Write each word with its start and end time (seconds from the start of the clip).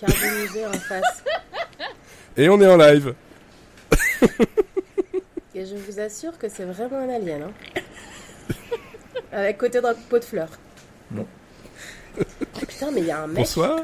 carbonisé 0.00 0.66
en 0.66 0.72
face. 0.72 1.24
Et 2.36 2.48
on 2.48 2.60
est 2.60 2.66
en 2.66 2.76
live. 2.76 3.14
Et 5.54 5.64
je 5.64 5.74
vous 5.74 5.98
assure 5.98 6.36
que 6.38 6.48
c'est 6.48 6.64
vraiment 6.64 6.98
un 6.98 7.08
alien. 7.08 7.44
Hein. 7.44 7.52
Avec 9.32 9.56
côté 9.58 9.80
d'un 9.80 9.94
pot 9.94 10.18
de 10.18 10.24
fleurs. 10.24 10.50
Non. 11.10 11.26
Ah, 12.20 12.22
putain, 12.66 12.90
mais 12.90 13.00
il 13.00 13.06
y 13.06 13.10
a 13.10 13.22
un 13.22 13.26
mec. 13.26 13.36
Bonsoir. 13.36 13.80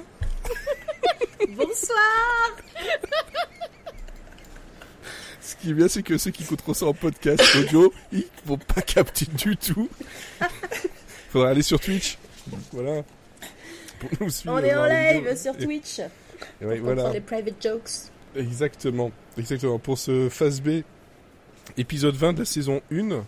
Bonsoir 1.56 2.56
Ce 5.40 5.56
qui 5.56 5.70
est 5.70 5.74
bien, 5.74 5.88
c'est 5.88 6.02
que 6.02 6.18
ceux 6.18 6.30
qui 6.30 6.44
écouteront 6.44 6.74
ça 6.74 6.86
en 6.86 6.94
podcast 6.94 7.42
audio, 7.56 7.92
ils 8.12 8.26
vont 8.46 8.58
pas 8.58 8.82
capter 8.82 9.26
du 9.26 9.56
tout. 9.56 9.88
Faudra 11.30 11.50
aller 11.50 11.62
sur 11.62 11.80
Twitch. 11.80 12.18
Donc, 12.46 12.60
voilà. 12.72 13.02
Nous 14.20 14.28
On 14.46 14.58
est 14.58 14.74
en 14.74 14.84
live 14.86 15.18
vidéo. 15.20 15.36
sur 15.36 15.56
Twitch. 15.56 16.00
Et 16.60 16.64
ouais, 16.66 16.78
On 16.80 16.84
voilà. 16.84 17.02
prend 17.04 17.12
les 17.12 17.20
private 17.20 17.54
jokes. 17.62 17.90
Exactement, 18.36 19.10
exactement. 19.38 19.78
Pour 19.78 19.98
ce 19.98 20.28
phase 20.28 20.60
B, 20.60 20.82
épisode 21.76 22.14
20 22.14 22.32
de 22.34 22.38
la 22.40 22.44
saison 22.44 22.80
1, 22.92 23.24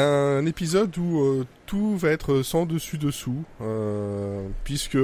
un 0.00 0.46
épisode 0.46 0.96
où 0.98 1.20
euh, 1.20 1.46
tout 1.66 1.96
va 1.96 2.10
être 2.10 2.42
sans 2.42 2.66
dessus-dessous, 2.66 3.44
euh, 3.60 4.46
puisque 4.64 4.98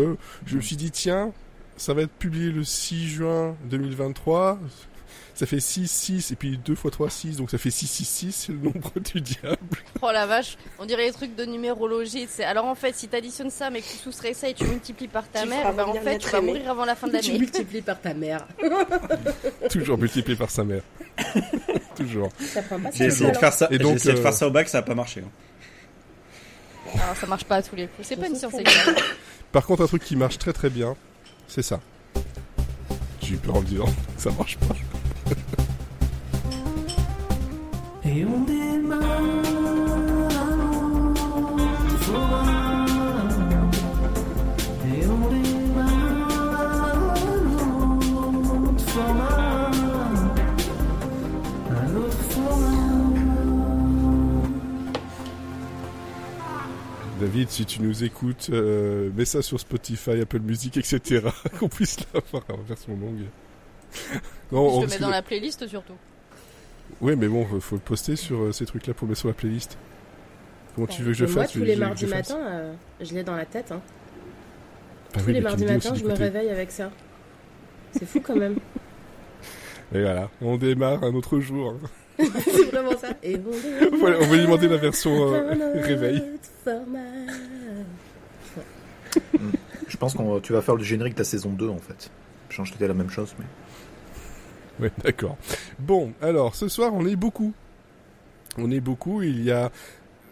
je 0.46 0.56
me 0.56 0.60
suis 0.60 0.76
dit, 0.76 0.90
tiens, 0.90 1.32
ça 1.76 1.94
va 1.94 2.02
être 2.02 2.12
publié 2.12 2.50
le 2.50 2.64
6 2.64 3.08
juin 3.08 3.56
2023, 3.70 4.58
ça 5.34 5.46
fait 5.46 5.60
6, 5.60 5.88
6, 5.90 6.30
et 6.32 6.36
puis 6.36 6.58
2 6.58 6.72
x 6.72 6.82
3, 6.90 7.10
6, 7.10 7.36
donc 7.36 7.50
ça 7.50 7.58
fait 7.58 7.70
6, 7.70 7.86
6, 7.86 8.04
6, 8.04 8.32
c'est 8.32 8.52
le 8.52 8.58
nombre 8.58 8.92
du 9.14 9.20
diable. 9.20 9.58
Oh 10.02 10.10
la 10.12 10.26
vache, 10.26 10.56
on 10.78 10.84
dirait 10.86 11.06
les 11.06 11.12
trucs 11.12 11.34
de 11.36 11.44
numérologie. 11.44 12.26
C'est 12.28 12.44
alors 12.44 12.64
en 12.66 12.74
fait, 12.74 12.94
si 12.96 13.08
t'additionnes 13.08 13.50
ça, 13.50 13.70
mais 13.70 13.80
que 13.80 13.86
tu 13.86 13.96
soustrais 13.98 14.34
ça 14.34 14.48
et 14.48 14.54
tu 14.54 14.64
multiplies 14.64 15.08
par 15.08 15.28
ta 15.28 15.42
Tu 15.42 15.48
mère, 15.48 15.72
bah 15.72 15.86
en 15.86 15.94
fait, 15.94 16.18
tu 16.18 16.28
vas 16.30 16.40
mourir 16.40 16.70
avant 16.70 16.84
la 16.84 16.94
fin 16.96 17.06
de 17.06 17.18
Tu 17.18 17.26
l'année. 17.28 17.38
multiplies 17.40 17.82
par 17.82 18.00
ta 18.00 18.14
mère. 18.14 18.46
Toujours 19.70 19.98
multiplié 19.98 20.36
par 20.36 20.50
sa 20.50 20.64
mère. 20.64 20.82
Toujours. 21.96 22.28
J'ai 22.94 23.06
essayé 23.06 23.30
de 23.30 23.36
faire 23.36 23.52
ça. 23.52 23.68
Et 23.70 23.78
donc, 23.78 23.96
essayé 23.96 24.14
de 24.14 24.18
euh, 24.18 24.22
faire 24.22 24.32
ça 24.32 24.46
au 24.46 24.50
bac, 24.50 24.68
ça 24.68 24.78
a 24.78 24.82
pas 24.82 24.94
marché. 24.94 25.22
hein. 25.24 25.30
Alors, 27.02 27.16
ça 27.16 27.26
marche 27.26 27.44
pas 27.44 27.56
à 27.56 27.62
tous 27.62 27.76
les 27.76 27.86
coups. 27.86 28.06
C'est 28.08 28.16
pas 28.16 28.28
une 28.28 28.36
science 28.36 28.52
c'est 28.54 28.60
exacte. 28.62 29.02
Par 29.52 29.64
contre, 29.66 29.82
un 29.82 29.86
truc 29.86 30.04
qui 30.04 30.16
marche 30.16 30.38
très 30.38 30.52
très 30.52 30.70
bien, 30.70 30.96
c'est 31.48 31.62
ça. 31.62 31.80
J'ai 33.22 33.34
eu 33.34 33.36
peur 33.36 33.56
en 33.56 33.60
le 33.60 33.66
disant, 33.66 33.86
ça 34.16 34.30
marche 34.30 34.56
pas. 34.58 34.74
Et 38.10 38.24
on 38.24 38.40
démarre 38.44 39.02
Et 44.86 45.06
on 45.06 45.28
démarre 45.28 47.14
un 47.14 48.64
autre 48.64 48.84
format 48.90 49.70
Un 51.70 51.96
autre 51.96 52.16
format 52.30 52.68
David, 57.20 57.50
si 57.50 57.66
tu 57.66 57.82
nous 57.82 58.04
écoutes, 58.04 58.48
euh, 58.52 59.10
mets 59.16 59.24
ça 59.24 59.42
sur 59.42 59.58
Spotify, 59.58 60.20
Apple 60.20 60.38
Music, 60.38 60.76
etc. 60.76 61.26
qu'on 61.58 61.68
puisse 61.68 61.96
l'avoir 62.14 62.44
en 62.50 62.62
version 62.62 62.92
longue. 62.96 63.24
Non, 64.52 64.70
Je 64.70 64.76
on- 64.76 64.80
le 64.82 64.86
mets 64.86 64.98
dans 64.98 65.10
la 65.10 65.22
playlist 65.22 65.66
surtout. 65.66 65.94
Ouais, 67.00 67.14
mais 67.16 67.28
bon, 67.28 67.44
faut 67.60 67.76
le 67.76 67.80
poster 67.80 68.16
sur 68.16 68.40
euh, 68.40 68.52
ces 68.52 68.66
trucs-là 68.66 68.94
pour 68.94 69.06
le 69.06 69.10
mettre 69.10 69.20
sur 69.20 69.28
la 69.28 69.34
playlist. 69.34 69.78
Comment 70.74 70.86
tu 70.86 71.02
veux 71.02 71.12
que 71.12 71.18
je 71.18 71.24
moi, 71.26 71.42
fasse 71.42 71.52
tous 71.52 71.60
les 71.62 71.76
mardis 71.76 72.06
je 72.06 72.10
matins, 72.10 72.38
euh, 72.46 72.72
je 73.00 73.14
l'ai 73.14 73.22
dans 73.24 73.36
la 73.36 73.46
tête. 73.46 73.72
Hein. 73.72 73.80
Bah 75.14 75.20
Tous 75.20 75.26
oui, 75.26 75.32
les 75.32 75.40
mardis 75.40 75.64
matins, 75.64 75.94
je 75.94 76.04
me 76.04 76.12
réveille 76.12 76.50
avec 76.50 76.70
ça. 76.70 76.90
C'est 77.92 78.06
fou 78.06 78.20
quand 78.20 78.36
même. 78.36 78.56
Et 79.94 80.02
voilà, 80.02 80.28
on 80.42 80.56
démarre 80.56 81.02
un 81.02 81.14
autre 81.14 81.40
jour. 81.40 81.74
hein. 81.74 81.88
C'est 82.44 82.64
vraiment 82.70 82.96
ça. 82.96 83.08
Et 83.22 83.36
on, 83.36 83.96
Voilà, 83.98 84.18
on 84.20 84.26
va 84.26 84.36
lui 84.36 84.42
demander 84.42 84.68
la 84.68 84.76
version 84.76 85.32
euh, 85.32 85.52
réveil. 85.82 86.22
Je 89.86 89.96
pense 89.96 90.14
que 90.14 90.40
tu 90.40 90.52
vas 90.52 90.60
faire 90.62 90.76
le 90.76 90.82
générique 90.84 91.14
de 91.14 91.20
la 91.20 91.24
saison 91.24 91.50
2 91.50 91.68
en 91.68 91.78
fait. 91.78 92.10
Change 92.50 92.72
peut-être 92.72 92.88
la 92.88 92.94
même 92.94 93.10
chose, 93.10 93.34
mais. 93.38 93.44
Ouais, 94.80 94.92
d'accord. 95.02 95.36
Bon, 95.78 96.12
alors, 96.22 96.54
ce 96.54 96.68
soir, 96.68 96.92
on 96.94 97.06
est 97.06 97.16
beaucoup. 97.16 97.52
On 98.56 98.70
est 98.70 98.80
beaucoup. 98.80 99.22
Il 99.22 99.42
y 99.44 99.50
a 99.50 99.70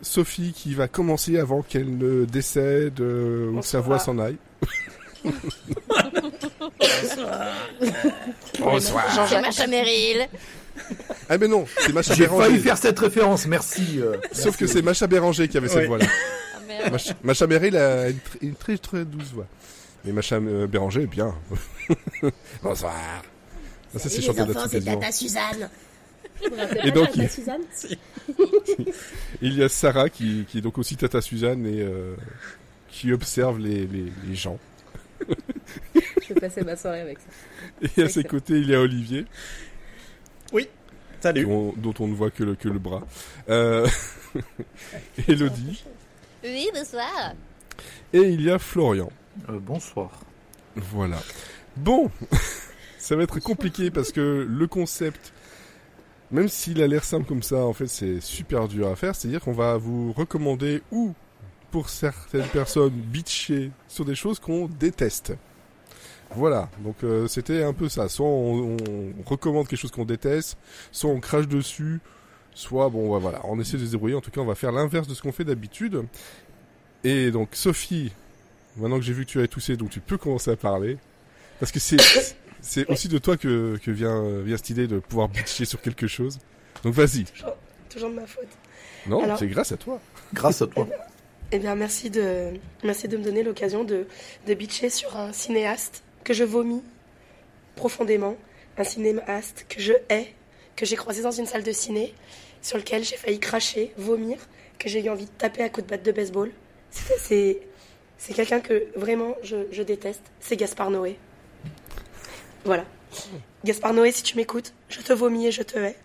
Sophie 0.03 0.53
qui 0.55 0.75
va 0.75 0.89
commencer 0.89 1.39
avant 1.39 1.63
qu'elle 1.63 1.97
ne 1.99 2.25
décède 2.25 3.01
euh, 3.01 3.51
ou 3.51 3.61
que 3.61 3.67
sa 3.67 3.81
voix 3.81 3.99
s'en 3.99 4.19
aille. 4.19 4.37
Bonsoir. 8.59 9.27
C'est 9.29 9.41
Macha 9.41 9.67
Meryl. 9.67 10.29
Ah 11.29 11.39
mais 11.39 11.49
non, 11.49 11.65
c'est 11.79 11.93
Macha 11.93 12.15
J'ai 12.15 12.27
failli 12.27 12.39
Béranger. 12.39 12.59
faire 12.59 12.79
cette 12.79 12.99
référence, 12.99 13.47
merci. 13.47 13.99
euh, 14.01 14.17
Sauf 14.33 14.57
que 14.57 14.67
c'est 14.67 14.83
Macha 14.83 15.07
Béranger 15.07 15.49
qui 15.49 15.57
avait 15.57 15.69
cette 15.69 15.79
Ouais. 15.79 15.87
voix-là. 15.87 16.07
Ah, 16.55 16.59
merde. 16.69 16.93
Macha, 16.93 17.15
Macha 17.25 17.47
Meryl 17.47 17.77
a 17.77 18.09
une, 18.11 18.17
tr- 18.17 18.39
une 18.43 18.55
très 18.55 18.77
très 18.79 19.05
douce 19.05 19.33
voix. 19.35 19.47
Mais 20.05 20.13
Macha 20.13 20.37
euh, 20.37 20.67
Béranger, 20.67 21.07
bien. 21.07 21.35
Bonsoir. 22.63 22.95
Ah, 23.97 23.99
ça, 23.99 24.09
c'est 24.09 24.23
chanté 24.23 24.45
de 24.45 24.53
la 24.53 24.93
Edouard. 24.93 25.13
Suzanne. 25.13 25.71
Et 26.85 26.91
donc, 26.91 27.09
il- 27.17 27.23
Tata 27.23 27.29
Suzanne 27.29 27.63
Il 29.43 29.55
y 29.59 29.63
a 29.63 29.69
Sarah 29.69 30.09
qui, 30.11 30.45
qui 30.49 30.59
est 30.59 30.61
donc 30.61 30.79
aussi 30.79 30.97
Tata 30.97 31.21
Suzanne 31.21 31.67
et 31.67 31.81
euh, 31.81 32.15
qui 32.89 33.13
observe 33.13 33.59
les, 33.59 33.87
les, 33.87 34.13
les 34.29 34.35
gens. 34.35 34.59
Je 35.95 36.35
vais 36.35 36.41
passer 36.41 36.63
ma 36.63 36.77
soirée 36.77 37.01
avec 37.01 37.19
ça. 37.19 37.89
Et 37.97 38.03
à 38.03 38.09
ses 38.09 38.25
côtés, 38.25 38.55
il 38.59 38.69
y 38.69 38.75
a 38.75 38.81
Olivier, 38.81 39.25
Salut. 41.21 41.45
dont, 41.47 41.73
dont 41.79 41.95
on 42.01 42.09
ne 42.09 42.15
voit 42.15 42.31
que 42.31 42.45
le, 42.45 42.55
que 42.55 42.69
le 42.69 42.79
bras. 42.79 43.03
Euh, 43.49 43.89
Elodie. 45.29 45.83
Oui, 46.45 46.69
bonsoir. 46.75 47.33
Et 48.13 48.21
il 48.21 48.43
y 48.43 48.51
a 48.51 48.59
Florian. 48.59 49.11
euh, 49.49 49.59
bonsoir. 49.59 50.11
Voilà. 50.77 51.19
Bon, 51.77 52.11
ça 53.07 53.15
va 53.15 53.23
être 53.23 53.39
compliqué 53.39 53.93
parce 53.93 54.11
que 54.11 54.45
le 54.49 54.67
concept, 54.67 55.33
même 56.33 56.49
s'il 56.49 56.83
a 56.83 56.89
l'air 56.89 57.05
simple 57.05 57.25
comme 57.25 57.45
ça, 57.45 57.65
en 57.65 57.73
fait, 57.73 57.87
c'est 57.87 58.21
super 58.21 58.67
dur 58.67 58.89
à 58.89 58.97
faire. 58.97 59.15
C'est-à-dire 59.15 59.41
qu'on 59.41 59.53
va 59.53 59.77
vous 59.77 60.13
recommander 60.13 60.83
ou, 60.91 61.15
pour 61.71 61.89
certaines 61.89 62.49
personnes, 62.49 62.91
bitcher 62.91 63.71
sur 63.87 64.05
des 64.05 64.17
choses 64.17 64.41
qu'on 64.41 64.67
déteste. 64.67 65.35
Voilà, 66.35 66.69
donc 66.81 66.97
euh, 67.05 67.29
c'était 67.29 67.63
un 67.63 67.73
peu 67.73 67.89
ça. 67.89 68.09
Soit 68.09 68.27
on, 68.27 68.77
on 68.77 69.23
recommande 69.25 69.69
quelque 69.69 69.79
chose 69.79 69.93
qu'on 69.93 70.05
déteste, 70.05 70.59
soit 70.91 71.09
on 71.09 71.21
crache 71.21 71.47
dessus, 71.47 72.01
soit 72.55 72.89
bon, 72.89 73.09
ouais, 73.15 73.21
voilà, 73.21 73.41
on 73.45 73.61
essaie 73.61 73.77
de 73.77 73.87
se 73.87 73.93
débrouiller. 73.93 74.17
En 74.17 74.21
tout 74.21 74.33
cas, 74.33 74.41
on 74.41 74.47
va 74.47 74.57
faire 74.57 74.73
l'inverse 74.73 75.07
de 75.07 75.15
ce 75.15 75.23
qu'on 75.23 75.31
fait 75.31 75.45
d'habitude. 75.45 76.03
Et 77.05 77.31
donc, 77.31 77.51
Sophie, 77.53 78.11
maintenant 78.77 78.99
que 78.99 79.05
j'ai 79.05 79.13
vu 79.13 79.25
que 79.25 79.31
tu 79.31 79.39
avais 79.39 79.47
toussé, 79.47 79.77
donc 79.77 79.91
tu 79.91 80.01
peux 80.01 80.19
commencer 80.19 80.51
à 80.51 80.57
parler. 80.57 80.99
Parce 81.61 81.71
que 81.71 81.79
c'est 81.79 81.99
c'est 82.61 82.87
aussi 82.91 83.09
de 83.09 83.19
toi 83.19 83.37
que, 83.37 83.79
que 83.85 83.91
vient, 83.91 84.41
vient 84.41 84.57
cette 84.57 84.71
idée 84.71 84.87
de 84.87 84.99
pouvoir 84.99 85.29
bitcher 85.29 85.65
sur 85.65 85.81
quelque 85.81 86.07
chose. 86.07 86.39
Donc 86.83 86.95
vas-y. 86.95 87.25
Toujours 87.89 88.11
de 88.11 88.15
ma 88.15 88.27
faute. 88.27 88.49
Non, 89.07 89.23
Alors- 89.23 89.39
c'est 89.39 89.47
grâce 89.47 89.73
à 89.73 89.77
toi. 89.77 90.01
Grâce 90.35 90.63
à 90.63 90.67
toi. 90.67 90.87
Eh 91.53 91.59
bien, 91.61 91.75
merci 91.77 92.11
de, 92.11 92.51
merci 92.83 93.07
de 93.07 93.17
me 93.17 93.23
donner 93.23 93.43
l'occasion 93.45 93.85
de, 93.85 94.07
de 94.47 94.55
bitcher 94.55 94.91
sur 94.91 95.17
un 95.17 95.33
cinéaste 95.33 96.03
que 96.25 96.35
je 96.35 96.43
vomis 96.43 96.83
profondément, 97.77 98.37
un 98.79 98.85
cinéaste 98.85 99.67
que 99.69 99.81
je 99.81 99.93
hais, 100.09 100.33
que 100.75 100.85
j'ai 100.87 100.97
croisé 100.97 101.23
dans 101.23 101.31
une 101.31 101.47
salle 101.47 101.63
de 101.63 101.73
ciné, 101.73 102.15
sur 102.63 102.79
lequel 102.79 103.05
j'ai 103.05 103.17
failli 103.17 103.39
cracher, 103.39 103.93
vomir, 103.97 104.39
que 104.79 104.89
j'ai 104.89 105.05
eu 105.05 105.09
envie 105.09 105.27
de 105.27 105.31
taper 105.39 105.63
à 105.63 105.69
coups 105.69 105.87
de 105.87 105.91
batte 105.91 106.03
de 106.05 106.13
baseball. 106.13 106.51
C'est- 106.91 107.19
C'est 107.19 107.61
c'est 108.19 108.33
quelqu'un 108.33 108.61
que 108.61 108.87
vraiment 108.97 109.35
je, 109.43 109.57
je 109.71 109.83
déteste, 109.83 110.23
c'est 110.41 110.57
Gaspard 110.57 110.91
Noé. 110.91 111.19
Voilà. 112.67 112.85
Gaspard 113.65 113.95
Noé, 113.95 114.13
si 114.13 114.23
tu 114.23 114.37
m'écoutes, 114.37 114.75
je 114.89 115.01
te 115.01 115.13
vomis 115.13 115.47
et 115.47 115.51
je 115.53 115.63
te 115.63 115.79
hais. 115.79 115.97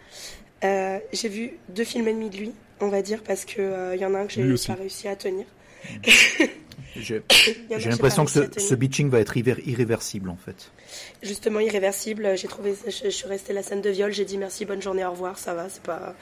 Euh, 0.64 1.00
j'ai 1.12 1.28
vu 1.28 1.54
deux 1.70 1.84
films 1.84 2.08
et 2.08 2.14
demi 2.14 2.30
de 2.30 2.38
lui, 2.38 2.52
on 2.80 2.88
va 2.88 3.02
dire, 3.02 3.22
parce 3.24 3.46
que 3.46 3.62
euh, 3.62 3.96
y 3.96 4.06
en 4.06 4.14
a 4.14 4.20
un 4.20 4.28
que 4.28 4.34
j'ai 4.34 4.68
pas 4.68 4.76
réussi 4.76 5.08
à 5.08 5.16
tenir. 5.16 5.46
J'ai 6.96 7.22
l'impression 7.90 8.26
que 8.26 8.32
ce, 8.32 8.42
ce 8.60 8.76
bitching 8.76 9.10
va 9.10 9.20
être 9.20 9.38
irré- 9.38 9.64
irréversible 9.66 10.30
en 10.30 10.36
fait. 10.36 10.72
Justement, 11.24 11.60
irréversible. 11.62 12.36
J'ai 12.38 12.48
trouvé, 12.50 12.74
je, 12.86 12.92
je 13.06 13.10
suis 13.10 13.28
restée 13.28 13.54
la 13.54 13.64
scène 13.64 13.82
de 13.82 13.90
viol. 13.90 14.12
J'ai 14.12 14.26
dit 14.26 14.38
merci, 14.38 14.66
bonne 14.66 14.82
journée, 14.82 15.06
au 15.06 15.12
revoir. 15.12 15.38
Ça 15.40 15.54
va, 15.54 15.70
c'est 15.70 15.82
pas, 15.82 16.14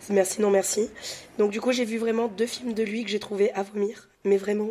c'est 0.00 0.12
merci, 0.12 0.40
non 0.40 0.50
merci. 0.50 0.90
Donc 1.38 1.50
du 1.52 1.60
coup, 1.60 1.70
j'ai 1.72 1.84
vu 1.84 1.98
vraiment 1.98 2.26
deux 2.28 2.46
films 2.46 2.72
de 2.74 2.82
lui 2.82 3.04
que 3.04 3.10
j'ai 3.10 3.20
trouvé 3.20 3.52
à 3.52 3.62
vomir, 3.62 4.08
mais 4.24 4.36
vraiment 4.36 4.70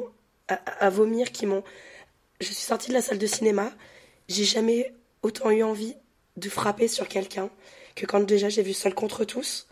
à, 0.49 0.55
à 0.55 0.89
vomir 0.89 1.31
qui 1.31 1.45
m'ont. 1.45 1.63
Je 2.41 2.45
suis 2.47 2.55
sortie 2.55 2.89
de 2.89 2.93
la 2.93 3.01
salle 3.01 3.17
de 3.17 3.27
cinéma. 3.27 3.71
J'ai 4.27 4.43
jamais 4.43 4.91
autant 5.23 5.51
eu 5.51 5.63
envie 5.63 5.95
de 6.37 6.49
frapper 6.49 6.87
sur 6.87 7.07
quelqu'un 7.07 7.49
que 7.95 8.05
quand 8.05 8.21
déjà 8.21 8.47
j'ai 8.47 8.61
vu 8.61 8.73
Seul 8.73 8.93
contre 8.93 9.25
tous, 9.25 9.67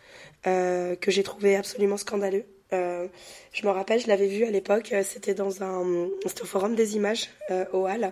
euh, 0.47 0.95
que 0.95 1.11
j'ai 1.11 1.23
trouvé 1.23 1.55
absolument 1.55 1.97
scandaleux. 1.97 2.45
Euh, 2.73 3.07
je 3.53 3.65
me 3.65 3.71
rappelle, 3.71 4.01
je 4.01 4.07
l'avais 4.07 4.27
vu 4.27 4.43
à 4.43 4.51
l'époque, 4.51 4.91
euh, 4.91 5.03
c'était 5.03 5.33
dans 5.33 5.63
un, 5.63 5.81
au 5.81 6.45
Forum 6.45 6.75
des 6.75 6.95
images 6.95 7.29
au 7.71 7.87
Hall, 7.87 8.11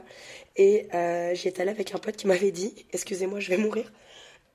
et 0.55 0.87
j'y 1.33 1.47
étais 1.47 1.61
allée 1.61 1.71
avec 1.71 1.93
un 1.93 1.97
pote 1.97 2.15
qui 2.15 2.27
m'avait 2.27 2.51
dit, 2.51 2.85
excusez-moi, 2.93 3.39
je 3.39 3.49
vais 3.49 3.57
mourir, 3.57 3.91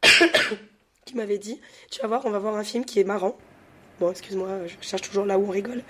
qui 1.04 1.16
m'avait 1.16 1.38
dit, 1.38 1.60
tu 1.90 2.00
vas 2.00 2.08
voir, 2.08 2.24
on 2.26 2.30
va 2.30 2.38
voir 2.38 2.56
un 2.56 2.64
film 2.64 2.84
qui 2.84 3.00
est 3.00 3.04
marrant. 3.04 3.36
Bon, 3.98 4.12
excuse-moi, 4.12 4.66
je 4.68 4.74
cherche 4.86 5.02
toujours 5.02 5.24
là 5.24 5.38
où 5.38 5.46
on 5.46 5.50
rigole. 5.50 5.82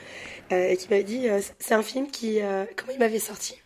Et 0.50 0.78
qui 0.78 0.88
m'avait 0.88 1.04
dit, 1.04 1.26
c'est 1.58 1.74
un 1.74 1.82
film 1.82 2.10
qui, 2.10 2.40
comment 2.76 2.92
il 2.92 2.98
m'avait 2.98 3.18
sorti? 3.18 3.60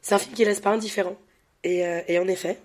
C'est 0.00 0.14
un 0.14 0.18
film 0.18 0.34
qui 0.34 0.46
laisse 0.46 0.60
pas 0.60 0.70
indifférent. 0.70 1.16
Et, 1.64 1.84
euh, 1.86 2.00
et 2.08 2.18
en 2.18 2.28
effet, 2.28 2.58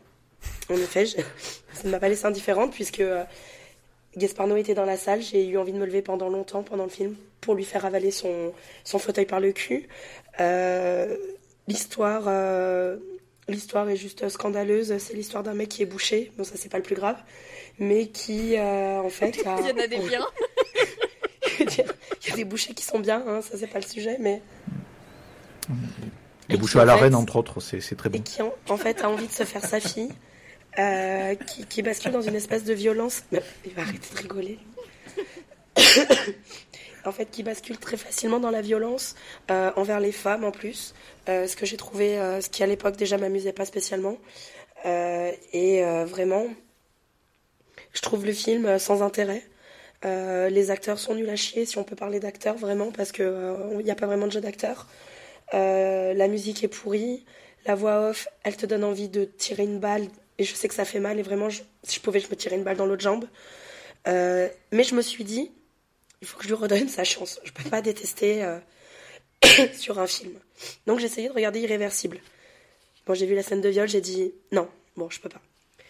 en 0.70 0.76
effet, 0.76 1.06
je- 1.06 1.18
ça 1.74 1.84
ne 1.86 1.90
m'a 1.90 2.00
pas 2.00 2.10
laissé 2.10 2.26
indifférente 2.26 2.72
puisque 2.74 3.00
euh, 3.00 3.24
Gaspard 4.18 4.48
Noé 4.48 4.60
était 4.62 4.76
dans 4.76 4.86
la 4.86 4.98
salle. 4.98 5.22
J'ai 5.22 5.46
eu 5.48 5.58
envie 5.58 5.74
de 5.74 5.78
me 5.78 5.86
lever 5.86 6.02
pendant 6.02 6.30
longtemps 6.30 6.64
pendant 6.64 6.84
le 6.84 6.90
film 6.90 7.16
pour 7.42 7.56
lui 7.56 7.66
faire 7.66 7.86
avaler 7.86 8.12
son, 8.12 8.54
son 8.84 9.00
fauteuil 9.00 9.26
par 9.26 9.40
le 9.40 9.52
cul. 9.52 9.88
Euh, 10.40 11.16
l'histoire, 11.68 12.24
euh, 12.28 12.98
l'histoire 13.48 13.90
est 13.90 13.96
juste 13.98 14.30
scandaleuse. 14.30 14.96
C'est 15.00 15.14
l'histoire 15.16 15.44
d'un 15.44 15.54
mec 15.56 15.70
qui 15.70 15.82
est 15.82 15.88
bouché. 15.88 16.32
Bon, 16.38 16.44
ça 16.44 16.54
c'est 16.56 16.70
pas 16.70 16.78
le 16.78 16.84
plus 16.84 16.96
grave, 16.96 17.18
mais 17.80 18.08
qui 18.08 18.56
euh, 18.58 19.00
en 19.02 19.10
fait 19.10 19.42
a- 19.46 19.58
Il 19.60 19.68
y 19.68 19.72
en 19.72 19.78
a 19.84 19.88
des 19.88 19.98
biens. 20.08 20.28
il 21.60 22.30
y 22.30 22.32
a 22.32 22.36
des 22.36 22.46
bouchers 22.46 22.74
qui 22.74 22.84
sont 22.84 23.00
bien. 23.00 23.24
Hein, 23.28 23.42
ça 23.42 23.58
c'est 23.58 23.68
pas 23.68 23.80
le 23.80 23.86
sujet, 23.86 24.18
mais 24.20 24.42
Et 26.64 26.72
qui, 26.72 26.80
à 26.80 26.86
la 26.86 26.96
reine, 26.96 27.16
entre 27.16 27.36
autres, 27.36 27.60
c'est 27.60 27.80
très 27.96 28.10
et 28.10 28.12
bon. 28.12 28.22
qui 28.22 28.42
en, 28.42 28.54
en 28.70 28.78
fait 28.78 29.02
a 29.02 29.10
envie 29.10 29.28
de 29.28 29.32
se 29.32 29.44
faire 29.44 29.66
sa 29.66 29.80
fille, 29.80 30.12
euh, 30.80 31.36
qui, 31.36 31.66
qui 31.66 31.82
bascule 31.82 32.12
dans 32.12 32.22
une 32.22 32.36
espèce 32.36 32.64
de 32.64 32.74
violence. 32.74 33.24
Mais 33.32 33.42
il 33.66 33.74
va 33.74 33.84
arrêter 33.84 34.14
de 34.14 34.20
rigoler. 34.20 34.60
en 37.06 37.12
fait, 37.12 37.30
qui 37.32 37.44
bascule 37.44 37.78
très 37.78 37.98
facilement 37.98 38.40
dans 38.40 38.52
la 38.52 38.62
violence 38.62 39.16
euh, 39.52 39.72
envers 39.76 40.00
les 40.00 40.12
femmes 40.12 40.44
en 40.44 40.52
plus, 40.52 40.94
euh, 41.30 41.48
ce 41.48 41.56
que 41.56 41.66
j'ai 41.66 41.78
trouvé, 41.78 42.16
ce 42.42 42.50
qui 42.50 42.64
à 42.64 42.68
l'époque 42.68 42.98
déjà 42.98 43.18
m'amusait 43.18 43.54
pas 43.54 43.66
spécialement. 43.66 44.18
Et 44.86 45.82
vraiment, 46.06 46.46
je 47.94 48.02
trouve 48.02 48.26
le 48.26 48.34
film 48.34 48.80
sans 48.80 49.02
intérêt. 49.02 49.44
Euh, 50.06 50.50
les 50.50 50.70
acteurs 50.72 51.00
sont 51.00 51.16
nuls 51.16 51.30
à 51.30 51.36
chier, 51.36 51.66
si 51.66 51.78
on 51.78 51.84
peut 51.84 51.96
parler 51.96 52.20
d'acteurs 52.20 52.58
vraiment, 52.58 52.92
parce 52.92 53.12
que 53.12 53.24
euh, 53.24 53.78
il 53.80 53.86
n'y 53.86 53.92
a 53.92 53.96
pas 53.96 54.06
vraiment 54.06 54.28
de 54.28 54.32
jeu 54.32 54.42
d'acteurs. 54.42 54.88
Euh, 55.54 56.14
la 56.14 56.28
musique 56.28 56.64
est 56.64 56.68
pourrie, 56.68 57.26
la 57.66 57.76
voix 57.76 58.10
off, 58.10 58.28
elle 58.44 58.58
te 58.58 58.66
donne 58.66 58.84
envie 58.84 59.10
de 59.10 59.26
tirer 59.26 59.64
une 59.64 59.80
balle, 59.80 60.08
et 60.38 60.44
je 60.44 60.54
sais 60.54 60.68
que 60.68 60.74
ça 60.74 60.86
fait 60.86 61.00
mal, 61.00 61.20
et 61.20 61.22
vraiment, 61.22 61.50
si 61.50 61.96
je 61.96 62.00
pouvais, 62.00 62.20
je 62.20 62.28
me 62.28 62.36
tirais 62.36 62.56
une 62.56 62.64
balle 62.64 62.78
dans 62.78 62.86
l'autre 62.86 63.04
jambe. 63.04 63.26
Euh, 64.08 64.50
mais 64.72 64.84
je 64.84 64.96
me 64.96 65.02
suis 65.02 65.24
dit, 65.24 65.52
il 66.22 66.28
faut 66.28 66.38
que 66.38 66.44
je 66.44 66.50
lui 66.50 66.56
redonne 66.56 66.90
sa 66.90 67.04
chance. 67.04 67.40
Je 67.44 67.52
peux 67.52 67.70
pas 67.70 67.82
détester 67.82 68.44
euh, 68.44 68.60
sur 69.74 70.00
un 70.00 70.08
film. 70.08 70.34
Donc 70.88 71.00
j'ai 71.00 71.06
essayé 71.06 71.30
de 71.30 71.34
regarder 71.34 71.62
Irréversible. 71.62 72.20
Bon, 73.06 73.14
j'ai 73.14 73.26
vu 73.26 73.36
la 73.36 73.44
scène 73.44 73.62
de 73.62 73.70
viol, 73.70 73.88
j'ai 73.88 74.02
dit, 74.02 74.34
non, 74.52 74.68
bon, 74.96 75.10
je 75.10 75.20
peux 75.20 75.30
pas. 75.30 75.42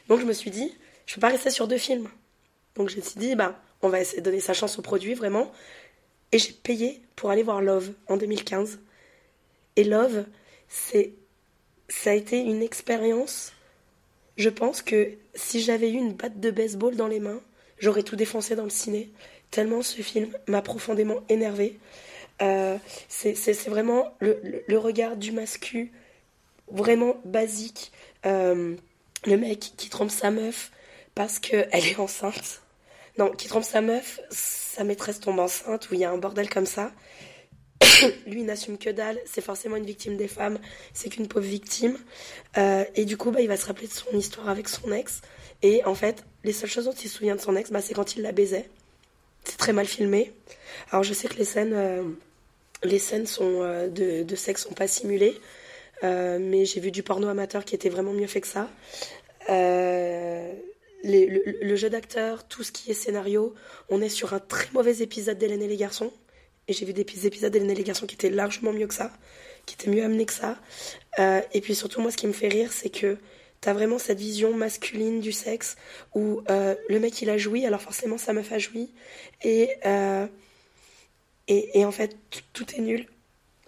Donc 0.08 0.20
je 0.20 0.26
me 0.26 0.34
suis 0.34 0.52
dit, 0.52 0.74
je 1.06 1.16
peux 1.16 1.22
pas 1.22 1.30
rester 1.30 1.50
sur 1.50 1.68
deux 1.68 1.78
films. 1.78 2.10
Donc 2.76 2.90
je 2.90 2.98
me 2.98 3.02
suis 3.02 3.20
dit, 3.20 3.36
bah, 3.36 3.62
on 3.82 3.90
va 3.90 4.02
essayer 4.02 4.20
de 4.20 4.26
donner 4.26 4.40
sa 4.40 4.54
chance 4.54 4.80
au 4.80 4.82
produit, 4.82 5.14
vraiment. 5.14 5.52
Et 6.32 6.40
j'ai 6.40 6.54
payé 6.54 7.02
pour 7.16 7.30
aller 7.30 7.44
voir 7.44 7.62
Love 7.62 7.92
en 8.08 8.18
2015. 8.18 8.80
Et 9.76 9.84
Love, 9.84 10.26
c'est, 10.68 11.14
ça 11.88 12.12
a 12.12 12.14
été 12.14 12.40
une 12.40 12.62
expérience. 12.62 13.54
Je 14.38 14.50
pense 14.50 14.82
que 14.82 15.14
si 15.36 15.62
j'avais 15.62 15.90
eu 15.90 15.96
une 15.96 16.14
batte 16.14 16.40
de 16.40 16.52
baseball 16.52 16.96
dans 16.96 17.08
les 17.08 17.20
mains, 17.20 17.42
j'aurais 17.80 18.04
tout 18.04 18.16
défoncé 18.16 18.56
dans 18.56 18.64
le 18.64 18.70
ciné. 18.70 19.12
Tellement 19.52 19.82
ce 19.82 20.02
film 20.02 20.30
m'a 20.48 20.62
profondément 20.62 21.24
énervé. 21.30 21.78
Euh, 22.42 22.78
c'est, 23.08 23.70
vraiment 23.70 24.16
le 24.20 24.78
regard 24.78 25.18
du 25.18 25.32
mascu, 25.32 25.92
vraiment 26.68 27.18
basique. 27.26 27.92
Euh, 28.26 28.76
le 29.26 29.38
mec 29.38 29.74
qui 29.78 29.90
trompe 29.90 30.12
sa 30.12 30.32
meuf 30.32 30.72
parce 31.16 31.40
qu'elle 31.40 31.70
est 31.74 32.00
enceinte. 32.00 32.62
Non, 33.18 33.32
qui 33.32 33.48
trompe 33.48 33.64
sa 33.64 33.82
meuf, 33.82 34.20
sa 34.32 34.84
maîtresse 34.84 35.20
tombe 35.20 35.40
enceinte, 35.40 35.90
ou 35.92 35.94
il 35.94 36.00
y 36.00 36.06
a 36.06 36.10
un 36.10 36.18
bordel 36.18 36.50
comme 36.50 36.66
ça. 36.66 36.92
Lui 38.28 38.44
n'assume 38.44 38.78
que 38.78 38.90
dalle, 38.90 39.20
c'est 39.26 39.42
forcément 39.42 39.76
une 39.76 39.86
victime 39.86 40.18
des 40.18 40.28
femmes, 40.28 40.60
c'est 40.94 41.10
qu'une 41.10 41.28
pauvre 41.28 41.46
victime. 41.46 41.98
Euh, 42.58 42.84
et 42.96 43.06
du 43.06 43.18
coup, 43.18 43.32
bah, 43.32 43.42
il 43.42 43.48
va 43.48 43.58
se 43.58 43.66
rappeler 43.66 43.88
de 43.88 43.94
son 43.94 44.18
histoire 44.18 44.50
avec 44.50 44.70
son 44.70 44.92
ex. 44.92 45.22
Et 45.62 45.84
en 45.86 45.96
fait, 45.96 46.24
les 46.44 46.54
seules 46.54 46.70
choses 46.70 46.86
dont 46.86 46.92
il 46.92 47.10
se 47.10 47.18
souvient 47.18 47.36
de 47.36 47.42
son 47.42 47.56
ex, 47.56 47.72
bah, 47.72 47.82
c'est 47.82 47.94
quand 47.94 48.16
il 48.16 48.22
la 48.22 48.32
baisait. 48.32 48.70
C'est 49.44 49.58
très 49.58 49.74
mal 49.74 49.86
filmé. 49.86 50.32
Alors 50.92 51.04
je 51.04 51.14
sais 51.14 51.28
que 51.28 51.36
les 51.36 51.46
scènes, 51.46 51.74
euh, 51.74 52.04
les 52.84 53.00
scènes 53.00 53.28
sont, 53.28 53.62
euh, 53.62 53.88
de, 53.88 54.24
de 54.24 54.36
sexe 54.36 54.64
sont 54.64 54.74
pas 54.74 54.88
simulées, 54.88 55.38
mais 56.02 56.66
j'ai 56.66 56.82
vu 56.82 56.92
du 56.92 57.02
porno 57.02 57.30
amateur 57.30 57.64
qui 57.64 57.76
était 57.76 57.90
vraiment 57.90 58.12
mieux 58.12 58.28
fait 58.28 58.42
que 58.42 58.48
ça. 58.48 58.70
Le, 61.06 61.62
le 61.62 61.76
jeu 61.76 61.90
d'acteur, 61.90 62.46
tout 62.48 62.64
ce 62.64 62.72
qui 62.72 62.92
est 62.92 62.94
scénario, 62.94 63.54
on 63.90 64.02
est 64.02 64.10
sur 64.10 64.34
un 64.34 64.40
très 64.40 64.68
mauvais 64.74 65.02
épisode 65.02 65.38
d'Hélène 65.38 65.62
et 65.62 65.68
les 65.68 65.78
garçons. 65.78 66.12
Et 66.68 66.74
j'ai 66.74 66.86
vu 66.86 66.94
des 66.94 67.02
épisodes 67.28 67.52
d'Hélène 67.52 67.74
les 67.74 67.84
garçons 67.84 68.06
qui 68.06 68.16
étaient 68.16 68.30
largement 68.30 68.72
mieux 68.72 68.88
que 68.88 68.94
ça, 68.94 69.12
qui 69.66 69.76
étaient 69.76 69.90
mieux 69.90 70.04
amenés 70.04 70.26
que 70.26 70.34
ça. 70.34 70.58
Euh, 71.20 71.42
et 71.54 71.62
puis 71.62 71.76
surtout, 71.76 72.02
moi, 72.02 72.12
ce 72.12 72.18
qui 72.18 72.28
me 72.28 72.34
fait 72.34 72.48
rire, 72.48 72.72
c'est 72.72 72.90
que 72.90 73.18
t'as 73.64 73.74
vraiment 73.74 73.98
cette 73.98 74.20
vision 74.20 74.54
masculine 74.54 75.22
du 75.22 75.32
sexe 75.32 75.78
où 76.14 76.42
euh, 76.50 76.76
le 76.90 77.00
mec 77.00 77.22
il 77.22 77.30
a 77.30 77.38
joui, 77.38 77.66
alors 77.66 77.82
forcément 77.82 78.18
sa 78.18 78.34
meuf 78.34 78.52
a 78.52 78.60
joui. 78.60 78.92
Et, 79.42 79.70
euh, 79.86 80.28
et, 81.48 81.86
en 81.86 81.92
fait, 81.92 82.18
tout 82.54 82.66
est 82.76 82.82
nul. 82.82 83.08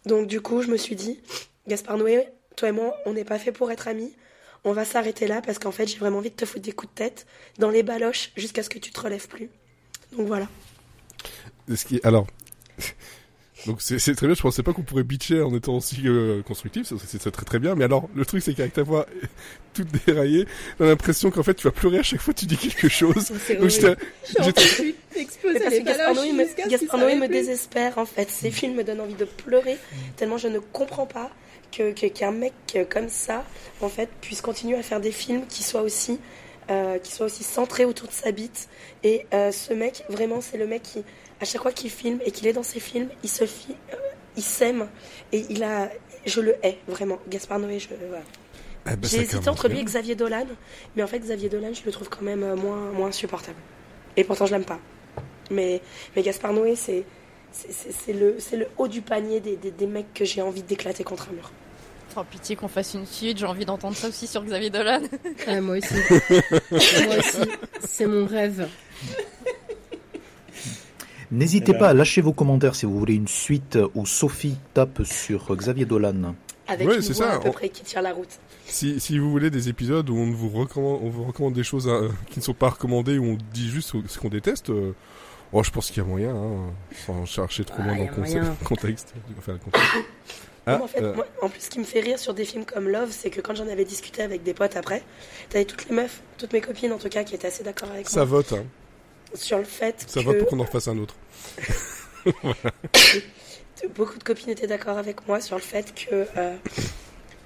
Donc 0.05 0.27
du 0.27 0.41
coup, 0.41 0.61
je 0.61 0.67
me 0.67 0.77
suis 0.77 0.95
dit, 0.95 1.19
Gaspard 1.67 1.97
Noé, 1.97 2.27
toi 2.55 2.69
et 2.69 2.71
moi, 2.71 2.95
on 3.05 3.13
n'est 3.13 3.23
pas 3.25 3.39
fait 3.39 3.51
pour 3.51 3.71
être 3.71 3.87
amis. 3.87 4.13
On 4.65 4.73
va 4.73 4.83
s'arrêter 4.83 5.27
là 5.27 5.41
parce 5.41 5.59
qu'en 5.59 5.71
fait, 5.71 5.87
j'ai 5.87 5.97
vraiment 5.97 6.17
envie 6.17 6.29
de 6.29 6.35
te 6.35 6.45
foutre 6.45 6.63
des 6.63 6.71
coups 6.71 6.91
de 6.91 6.95
tête 6.97 7.25
dans 7.57 7.69
les 7.69 7.83
baloches 7.83 8.31
jusqu'à 8.35 8.63
ce 8.63 8.69
que 8.69 8.79
tu 8.79 8.91
te 8.91 8.99
relèves 8.99 9.27
plus. 9.27 9.49
Donc 10.11 10.27
voilà. 10.27 10.47
Alors, 12.03 12.27
donc 13.65 13.81
c'est 13.81 13.97
très 14.15 14.27
bien. 14.27 14.35
Je 14.35 14.41
pensais 14.41 14.61
pas 14.63 14.73
qu'on 14.73 14.83
pourrait 14.83 15.03
bitcher 15.03 15.41
en 15.41 15.55
étant 15.55 15.75
aussi 15.77 16.01
euh, 16.05 16.43
constructif. 16.43 16.91
C'est- 17.05 17.31
très 17.31 17.45
très 17.45 17.57
bien. 17.57 17.73
Mais 17.73 17.85
alors, 17.85 18.07
le 18.13 18.25
truc 18.25 18.43
c'est 18.43 18.53
qu'avec 18.53 18.73
ta 18.73 18.83
voix 18.83 19.07
toute 19.73 19.87
déraillée, 20.05 20.45
j'ai 20.79 20.85
l'impression 20.85 21.31
qu'en 21.31 21.41
fait 21.43 21.55
tu 21.55 21.63
vas 21.63 21.71
pleurer 21.71 21.99
à 21.99 22.03
chaque 22.03 22.21
fois 22.21 22.33
que 22.33 22.39
tu 22.39 22.45
dis 22.45 22.57
quelque 22.57 22.89
chose. 22.89 23.31
C'est 23.45 23.55
Donc 23.55 23.69
j'étais, 23.69 23.95
parce 23.95 25.37
les 25.73 25.79
que 25.81 25.85
Gaspard 25.85 26.13
baloches 26.13 26.95
Noé 26.99 27.15
me, 27.15 27.21
me 27.21 27.27
désespère 27.27 27.97
en 27.97 28.05
fait. 28.05 28.29
Ces 28.29 28.51
films 28.51 28.75
me 28.75 28.83
donnent 28.83 29.01
envie 29.01 29.15
de 29.15 29.25
pleurer 29.25 29.77
tellement 30.17 30.37
je 30.37 30.47
ne 30.47 30.59
comprends 30.59 31.05
pas 31.07 31.31
que 31.71 31.91
que- 31.93 32.07
qu'un 32.07 32.31
mec 32.31 32.53
euh, 32.75 32.85
comme 32.87 33.09
ça 33.09 33.43
en 33.81 33.89
fait 33.89 34.09
puisse 34.21 34.41
continuer 34.41 34.77
à 34.77 34.83
faire 34.83 34.99
des 35.01 35.11
films 35.11 35.45
qui 35.47 35.63
soient 35.63 35.81
aussi 35.81 36.19
euh, 36.69 36.99
qui 36.99 37.11
soient 37.11 37.25
aussi 37.27 37.43
centrés 37.43 37.85
autour 37.85 38.07
de 38.09 38.13
sa 38.13 38.31
bite. 38.31 38.67
Et 39.03 39.25
euh, 39.33 39.51
ce 39.51 39.73
mec 39.73 40.03
vraiment 40.09 40.41
c'est 40.41 40.57
le 40.57 40.67
mec 40.67 40.83
qui 40.83 41.03
à 41.41 41.45
chaque 41.45 41.61
fois 41.61 41.71
qu'il 41.71 41.89
filme 41.89 42.19
et 42.25 42.31
qu'il 42.31 42.47
est 42.47 42.53
dans 42.53 42.63
ses 42.63 42.79
films 42.79 43.09
il 43.23 43.29
se 43.29 43.43
euh, 43.43 43.47
il 44.37 44.43
s'aime 44.43 44.87
et 45.31 45.45
il 45.49 45.63
a 45.63 45.89
je 46.25 46.41
le 46.41 46.55
hais 46.65 46.77
vraiment 46.87 47.19
Gaspard 47.29 47.59
Noé 47.59 47.79
je 47.79 47.89
voilà. 48.07 48.23
Ah 48.87 48.95
bah, 48.95 49.07
J'ai 49.09 49.17
ça 49.17 49.23
hésité 49.23 49.49
entre 49.49 49.67
lui 49.67 49.79
et 49.79 49.83
Xavier 49.83 50.13
Dolan, 50.15 50.45
mais 50.95 51.01
en 51.03 51.07
fait 51.07 51.17
Xavier 51.19 51.49
Dolan, 51.49 51.73
je 51.73 51.81
le 51.85 51.91
trouve 51.91 52.07
quand 52.07 52.21
même 52.21 52.43
euh, 52.43 52.55
moins, 52.55 52.91
moins 52.91 53.07
insupportable. 53.07 53.57
Et 54.15 54.23
pourtant 54.23 54.45
je 54.45 54.51
l'aime 54.51 54.63
pas. 54.65 54.79
Mais, 55.49 55.81
mais 56.15 56.21
Gaspard 56.21 56.53
Noé, 56.53 56.75
c'est 56.75 57.03
c'est- 57.51 57.71
c'est 57.71 57.91
c'est 57.91 58.13
le, 58.13 58.35
c'est 58.39 58.57
le 58.57 58.67
haut 58.77 58.87
du 58.87 59.01
panier 59.01 59.39
des, 59.39 59.55
des, 59.55 59.71
des 59.71 59.87
mecs 59.87 60.13
que 60.13 60.23
j'ai 60.25 60.41
envie 60.43 60.61
d'éclater 60.61 61.03
contre 61.03 61.29
un 61.29 61.33
mur. 61.33 61.51
Oh, 62.17 62.21
pitié 62.29 62.55
qu'on 62.55 62.67
fasse 62.67 62.93
une 62.93 63.05
suite, 63.07 63.39
j'ai 63.39 63.45
envie 63.45 63.65
d'entendre 63.65 63.95
ça 63.95 64.07
aussi 64.07 64.27
sur 64.27 64.43
Xavier 64.43 64.69
Dolan. 64.69 65.01
Ah, 65.47 65.59
moi 65.61 65.77
aussi. 65.77 65.93
moi 66.71 67.17
aussi. 67.17 67.49
C'est 67.87 68.05
mon 68.05 68.25
rêve. 68.27 68.67
N'hésitez 71.35 71.73
pas 71.73 71.89
à 71.89 71.93
lâcher 71.93 72.21
vos 72.21 72.33
commentaires 72.33 72.75
si 72.75 72.85
vous 72.85 72.97
voulez 72.97 73.13
une 73.15 73.27
suite 73.27 73.77
où 73.93 74.05
Sophie 74.05 74.57
tape 74.73 75.03
sur 75.03 75.55
Xavier 75.55 75.85
Dolan. 75.85 76.35
Avec 76.67 76.87
Ouais, 76.87 76.95
une 76.95 77.01
voix 77.01 77.13
ça, 77.13 77.33
à 77.33 77.39
peu 77.39 77.49
on- 77.49 77.51
près 77.51 77.69
qui 77.69 77.83
tire 77.83 78.01
la 78.01 78.11
route. 78.13 78.39
Si, 78.65 78.99
si 78.99 79.19
vous 79.19 79.29
voulez 79.29 79.51
des 79.51 79.69
épisodes 79.69 80.09
où 80.09 80.15
on 80.17 80.31
vous 80.31 80.49
recommande, 80.49 80.99
on 81.03 81.09
vous 81.09 81.23
recommande 81.25 81.53
des 81.53 81.63
choses 81.63 81.87
euh, 81.87 82.09
qui 82.31 82.39
ne 82.39 82.43
sont 82.43 82.55
pas 82.55 82.69
recommandées, 82.69 83.19
où 83.19 83.25
on 83.25 83.37
dit 83.53 83.69
juste 83.69 83.93
ce 84.07 84.17
qu'on 84.17 84.29
déteste, 84.29 84.71
euh, 84.71 84.93
oh, 85.53 85.61
je 85.61 85.69
pense 85.69 85.91
qu'il 85.91 85.97
y 86.01 86.05
a 86.05 86.09
moyen, 86.09 86.35
hein, 86.35 86.71
sans 87.05 87.23
chercher 87.25 87.65
trop 87.65 87.75
Ah, 87.81 87.85
loin 87.93 87.97
dans 87.97 88.03
le 88.05 88.55
contexte. 88.65 89.13
Enfin, 89.37 89.51
le 89.53 89.57
contexte. 89.59 89.91
Ah, 90.65 90.79
en, 90.81 90.87
fait, 90.87 91.03
euh, 91.03 91.13
moi, 91.13 91.27
en 91.43 91.49
plus, 91.49 91.61
ce 91.61 91.69
qui 91.69 91.77
me 91.77 91.83
fait 91.83 91.99
rire 91.99 92.17
sur 92.17 92.33
des 92.33 92.45
films 92.45 92.65
comme 92.65 92.89
Love, 92.89 93.09
c'est 93.11 93.29
que 93.29 93.41
quand 93.41 93.53
j'en 93.53 93.67
avais 93.67 93.85
discuté 93.85 94.23
avec 94.23 94.41
des 94.41 94.55
potes 94.55 94.75
après, 94.75 95.03
t'avais 95.49 95.65
toutes 95.65 95.87
les 95.87 95.95
meufs, 95.95 96.23
toutes 96.39 96.53
mes 96.53 96.61
copines 96.61 96.91
en 96.91 96.97
tout 96.97 97.09
cas, 97.09 97.23
qui 97.23 97.35
étaient 97.35 97.47
assez 97.49 97.63
d'accord 97.63 97.91
avec 97.91 98.09
ça 98.09 98.21
moi 98.21 98.25
vote, 98.25 98.53
hein. 98.53 98.63
Sur 99.35 99.57
le 99.57 99.63
fait 99.63 100.05
ça 100.07 100.21
que 100.21 100.25
vote 100.25 100.39
pour 100.39 100.47
qu'on 100.49 100.59
en 100.59 100.63
refasse 100.63 100.87
un 100.87 100.97
autre. 100.97 101.15
beaucoup 103.95 104.17
de 104.17 104.23
copines 104.23 104.49
étaient 104.49 104.67
d'accord 104.67 104.97
avec 104.97 105.27
moi 105.27 105.39
sur 105.39 105.55
le 105.55 105.61
fait 105.61 105.93
que 105.93 106.25
euh, 106.37 106.55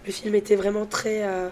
le 0.05 0.11
film 0.11 0.35
était 0.35 0.55
vraiment 0.55 0.85
très 0.85 1.23
euh, 1.23 1.49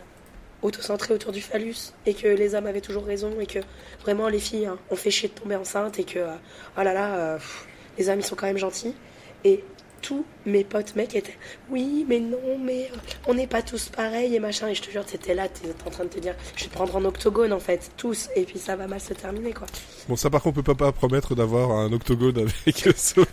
autocentré 0.62 1.14
autour 1.14 1.32
du 1.32 1.42
phallus 1.42 1.94
et 2.06 2.14
que 2.14 2.28
les 2.28 2.56
hommes 2.56 2.68
avaient 2.68 2.82
toujours 2.82 3.06
raison 3.06 3.40
et 3.40 3.46
que 3.46 3.60
vraiment 4.02 4.28
les 4.30 4.40
filles 4.40 4.66
hein, 4.66 4.80
ont 4.90 4.96
fait 4.96 5.12
chier 5.12 5.30
de 5.30 5.34
tomber 5.34 5.56
enceinte 5.56 6.00
et 6.00 6.04
que 6.04 6.20
euh, 6.20 6.36
oh 6.78 6.82
là 6.82 6.94
là 6.94 7.16
euh, 7.16 7.36
pff, 7.36 7.68
les 7.98 8.10
hommes 8.10 8.20
ils 8.20 8.26
sont 8.26 8.36
quand 8.36 8.48
même 8.48 8.58
gentils. 8.58 8.96
Et 9.44 9.64
tous 10.02 10.26
mes 10.46 10.64
potes 10.64 10.96
mecs 10.96 11.16
étaient 11.16 11.38
oui 11.70 12.06
mais 12.08 12.20
non 12.20 12.58
mais 12.62 12.90
euh, 12.94 12.98
on 13.28 13.34
n'est 13.34 13.48
pas 13.48 13.62
tous 13.62 13.90
pareils 13.90 14.36
et 14.36 14.40
machin 14.40 14.68
et 14.68 14.76
je 14.76 14.82
te 14.82 14.90
jure 14.92 15.06
t'étais 15.06 15.34
là 15.34 15.48
t'es 15.50 15.68
en 15.86 15.90
train 15.90 16.04
de 16.06 16.10
te 16.10 16.20
dire 16.20 16.36
je 16.56 16.64
vais 16.64 16.70
te 16.70 16.74
prendre 16.74 16.96
en 16.96 17.04
octogone 17.06 17.52
en 17.54 17.60
fait 17.60 17.92
tous 17.98 18.30
et 18.36 18.44
puis 18.44 18.60
ça 18.60 18.76
va 18.76 18.88
mal 18.88 19.00
se 19.00 19.14
terminer 19.14 19.54
quoi 19.54 19.68
Bon, 20.08 20.16
ça 20.16 20.30
par 20.30 20.42
contre, 20.42 20.60
on 20.60 20.64
peut 20.64 20.74
pas 20.76 20.92
promettre 20.94 21.36
d'avoir 21.36 21.72
un 21.72 21.92
octogone 21.92 22.38
avec 22.38 22.90
Sophie. 22.98 23.28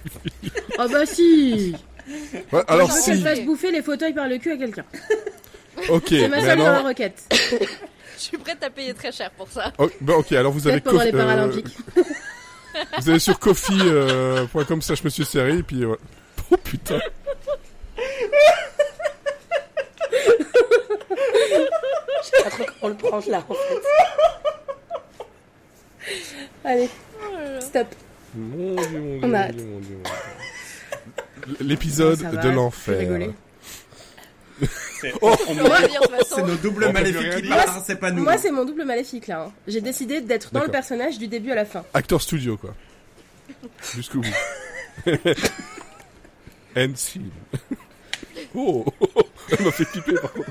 Oh 0.78 0.86
bah 0.90 1.06
si 1.06 1.74
Ouais, 2.52 2.62
alors 2.66 2.88
Je 2.90 2.94
veux 2.96 3.02
qu'elle 3.04 3.16
si, 3.16 3.22
fasse 3.22 3.40
bouffer 3.42 3.70
les 3.70 3.80
fauteuils 3.82 4.12
par 4.12 4.26
le 4.28 4.38
cul 4.38 4.50
à 4.52 4.56
quelqu'un. 4.56 4.84
ok, 5.88 6.04
C'est 6.08 6.28
ma 6.28 6.40
seule 6.40 6.60
alors... 6.60 6.84
requête. 6.84 7.22
Je 8.16 8.20
suis 8.22 8.36
prête 8.38 8.62
à 8.62 8.70
payer 8.70 8.92
très 8.94 9.12
cher 9.12 9.30
pour 9.32 9.48
ça. 9.48 9.72
Oh, 9.78 9.88
bah, 10.00 10.14
ok, 10.18 10.32
alors 10.32 10.52
vous 10.52 10.66
avez 10.66 10.80
pendant 10.80 11.02
les 11.02 11.10
Kofi- 11.12 11.14
euh, 11.14 11.18
Paralympiques. 11.18 11.76
Vous 13.00 13.08
allez 13.10 13.18
sur 13.20 13.38
coffee.com 13.38 14.82
slash 14.82 15.04
monsieur 15.04 15.24
série 15.24 15.58
et 15.58 15.62
puis 15.62 15.84
ouais. 15.84 15.96
Oh 16.54 16.56
putain. 16.62 17.00
je 22.22 22.28
sais 22.28 22.42
pas 22.44 22.50
trop 22.50 22.64
comment 22.80 22.88
le 22.92 22.94
prendre 22.96 23.30
là 23.30 23.44
en 23.48 23.54
fait 23.54 23.82
Allez, 26.64 26.88
stop. 27.60 27.86
Mon 28.34 28.74
dieu, 28.74 28.98
mon 29.00 29.16
dieu, 29.16 29.20
On 29.22 29.26
mon 29.28 29.34
arrête. 29.34 29.56
dieu, 29.56 29.64
mon 29.66 29.78
dieu, 29.80 29.96
mon 29.96 30.02
dieu. 31.56 31.56
L'épisode 31.60 32.18
Ça 32.20 32.30
va, 32.30 32.42
de 32.42 32.48
l'enfer. 32.50 32.98
rigoler. 32.98 33.30
Oh. 35.20 35.34
on- 35.48 35.58
On 35.60 35.68
va 35.68 35.86
dire 35.88 36.00
de 36.00 36.06
toute 36.06 36.16
façon. 36.16 36.36
c'est 36.36 36.42
nos 36.42 36.54
doubles 36.56 36.90
maléfiques 36.92 37.42
qui 37.42 37.52
hein, 37.52 37.82
c'est 37.86 37.96
pas 37.98 38.10
nous. 38.10 38.22
Moi, 38.22 38.38
c'est 38.38 38.50
mon 38.50 38.64
double 38.64 38.84
maléfique 38.84 39.26
là. 39.26 39.44
hein. 39.48 39.52
J'ai 39.66 39.80
décidé 39.80 40.20
d'être 40.20 40.52
dans 40.52 40.60
le 40.60 40.66
D'accord. 40.66 40.80
personnage 40.80 41.18
du 41.18 41.26
début 41.28 41.50
à 41.52 41.54
la 41.56 41.64
fin. 41.64 41.84
Acteur 41.94 42.20
studio, 42.22 42.56
quoi. 42.56 42.74
Jusqu'au 43.94 44.20
bout. 44.20 45.06
End 46.76 46.94
scene. 46.96 47.30
Oh, 48.56 48.84
elle 49.50 49.64
m'a 49.64 49.72
fait 49.72 49.84
flipper 49.84 50.14
par 50.14 50.32
contre. 50.32 50.50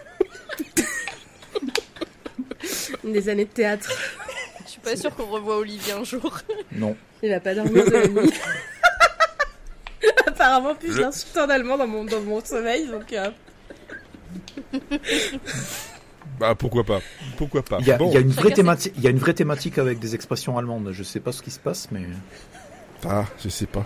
Des 3.05 3.29
années 3.29 3.45
de 3.45 3.49
théâtre. 3.49 3.89
Je 4.65 4.71
suis 4.71 4.81
pas 4.81 4.95
sûre 4.97 5.15
qu'on 5.15 5.25
revoit 5.27 5.57
Olivier 5.57 5.93
un 5.93 6.03
jour. 6.03 6.37
Non. 6.73 6.97
Il 7.21 7.29
va 7.29 7.39
pas 7.39 7.55
dormir 7.55 7.85
de 7.85 7.91
la 7.91 8.07
nuit. 8.07 8.33
Apparemment, 10.27 10.75
plus 10.75 10.99
l'insulte 10.99 11.37
en 11.37 11.47
allemand 11.49 11.77
dans 11.77 11.87
mon, 11.87 12.03
dans 12.03 12.19
mon 12.21 12.43
sommeil, 12.43 12.87
donc... 12.87 13.13
euh, 13.13 13.29
Bah 16.39 16.55
pourquoi 16.55 16.83
pas 16.83 16.99
Pourquoi 17.37 17.63
pas 17.63 17.77
Il 17.79 17.87
y 17.87 17.91
a, 17.91 17.97
Bon, 17.97 18.09
il 18.09 18.13
y 18.15 18.17
a 18.17 18.21
une 18.21 18.29
vraie 18.31 18.43
Chacun 18.49 18.55
thématique, 18.55 18.93
il 18.97 19.03
y 19.03 19.07
a 19.07 19.11
une 19.11 19.19
vraie 19.19 19.33
thématique 19.33 19.77
avec 19.77 19.99
des 19.99 20.13
expressions 20.15 20.57
allemandes. 20.57 20.89
Je 20.91 21.03
sais 21.03 21.19
pas 21.21 21.31
ce 21.31 21.41
qui 21.41 21.51
se 21.51 21.59
passe, 21.59 21.89
mais 21.91 22.01
ah, 23.05 23.25
je 23.41 23.47
sais 23.49 23.65
pas. 23.67 23.85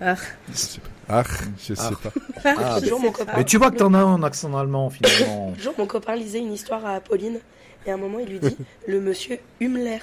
Ah. 0.00 0.14
Je 0.50 0.56
sais 0.56 0.80
pas. 0.80 0.88
Ah, 1.12 1.24
je 1.58 1.74
sais 1.74 1.82
Ah. 1.84 1.90
pas. 2.04 2.12
Ah, 2.44 2.74
Un 2.76 2.84
jour, 2.84 3.00
mon 3.00 3.10
copain, 3.10 3.32
mais 3.36 3.44
tu 3.44 3.56
vois 3.58 3.72
que 3.72 3.76
t'en 3.78 3.92
as 3.94 3.98
un 3.98 4.22
accent 4.22 4.56
allemand 4.56 4.90
finalement. 4.90 5.52
un 5.58 5.60
jour, 5.60 5.74
mon 5.76 5.86
copain 5.86 6.14
lisait 6.14 6.38
une 6.38 6.52
histoire 6.52 6.86
à 6.86 6.94
Apolline 6.94 7.40
et 7.84 7.90
à 7.90 7.94
un 7.94 7.96
moment 7.96 8.20
il 8.20 8.28
lui 8.28 8.38
dit 8.38 8.56
le 8.86 9.00
monsieur 9.00 9.38
Hummler 9.60 9.98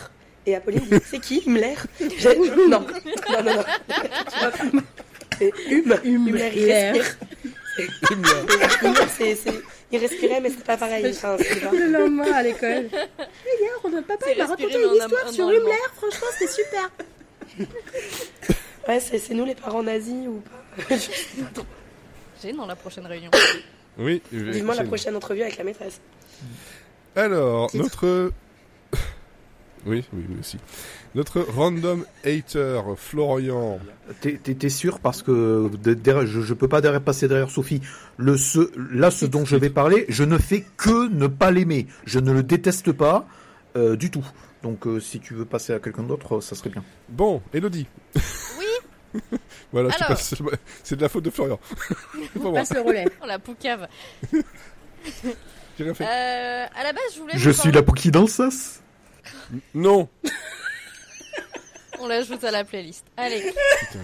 et 0.46 0.56
Apolline 0.56 0.82
dit 0.82 0.98
c'est 1.10 1.20
qui 1.20 1.42
Hummler 1.48 1.76
J'ai- 2.18 2.38
non 2.38 2.68
non 2.68 2.86
non 3.32 3.44
non 3.44 4.82
c'est 5.38 5.54
Hum 5.72 5.94
Hummler 5.94 6.00
il 6.04 6.16
Hummler. 6.16 6.92
respire 6.92 7.18
Hummler 8.12 9.08
c'est 9.18 9.36
c'est- 9.36 9.62
il 9.94 10.00
respirait 10.00 10.42
mais 10.42 10.50
c'était 10.50 10.64
pas 10.64 10.76
pareil 10.78 11.06
enfin, 11.10 11.38
c'est 11.40 11.62
pas- 11.62 11.72
Le 11.72 11.90
lendemain 11.90 12.34
à 12.34 12.44
l'école. 12.44 12.90
Hier, 12.90 13.72
on 13.86 13.92
papa 14.02 14.16
C'est 14.26 14.34
il 14.34 14.38
m'a 14.40 14.46
raconté 14.48 14.74
une 14.84 14.94
histoire 14.96 15.30
sur. 15.32 15.46
Hummler. 15.48 15.72
Franchement, 15.96 16.28
c'était 16.38 16.52
super. 16.52 16.90
Ouais 18.88 19.00
c'est 19.00 19.18
c'est 19.20 19.34
nous 19.34 19.46
les 19.46 19.56
parents 19.56 19.84
nazis 19.84 20.28
ou 20.28 20.42
pas 20.80 20.96
J'ai 22.42 22.54
dans 22.54 22.68
la 22.68 22.76
prochaine 22.76 23.06
réunion. 23.08 23.32
Oui. 23.98 24.22
vivement 24.32 24.74
la 24.74 24.84
prochaine 24.84 25.16
entrevue 25.16 25.42
avec 25.42 25.58
la 25.58 25.64
maîtresse 25.64 26.00
Alors, 27.16 27.72
Titre. 27.72 27.84
notre... 27.84 28.32
Oui, 29.86 30.04
oui, 30.12 30.24
oui 30.30 30.36
aussi. 30.40 30.58
Notre 31.16 31.40
random 31.42 32.04
hater, 32.26 32.82
Florian. 32.98 33.80
T'es- 34.22 34.38
T'es 34.44 34.54
t'es 34.54 34.70
sûr? 34.70 35.00
Parce 35.00 35.24
que 35.24 35.70
derrière- 35.78 36.28
je, 36.28 36.42
je 36.42 36.54
peux 36.54 36.68
pas 36.68 36.82
derrière 36.82 37.02
passer 37.02 37.28
derrière 37.28 37.50
Sophie. 37.50 37.82
Le 38.18 38.38
ce, 38.38 38.70
là, 38.94 39.10
ce 39.12 39.26
dont 39.26 39.46
je 39.46 39.56
vais 39.56 39.70
parler, 39.70 40.06
je 40.10 40.24
ne 40.26 40.38
fais 40.38 40.64
que 40.78 41.08
ne 41.10 41.28
pas 41.28 41.52
l'aimer. 41.52 41.88
Je 42.06 42.20
ne 42.20 42.34
le 42.34 42.44
déteste 42.44 42.92
pas 42.92 43.28
euh, 43.78 43.96
du 43.96 44.12
tout. 44.12 44.26
Donc, 44.62 44.86
euh, 44.88 45.00
si 45.00 45.20
tu 45.22 45.34
veux 45.34 45.46
passer 45.46 45.74
à 45.74 45.80
quelqu'un 45.80 46.04
d'autre, 46.04 46.42
ça 46.42 46.54
serait 46.56 46.70
bien. 46.70 46.84
Bon, 47.10 47.42
Elodie. 47.54 47.88
Oui. 48.60 48.66
voilà, 49.72 49.90
c'est 50.84 50.96
de 50.96 51.02
la 51.02 51.10
faute 51.10 51.24
de 51.24 51.30
Florian. 51.30 51.60
Moi, 52.36 52.54
Passe 52.54 52.74
le 52.74 52.82
relais. 52.82 53.06
Oh 53.22 53.26
la 53.26 53.40
poucave. 53.40 53.88
j'ai 54.34 55.84
rien 55.84 55.94
fait. 55.94 56.04
Euh, 56.06 56.66
à 56.76 56.84
la 56.84 56.94
base, 56.94 57.04
je 57.16 57.20
voulais. 57.22 57.34
Je 57.38 57.50
suis 57.52 57.58
parler- 57.64 57.72
la 57.74 57.84
Poki 57.84 58.12
dans 58.12 58.22
le 58.22 58.28
sas. 58.28 58.82
Non 59.74 60.10
On 62.00 62.08
l'ajoute 62.08 62.44
à 62.44 62.52
la 62.52 62.64
playlist. 62.64 63.06
Allez. 63.18 63.54
Putain. 63.80 64.00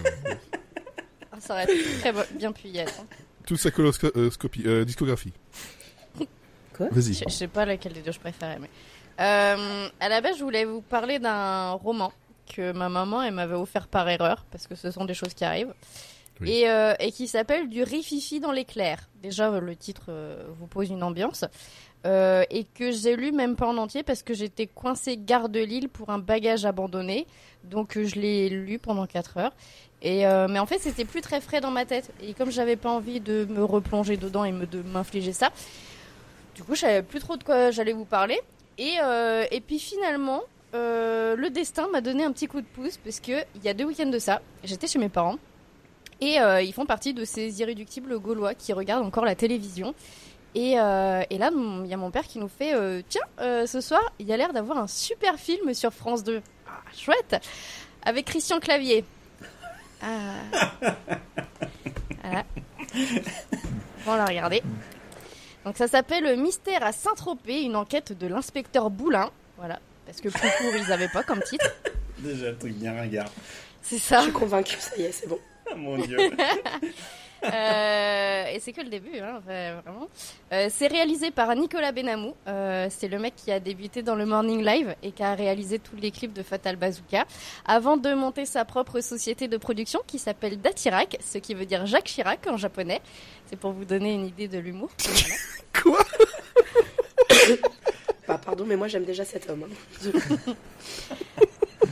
Ah, 1.32 1.36
ça 1.40 1.54
aurait 1.54 1.66
très 2.00 2.12
bo- 2.12 2.20
bien 2.32 2.52
pu 2.52 2.68
y 2.68 2.78
être. 2.78 2.94
hein. 3.00 3.06
Toute 3.46 3.58
sa 3.60 3.70
coloscopie, 3.70 4.62
euh, 4.66 4.84
discographie. 4.84 5.32
Quoi? 6.76 6.88
Vas-y. 6.90 7.14
Je, 7.14 7.24
je 7.28 7.32
sais 7.32 7.46
pas 7.48 7.64
laquelle 7.64 7.92
des 7.92 8.00
deux 8.00 8.10
je 8.12 8.18
préférais, 8.18 8.58
mais. 8.60 8.70
Euh, 9.20 9.88
à 10.00 10.08
la 10.08 10.20
base, 10.20 10.38
je 10.38 10.42
voulais 10.42 10.64
vous 10.64 10.80
parler 10.80 11.18
d'un 11.20 11.70
roman 11.72 12.12
que 12.46 12.72
ma 12.72 12.88
maman 12.88 13.22
elle 13.22 13.34
m'avait 13.34 13.54
offert 13.54 13.88
par 13.88 14.08
erreur, 14.08 14.44
parce 14.50 14.66
que 14.66 14.74
ce 14.74 14.90
sont 14.90 15.04
des 15.04 15.14
choses 15.14 15.34
qui 15.34 15.44
arrivent, 15.44 15.74
Oui. 16.40 16.50
et, 16.52 16.70
euh, 16.70 16.94
et 17.00 17.12
qui 17.12 17.28
s'appelle 17.28 17.68
Du 17.68 17.82
rififi 17.82 18.40
dans 18.40 18.52
l'éclair. 18.52 19.08
Déjà, 19.22 19.50
euh, 19.50 19.60
le 19.60 19.76
titre 19.76 20.06
euh, 20.08 20.44
vous 20.58 20.66
pose 20.66 20.90
une 20.90 21.02
ambiance. 21.02 21.44
Euh, 22.06 22.44
et 22.50 22.64
que 22.64 22.90
j'ai 22.92 23.16
lu 23.16 23.32
même 23.32 23.56
pas 23.56 23.66
en 23.66 23.78
entier 23.78 24.02
parce 24.02 24.22
que 24.22 24.34
j'étais 24.34 24.66
coincée 24.66 25.16
gare 25.16 25.48
de 25.48 25.60
Lille 25.60 25.88
pour 25.88 26.10
un 26.10 26.18
bagage 26.18 26.66
abandonné. 26.66 27.26
Donc 27.64 27.98
je 27.98 28.16
l'ai 28.16 28.50
lu 28.50 28.78
pendant 28.78 29.06
4 29.06 29.38
heures. 29.38 29.52
Et 30.02 30.26
euh, 30.26 30.46
mais 30.46 30.58
en 30.58 30.66
fait 30.66 30.78
c'était 30.80 31.06
plus 31.06 31.22
très 31.22 31.40
frais 31.40 31.62
dans 31.62 31.70
ma 31.70 31.86
tête. 31.86 32.12
Et 32.20 32.34
comme 32.34 32.50
j'avais 32.50 32.76
pas 32.76 32.90
envie 32.90 33.20
de 33.20 33.46
me 33.48 33.64
replonger 33.64 34.18
dedans 34.18 34.44
et 34.44 34.52
me, 34.52 34.66
de 34.66 34.82
m'infliger 34.82 35.32
ça, 35.32 35.48
du 36.54 36.62
coup 36.62 36.74
je 36.74 36.80
savais 36.80 37.02
plus 37.02 37.20
trop 37.20 37.38
de 37.38 37.42
quoi 37.44 37.70
j'allais 37.70 37.94
vous 37.94 38.04
parler. 38.04 38.38
Et, 38.76 38.96
euh, 39.02 39.46
et 39.50 39.62
puis 39.62 39.78
finalement, 39.78 40.42
euh, 40.74 41.36
le 41.36 41.50
destin 41.50 41.88
m'a 41.88 42.00
donné 42.00 42.24
un 42.24 42.32
petit 42.32 42.48
coup 42.48 42.60
de 42.60 42.66
pouce 42.66 42.96
parce 42.96 43.20
que 43.20 43.44
il 43.54 43.62
y 43.62 43.68
a 43.68 43.74
deux 43.74 43.84
week-ends 43.84 44.10
de 44.10 44.18
ça, 44.18 44.42
j'étais 44.64 44.86
chez 44.86 44.98
mes 44.98 45.08
parents. 45.08 45.36
Et 46.20 46.40
euh, 46.40 46.62
ils 46.62 46.72
font 46.72 46.86
partie 46.86 47.12
de 47.12 47.24
ces 47.24 47.60
irréductibles 47.60 48.18
gaulois 48.18 48.54
qui 48.54 48.72
regardent 48.72 49.04
encore 49.04 49.24
la 49.24 49.34
télévision. 49.34 49.94
Et, 50.54 50.78
euh, 50.78 51.22
et 51.30 51.38
là, 51.38 51.50
il 51.52 51.86
y 51.86 51.94
a 51.94 51.96
mon 51.96 52.10
père 52.10 52.22
qui 52.22 52.38
nous 52.38 52.48
fait 52.48 52.74
Tiens, 53.08 53.66
ce 53.66 53.80
soir, 53.80 54.12
il 54.18 54.26
y 54.26 54.32
a 54.32 54.36
l'air 54.36 54.52
d'avoir 54.52 54.78
un 54.78 54.86
super 54.86 55.36
film 55.36 55.74
sur 55.74 55.92
France 55.92 56.22
2. 56.22 56.40
Ah, 56.68 56.80
chouette 56.96 57.36
Avec 58.04 58.26
Christian 58.26 58.60
Clavier. 58.60 59.04
Ah. 60.02 60.34
Voilà. 62.22 62.44
On 64.06 64.14
l'a 64.14 64.24
regardé. 64.24 64.62
Donc 65.64 65.76
ça 65.76 65.88
s'appelle 65.88 66.38
Mystère 66.38 66.84
à 66.84 66.92
Saint-Tropez, 66.92 67.62
une 67.62 67.76
enquête 67.76 68.16
de 68.16 68.26
l'inspecteur 68.26 68.88
Boulin. 68.90 69.30
Voilà. 69.58 69.80
Parce 70.06 70.20
que 70.20 70.28
plus 70.28 70.40
court, 70.58 70.72
ils 70.76 70.92
avaient 70.92 71.08
pas 71.08 71.22
comme 71.22 71.42
titre. 71.42 71.66
Déjà, 72.18 72.50
le 72.50 72.56
truc 72.58 72.72
bien 72.74 72.94
ringard. 72.94 73.30
C'est 73.82 73.98
je 73.98 74.02
ça. 74.02 74.22
suis 74.22 74.32
convaincue 74.32 74.76
ça 74.78 74.96
y 74.96 75.02
est 75.02 75.12
c'est 75.12 75.26
bon 75.28 75.38
Ah, 75.70 75.74
mon 75.76 75.98
dieu. 75.98 76.16
Euh, 77.46 78.46
et 78.46 78.58
c'est 78.58 78.72
que 78.72 78.80
le 78.80 78.88
début, 78.88 79.18
hein, 79.18 79.42
vra- 79.46 79.82
vraiment. 79.82 80.08
Euh, 80.50 80.68
c'est 80.70 80.86
réalisé 80.86 81.30
par 81.30 81.54
Nicolas 81.54 81.92
Benamou. 81.92 82.34
Euh, 82.48 82.86
c'est 82.88 83.06
le 83.06 83.18
mec 83.18 83.34
qui 83.36 83.52
a 83.52 83.60
débuté 83.60 84.00
dans 84.00 84.14
le 84.14 84.24
Morning 84.24 84.64
Live 84.64 84.94
et 85.02 85.12
qui 85.12 85.22
a 85.22 85.34
réalisé 85.34 85.78
tous 85.78 85.94
les 85.96 86.10
clips 86.10 86.32
de 86.32 86.42
Fatal 86.42 86.76
Bazooka 86.76 87.26
avant 87.66 87.98
de 87.98 88.14
monter 88.14 88.46
sa 88.46 88.64
propre 88.64 89.02
société 89.02 89.46
de 89.46 89.58
production 89.58 90.00
qui 90.06 90.18
s'appelle 90.18 90.58
Datirak, 90.58 91.18
ce 91.22 91.36
qui 91.36 91.52
veut 91.52 91.66
dire 91.66 91.84
Jacques 91.84 92.04
Chirac 92.06 92.46
en 92.46 92.56
japonais. 92.56 93.02
C'est 93.50 93.56
pour 93.56 93.72
vous 93.72 93.84
donner 93.84 94.14
une 94.14 94.24
idée 94.24 94.48
de 94.48 94.58
l'humour. 94.58 94.88
Quoi? 95.82 95.98
Bah 98.26 98.40
pardon 98.42 98.64
mais 98.66 98.76
moi 98.76 98.88
j'aime 98.88 99.04
déjà 99.04 99.24
cet 99.24 99.48
homme 99.50 99.64
hein. 99.64 100.10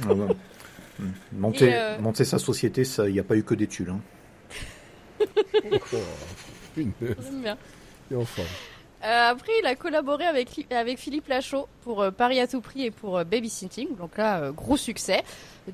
Ah. 0.08 0.14
Monter, 1.32 1.74
euh, 1.74 1.98
monter 1.98 2.24
sa 2.24 2.38
société, 2.38 2.84
ça, 2.84 3.08
il 3.08 3.12
n'y 3.12 3.20
a 3.20 3.24
pas 3.24 3.36
eu 3.36 3.42
que 3.42 3.54
des 3.54 3.66
tuiles. 3.66 3.90
hein. 3.90 4.00
Une 6.76 6.92
J'aime 7.00 7.42
bien. 7.42 7.58
et 8.10 8.14
enfin. 8.16 8.42
Euh, 9.04 9.30
après, 9.30 9.52
il 9.60 9.66
a 9.66 9.74
collaboré 9.74 10.24
avec, 10.26 10.66
avec 10.72 10.98
Philippe 10.98 11.26
Lachaud 11.28 11.66
pour 11.82 12.02
euh, 12.02 12.10
Paris 12.12 12.38
à 12.40 12.46
tout 12.46 12.60
prix 12.60 12.84
et 12.86 12.90
pour 12.92 13.18
euh, 13.18 13.24
Babysitting. 13.24 13.96
Donc 13.96 14.16
là, 14.16 14.40
euh, 14.40 14.52
gros 14.52 14.76
succès. 14.76 15.22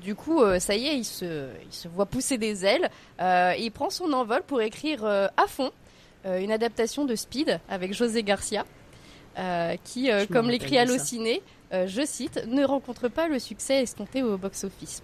Du 0.01 0.15
coup, 0.15 0.41
euh, 0.41 0.59
ça 0.59 0.75
y 0.75 0.87
est, 0.87 0.97
il 0.97 1.03
se, 1.05 1.47
il 1.65 1.73
se 1.73 1.87
voit 1.87 2.07
pousser 2.07 2.37
des 2.39 2.65
ailes. 2.65 2.89
Euh, 3.21 3.53
et 3.55 3.63
il 3.63 3.71
prend 3.71 3.89
son 3.91 4.11
envol 4.13 4.41
pour 4.43 4.61
écrire 4.61 5.05
euh, 5.05 5.27
à 5.37 5.45
fond 5.47 5.71
euh, 6.25 6.39
une 6.39 6.51
adaptation 6.51 7.05
de 7.05 7.15
Speed 7.15 7.59
avec 7.69 7.93
José 7.93 8.23
Garcia, 8.23 8.65
euh, 9.39 9.75
qui, 9.83 10.11
euh, 10.11 10.25
comme 10.31 10.49
l'écrit. 10.49 10.77
Allociné, 10.77 11.41
euh, 11.73 11.87
je 11.87 12.05
cite, 12.05 12.45
ne 12.47 12.63
rencontre 12.65 13.07
pas 13.07 13.27
le 13.27 13.39
succès 13.39 13.81
escompté 13.81 14.21
au 14.21 14.37
box-office. 14.37 15.01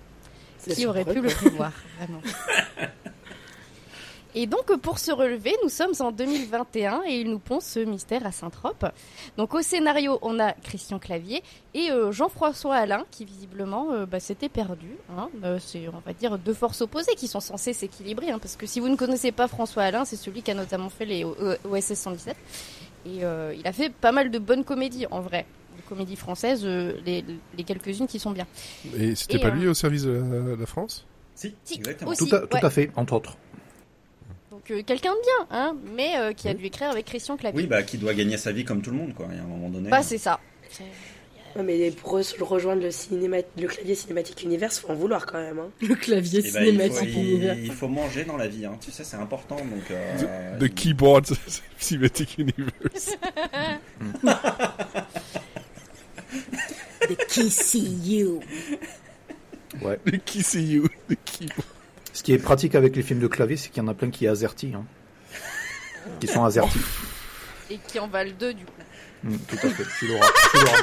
Qui 0.73 0.87
aurait 0.87 1.05
pu 1.05 1.21
le 1.21 1.29
prévoir, 1.29 1.71
vraiment. 1.97 2.21
Et 4.37 4.47
donc, 4.47 4.75
pour 4.81 4.99
se 4.99 5.13
relever, 5.13 5.55
nous 5.63 5.69
sommes 5.69 5.93
en 6.01 6.11
2021 6.11 7.03
et 7.07 7.21
il 7.21 7.29
nous 7.29 7.39
pond 7.39 7.61
ce 7.61 7.79
mystère 7.79 8.25
à 8.25 8.33
Saint-Trope. 8.33 8.85
Donc, 9.37 9.53
au 9.53 9.61
scénario, 9.61 10.19
on 10.21 10.41
a 10.41 10.51
Christian 10.51 10.99
Clavier 10.99 11.41
et 11.73 11.89
euh, 11.89 12.11
Jean-François 12.11 12.75
Alain, 12.75 13.05
qui 13.11 13.23
visiblement 13.23 13.93
euh, 13.93 14.05
bah, 14.05 14.19
s'était 14.19 14.49
perdu. 14.49 14.89
Hein. 15.17 15.29
Euh, 15.45 15.57
c'est, 15.61 15.87
on 15.87 16.01
va 16.05 16.11
dire, 16.11 16.37
deux 16.37 16.53
forces 16.53 16.81
opposées 16.81 17.15
qui 17.15 17.29
sont 17.29 17.39
censées 17.39 17.71
s'équilibrer. 17.71 18.29
hein, 18.29 18.39
parce 18.39 18.57
que 18.57 18.65
si 18.65 18.81
vous 18.81 18.89
ne 18.89 18.97
connaissez 18.97 19.31
pas 19.31 19.47
François 19.47 19.83
Alain, 19.83 20.03
c'est 20.03 20.17
celui 20.17 20.41
qui 20.41 20.51
a 20.51 20.53
notamment 20.53 20.89
fait 20.89 21.05
les 21.05 21.23
OSS 21.23 21.93
117. 21.93 22.35
Et 23.05 23.23
euh, 23.23 23.53
il 23.57 23.65
a 23.67 23.73
fait 23.73 23.89
pas 23.91 24.11
mal 24.11 24.31
de 24.31 24.39
bonnes 24.39 24.63
comédies, 24.63 25.05
en 25.11 25.21
vrai. 25.21 25.45
Des 25.77 25.83
comédies 25.83 26.15
françaises, 26.15 26.61
euh, 26.63 26.93
les, 27.05 27.23
les 27.57 27.63
quelques-unes 27.63 28.07
qui 28.07 28.17
sont 28.19 28.31
bien. 28.31 28.47
Et 28.97 29.13
c'était 29.15 29.39
pas 29.39 29.47
euh, 29.49 29.51
lui 29.51 29.67
au 29.67 29.73
service 29.73 30.03
de 30.03 30.11
la, 30.11 30.55
la 30.55 30.65
France? 30.65 31.05
Si, 31.35 31.53
Si, 31.63 31.75
exactement. 31.75 32.11
aussi. 32.11 32.27
Tout 32.27 32.35
à, 32.35 32.39
tout 32.39 32.55
ouais. 32.55 32.65
à 32.65 32.69
fait, 32.69 32.91
entre 32.95 33.13
autres. 33.13 33.37
Donc 34.51 34.71
euh, 34.71 34.81
quelqu'un 34.83 35.11
de 35.11 35.21
bien, 35.21 35.47
hein, 35.51 35.75
mais 35.95 36.17
euh, 36.17 36.33
qui 36.33 36.47
a 36.47 36.51
Oui. 36.51 36.57
dû 36.57 36.65
écrire 36.65 36.89
avec 36.89 37.05
Christian 37.05 37.35
Clavier. 37.37 37.61
Oui, 37.61 37.67
bah, 37.67 37.83
qui 37.83 37.97
doit 37.97 38.13
gagner 38.13 38.37
sa 38.37 38.51
vie 38.53 38.63
comme 38.63 38.81
tout 38.81 38.89
le 38.91 38.97
monde, 38.97 39.13
quoi. 39.13 39.27
Il 39.29 39.35
y 39.37 39.39
a 39.39 39.43
un 39.43 39.47
moment 39.47 39.69
donné. 39.69 39.89
Bah 39.89 40.01
c'est 40.01 40.17
ça. 40.17 40.39
Ouais, 41.55 41.63
mais 41.63 41.91
pour 41.91 42.17
re- 42.19 42.43
rejoindre 42.43 42.81
le, 42.81 42.91
cinéma... 42.91 43.37
le 43.57 43.67
clavier 43.67 43.95
cinématique 43.95 44.43
univers, 44.43 44.73
faut 44.73 44.89
en 44.89 44.95
vouloir 44.95 45.25
quand 45.25 45.37
même. 45.41 45.59
Hein. 45.59 45.69
Le 45.81 45.95
clavier 45.95 46.41
Eh 46.43 46.51
ben, 46.51 46.63
il, 46.65 46.65
faut, 46.65 46.65
cinématique 46.71 47.09
il- 47.15 47.29
univers. 47.29 47.57
il 47.57 47.71
faut 47.71 47.87
manger 47.87 48.25
dans 48.25 48.35
la 48.37 48.47
vie, 48.47 48.65
hein. 48.65 48.77
tu 48.83 48.91
sais, 48.91 49.03
c'est 49.05 49.15
important. 49.17 49.55
Donc, 49.55 49.89
euh, 49.91 50.59
The 50.59 50.73
Keyboard 50.73 51.27
Cinematic 51.79 52.37
Universe. 52.37 53.15
The 57.07 57.75
You. 58.05 58.39
Ouais. 59.81 59.99
The 60.05 60.53
You. 60.55 60.87
The 61.09 61.15
Keyboard. 61.25 61.67
Ce 62.13 62.23
qui 62.23 62.33
est 62.33 62.37
pratique 62.37 62.75
avec 62.75 62.95
les 62.95 63.01
films 63.03 63.19
de 63.19 63.27
clavier, 63.27 63.57
c'est 63.57 63.69
qu'il 63.69 63.81
y 63.83 63.85
en 63.85 63.89
a 63.89 63.93
plein 63.93 64.09
qui 64.09 64.25
est 64.25 64.29
azerty. 64.29 64.73
Hein. 64.75 64.85
Qui 66.19 66.27
sont 66.27 66.43
azerty. 66.45 66.79
Et 67.69 67.77
qui 67.87 67.99
en 67.99 68.07
valent 68.07 68.31
deux 68.39 68.53
du 68.53 68.63
coup. 68.65 68.71
Mm, 69.25 69.37
tout 69.47 69.55
à 69.55 69.69
fait. 69.69 69.83
Tu 69.99 70.07
l'auras. 70.07 70.27
Tu 70.51 70.57
l'auras. 70.57 70.77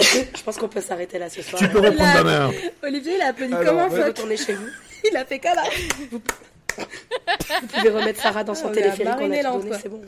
Je 0.36 0.42
pense 0.44 0.56
qu'on 0.56 0.68
peut 0.68 0.80
s'arrêter 0.80 1.18
là 1.18 1.28
ce 1.28 1.42
soir. 1.42 1.60
Tu 1.60 1.68
peux 1.68 1.80
reprendre 1.80 2.12
ta 2.12 2.24
main. 2.24 2.50
Olivier, 2.82 3.16
il 3.16 3.22
a 3.22 3.28
applaudi 3.28 3.54
Alors, 3.54 3.66
comme 3.66 3.78
un 3.78 3.88
ouais. 3.88 4.04
retourner 4.04 4.36
chez 4.36 4.54
vous. 4.54 4.66
Il 5.10 5.16
a 5.16 5.24
fait 5.24 5.40
comme 5.40 5.58
un. 5.58 5.64
Vous 6.10 7.66
pouvez 7.66 7.90
remettre 7.90 8.20
Sarah 8.22 8.44
dans 8.44 8.54
son 8.54 8.66
On 8.66 8.72
est 8.74 8.78
à 8.78 8.92
téléphérique 8.92 9.16
qu'on 9.16 9.72
a 9.72 9.78
c'est 9.78 9.88
bon. 9.88 10.02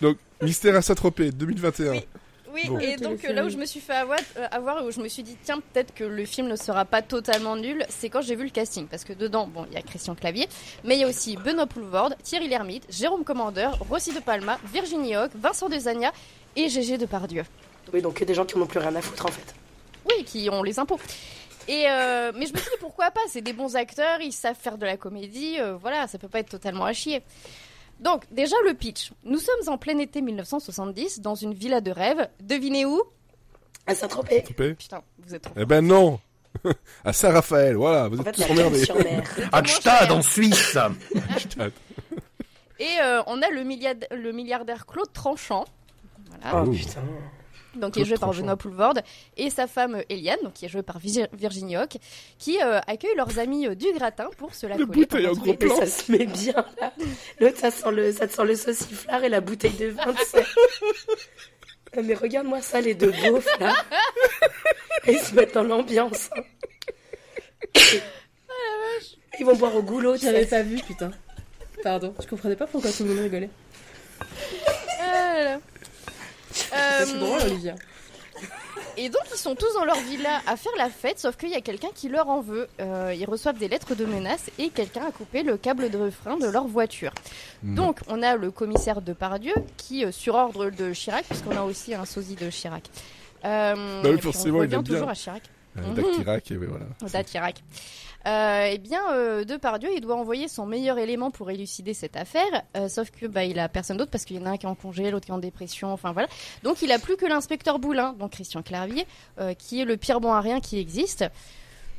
Donc, 0.00 0.18
Mystère 0.40 0.76
à 0.76 0.82
Saint-Tropez, 0.82 1.32
2021. 1.32 1.90
Oui. 1.92 2.06
Oui, 2.52 2.62
Bon. 2.68 2.78
et 2.78 2.96
donc 2.96 3.24
euh, 3.24 3.32
là 3.32 3.42
où 3.42 3.48
film. 3.48 3.50
je 3.50 3.56
me 3.58 3.66
suis 3.66 3.80
fait 3.80 3.94
avoir, 3.94 4.18
euh, 4.36 4.46
avoir, 4.50 4.84
où 4.84 4.90
je 4.90 5.00
me 5.00 5.08
suis 5.08 5.22
dit 5.22 5.36
tiens 5.44 5.60
peut-être 5.72 5.94
que 5.94 6.04
le 6.04 6.24
film 6.24 6.48
ne 6.48 6.56
sera 6.56 6.84
pas 6.84 7.02
totalement 7.02 7.56
nul, 7.56 7.84
c'est 7.88 8.08
quand 8.08 8.22
j'ai 8.22 8.34
vu 8.34 8.44
le 8.44 8.50
casting 8.50 8.86
parce 8.86 9.04
que 9.04 9.12
dedans 9.12 9.46
bon 9.46 9.66
il 9.70 9.74
y 9.74 9.76
a 9.76 9.82
Christian 9.82 10.14
Clavier, 10.14 10.48
mais 10.84 10.96
il 10.96 11.00
y 11.00 11.04
a 11.04 11.08
aussi 11.08 11.36
Benoît 11.36 11.66
Poulvorde, 11.66 12.16
Thierry 12.22 12.48
Lhermitte, 12.48 12.86
Jérôme 12.90 13.24
Commandeur, 13.24 13.78
Rossi 13.88 14.12
de 14.12 14.20
Palma, 14.20 14.58
Virginie 14.72 15.16
Hoc, 15.16 15.30
Vincent 15.34 15.68
Desagna 15.68 16.12
et 16.56 16.68
Gégé 16.68 16.98
Depardieu. 16.98 17.44
Oui, 17.92 18.02
donc 18.02 18.22
des 18.22 18.34
gens 18.34 18.44
qui 18.44 18.58
n'ont 18.58 18.66
plus 18.66 18.78
rien 18.80 18.94
à 18.96 19.00
foutre 19.00 19.26
en 19.26 19.30
fait. 19.30 19.54
Oui, 20.08 20.24
qui 20.24 20.48
ont 20.50 20.62
les 20.62 20.78
impôts. 20.78 20.98
Et 21.68 21.84
euh, 21.88 22.32
mais 22.34 22.46
je 22.46 22.52
me 22.52 22.58
suis 22.58 22.70
dit 22.70 22.76
pourquoi 22.80 23.10
pas, 23.10 23.20
c'est 23.28 23.42
des 23.42 23.52
bons 23.52 23.76
acteurs, 23.76 24.20
ils 24.20 24.32
savent 24.32 24.56
faire 24.60 24.78
de 24.78 24.86
la 24.86 24.96
comédie, 24.96 25.56
euh, 25.60 25.76
voilà, 25.76 26.08
ça 26.08 26.18
peut 26.18 26.28
pas 26.28 26.40
être 26.40 26.48
totalement 26.50 26.84
à 26.84 26.92
chier. 26.92 27.22
Donc 28.00 28.24
déjà 28.30 28.56
le 28.66 28.74
pitch. 28.74 29.12
Nous 29.24 29.38
sommes 29.38 29.68
en 29.68 29.78
plein 29.78 29.98
été 29.98 30.20
1970 30.22 31.20
dans 31.20 31.34
une 31.34 31.52
villa 31.54 31.80
de 31.80 31.90
rêve. 31.90 32.28
Devinez 32.40 32.84
où? 32.86 33.02
À 33.86 33.94
Saint-Tropez. 33.94 34.42
Putain, 34.78 35.02
vous 35.26 35.34
êtes 35.34 35.42
trop. 35.42 35.54
Eh 35.56 35.64
ben 35.66 35.86
non 35.86 36.18
À 37.04 37.12
Saint-Raphaël, 37.12 37.76
voilà, 37.76 38.08
vous 38.08 38.18
En 38.20 38.24
êtes 38.24 38.36
fait, 38.36 38.44
tous 38.46 38.52
emmerdés. 38.52 38.84
À 39.52 39.62
Gstad, 39.62 40.10
en 40.12 40.22
Suisse. 40.22 40.76
Et 42.78 42.98
euh, 43.02 43.22
on 43.26 43.42
a 43.42 43.50
le, 43.50 43.62
milliard- 43.62 43.94
le 44.10 44.32
milliardaire 44.32 44.86
Claude 44.86 45.12
Tranchant. 45.12 45.66
Voilà. 46.42 46.62
Oh 46.64 46.68
Oh. 46.68 46.70
putain. 46.72 47.02
Donc 47.76 47.94
qui 47.94 48.00
est 48.02 48.04
joué 48.04 48.16
par. 48.16 48.30
Benoît 48.32 48.56
Poulvorde, 48.56 49.02
et 49.36 49.50
sa 49.50 49.66
femme 49.66 49.96
euh, 49.96 50.02
Eliane, 50.08 50.38
donc 50.42 50.54
qui 50.54 50.64
est 50.66 50.68
jouée 50.68 50.82
par 50.82 50.98
Virginie 50.98 51.76
Hoc, 51.76 51.96
qui 52.38 52.58
euh, 52.62 52.80
accueillent 52.86 53.16
leurs 53.16 53.38
amis 53.38 53.66
euh, 53.66 53.74
du 53.74 53.86
gratin 53.94 54.28
pour 54.38 54.54
se 54.54 54.66
la 54.66 54.76
Le 54.76 54.86
coller 54.86 55.00
bouteille 55.00 55.26
en 55.26 55.32
gros 55.32 55.54
plan. 55.54 55.76
ça 55.76 55.86
se 55.86 56.10
met 56.12 56.26
bien 56.26 56.64
là. 56.80 56.92
L'autre, 57.38 57.58
ça 57.58 57.70
sent 57.70 57.90
le, 57.92 58.12
ça 58.12 58.26
te 58.26 58.32
sent 58.32 58.44
le 58.44 58.54
sauciflard 58.56 59.22
et 59.24 59.28
la 59.28 59.40
bouteille 59.40 59.72
de 59.72 59.86
vin. 59.88 60.02
Ah, 60.06 62.00
Mais 62.02 62.14
regarde-moi 62.14 62.60
ça, 62.62 62.80
les 62.80 62.94
deux 62.94 63.10
beaufs 63.12 63.58
là. 63.58 63.74
Ils 65.08 65.18
se 65.18 65.34
mettent 65.34 65.54
dans 65.54 65.62
l'ambiance. 65.64 66.30
hein. 66.36 66.42
Ils 69.38 69.46
vont 69.46 69.56
boire 69.56 69.74
au 69.74 69.82
goulot, 69.82 70.16
tu 70.16 70.24
J'avais 70.26 70.44
pas 70.46 70.62
vu, 70.62 70.76
putain. 70.86 71.10
Pardon, 71.82 72.14
je 72.20 72.26
comprenais 72.26 72.56
pas 72.56 72.66
pourquoi 72.66 72.90
tout 72.92 73.04
le 73.04 73.10
monde 73.10 73.20
rigolait. 73.24 73.50
Ah 75.00 75.32
là 75.34 75.44
là. 75.44 75.60
C'est 76.52 76.74
Euh, 76.76 77.18
drôle, 77.18 77.40
Olivier. 77.42 77.74
Et 78.96 79.08
donc 79.08 79.22
ils 79.32 79.38
sont 79.38 79.54
tous 79.54 79.72
dans 79.74 79.84
leur 79.84 79.98
villa 80.00 80.40
à 80.46 80.56
faire 80.56 80.72
la 80.78 80.88
fête, 80.88 81.18
sauf 81.18 81.36
qu'il 81.36 81.50
y 81.50 81.54
a 81.54 81.60
quelqu'un 81.60 81.88
qui 81.94 82.08
leur 82.08 82.28
en 82.28 82.40
veut. 82.40 82.68
Euh, 82.80 83.14
ils 83.16 83.24
reçoivent 83.26 83.58
des 83.58 83.68
lettres 83.68 83.94
de 83.94 84.04
menaces 84.04 84.50
et 84.58 84.68
quelqu'un 84.70 85.06
a 85.06 85.10
coupé 85.10 85.42
le 85.42 85.56
câble 85.56 85.90
de 85.90 86.10
frein 86.10 86.36
de 86.36 86.46
leur 86.46 86.66
voiture. 86.66 87.12
Non. 87.62 87.86
Donc 87.86 88.00
on 88.08 88.22
a 88.22 88.36
le 88.36 88.50
commissaire 88.50 89.00
de 89.02 89.12
Pardieu 89.12 89.54
qui, 89.76 90.04
euh, 90.04 90.12
sur 90.12 90.34
ordre 90.34 90.70
de 90.70 90.92
Chirac, 90.92 91.24
puisqu'on 91.24 91.56
a 91.56 91.62
aussi 91.62 91.94
un 91.94 92.04
sosie 92.04 92.34
de 92.36 92.50
Chirac. 92.50 92.84
Euh, 93.44 94.02
Bah 94.02 94.08
oui, 94.12 94.20
forcément, 94.20 94.58
on 94.58 94.62
il 94.62 94.66
revient 94.66 94.82
bien. 94.82 94.94
toujours 94.94 95.08
à 95.10 95.14
Chirac. 95.14 95.42
Euh, 95.78 95.94
Dac 95.94 96.04
Chirac, 96.16 96.50
et 96.50 96.56
oui, 96.56 96.66
voilà. 96.68 96.86
Date 97.12 97.26
Chirac. 97.28 97.62
Euh, 98.26 98.68
eh 98.70 98.78
bien, 98.78 99.00
euh, 99.12 99.44
Depardieu, 99.44 99.88
il 99.94 100.02
doit 100.02 100.16
envoyer 100.16 100.46
son 100.46 100.66
meilleur 100.66 100.98
élément 100.98 101.30
pour 101.30 101.50
élucider 101.50 101.94
cette 101.94 102.16
affaire, 102.16 102.64
euh, 102.76 102.88
sauf 102.88 103.10
que 103.10 103.24
bah, 103.26 103.44
il 103.44 103.58
a 103.58 103.68
personne 103.68 103.96
d'autre 103.96 104.10
parce 104.10 104.26
qu'il 104.26 104.36
y 104.36 104.40
en 104.40 104.46
a 104.46 104.50
un 104.50 104.56
qui 104.58 104.66
est 104.66 104.68
en 104.68 104.74
congé, 104.74 105.10
l'autre 105.10 105.24
qui 105.24 105.32
est 105.32 105.34
en 105.34 105.38
dépression, 105.38 105.90
enfin 105.90 106.12
voilà. 106.12 106.28
Donc 106.62 106.82
il 106.82 106.92
a 106.92 106.98
plus 106.98 107.16
que 107.16 107.24
l'inspecteur 107.24 107.78
Boulin, 107.78 108.12
donc 108.12 108.32
Christian 108.32 108.62
Clavier, 108.62 109.06
euh, 109.38 109.54
qui 109.54 109.80
est 109.80 109.86
le 109.86 109.96
pire 109.96 110.20
bon 110.20 110.32
à 110.32 110.40
rien 110.42 110.60
qui 110.60 110.78
existe. 110.78 111.24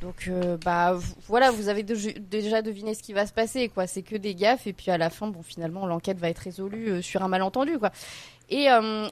Donc 0.01 0.31
bah 0.65 0.97
voilà, 1.27 1.51
vous 1.51 1.69
avez 1.69 1.83
déjà 1.83 2.63
deviné 2.63 2.95
ce 2.95 3.03
qui 3.03 3.13
va 3.13 3.27
se 3.27 3.33
passer, 3.33 3.69
quoi. 3.69 3.85
C'est 3.85 4.01
que 4.01 4.15
des 4.15 4.33
gaffes 4.33 4.65
et 4.65 4.73
puis 4.73 4.89
à 4.89 4.97
la 4.97 5.11
fin, 5.11 5.27
bon 5.27 5.43
finalement 5.43 5.85
l'enquête 5.85 6.17
va 6.17 6.29
être 6.29 6.39
résolue 6.39 7.03
sur 7.03 7.21
un 7.21 7.27
malentendu, 7.27 7.77
quoi. 7.77 7.91
Et, 8.49 8.63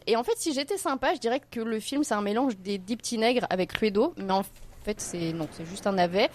et 0.08 0.16
en 0.16 0.24
fait, 0.24 0.34
si 0.38 0.52
j'étais 0.52 0.80
sympa, 0.80 1.14
je 1.14 1.20
dirais 1.20 1.44
que 1.52 1.60
le 1.60 1.80
film 1.80 2.04
c'est 2.04 2.16
un 2.16 2.24
mélange 2.24 2.58
des 2.58 2.80
dix 2.80 2.98
avec 3.52 3.74
Cluedo, 3.74 4.16
mais 4.18 4.34
en 4.34 4.42
fait 4.84 5.00
c'est 5.02 5.34
non, 5.34 5.48
c'est 5.52 5.66
juste 5.66 5.88
un 5.88 5.94
navet. 5.94 6.26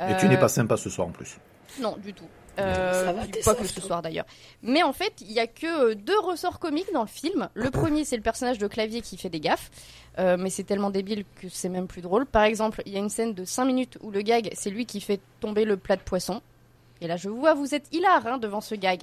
Et 0.00 0.16
tu 0.18 0.26
Euh, 0.26 0.28
n'es 0.28 0.38
pas 0.38 0.48
sympa 0.48 0.76
ce 0.76 0.90
soir 0.90 1.08
en 1.08 1.10
plus. 1.10 1.38
non, 1.80 1.96
du 2.02 2.12
tout. 2.12 2.24
Euh, 2.60 3.12
pas 3.44 3.54
que 3.56 3.66
ce 3.66 3.80
soir 3.80 4.00
d'ailleurs. 4.00 4.26
Mais 4.62 4.84
en 4.84 4.92
fait, 4.92 5.12
il 5.20 5.32
y 5.32 5.40
a 5.40 5.48
que 5.48 5.90
euh, 5.90 5.94
deux 5.96 6.18
ressorts 6.20 6.60
comiques 6.60 6.92
dans 6.92 7.00
le 7.02 7.08
film. 7.08 7.48
Le 7.54 7.68
premier, 7.70 8.04
c'est 8.04 8.14
le 8.14 8.22
personnage 8.22 8.58
de 8.58 8.68
Clavier 8.68 9.00
qui 9.00 9.16
fait 9.16 9.28
des 9.28 9.40
gaffes. 9.40 9.72
Euh, 10.20 10.36
mais 10.38 10.50
c'est 10.50 10.62
tellement 10.62 10.90
débile 10.90 11.24
que 11.40 11.48
c'est 11.48 11.68
même 11.68 11.88
plus 11.88 12.00
drôle. 12.00 12.26
Par 12.26 12.44
exemple, 12.44 12.80
il 12.86 12.92
y 12.92 12.96
a 12.96 13.00
une 13.00 13.08
scène 13.08 13.34
de 13.34 13.44
5 13.44 13.64
minutes 13.64 13.98
où 14.02 14.12
le 14.12 14.22
gag, 14.22 14.50
c'est 14.54 14.70
lui 14.70 14.86
qui 14.86 15.00
fait 15.00 15.18
tomber 15.40 15.64
le 15.64 15.76
plat 15.76 15.96
de 15.96 16.02
poisson. 16.02 16.40
Et 17.00 17.08
là, 17.08 17.16
je 17.16 17.28
vois, 17.28 17.54
vous 17.54 17.74
êtes 17.74 17.92
hilar 17.92 18.24
hein, 18.24 18.38
devant 18.38 18.60
ce 18.60 18.76
gag. 18.76 19.02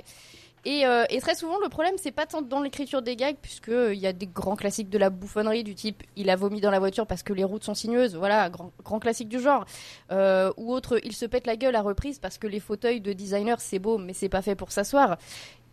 Et, 0.65 0.85
euh, 0.85 1.05
et 1.09 1.19
très 1.19 1.35
souvent, 1.35 1.57
le 1.59 1.69
problème, 1.69 1.95
c'est 1.97 2.11
pas 2.11 2.25
tant 2.25 2.41
dans 2.41 2.61
l'écriture 2.61 3.01
des 3.01 3.15
gags, 3.15 3.37
puisque 3.41 3.69
euh, 3.69 3.95
y 3.95 4.05
a 4.05 4.13
des 4.13 4.27
grands 4.27 4.55
classiques 4.55 4.89
de 4.89 4.97
la 4.97 5.09
bouffonnerie 5.09 5.63
du 5.63 5.73
type 5.73 6.03
il 6.15 6.29
a 6.29 6.35
vomi 6.35 6.61
dans 6.61 6.69
la 6.69 6.79
voiture 6.79 7.07
parce 7.07 7.23
que 7.23 7.33
les 7.33 7.43
routes 7.43 7.63
sont 7.63 7.73
sinueuses, 7.73 8.15
voilà, 8.15 8.49
grand, 8.49 8.71
grand 8.83 8.99
classique 8.99 9.29
du 9.29 9.39
genre. 9.39 9.65
Euh, 10.11 10.51
ou 10.57 10.71
autre, 10.71 10.99
il 11.03 11.13
se 11.13 11.25
pète 11.25 11.47
la 11.47 11.55
gueule 11.55 11.75
à 11.75 11.81
reprise 11.81 12.19
parce 12.19 12.37
que 12.37 12.47
les 12.47 12.59
fauteuils 12.59 13.01
de 13.01 13.13
designer 13.13 13.59
c'est 13.59 13.79
beau, 13.79 13.97
mais 13.97 14.13
c'est 14.13 14.29
pas 14.29 14.41
fait 14.41 14.55
pour 14.55 14.71
s'asseoir. 14.71 15.17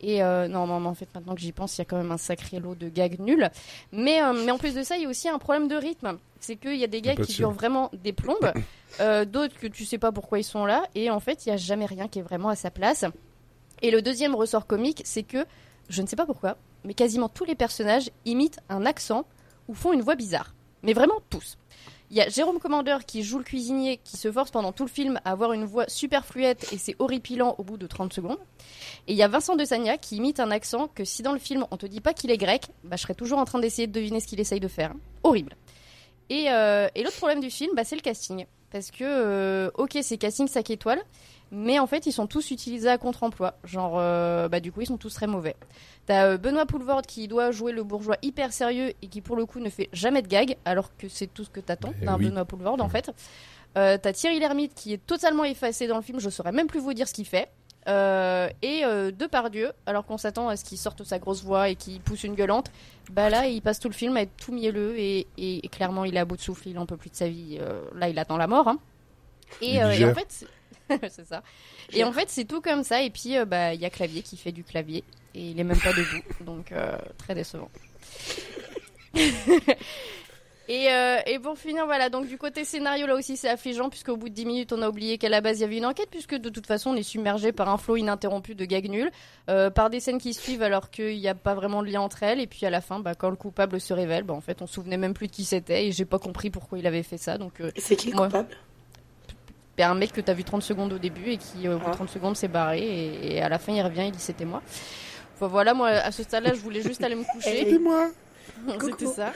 Et 0.00 0.22
euh, 0.22 0.48
non, 0.48 0.66
non, 0.66 0.80
mais 0.80 0.88
en 0.88 0.94
fait, 0.94 1.08
maintenant 1.14 1.34
que 1.34 1.40
j'y 1.40 1.52
pense, 1.52 1.76
il 1.76 1.80
y 1.80 1.82
a 1.82 1.84
quand 1.84 1.96
même 1.96 2.12
un 2.12 2.18
sacré 2.18 2.60
lot 2.60 2.74
de 2.74 2.88
gags 2.88 3.18
nuls. 3.18 3.50
Mais, 3.92 4.22
euh, 4.22 4.32
mais 4.32 4.50
en 4.50 4.58
plus 4.58 4.74
de 4.74 4.82
ça, 4.82 4.96
il 4.96 5.02
y 5.02 5.06
a 5.06 5.08
aussi 5.08 5.28
un 5.28 5.38
problème 5.38 5.68
de 5.68 5.76
rythme. 5.76 6.18
C'est 6.40 6.56
qu'il 6.56 6.76
y 6.76 6.84
a 6.84 6.88
des 6.88 7.02
gags 7.02 7.20
qui 7.20 7.34
durent 7.34 7.50
vraiment 7.50 7.90
des 7.92 8.12
plombes, 8.12 8.52
euh, 9.00 9.24
d'autres 9.24 9.58
que 9.58 9.66
tu 9.66 9.84
sais 9.84 9.98
pas 9.98 10.12
pourquoi 10.12 10.38
ils 10.38 10.44
sont 10.44 10.66
là, 10.66 10.84
et 10.94 11.10
en 11.10 11.18
fait, 11.18 11.46
il 11.46 11.48
y 11.48 11.52
a 11.52 11.56
jamais 11.56 11.86
rien 11.86 12.06
qui 12.06 12.20
est 12.20 12.22
vraiment 12.22 12.48
à 12.48 12.54
sa 12.54 12.70
place. 12.70 13.04
Et 13.82 13.90
le 13.90 14.02
deuxième 14.02 14.34
ressort 14.34 14.66
comique, 14.66 15.02
c'est 15.04 15.22
que, 15.22 15.46
je 15.88 16.02
ne 16.02 16.06
sais 16.06 16.16
pas 16.16 16.26
pourquoi, 16.26 16.56
mais 16.84 16.94
quasiment 16.94 17.28
tous 17.28 17.44
les 17.44 17.54
personnages 17.54 18.10
imitent 18.24 18.60
un 18.68 18.86
accent 18.86 19.24
ou 19.68 19.74
font 19.74 19.92
une 19.92 20.02
voix 20.02 20.14
bizarre. 20.14 20.54
Mais 20.82 20.92
vraiment 20.92 21.20
tous. 21.30 21.58
Il 22.10 22.16
y 22.16 22.22
a 22.22 22.28
Jérôme 22.28 22.58
Commandeur 22.58 23.04
qui 23.04 23.22
joue 23.22 23.36
le 23.36 23.44
cuisinier, 23.44 24.00
qui 24.02 24.16
se 24.16 24.32
force 24.32 24.50
pendant 24.50 24.72
tout 24.72 24.84
le 24.84 24.88
film 24.88 25.20
à 25.26 25.32
avoir 25.32 25.52
une 25.52 25.66
voix 25.66 25.86
super 25.88 26.24
fluette 26.24 26.72
et 26.72 26.78
c'est 26.78 26.96
horripilant 26.98 27.54
au 27.58 27.64
bout 27.64 27.76
de 27.76 27.86
30 27.86 28.14
secondes. 28.14 28.38
Et 29.06 29.12
il 29.12 29.16
y 29.16 29.22
a 29.22 29.28
Vincent 29.28 29.56
de 29.56 29.64
Sagna 29.64 29.98
qui 29.98 30.16
imite 30.16 30.40
un 30.40 30.50
accent 30.50 30.88
que 30.88 31.04
si 31.04 31.22
dans 31.22 31.34
le 31.34 31.38
film 31.38 31.66
on 31.70 31.76
te 31.76 31.84
dit 31.84 32.00
pas 32.00 32.14
qu'il 32.14 32.30
est 32.30 32.38
grec, 32.38 32.68
bah, 32.82 32.96
je 32.96 33.02
serais 33.02 33.14
toujours 33.14 33.38
en 33.38 33.44
train 33.44 33.58
d'essayer 33.58 33.86
de 33.86 33.92
deviner 33.92 34.20
ce 34.20 34.26
qu'il 34.26 34.40
essaye 34.40 34.60
de 34.60 34.68
faire. 34.68 34.94
Horrible. 35.22 35.54
Et, 36.30 36.50
euh, 36.50 36.88
l'autre 36.96 37.16
problème 37.16 37.40
du 37.40 37.50
film, 37.50 37.72
bah, 37.74 37.84
c'est 37.84 37.96
le 37.96 38.00
casting. 38.00 38.46
Parce 38.70 38.90
que, 38.90 39.04
euh, 39.04 39.70
ok, 39.76 39.98
c'est 40.02 40.16
casting 40.16 40.48
5 40.48 40.70
étoiles, 40.70 41.02
mais 41.50 41.78
en 41.78 41.86
fait, 41.86 42.06
ils 42.06 42.12
sont 42.12 42.26
tous 42.26 42.50
utilisés 42.50 42.88
à 42.90 42.98
contre-emploi. 42.98 43.54
Genre, 43.64 43.94
euh, 43.98 44.48
bah, 44.48 44.60
du 44.60 44.70
coup, 44.72 44.80
ils 44.82 44.86
sont 44.86 44.96
tous 44.98 45.14
très 45.14 45.26
mauvais. 45.26 45.56
T'as 46.06 46.26
euh, 46.26 46.36
Benoît 46.38 46.66
Poulvorde 46.66 47.06
qui 47.06 47.28
doit 47.28 47.50
jouer 47.50 47.72
le 47.72 47.82
bourgeois 47.84 48.16
hyper 48.22 48.52
sérieux 48.52 48.92
et 49.02 49.08
qui, 49.08 49.20
pour 49.20 49.36
le 49.36 49.46
coup, 49.46 49.60
ne 49.60 49.70
fait 49.70 49.88
jamais 49.92 50.22
de 50.22 50.28
gag, 50.28 50.56
alors 50.64 50.96
que 50.96 51.08
c'est 51.08 51.26
tout 51.26 51.44
ce 51.44 51.50
que 51.50 51.60
t'attends 51.60 51.92
Eh 52.02 52.04
d'un 52.06 52.16
oui. 52.16 52.26
Benoît 52.26 52.44
Poulvorde, 52.44 52.80
en 52.80 52.88
fait. 52.88 53.10
Euh, 53.76 53.98
T'as 54.00 54.12
Thierry 54.12 54.38
Lhermitte 54.40 54.74
qui 54.74 54.92
est 54.92 55.06
totalement 55.06 55.44
effacé 55.44 55.86
dans 55.86 55.96
le 55.96 56.02
film, 56.02 56.20
je 56.20 56.30
saurais 56.30 56.52
même 56.52 56.66
plus 56.66 56.80
vous 56.80 56.94
dire 56.94 57.06
ce 57.08 57.12
qu'il 57.14 57.26
fait. 57.26 57.48
Euh, 57.86 58.48
et 58.60 58.82
euh, 58.84 59.10
Depardieu, 59.12 59.72
alors 59.86 60.04
qu'on 60.04 60.18
s'attend 60.18 60.48
à 60.48 60.56
ce 60.56 60.64
qu'il 60.64 60.76
sorte 60.76 61.04
sa 61.04 61.18
grosse 61.18 61.42
voix 61.42 61.70
et 61.70 61.74
qu'il 61.76 62.00
pousse 62.00 62.24
une 62.24 62.34
gueulante, 62.34 62.70
bah 63.12 63.30
là 63.30 63.46
il 63.46 63.62
passe 63.62 63.78
tout 63.78 63.88
le 63.88 63.94
film 63.94 64.14
à 64.18 64.22
être 64.22 64.36
tout 64.36 64.52
mielleux 64.52 64.98
et, 64.98 65.26
et- 65.38 65.64
et 65.64 65.68
clairement 65.68 66.04
il 66.04 66.14
est 66.14 66.18
à 66.18 66.26
bout 66.26 66.36
de 66.36 66.40
souffle, 66.42 66.68
il 66.68 66.78
en 66.78 66.84
peut 66.84 66.98
plus 66.98 67.08
de 67.08 67.14
sa 67.16 67.28
vie. 67.28 67.56
Euh, 67.60 67.80
là 67.94 68.10
il 68.10 68.18
attend 68.18 68.36
la 68.36 68.46
mort. 68.46 68.68
Hein. 68.68 68.78
Et, 69.62 69.82
en 69.82 69.88
fait, 70.14 70.46
c'est- 71.10 71.24
ça. 71.26 71.42
Et 71.92 72.04
en 72.04 72.12
fait 72.12 72.28
c'est 72.30 72.44
tout 72.44 72.60
comme 72.60 72.84
ça. 72.84 73.02
Et 73.02 73.10
puis 73.10 73.36
euh, 73.36 73.44
bah 73.44 73.74
il 73.74 73.80
y 73.80 73.84
a 73.84 73.90
Clavier 73.90 74.22
qui 74.22 74.36
fait 74.36 74.52
du 74.52 74.64
clavier. 74.64 75.04
Et 75.34 75.50
il 75.50 75.60
est 75.60 75.64
même 75.64 75.78
pas 75.80 75.92
debout, 75.92 76.22
donc 76.44 76.72
euh, 76.72 76.96
très 77.18 77.34
décevant. 77.34 77.70
Et, 80.70 80.92
euh, 80.92 81.16
et 81.26 81.38
pour 81.38 81.56
finir, 81.56 81.86
voilà, 81.86 82.10
donc 82.10 82.26
du 82.26 82.36
côté 82.36 82.62
scénario, 82.62 83.06
là 83.06 83.14
aussi 83.14 83.38
c'est 83.38 83.48
affligeant, 83.48 83.88
puisqu'au 83.88 84.18
bout 84.18 84.28
de 84.28 84.34
10 84.34 84.44
minutes, 84.44 84.72
on 84.74 84.82
a 84.82 84.88
oublié 84.90 85.16
qu'à 85.16 85.30
la 85.30 85.40
base 85.40 85.56
il 85.58 85.62
y 85.62 85.64
avait 85.64 85.78
une 85.78 85.86
enquête, 85.86 86.10
puisque 86.10 86.34
de 86.34 86.50
toute 86.50 86.66
façon 86.66 86.90
on 86.90 86.94
est 86.94 87.02
submergé 87.02 87.52
par 87.52 87.70
un 87.70 87.78
flot 87.78 87.96
ininterrompu 87.96 88.54
de 88.54 88.66
gags 88.66 88.90
nuls, 88.90 89.10
par 89.46 89.88
des 89.88 89.98
scènes 89.98 90.18
qui 90.18 90.34
suivent 90.34 90.60
alors 90.62 90.90
qu'il 90.90 91.16
n'y 91.18 91.26
a 91.26 91.34
pas 91.34 91.54
vraiment 91.54 91.82
de 91.82 91.88
lien 91.88 92.02
entre 92.02 92.22
elles, 92.22 92.38
et 92.38 92.46
puis 92.46 92.66
à 92.66 92.70
la 92.70 92.82
fin, 92.82 93.00
bah, 93.00 93.14
quand 93.14 93.30
le 93.30 93.36
coupable 93.36 93.80
se 93.80 93.94
révèle, 93.94 94.24
bah, 94.24 94.34
en 94.34 94.42
fait 94.42 94.60
on 94.60 94.66
se 94.66 94.74
souvenait 94.74 94.98
même 94.98 95.14
plus 95.14 95.28
de 95.28 95.32
qui 95.32 95.46
c'était, 95.46 95.86
et 95.86 95.92
j'ai 95.92 96.04
pas 96.04 96.18
compris 96.18 96.50
pourquoi 96.50 96.78
il 96.78 96.86
avait 96.86 97.02
fait 97.02 97.16
ça, 97.16 97.38
donc 97.38 97.62
c'est 97.78 97.96
qui 97.96 98.10
le 98.10 98.18
coupable? 98.18 98.54
Un 99.84 99.94
mec 99.94 100.12
que 100.12 100.20
t'as 100.20 100.34
vu 100.34 100.44
30 100.44 100.62
secondes 100.62 100.92
au 100.92 100.98
début, 100.98 101.30
et 101.30 101.36
qui 101.36 101.68
au 101.68 101.78
bout 101.78 101.84
de 101.86 101.90
Ah. 101.90 101.94
30 101.94 102.08
secondes 102.10 102.36
s'est 102.36 102.48
barré, 102.48 102.80
et, 102.80 103.36
et 103.36 103.42
à 103.42 103.48
la 103.48 103.58
fin 103.58 103.72
il 103.72 103.82
revient, 103.82 104.04
il 104.06 104.12
dit 104.12 104.20
c'était 104.20 104.44
moi. 104.44 104.62
Enfin 105.36 105.46
voilà, 105.46 105.74
moi 105.74 105.88
à 105.88 106.10
ce 106.10 106.22
stade-là, 106.22 106.54
je 106.54 106.60
voulais 106.60 106.82
juste 106.82 107.02
aller 107.04 107.14
me 107.14 107.24
coucher. 107.24 107.68
Et 107.74 107.78
moi 107.78 108.08
C'était 108.80 109.06
ça. 109.06 109.32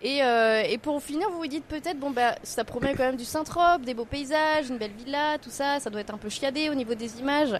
Et, 0.00 0.22
euh, 0.22 0.62
et 0.68 0.78
pour 0.78 1.00
finir, 1.02 1.28
vous 1.30 1.38
vous 1.38 1.46
dites 1.46 1.64
peut-être, 1.64 1.98
bon 1.98 2.10
bah, 2.10 2.34
ça 2.42 2.64
promet 2.64 2.94
quand 2.94 3.04
même 3.04 3.16
du 3.16 3.24
Saint-Trope, 3.24 3.82
des 3.82 3.94
beaux 3.94 4.04
paysages, 4.04 4.68
une 4.68 4.78
belle 4.78 4.90
villa, 4.92 5.38
tout 5.40 5.50
ça, 5.50 5.78
ça 5.78 5.90
doit 5.90 6.00
être 6.00 6.12
un 6.12 6.18
peu 6.18 6.28
chiadé 6.28 6.70
au 6.70 6.74
niveau 6.74 6.94
des 6.94 7.20
images. 7.20 7.54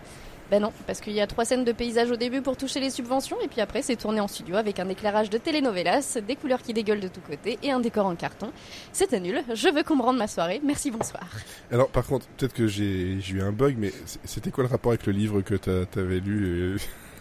Ben 0.53 0.61
non, 0.61 0.73
parce 0.87 1.01
qu'il 1.01 1.15
y 1.15 1.21
a 1.23 1.27
trois 1.27 1.47
scènes 1.47 1.65
de 1.65 1.73
paysages 1.73 2.11
au 2.11 2.17
début 2.17 2.43
pour 2.43 2.59
toucher 2.59 2.79
les 2.79 2.91
subventions, 2.91 3.39
et 3.43 3.49
puis 3.49 3.63
après 3.63 3.81
c'est 3.81 3.97
tourné 3.97 4.21
en 4.21 4.29
studio 4.29 4.57
avec 4.57 4.81
un 4.81 4.89
éclairage 4.91 5.31
de 5.31 5.39
telenovelas, 5.39 6.19
des 6.29 6.37
couleurs 6.37 6.61
qui 6.61 6.75
dégueulent 6.75 7.01
de 7.01 7.09
tous 7.09 7.23
côtés 7.23 7.59
et 7.63 7.71
un 7.71 7.81
décor 7.81 8.05
en 8.05 8.15
carton. 8.15 8.53
C'était 8.93 9.19
nul, 9.19 9.43
je 9.55 9.71
veux 9.71 9.83
qu'on 9.83 9.97
me 9.97 10.03
rende 10.03 10.19
ma 10.19 10.27
soirée, 10.27 10.61
merci, 10.63 10.91
bonsoir. 10.91 11.27
Alors, 11.71 11.89
par 11.89 12.05
contre, 12.05 12.27
peut-être 12.37 12.53
que 12.53 12.67
j'ai 12.67 13.19
eu 13.31 13.41
un 13.41 13.51
bug, 13.51 13.77
mais 13.79 13.95
c'était 14.25 14.51
quoi 14.51 14.63
le 14.63 14.69
rapport 14.69 14.93
avec 14.93 15.07
le 15.07 15.15
livre 15.15 15.41
que 15.41 15.55
t'avais 15.55 16.21
lu 16.21 16.77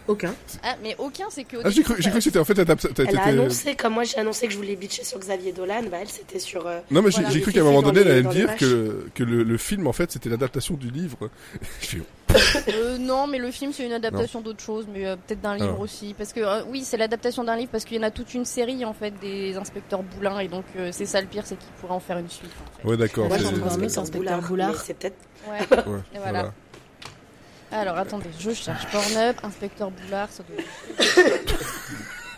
Aucun. 0.08 0.34
Ah, 0.64 0.74
mais 0.82 0.96
aucun, 0.98 1.26
c'est 1.30 1.44
que. 1.44 1.56
au 1.58 1.60
Ah, 1.64 1.70
j'ai 1.70 1.82
cru, 1.82 1.94
j'ai 1.98 2.02
ça- 2.04 2.10
cru 2.10 2.18
que 2.18 2.24
c'était 2.24 2.38
en 2.40 2.44
fait 2.44 2.54
t'as- 2.54 2.62
Elle 2.62 2.68
a 2.68 2.76
t'étais- 3.06 3.18
annoncé, 3.20 3.76
comme 3.76 3.92
moi 3.94 4.04
j'ai 4.04 4.18
annoncé 4.18 4.46
que 4.48 4.52
je 4.52 4.58
voulais 4.58 4.74
bitcher 4.76 5.04
sur 5.04 5.18
Xavier 5.18 5.52
Dolan, 5.52 5.82
bah 5.90 5.98
elle 6.00 6.08
c'était 6.08 6.38
sur. 6.40 6.66
euh, 6.66 6.80
Non, 6.90 7.02
mais 7.02 7.10
j'ai 7.10 7.18
Voilà, 7.18 7.28
j'ai 7.30 7.36
les 7.36 7.42
cru 7.42 7.52
qu'à 7.52 7.60
un 7.60 7.64
moment 7.64 7.82
donné, 7.82 8.00
elle 8.00 8.10
allait 8.10 8.22
me 8.22 8.32
dire 8.32 8.56
que, 8.56 9.06
que 9.14 9.22
le, 9.22 9.42
le 9.44 9.56
film, 9.58 9.86
en 9.86 9.92
fait, 9.92 10.10
c'était 10.10 10.28
l'adaptation 10.28 10.74
du 10.74 10.90
livre. 10.90 11.30
Euh, 12.68 12.96
non, 12.96 13.26
mais 13.26 13.36
le 13.36 13.50
film 13.50 13.72
c'est 13.74 13.84
une 13.84 13.92
adaptation 13.92 14.40
d'autre 14.40 14.60
chose, 14.62 14.86
mais 14.90 15.06
euh, 15.06 15.16
peut-être 15.16 15.42
d'un 15.42 15.54
livre 15.56 15.80
aussi. 15.80 16.14
Parce 16.16 16.32
que 16.32 16.40
euh, 16.40 16.62
oui, 16.70 16.82
c'est 16.82 16.96
l'adaptation 16.96 17.44
d'un 17.44 17.56
livre 17.56 17.68
parce 17.70 17.84
qu'il 17.84 17.98
y 17.98 18.00
en 18.00 18.04
a 18.04 18.10
toute 18.10 18.32
une 18.32 18.46
série 18.46 18.86
en 18.86 18.94
fait 18.94 19.12
des 19.20 19.54
inspecteurs 19.56 20.02
Boulin 20.02 20.38
et 20.38 20.48
donc 20.48 20.64
euh, 20.78 20.88
c'est 20.92 21.04
ça 21.04 21.20
le 21.20 21.26
pire, 21.26 21.42
c'est 21.44 21.56
qu'il 21.58 21.68
pourrait 21.80 21.92
en 21.92 22.00
faire 22.00 22.16
une 22.16 22.30
suite. 22.30 22.50
En 22.78 22.82
fait. 22.82 22.88
ouais, 22.88 22.96
d'accord. 22.96 23.28
Moi, 23.28 23.36
c'est- 23.36 23.44
j'ai 23.44 23.48
encore 23.60 23.74
aimé 23.74 23.84
Inspecteur 23.94 24.42
mais 24.50 24.64
c'est 24.82 24.94
peut-être. 24.94 25.16
Ouais. 25.46 25.78
Voilà. 26.22 26.52
Alors 27.72 27.96
attendez, 27.96 28.28
je 28.38 28.52
cherche 28.52 28.86
Pornhub, 28.90 29.36
inspecteur 29.42 29.90
Boulard, 29.90 30.28
ça 30.30 30.42
doit 30.42 31.06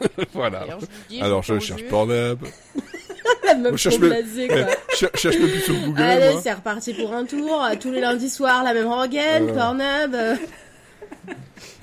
Voilà. 0.32 0.64
Je 0.68 0.74
vous 0.74 0.86
dis, 1.08 1.20
Alors, 1.22 1.42
je 1.42 1.54
je 1.54 1.60
cherche. 1.60 1.84
Pornhub. 1.88 2.38
La 3.44 3.54
meuf 3.54 3.72
On 3.74 3.76
cherche 3.76 3.94
trop 3.96 4.02
le- 4.04 4.10
blasée, 4.10 4.48
quoi. 4.48 4.56
Cher- 4.96 5.10
cherche 5.14 5.38
même 5.38 5.50
plus 5.50 5.60
sur 5.60 5.74
Google, 5.74 6.02
Allez, 6.02 6.32
moi. 6.32 6.40
c'est 6.42 6.52
reparti 6.52 6.94
pour 6.94 7.12
un 7.12 7.24
tour. 7.24 7.66
Tous 7.80 7.90
les 7.90 8.00
lundis 8.00 8.30
soirs, 8.30 8.62
la 8.64 8.74
même 8.74 8.86
rengaine, 8.86 9.46
Voilà. 9.50 9.62
Pornhub. 9.62 10.14
euh. 10.14 10.36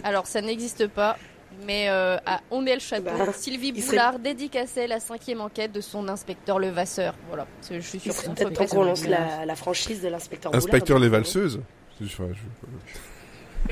Alors 0.03 0.25
ça 0.27 0.41
n'existe 0.41 0.87
pas, 0.87 1.17
mais 1.65 1.89
euh, 1.89 2.17
à 2.25 2.41
Ondel-Château, 2.51 3.03
Bah, 3.05 3.33
Sylvie 3.33 3.69
il 3.69 3.81
serait- 3.81 3.89
Boulard 3.91 4.19
dédicaçait 4.19 4.87
la 4.87 4.99
cinquième 4.99 5.41
enquête 5.41 5.71
de 5.71 5.81
son 5.81 6.07
inspecteur 6.07 6.57
Levasseur. 6.59 7.15
Voilà, 7.27 7.45
C'est- 7.61 7.75
je 7.81 7.87
suis 7.87 7.97
Il 7.99 8.01
sûre 8.01 8.13
que 8.15 8.21
serait 8.23 8.33
peut-être 8.35 8.49
peu 8.49 8.53
temps 8.55 8.65
qu'on 8.67 8.83
lance 8.83 9.05
la, 9.07 9.45
la 9.45 9.55
franchise 9.55 10.01
de 10.01 10.07
l'inspecteur 10.07 10.51
Boulard. 10.51 10.63
Inspecteur 10.65 10.97
les 10.99 11.07
donc, 11.07 11.13
valseuses. 11.17 11.59
Je- 12.01 12.07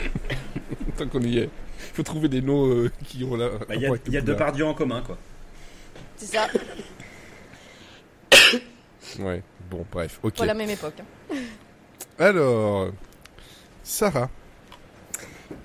Tant 0.98 1.08
qu'on 1.08 1.22
y 1.22 1.40
est. 1.40 1.50
Faut 1.94 2.04
trouver 2.04 2.28
des 2.30 2.42
noms 2.42 2.68
euh, 2.68 2.92
qui 3.06 3.24
ont 3.24 3.36
la. 3.36 3.50
Bah, 3.50 3.76
Il 3.76 3.82
y 3.82 3.86
a, 3.86 3.92
il 4.08 4.22
deux 4.24 4.36
pardieux 4.36 4.66
en 4.66 4.74
commun, 4.74 5.02
quoi. 5.06 5.18
C'est 6.18 6.26
ça, 6.36 6.48
Ouais. 9.20 9.42
Bon, 9.70 9.86
bref. 9.92 10.20
Ok. 10.24 10.36
pas 10.38 10.46
la 10.46 10.54
même 10.54 10.70
époque. 10.70 10.96
hein. 11.32 11.36
Alors, 12.18 12.90
Sarah. 13.84 14.30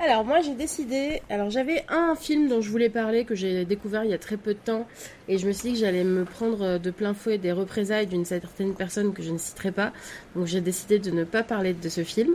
Alors 0.00 0.24
moi 0.24 0.40
j'ai 0.40 0.54
décidé, 0.54 1.20
alors 1.28 1.50
j'avais 1.50 1.84
un 1.90 2.14
film 2.16 2.48
dont 2.48 2.62
je 2.62 2.70
voulais 2.70 2.88
parler 2.88 3.26
que 3.26 3.34
j'ai 3.34 3.66
découvert 3.66 4.02
il 4.02 4.10
y 4.10 4.14
a 4.14 4.18
très 4.18 4.38
peu 4.38 4.54
de 4.54 4.58
temps 4.58 4.88
et 5.28 5.36
je 5.36 5.46
me 5.46 5.52
suis 5.52 5.68
dit 5.68 5.74
que 5.74 5.80
j'allais 5.80 6.04
me 6.04 6.24
prendre 6.24 6.78
de 6.78 6.90
plein 6.90 7.12
fouet 7.12 7.36
des 7.36 7.52
représailles 7.52 8.06
d'une 8.06 8.24
certaine 8.24 8.74
personne 8.74 9.12
que 9.12 9.22
je 9.22 9.30
ne 9.30 9.36
citerai 9.36 9.72
pas. 9.72 9.92
Donc 10.36 10.46
j'ai 10.46 10.62
décidé 10.62 10.98
de 10.98 11.10
ne 11.10 11.24
pas 11.24 11.42
parler 11.42 11.74
de 11.74 11.88
ce 11.90 12.02
film. 12.02 12.30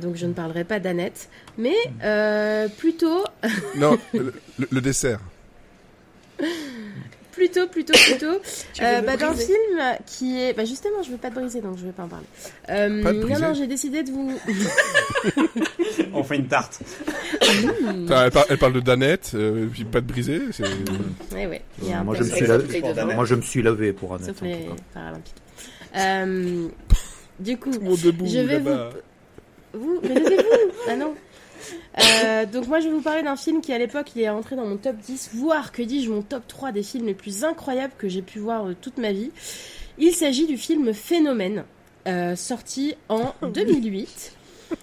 Donc 0.00 0.16
je 0.16 0.26
ne 0.26 0.32
parlerai 0.32 0.64
pas 0.64 0.78
d'Annette, 0.80 1.28
mais 1.58 1.74
euh, 2.02 2.68
plutôt 2.68 3.24
Non, 3.76 3.98
le, 4.70 4.80
dessert. 4.80 5.20
plutôt 7.32 7.66
plutôt 7.68 7.92
plutôt 7.92 8.26
euh, 8.82 9.00
bah, 9.02 9.16
d'un 9.16 9.34
film 9.34 9.78
qui 10.06 10.40
est 10.40 10.54
bah 10.54 10.64
justement 10.64 11.02
je 11.02 11.10
veux 11.10 11.16
pas 11.18 11.28
te 11.30 11.34
briser 11.34 11.60
donc 11.60 11.76
je 11.78 11.84
vais 11.84 11.92
pas 11.92 12.04
en 12.04 12.08
parler. 12.08 12.26
Euh, 12.70 13.02
Pas 13.02 13.12
non 13.12 13.38
non, 13.38 13.54
j'ai 13.54 13.66
décidé 13.66 14.02
de 14.02 14.10
vous 14.10 14.32
On 16.14 16.22
fait 16.24 16.36
une 16.36 16.48
tarte. 16.48 16.80
Enfin, 17.42 18.24
elle, 18.24 18.30
par- 18.30 18.46
elle 18.48 18.58
parle 18.58 18.72
de 18.72 18.80
Danette, 18.80 19.32
euh, 19.34 19.66
puis 19.70 19.84
pas 19.84 20.00
de 20.00 20.06
briser. 20.06 20.40
C'est... 20.52 20.64
Ouais 21.34 21.46
ouais, 21.46 21.62
il 21.82 21.88
y 21.88 21.92
a 21.92 22.00
un 22.00 22.04
Moi, 22.04 22.14
je 22.14 22.22
me 22.22 22.28
suis 22.28 22.46
lavé. 22.46 22.60
sa 22.60 22.66
bouteille 22.66 22.82
de 22.94 23.00
vin. 23.00 23.14
Moi, 23.14 23.24
je 23.26 23.34
me 23.34 23.42
suis 23.42 23.62
lavé 23.62 23.92
pour 23.92 24.14
Annette. 24.14 24.26
sauf 24.28 24.40
les 24.42 24.66
paralympiques. 24.94 25.34
Euh, 25.96 26.68
du 27.38 27.56
coup, 27.58 27.70
Tout 27.70 27.80
le 27.80 27.84
monde 27.84 28.00
debout 28.00 28.26
Je 28.26 28.38
vais 28.38 28.54
là-bas. 28.60 28.90
Vous, 29.76 30.00
mais 30.02 30.14
levez-vous 30.14 30.72
Ah 30.88 30.96
non 30.96 31.14
Euh, 31.98 32.44
donc 32.46 32.68
moi 32.68 32.80
je 32.80 32.86
vais 32.88 32.92
vous 32.94 33.00
parler 33.00 33.22
d'un 33.22 33.34
film 33.36 33.60
qui 33.60 33.72
à 33.72 33.78
l'époque 33.78 34.10
il 34.14 34.22
est 34.22 34.28
entré 34.28 34.54
dans 34.56 34.66
mon 34.66 34.76
top 34.76 34.96
10, 34.98 35.30
voire 35.34 35.72
que 35.72 35.82
dis-je 35.82 36.10
mon 36.10 36.20
top 36.22 36.46
3 36.46 36.70
des 36.70 36.82
films 36.82 37.06
les 37.06 37.14
plus 37.14 37.42
incroyables 37.44 37.94
que 37.98 38.08
j'ai 38.08 38.22
pu 38.22 38.38
voir 38.38 38.66
de 38.66 38.74
toute 38.74 38.98
ma 38.98 39.10
vie. 39.12 39.30
Il 39.98 40.12
s'agit 40.12 40.46
du 40.46 40.58
film 40.58 40.92
Phénomène, 40.92 41.64
euh, 42.06 42.36
sorti 42.36 42.94
en 43.08 43.32
2008. 43.42 44.32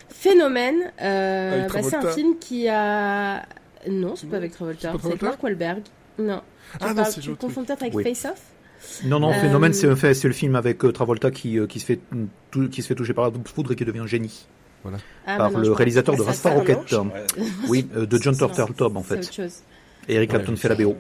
Phénomène, 0.10 0.92
euh, 1.02 1.68
bah, 1.68 1.82
c'est 1.84 1.96
un 1.96 2.12
film 2.12 2.38
qui 2.40 2.68
a... 2.68 3.46
Non, 3.90 4.16
c'est 4.16 4.28
pas 4.30 4.38
avec 4.38 4.52
Travolta, 4.54 4.94
C'est 5.02 5.08
avec 5.08 5.22
Mark 5.22 5.44
Wahlberg. 5.44 5.84
Non. 6.18 6.42
Tu 6.74 6.78
Ah 6.82 6.90
non, 6.90 6.96
parles- 7.04 7.14
tu 7.22 7.36
confonds 7.36 7.64
peut-être 7.66 7.82
avec 7.84 7.94
Oui. 7.94 8.04
Face 8.04 8.26
Off 8.26 8.42
Non, 9.06 9.20
non, 9.20 9.30
Euh, 9.32 9.34
Phénomène, 9.40 9.74
c'est 9.74 9.88
le 10.24 10.34
film 10.34 10.56
avec 10.56 10.84
euh, 10.86 10.92
Travolta 10.92 11.30
qui, 11.32 11.60
euh, 11.60 11.68
qui, 11.68 11.80
se 11.80 11.86
fait, 11.86 12.00
qui 12.72 12.82
se 12.82 12.88
fait 12.88 12.96
toucher 12.96 13.14
par 13.14 13.26
la 13.26 13.32
foudre 13.46 13.74
et 13.74 13.76
qui 13.76 13.84
devient 13.86 14.04
génie. 14.08 14.48
Ah, 15.26 15.38
par 15.38 15.52
bah 15.52 15.58
non, 15.58 15.64
le 15.64 15.72
réalisateur 15.72 16.16
de 16.16 16.22
Rasta 16.22 16.52
Rocket. 16.52 16.92
Ouais. 16.92 17.26
Oui, 17.70 17.88
euh, 17.96 18.06
de 18.06 18.18
John 18.22 18.34
Non, 18.40 18.48
Turteltaub 18.48 18.98
en 18.98 19.04
fait. 19.04 19.20
autre 19.20 19.34
chose. 19.34 19.60
Et 20.10 20.16
Eric 20.16 20.32
Ouais. 20.32 20.38
Clapton 20.38 20.56
fait 20.58 20.70
la 20.70 20.76
BO. 20.76 20.96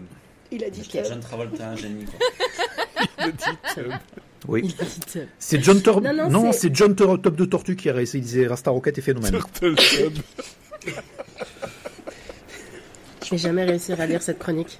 Il 0.52 0.64
a 0.64 0.70
dit 0.70 0.88
que. 0.88 1.04
John 1.04 1.20
Travolta, 1.20 1.70
un 1.72 1.76
génie, 1.76 2.06
quoi. 2.06 3.28
Oui. 4.48 4.62
Il 4.66 4.68
dit, 4.70 4.76
euh, 5.18 5.26
C'est 5.40 5.64
John 5.64 5.82
Tur- 5.82 6.02
Non, 6.02 6.14
non, 6.14 6.30
Non, 6.30 6.52
c'est- 6.52 6.74
John 6.76 6.96
Turteltaub 6.96 7.36
de 7.36 7.46
Tortue 7.46 7.76
qui 7.78 7.90
a 7.90 7.94
réalisé 7.94 8.46
Rasta 8.46 8.72
Rocket 8.72 8.98
et 8.98 9.02
Phénomène. 9.02 9.32
Turtle 9.32 9.76
Je 13.26 13.30
vais 13.32 13.38
jamais 13.38 13.64
réussir 13.64 14.00
à 14.02 14.06
lire 14.06 14.22
cette 14.22 14.40
chronique. 14.40 14.80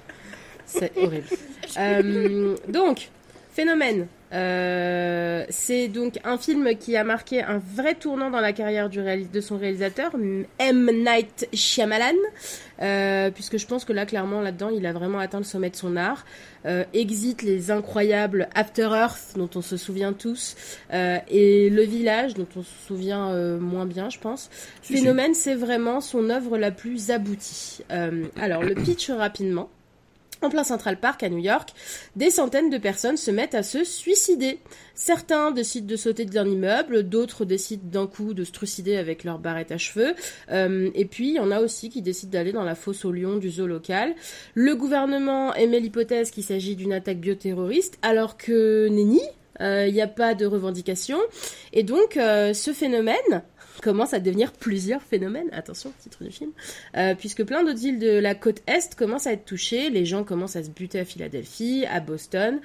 C'est 0.66 0.92
horrible. 0.96 1.26
Euh, 1.78 2.54
donc, 2.68 3.08
Phénomène. 3.52 4.06
Euh, 4.34 5.44
c'est 5.48 5.88
donc 5.88 6.18
un 6.24 6.38
film 6.38 6.76
qui 6.76 6.96
a 6.96 7.04
marqué 7.04 7.42
un 7.42 7.58
vrai 7.58 7.94
tournant 7.94 8.30
dans 8.30 8.40
la 8.40 8.52
carrière 8.52 8.88
du 8.88 9.00
de 9.00 9.40
son 9.40 9.58
réalisateur, 9.58 10.12
M. 10.58 10.90
Night 10.92 11.48
Shyamalan, 11.52 12.14
euh, 12.82 13.30
puisque 13.30 13.58
je 13.58 13.66
pense 13.66 13.84
que 13.84 13.92
là, 13.92 14.06
clairement, 14.06 14.40
là-dedans, 14.40 14.70
il 14.70 14.86
a 14.86 14.92
vraiment 14.92 15.18
atteint 15.18 15.38
le 15.38 15.44
sommet 15.44 15.70
de 15.70 15.76
son 15.76 15.96
art. 15.96 16.24
Euh, 16.66 16.84
exit 16.94 17.42
les 17.42 17.70
incroyables 17.70 18.48
After 18.54 18.88
Earth, 18.92 19.34
dont 19.36 19.50
on 19.54 19.60
se 19.60 19.76
souvient 19.76 20.12
tous, 20.12 20.56
et 20.92 21.70
Le 21.70 21.82
Village, 21.82 22.34
dont 22.34 22.48
on 22.56 22.62
se 22.62 22.86
souvient 22.86 23.32
moins 23.58 23.86
bien, 23.86 24.10
je 24.10 24.18
pense. 24.18 24.50
Phénomène, 24.82 25.34
c'est 25.34 25.54
vraiment 25.54 26.00
son 26.00 26.30
œuvre 26.30 26.58
la 26.58 26.70
plus 26.70 27.10
aboutie. 27.10 27.82
Alors, 28.40 28.62
le 28.62 28.74
pitch 28.74 29.10
rapidement. 29.10 29.68
En 30.44 30.50
plein 30.50 30.62
Central 30.62 31.00
Park 31.00 31.22
à 31.22 31.30
New 31.30 31.38
York, 31.38 31.70
des 32.16 32.28
centaines 32.28 32.68
de 32.68 32.76
personnes 32.76 33.16
se 33.16 33.30
mettent 33.30 33.54
à 33.54 33.62
se 33.62 33.82
suicider. 33.82 34.58
Certains 34.94 35.52
décident 35.52 35.86
de 35.86 35.96
sauter 35.96 36.26
d'un 36.26 36.46
immeuble, 36.46 37.02
d'autres 37.02 37.46
décident 37.46 37.88
d'un 37.90 38.06
coup 38.06 38.34
de 38.34 38.44
se 38.44 38.52
trucider 38.52 38.96
avec 38.96 39.24
leur 39.24 39.38
barrette 39.38 39.72
à 39.72 39.78
cheveux. 39.78 40.14
Euh, 40.50 40.90
et 40.94 41.06
puis, 41.06 41.28
il 41.28 41.34
y 41.36 41.40
en 41.40 41.50
a 41.50 41.60
aussi 41.60 41.88
qui 41.88 42.02
décident 42.02 42.32
d'aller 42.32 42.52
dans 42.52 42.62
la 42.62 42.74
fosse 42.74 43.06
aux 43.06 43.12
lions 43.12 43.38
du 43.38 43.48
zoo 43.48 43.66
local. 43.66 44.14
Le 44.52 44.76
gouvernement 44.76 45.54
émet 45.54 45.80
l'hypothèse 45.80 46.30
qu'il 46.30 46.44
s'agit 46.44 46.76
d'une 46.76 46.92
attaque 46.92 47.20
bioterroriste, 47.20 47.98
alors 48.02 48.36
que 48.36 48.88
nenni, 48.88 49.22
euh, 49.62 49.86
il 49.88 49.94
n'y 49.94 50.02
a 50.02 50.08
pas 50.08 50.34
de 50.34 50.44
revendication. 50.44 51.18
Et 51.72 51.84
donc, 51.84 52.18
euh, 52.18 52.52
ce 52.52 52.74
phénomène 52.74 53.42
commence 53.82 54.14
à 54.14 54.20
devenir 54.20 54.52
plusieurs 54.52 55.02
phénomènes. 55.02 55.48
Attention, 55.52 55.92
titre 56.00 56.22
du 56.24 56.30
film. 56.30 56.50
Euh, 56.96 57.14
puisque 57.14 57.44
plein 57.44 57.62
d'autres 57.64 57.78
villes 57.78 57.98
de 57.98 58.18
la 58.18 58.34
côte 58.34 58.62
Est 58.66 58.94
commencent 58.94 59.26
à 59.26 59.32
être 59.32 59.44
touchées. 59.44 59.90
Les 59.90 60.04
gens 60.04 60.24
commencent 60.24 60.56
à 60.56 60.62
se 60.62 60.70
buter 60.70 61.00
à 61.00 61.04
Philadelphie, 61.04 61.84
à 61.90 62.00
Boston. 62.00 62.60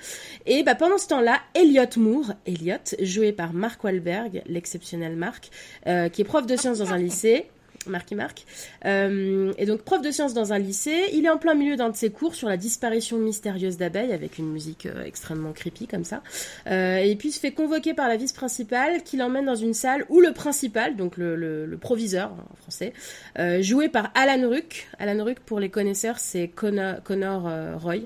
Et 0.46 0.64
bah, 0.64 0.76
pendant 0.76 0.98
ce 0.98 1.08
temps-là, 1.08 1.40
Elliot 1.54 1.86
Moore, 1.98 2.34
Elliot, 2.46 2.78
joué 3.02 3.32
par 3.32 3.54
Mark 3.54 3.84
Wahlberg, 3.84 4.44
l'exceptionnel 4.48 5.16
Mark, 5.16 5.50
euh, 5.88 6.10
qui 6.10 6.22
est 6.22 6.26
prof 6.26 6.46
de 6.46 6.56
sciences 6.56 6.80
dans 6.80 6.94
un 6.94 6.98
lycée, 6.98 7.48
Marky 7.88 8.16
Mark, 8.16 8.46
euh, 8.86 9.54
et 9.58 9.66
donc 9.66 9.82
prof 9.82 10.02
de 10.02 10.12
sciences 10.12 10.34
dans 10.34 10.54
un 10.54 10.60
lycée, 10.60 11.06
il 11.14 11.26
est 11.26 11.30
en 11.30 11.38
plein 11.38 11.54
milieu 11.54 11.76
d'un 11.76 11.90
de 11.90 11.96
ses 11.96 12.10
cours 12.10 12.36
sur 12.36 12.50
la 12.50 12.58
disparition 12.58 13.18
mystérieuse 13.18 13.78
d'abeilles 13.78 14.12
avec 14.12 14.38
une 14.38 14.52
musique 14.52 14.86
euh, 14.86 15.04
extrêmement 15.04 15.54
creepy 15.54 15.88
comme 15.88 16.04
ça. 16.04 16.22
Euh, 16.68 16.98
et 16.98 17.16
puis 17.16 17.30
il 17.30 17.32
se 17.32 17.40
fait 17.40 17.52
convoquer 17.52 17.94
par 17.94 18.08
la 18.08 18.18
vice 18.18 18.34
principale 18.34 19.04
qui 19.04 19.18
l'emmène 19.18 19.46
dans 19.46 19.56
une 19.56 19.74
salle 19.74 20.06
où 20.10 20.20
le 20.20 20.34
principal, 20.34 20.96
donc 20.96 21.18
le, 21.18 21.78
proviseur 21.80 22.32
en 22.32 22.56
français, 22.58 22.94
euh, 23.38 23.62
joué 23.62 23.90
par 23.90 24.12
Alan 24.16 24.50
Ruck. 24.50 24.88
Alan 25.00 25.24
Ruck 25.24 25.40
pour 25.40 25.60
les 25.60 25.70
connaisseurs 25.70 26.20
c'est 26.20 26.48
Connor, 26.48 27.02
Connor 27.04 27.48
euh, 27.48 27.78
Roy. 27.78 28.02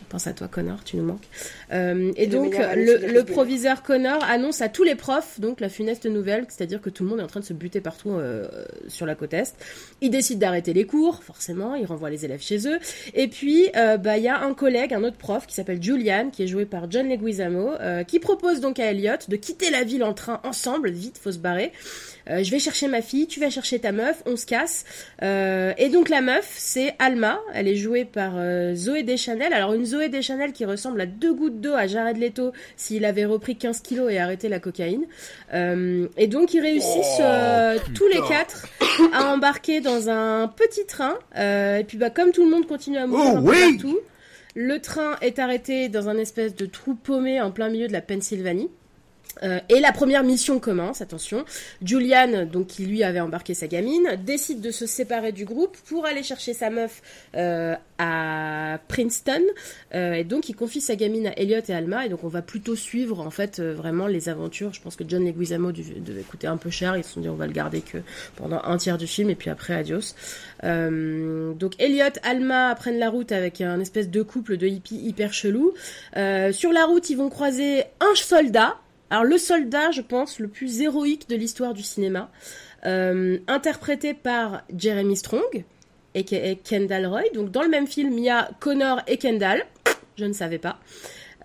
On 0.00 0.04
pense 0.10 0.26
à 0.26 0.32
toi 0.32 0.48
Connor, 0.48 0.84
tu 0.84 0.96
nous 0.96 1.04
manques. 1.04 1.28
Euh, 1.72 2.12
et 2.16 2.26
donc 2.26 2.56
le, 2.56 3.22
proviseur 3.22 3.82
Connor 3.82 4.22
annonce 4.24 4.60
à 4.60 4.68
tous 4.68 4.84
les 4.84 4.94
profs 4.94 5.40
donc 5.40 5.60
la 5.60 5.68
funeste 5.68 6.06
nouvelle, 6.06 6.46
c'est-à-dire 6.48 6.80
que 6.80 6.90
tout 6.90 7.02
le 7.02 7.10
monde 7.10 7.20
est 7.20 7.22
en 7.22 7.28
train 7.28 7.40
de 7.40 7.44
se 7.44 7.52
buter 7.52 7.80
partout 7.80 8.10
euh, 8.10 8.46
sur 8.86 9.06
la 9.06 9.14
côte 9.14 9.34
est. 9.34 9.54
Il 10.00 10.10
décide 10.10 10.38
d'arrêter 10.38 10.72
les 10.72 10.84
cours, 10.84 11.22
forcément, 11.22 11.74
il 11.74 11.84
renvoie 11.84 12.10
les 12.10 12.24
élèves 12.24 12.42
chez 12.42 12.68
eux. 12.68 12.78
Et 13.14 13.28
puis 13.28 13.70
euh, 13.76 13.96
bah 13.96 14.18
il 14.18 14.24
y 14.24 14.28
a 14.28 14.40
un 14.40 14.54
collègue, 14.54 14.94
un 14.94 15.04
autre 15.04 15.16
prof 15.16 15.46
qui 15.46 15.54
s'appelle 15.54 15.82
Julian, 15.82 16.30
qui 16.30 16.44
est 16.44 16.48
joué 16.48 16.64
par 16.64 16.90
John 16.90 17.08
Leguizamo, 17.08 17.72
qui 18.06 18.18
propose 18.18 18.60
donc 18.60 18.78
à 18.78 18.90
Elliot 18.90 19.16
de 19.28 19.36
quitter 19.36 19.70
la 19.70 19.82
ville 19.82 20.04
en 20.04 20.14
train 20.14 20.40
ensemble, 20.44 20.90
vite, 20.90 21.18
faut 21.18 21.32
se 21.32 21.38
barrer. 21.38 21.72
Je 22.26 22.50
vais 22.50 22.58
chercher 22.58 22.88
ma 22.88 23.00
fille, 23.00 23.26
tu 23.26 23.40
vas 23.40 23.48
chercher 23.48 23.78
ta 23.78 23.90
meuf, 23.90 24.22
on 24.26 24.36
se 24.36 24.44
casse. 24.44 24.84
Et 25.22 25.88
donc 25.88 26.08
la 26.08 26.20
meuf, 26.20 26.52
c'est 26.56 26.94
Alma. 26.98 27.40
Elle 27.54 27.68
est 27.68 27.76
jouée 27.76 28.04
par 28.04 28.34
Zoé 28.74 29.02
Deschanel. 29.02 29.52
Alors 29.52 29.74
une 29.74 29.86
Zoé 29.88 30.08
Deschanel 30.08 30.52
qui 30.52 30.64
ressemble 30.64 31.00
à 31.00 31.06
deux 31.06 31.32
gouttes 31.32 31.60
d'eau 31.60 31.74
à 31.74 31.86
Jared 31.86 32.16
Leto 32.16 32.52
s'il 32.76 33.04
avait 33.04 33.24
repris 33.24 33.56
15 33.56 33.80
kilos 33.80 34.10
et 34.12 34.18
arrêté 34.18 34.48
la 34.48 34.60
cocaïne. 34.60 35.04
Euh, 35.54 36.06
et 36.16 36.26
donc 36.26 36.54
ils 36.54 36.60
réussissent 36.60 37.18
Oh, 37.18 37.22
euh, 37.22 37.78
tous 37.94 38.06
les 38.08 38.20
quatre 38.28 38.66
à 39.12 39.32
embarquer 39.32 39.80
dans 39.80 40.08
un 40.08 40.48
petit 40.48 40.86
train. 40.86 41.14
Euh, 41.36 41.78
et 41.78 41.84
puis 41.84 41.98
bah 41.98 42.10
comme 42.10 42.30
tout 42.32 42.44
le 42.44 42.50
monde 42.50 42.66
continue 42.66 42.98
à 42.98 43.06
mourir 43.06 43.32
Oh, 43.34 43.36
un 43.38 43.42
peu 43.42 43.50
oui 43.50 43.76
partout, 43.76 43.98
le 44.54 44.78
train 44.80 45.16
est 45.20 45.38
arrêté 45.38 45.88
dans 45.88 46.08
un 46.08 46.18
espèce 46.18 46.54
de 46.54 46.66
trou 46.66 46.94
paumé 46.94 47.40
en 47.40 47.50
plein 47.50 47.68
milieu 47.68 47.88
de 47.88 47.92
la 47.92 48.00
Pennsylvanie. 48.00 48.70
Euh, 49.42 49.60
et 49.68 49.80
la 49.80 49.92
première 49.92 50.24
mission 50.24 50.58
commence, 50.58 51.00
attention. 51.00 51.44
Julian, 51.82 52.46
donc 52.46 52.68
qui 52.68 52.86
lui 52.86 53.04
avait 53.04 53.20
embarqué 53.20 53.54
sa 53.54 53.66
gamine, 53.66 54.18
décide 54.24 54.60
de 54.60 54.70
se 54.70 54.86
séparer 54.86 55.32
du 55.32 55.44
groupe 55.44 55.76
pour 55.88 56.06
aller 56.06 56.22
chercher 56.22 56.54
sa 56.54 56.70
meuf 56.70 57.02
euh, 57.36 57.74
à 57.98 58.78
Princeton. 58.88 59.42
Euh, 59.94 60.14
et 60.14 60.24
donc 60.24 60.48
il 60.48 60.54
confie 60.54 60.80
sa 60.80 60.96
gamine 60.96 61.28
à 61.28 61.38
Elliot 61.38 61.60
et 61.68 61.72
Alma. 61.72 62.06
Et 62.06 62.08
donc 62.08 62.24
on 62.24 62.28
va 62.28 62.42
plutôt 62.42 62.76
suivre 62.76 63.20
en 63.20 63.30
fait 63.30 63.60
vraiment 63.60 64.06
les 64.06 64.28
aventures. 64.28 64.72
Je 64.74 64.80
pense 64.80 64.96
que 64.96 65.04
John 65.06 65.24
Leguizamo 65.24 65.72
devait 65.72 66.22
coûter 66.22 66.46
un 66.46 66.56
peu 66.56 66.70
cher. 66.70 66.96
Ils 66.96 67.04
se 67.04 67.14
sont 67.14 67.20
dit 67.20 67.28
on 67.28 67.34
va 67.34 67.46
le 67.46 67.52
garder 67.52 67.80
que 67.80 67.98
pendant 68.36 68.60
un 68.62 68.76
tiers 68.76 68.98
du 68.98 69.06
film 69.06 69.30
et 69.30 69.34
puis 69.34 69.50
après 69.50 69.74
adios. 69.74 70.14
Donc 70.62 71.74
Elliot, 71.78 72.04
Alma 72.22 72.74
prennent 72.74 72.98
la 72.98 73.10
route 73.10 73.32
avec 73.32 73.60
un 73.60 73.80
espèce 73.80 74.10
de 74.10 74.22
couple 74.22 74.56
de 74.56 74.66
hippies 74.66 75.00
hyper 75.00 75.32
chelou. 75.32 75.74
Sur 76.14 76.72
la 76.72 76.84
route, 76.84 77.10
ils 77.10 77.16
vont 77.16 77.30
croiser 77.30 77.84
un 78.00 78.14
soldat. 78.14 78.76
Alors 79.10 79.24
le 79.24 79.38
soldat, 79.38 79.90
je 79.90 80.02
pense, 80.02 80.38
le 80.38 80.48
plus 80.48 80.80
héroïque 80.80 81.28
de 81.28 81.36
l'histoire 81.36 81.74
du 81.74 81.82
cinéma, 81.82 82.30
euh, 82.86 83.38
interprété 83.46 84.14
par 84.14 84.62
Jeremy 84.76 85.16
Strong 85.16 85.64
et 86.14 86.24
Kendall 86.24 87.06
Roy. 87.06 87.22
Donc 87.34 87.50
dans 87.50 87.62
le 87.62 87.68
même 87.68 87.86
film, 87.86 88.12
il 88.18 88.24
y 88.24 88.30
a 88.30 88.50
Connor 88.60 89.00
et 89.06 89.16
Kendall. 89.16 89.64
Je 90.16 90.24
ne 90.24 90.32
savais 90.32 90.58
pas. 90.58 90.78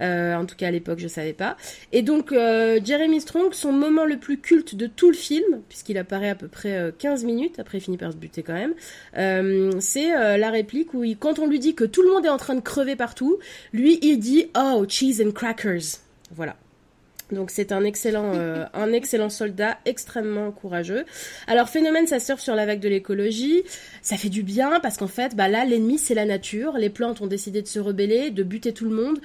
Euh, 0.02 0.36
en 0.36 0.46
tout 0.46 0.56
cas 0.56 0.68
à 0.68 0.72
l'époque 0.72 1.00
je 1.00 1.08
savais 1.08 1.34
pas. 1.34 1.56
Et 1.92 2.02
donc 2.02 2.32
euh, 2.32 2.80
Jeremy 2.84 3.22
Strong, 3.22 3.54
son 3.54 3.72
moment 3.72 4.06
le 4.06 4.18
plus 4.18 4.40
culte 4.40 4.76
de 4.76 4.88
tout 4.88 5.10
le 5.10 5.16
film, 5.16 5.62
puisqu'il 5.70 5.98
apparaît 5.98 6.30
à 6.30 6.36
peu 6.36 6.48
près 6.48 6.76
euh, 6.76 6.92
15 6.98 7.24
minutes, 7.24 7.60
après 7.60 7.78
il 7.78 7.82
finit 7.82 7.98
par 7.98 8.12
se 8.12 8.18
buter 8.18 8.44
quand 8.44 8.54
même, 8.54 8.74
euh, 9.18 9.72
c'est 9.80 10.16
euh, 10.16 10.38
la 10.38 10.50
réplique 10.50 10.94
où 10.94 11.04
il, 11.04 11.18
quand 11.18 11.40
on 11.40 11.48
lui 11.48 11.60
dit 11.60 11.76
que 11.76 11.84
tout 11.84 12.02
le 12.02 12.10
monde 12.10 12.26
est 12.26 12.30
en 12.30 12.38
train 12.38 12.56
de 12.56 12.62
crever 12.62 12.96
partout, 12.96 13.38
lui 13.72 14.00
il 14.02 14.18
dit 14.18 14.48
Oh, 14.58 14.84
cheese 14.88 15.22
and 15.24 15.32
crackers. 15.32 16.00
Voilà. 16.32 16.56
Donc 17.34 17.52
c'est 17.52 17.72
un 17.72 17.84
excellent, 17.84 18.34
euh, 18.36 18.66
un 18.74 18.94
excellent 18.94 19.30
soldat, 19.30 19.78
extrêmement 19.86 20.52
courageux. 20.52 21.06
Alors 21.48 21.70
phénomène, 21.70 22.08
ça 22.08 22.20
surfe 22.20 22.42
sur 22.42 22.56
la 22.56 22.66
vague 22.66 22.80
de 22.80 22.90
l'écologie. 22.90 23.64
Ça 24.02 24.18
fait 24.18 24.30
du 24.30 24.44
bien 24.44 24.80
parce 24.82 24.98
qu'en 24.98 25.08
fait, 25.08 25.36
bah 25.36 25.48
là, 25.48 25.66
l'ennemi 25.66 25.98
c'est 25.98 26.14
la 26.14 26.26
nature. 26.26 26.78
Les 26.78 26.90
plantes 26.90 27.22
ont 27.22 27.28
décidé 27.28 27.62
de 27.62 27.68
se 27.68 27.80
rebeller, 27.80 28.32
de 28.32 28.44
buter 28.44 28.74
tout 28.74 28.86
le 28.86 28.96
monde. 28.96 29.20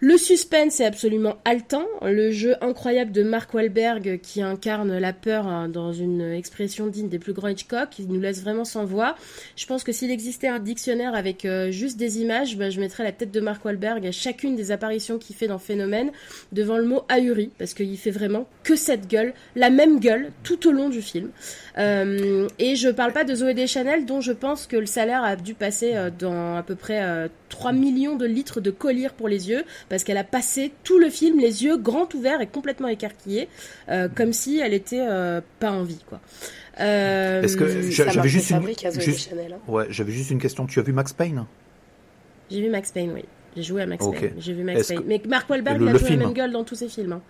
Le 0.00 0.18
suspense 0.18 0.78
est 0.80 0.84
absolument 0.84 1.36
haletant. 1.46 1.86
Le 2.02 2.30
jeu 2.30 2.54
incroyable 2.60 3.12
de 3.12 3.22
Mark 3.22 3.54
Wahlberg 3.54 4.20
qui 4.22 4.42
incarne 4.42 4.98
la 4.98 5.14
peur 5.14 5.46
hein, 5.46 5.68
dans 5.70 5.92
une 5.94 6.20
expression 6.20 6.86
digne 6.86 7.08
des 7.08 7.18
plus 7.18 7.32
grands 7.32 7.48
Hitchcock, 7.48 7.98
il 7.98 8.08
nous 8.08 8.20
laisse 8.20 8.42
vraiment 8.42 8.66
sans 8.66 8.84
voix. 8.84 9.16
Je 9.56 9.64
pense 9.64 9.84
que 9.84 9.92
s'il 9.92 10.10
existait 10.10 10.48
un 10.48 10.58
dictionnaire 10.58 11.14
avec 11.14 11.46
euh, 11.46 11.70
juste 11.70 11.96
des 11.96 12.20
images, 12.20 12.58
bah, 12.58 12.68
je 12.68 12.78
mettrais 12.78 13.04
la 13.04 13.12
tête 13.12 13.30
de 13.30 13.40
Mark 13.40 13.64
Wahlberg 13.64 14.06
à 14.06 14.12
chacune 14.12 14.54
des 14.54 14.70
apparitions 14.70 15.18
qu'il 15.18 15.34
fait 15.34 15.46
dans 15.46 15.58
Phénomène 15.58 16.10
devant 16.52 16.76
le 16.76 16.84
mot 16.84 17.04
ahuri 17.08 17.50
parce 17.58 17.72
qu'il 17.72 17.96
fait 17.96 18.10
vraiment 18.10 18.46
que 18.64 18.76
cette 18.76 19.08
gueule, 19.08 19.32
la 19.54 19.70
même 19.70 19.98
gueule 19.98 20.30
tout 20.42 20.68
au 20.68 20.72
long 20.72 20.90
du 20.90 21.00
film. 21.00 21.30
Euh, 21.78 22.48
et 22.58 22.76
je 22.76 22.88
parle 22.88 23.12
pas 23.12 23.24
de 23.24 23.34
Zoé 23.34 23.54
Deschanel 23.54 24.06
dont 24.06 24.20
je 24.20 24.32
pense 24.32 24.66
que 24.66 24.76
le 24.76 24.86
salaire 24.86 25.22
a 25.24 25.36
dû 25.36 25.54
passer 25.54 25.92
euh, 25.94 26.10
dans 26.10 26.56
à 26.56 26.62
peu 26.62 26.74
près 26.74 27.02
euh, 27.02 27.28
3 27.50 27.72
millions 27.72 28.16
de 28.16 28.26
litres 28.26 28.60
de 28.60 28.70
collyre 28.70 29.12
pour 29.12 29.28
les 29.28 29.50
yeux 29.50 29.64
parce 29.88 30.04
qu'elle 30.04 30.16
a 30.18 30.24
passé 30.24 30.72
tout 30.84 30.98
le 30.98 31.10
film 31.10 31.38
les 31.40 31.64
yeux 31.64 31.76
grands 31.76 32.08
ouverts 32.14 32.40
et 32.40 32.46
complètement 32.46 32.88
écarquillés 32.88 33.48
euh, 33.88 34.08
comme 34.14 34.32
si 34.32 34.58
elle 34.58 34.74
était 34.74 35.04
euh, 35.06 35.40
pas 35.60 35.70
en 35.70 35.82
vie 35.82 36.02
quoi. 36.08 36.20
Euh, 36.80 37.42
Est-ce 37.42 37.56
que- 37.56 37.66
j'avais 37.90 38.28
juste 38.28 38.50
une- 38.50 38.56
fabrique 38.56 38.84
à 38.84 38.90
Zoé 38.90 39.02
juste- 39.02 39.30
Deschanel, 39.30 39.54
hein. 39.54 39.58
Ouais, 39.72 39.86
j'avais 39.90 40.12
juste 40.12 40.30
une 40.30 40.40
question. 40.40 40.66
Tu 40.66 40.78
as 40.78 40.82
vu 40.82 40.92
Max 40.92 41.12
Payne? 41.12 41.46
J'ai 42.50 42.60
vu 42.60 42.68
Max 42.70 42.90
Payne, 42.92 43.12
oui. 43.14 43.24
J'ai 43.56 43.62
joué 43.62 43.80
à 43.82 43.86
Max. 43.86 44.04
Payne. 44.06 44.32
J'ai 44.38 44.52
vu 44.52 44.62
Max 44.62 44.86
Payne. 44.88 44.98
que- 45.00 45.06
Mais 45.08 45.22
Mark 45.26 45.48
Wahlberg, 45.48 45.78
Le- 45.78 45.86
il 45.86 45.88
a 45.88 45.92
le 45.94 45.98
toujours 45.98 46.16
la 46.18 46.24
même 46.24 46.34
gueule 46.34 46.52
dans 46.52 46.64
tous 46.64 46.74
ses 46.74 46.88
films. 46.88 47.12
hein. 47.12 47.22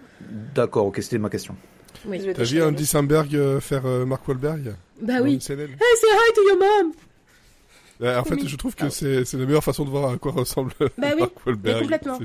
D'accord, 0.54 0.86
ok, 0.86 0.98
c'était 1.00 1.18
ma 1.18 1.30
question. 1.30 1.54
Oui. 2.06 2.20
T'as 2.34 2.42
vu. 2.42 2.62
Andy 2.62 2.84
Samberg 2.84 3.34
euh, 3.36 3.60
faire 3.60 3.86
euh, 3.86 4.04
Mark 4.04 4.26
Wahlberg 4.26 4.74
Bah 5.00 5.14
oui. 5.22 5.34
Hey, 5.34 5.40
say 5.40 5.54
hi 5.54 6.32
to 6.34 6.42
your 6.48 6.58
mom! 6.58 6.92
Euh, 8.02 8.18
En 8.20 8.24
fait, 8.24 8.34
Oui. 8.34 8.46
je 8.48 8.56
trouve 8.56 8.74
que 8.74 8.88
c'est 8.90 9.24
c'est 9.24 9.36
la 9.38 9.46
meilleure 9.46 9.64
façon 9.64 9.84
de 9.84 9.90
voir 9.90 10.10
à 10.10 10.16
quoi 10.18 10.32
ressemble 10.32 10.72
Bah 10.98 11.08
oui, 11.14 11.14
Mark 11.20 11.32
Wahlberg. 11.46 11.74
mais 11.76 11.80
complètement. 11.82 12.18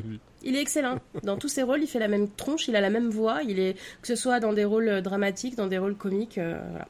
Il 0.43 0.55
est 0.55 0.61
excellent. 0.61 0.97
Dans 1.23 1.37
tous 1.37 1.47
ses 1.49 1.61
rôles, 1.63 1.81
il 1.83 1.87
fait 1.87 1.99
la 1.99 2.07
même 2.07 2.27
tronche, 2.29 2.67
il 2.67 2.75
a 2.75 2.81
la 2.81 2.89
même 2.89 3.09
voix, 3.09 3.39
il 3.47 3.59
est 3.59 3.73
que 4.01 4.07
ce 4.07 4.15
soit 4.15 4.39
dans 4.39 4.53
des 4.53 4.65
rôles 4.65 4.87
euh, 4.89 5.01
dramatiques, 5.01 5.55
dans 5.55 5.67
des 5.67 5.77
rôles 5.77 5.95
comiques. 5.95 6.37
euh, 6.37 6.59
voilà. 6.71 6.87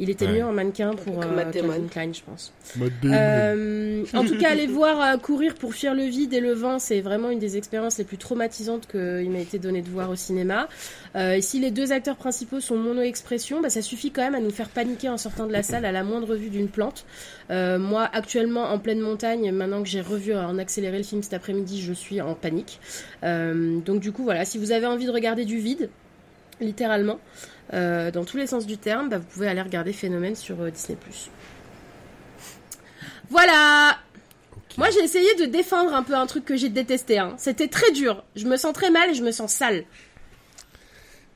Il 0.00 0.10
était 0.10 0.26
Ouais. 0.26 0.32
mieux 0.38 0.44
en 0.44 0.52
mannequin 0.52 0.90
pour 0.94 1.22
euh. 1.22 1.50
Calvin 1.52 1.86
Klein, 1.90 2.12
je 2.12 2.22
pense. 2.22 2.52
Euh, 3.04 4.04
en 4.14 4.24
tout 4.24 4.36
cas, 4.38 4.50
aller 4.50 4.66
voir 4.66 5.00
euh, 5.00 5.16
courir 5.18 5.54
pour 5.54 5.74
fuir 5.74 5.94
le 5.94 6.04
vide 6.04 6.32
et 6.34 6.40
le 6.40 6.52
vent, 6.52 6.78
c'est 6.78 7.00
vraiment 7.00 7.30
une 7.30 7.38
des 7.38 7.56
expériences 7.56 7.98
les 7.98 8.04
plus 8.04 8.18
traumatisantes 8.18 8.86
qu'il 8.86 9.30
m'a 9.30 9.38
été 9.40 9.58
donné 9.58 9.82
de 9.82 9.88
voir 9.88 10.10
au 10.10 10.16
cinéma. 10.16 10.68
Euh, 11.16 11.32
et 11.34 11.40
si 11.40 11.58
les 11.60 11.70
deux 11.70 11.92
acteurs 11.92 12.16
principaux 12.16 12.60
sont 12.60 12.76
mono-expression, 12.76 13.60
bah, 13.60 13.70
ça 13.70 13.82
suffit 13.82 14.10
quand 14.10 14.22
même 14.22 14.34
à 14.34 14.40
nous 14.40 14.50
faire 14.50 14.68
paniquer 14.68 15.08
en 15.08 15.16
sortant 15.18 15.46
de 15.46 15.52
la 15.52 15.62
salle 15.62 15.84
à 15.84 15.92
la 15.92 16.02
moindre 16.04 16.34
vue 16.34 16.50
d'une 16.50 16.68
plante. 16.68 17.04
Euh, 17.50 17.78
moi, 17.78 18.08
actuellement, 18.12 18.64
en 18.64 18.78
pleine 18.78 19.00
montagne, 19.00 19.50
maintenant 19.52 19.82
que 19.82 19.88
j'ai 19.88 20.00
revu 20.02 20.34
en 20.34 20.58
accéléré 20.58 20.98
le 20.98 21.04
film 21.04 21.22
cet 21.22 21.32
après-midi, 21.34 21.80
je 21.80 21.92
suis 21.92 22.20
en 22.20 22.34
panique. 22.34 22.78
Euh, 23.24 23.80
donc 23.80 24.00
du 24.00 24.12
coup, 24.12 24.24
voilà, 24.24 24.44
si 24.44 24.58
vous 24.58 24.72
avez 24.72 24.86
envie 24.86 25.06
de 25.06 25.10
regarder 25.10 25.44
du 25.44 25.58
vide, 25.58 25.90
littéralement, 26.60 27.18
euh, 27.72 28.10
dans 28.10 28.24
tous 28.24 28.36
les 28.36 28.46
sens 28.46 28.66
du 28.66 28.78
terme, 28.78 29.08
bah, 29.08 29.18
vous 29.18 29.26
pouvez 29.26 29.48
aller 29.48 29.62
regarder 29.62 29.92
Phénomène 29.92 30.36
sur 30.36 30.60
euh, 30.60 30.70
Disney+. 30.70 30.96
Voilà. 33.30 33.98
Moi, 34.76 34.88
j'ai 34.90 35.00
essayé 35.00 35.34
de 35.34 35.46
défendre 35.46 35.94
un 35.94 36.02
peu 36.02 36.14
un 36.14 36.26
truc 36.26 36.44
que 36.44 36.56
j'ai 36.56 36.68
détesté. 36.68 37.18
Hein. 37.18 37.34
C'était 37.36 37.68
très 37.68 37.90
dur. 37.92 38.24
Je 38.36 38.46
me 38.46 38.56
sens 38.56 38.72
très 38.72 38.90
mal 38.90 39.10
et 39.10 39.14
je 39.14 39.22
me 39.22 39.32
sens 39.32 39.52
sale. 39.52 39.84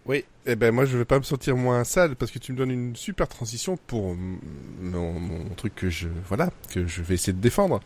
Oui, 0.05 0.25
eh 0.47 0.57
ben 0.57 0.75
moi 0.75 0.85
je 0.85 0.99
vais 0.99 1.05
pas 1.05 1.19
me 1.19 1.23
sentir 1.23 1.57
moins 1.57 1.85
sale 1.85 2.17
parce 2.17 2.33
que 2.33 2.41
tu 2.41 2.53
me 2.53 2.57
donnes 2.59 2.73
une 2.73 2.97
super 2.97 3.29
transition 3.29 3.77
pour 3.87 4.17
mon, 4.17 5.13
mon 5.13 5.49
truc 5.55 5.77
que 5.77 5.91
je 5.91 6.09
voilà 6.27 6.51
que 6.71 6.89
je 6.89 7.03
vais 7.03 7.15
essayer 7.15 7.33
de 7.33 7.41
défendre. 7.41 7.81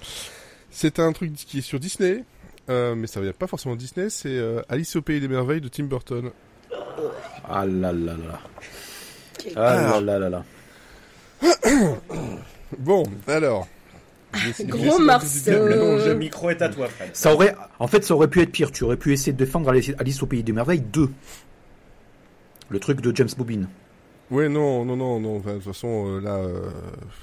C'est 0.71 0.99
un 0.99 1.13
truc 1.13 1.35
qui 1.35 1.59
est 1.59 1.63
sur 1.63 1.79
Disney, 1.79 2.25
euh, 2.69 2.95
mais 2.95 3.07
ça 3.07 3.21
vient 3.21 3.33
pas 3.33 3.47
forcément 3.47 3.75
de 3.75 3.81
Disney. 3.81 4.11
C'est 4.11 4.29
euh, 4.37 4.63
Alice 4.69 4.97
au 4.97 5.03
pays 5.03 5.21
des 5.21 5.29
merveilles 5.29 5.61
de 5.61 5.69
Tim 5.69 5.85
Burton. 5.85 6.31
Ah 7.49 7.65
là 7.67 7.93
là 7.93 8.13
là 8.15 8.41
Ah 9.57 10.01
là 10.01 10.01
là 10.01 10.19
là 10.19 10.29
là. 10.31 10.45
Bon, 12.79 13.05
alors 13.29 13.69
Gros 14.61 14.99
morceau. 14.99 15.51
Le 15.51 16.15
micro 16.15 16.51
est 16.51 16.61
à 16.61 16.69
toi, 16.69 16.89
Fred. 16.89 17.11
Ça 17.15 17.33
aurait, 17.33 17.55
en 17.79 17.87
fait, 17.87 18.05
ça 18.05 18.15
aurait 18.15 18.29
pu 18.29 18.43
être 18.43 18.51
pire. 18.53 18.71
Tu 18.73 18.85
aurais 18.85 18.97
pu 18.97 19.13
essayer 19.13 19.33
de 19.33 19.39
défendre 19.39 19.69
Alice 19.71 20.23
au 20.23 20.27
pays 20.27 20.43
des 20.43 20.53
merveilles 20.53 20.81
2. 20.81 21.09
Le 22.69 22.81
truc 22.81 23.01
de 23.01 23.15
James 23.15 23.29
Bobin. 23.39 23.63
Ouais, 24.31 24.49
non, 24.49 24.85
non, 24.85 24.97
non, 24.97 25.21
non. 25.21 25.37
enfin, 25.37 25.53
de 25.53 25.55
toute 25.59 25.65
façon, 25.73 26.17
euh, 26.17 26.21
là. 26.21 26.35
euh, 26.35 26.69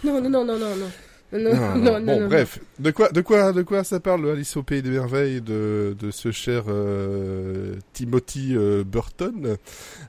Non, 0.06 0.22
non, 0.22 0.30
non, 0.30 0.46
non, 0.46 0.58
non, 0.58 0.76
non. 0.78 0.92
Non, 1.34 1.54
non, 1.56 1.76
non, 1.78 2.00
non, 2.00 2.06
bon, 2.06 2.20
non. 2.22 2.28
bref, 2.28 2.60
de 2.80 2.92
quoi, 2.92 3.10
de 3.10 3.22
quoi, 3.22 3.52
de 3.54 3.62
quoi 3.64 3.84
ça 3.84 4.00
parle 4.00 4.30
Alice 4.30 4.56
au 4.56 4.64
pays 4.64 4.82
des 4.82 4.92
merveilles 4.92 5.42
de, 5.42 5.96
de 6.00 6.12
ce 6.12 6.32
cher 6.32 6.66
euh, 6.68 7.76
Timothy 7.94 8.54
euh, 8.56 8.84
Burton? 8.84 9.58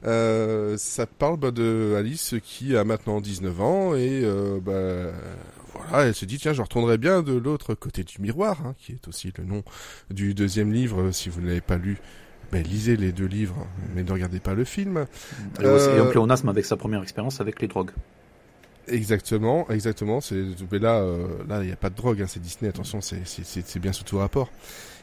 Euh, 0.04 0.76
Ça 0.76 1.06
parle 1.06 1.38
bah, 1.38 1.50
de 1.50 1.94
Alice 1.96 2.34
qui 2.42 2.76
a 2.76 2.84
maintenant 2.84 3.20
19 3.20 3.60
ans 3.60 3.94
et 3.94 4.20
euh, 4.24 4.58
bah, 4.60 5.12
voilà, 5.88 6.06
elle 6.08 6.14
se 6.14 6.24
dit 6.24 6.38
tiens, 6.38 6.52
je 6.52 6.62
retournerai 6.62 6.98
bien 6.98 7.22
de 7.22 7.32
l'autre 7.32 7.74
côté 7.74 8.04
du 8.04 8.20
miroir, 8.20 8.60
hein, 8.64 8.74
qui 8.78 8.92
est 8.92 9.08
aussi 9.08 9.32
le 9.38 9.44
nom 9.44 9.62
du 10.10 10.34
deuxième 10.34 10.72
livre. 10.72 11.10
Si 11.10 11.28
vous 11.28 11.40
ne 11.40 11.46
l'avez 11.48 11.60
pas 11.60 11.76
lu, 11.78 11.98
ben, 12.52 12.62
lisez 12.62 12.96
les 12.96 13.12
deux 13.12 13.26
livres, 13.26 13.66
mais 13.96 14.02
ne 14.04 14.12
regardez 14.12 14.40
pas 14.40 14.54
le 14.54 14.64
film. 14.64 15.06
Et 15.60 15.66
aussi- 15.66 15.88
Euh, 15.88 15.96
et 15.96 16.00
un 16.00 16.06
pléonasme 16.06 16.48
avec 16.48 16.64
sa 16.64 16.76
première 16.76 17.02
expérience 17.02 17.40
avec 17.40 17.60
les 17.60 17.68
drogues. 17.68 17.90
Exactement, 18.88 19.68
exactement. 19.70 20.20
C'est 20.20 20.44
là, 20.72 21.00
euh, 21.00 21.26
là, 21.48 21.62
il 21.62 21.66
n'y 21.66 21.72
a 21.72 21.76
pas 21.76 21.90
de 21.90 21.94
drogue. 21.94 22.20
Hein, 22.22 22.26
c'est 22.28 22.40
Disney. 22.40 22.68
Attention, 22.68 23.00
c'est 23.00 23.78
bien 23.78 23.92
sous 23.92 24.04
tout 24.04 24.18
rapport. 24.18 24.50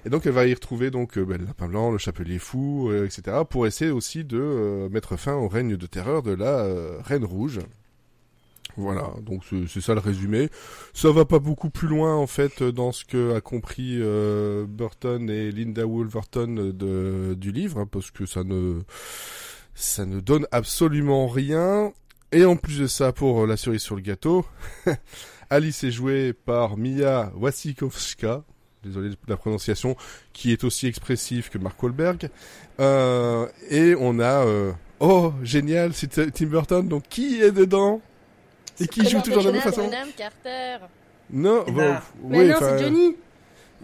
Et 0.05 0.09
donc, 0.09 0.25
elle 0.25 0.33
va 0.33 0.47
y 0.47 0.53
retrouver 0.53 0.89
donc 0.89 1.17
euh, 1.17 1.25
ben, 1.25 1.37
le 1.37 1.45
lapin 1.45 1.67
blanc, 1.67 1.91
le 1.91 1.97
chapelier 1.97 2.39
fou, 2.39 2.89
euh, 2.89 3.05
etc. 3.05 3.37
Pour 3.47 3.67
essayer 3.67 3.91
aussi 3.91 4.23
de 4.23 4.39
euh, 4.39 4.89
mettre 4.89 5.15
fin 5.15 5.35
au 5.35 5.47
règne 5.47 5.77
de 5.77 5.85
terreur 5.85 6.23
de 6.23 6.31
la 6.31 6.59
euh, 6.59 6.97
Reine 7.03 7.25
Rouge. 7.25 7.59
Voilà, 8.77 9.11
donc 9.21 9.43
c'est 9.67 9.81
ça 9.81 9.93
le 9.93 9.99
résumé. 9.99 10.49
Ça 10.93 11.11
va 11.11 11.25
pas 11.25 11.39
beaucoup 11.39 11.69
plus 11.69 11.89
loin 11.89 12.15
en 12.15 12.25
fait 12.25 12.63
dans 12.63 12.93
ce 12.93 13.03
que 13.03 13.35
a 13.35 13.41
compris 13.41 13.99
Burton 14.65 15.29
et 15.29 15.51
Linda 15.51 15.85
Wolverton 15.85 16.71
de, 16.73 17.33
du 17.33 17.51
livre, 17.51 17.79
hein, 17.79 17.85
parce 17.91 18.11
que 18.11 18.25
ça 18.25 18.45
ne 18.45 18.79
ça 19.75 20.05
ne 20.05 20.21
donne 20.21 20.47
absolument 20.53 21.27
rien. 21.27 21.91
Et 22.31 22.45
en 22.45 22.55
plus 22.55 22.79
de 22.79 22.87
ça, 22.87 23.11
pour 23.11 23.43
euh, 23.43 23.47
la 23.47 23.57
cerise 23.57 23.81
sur 23.81 23.95
le 23.95 24.01
gâteau, 24.01 24.45
Alice 25.49 25.83
est 25.83 25.91
jouée 25.91 26.31
par 26.31 26.77
Mia 26.77 27.31
Wasikowska, 27.35 28.43
désolé 28.83 29.09
de 29.09 29.17
la 29.27 29.35
prononciation, 29.35 29.97
qui 30.31 30.53
est 30.53 30.63
aussi 30.63 30.87
expressif 30.87 31.49
que 31.49 31.57
Mark 31.57 31.81
Wahlberg. 31.83 32.29
Euh, 32.79 33.47
et 33.69 33.95
on 33.99 34.19
a, 34.19 34.45
euh, 34.45 34.71
oh 35.01 35.33
génial, 35.43 35.93
c'est 35.93 36.31
Tim 36.31 36.45
Burton, 36.45 36.87
donc 36.87 37.03
qui 37.09 37.41
est 37.41 37.51
dedans? 37.51 38.01
Et 38.79 38.87
qui 38.87 39.07
joue 39.07 39.21
toujours 39.21 39.41
de 39.41 39.47
la 39.47 39.53
même 39.53 39.61
façon? 39.61 39.83
Madame 39.83 40.09
Carter. 40.15 40.77
Non, 41.29 41.65
bon, 41.67 41.95
Mais 42.23 42.39
oui, 42.39 42.47
non, 42.47 42.55
c'est 42.59 42.79
Johnny. 42.79 43.15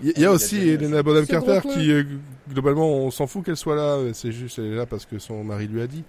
Il 0.01 0.09
y, 0.09 0.13
il 0.15 0.21
y 0.21 0.25
a 0.25 0.31
aussi 0.31 0.57
Elena 0.69 1.01
Bonham 1.03 1.25
Carter 1.25 1.59
qui, 1.73 1.91
euh, 1.91 2.03
globalement, 2.51 2.87
on 2.89 3.11
s'en 3.11 3.27
fout 3.27 3.43
qu'elle 3.45 3.57
soit 3.57 3.75
là. 3.75 3.95
euh, 3.97 4.11
C'est 4.13 4.31
juste, 4.31 4.59
elle 4.59 4.73
est 4.73 4.75
là 4.75 4.85
parce 4.85 5.05
que 5.05 5.19
son 5.19 5.43
mari 5.43 5.67
lui 5.67 5.81
a 5.81 5.87
dit. 5.87 6.03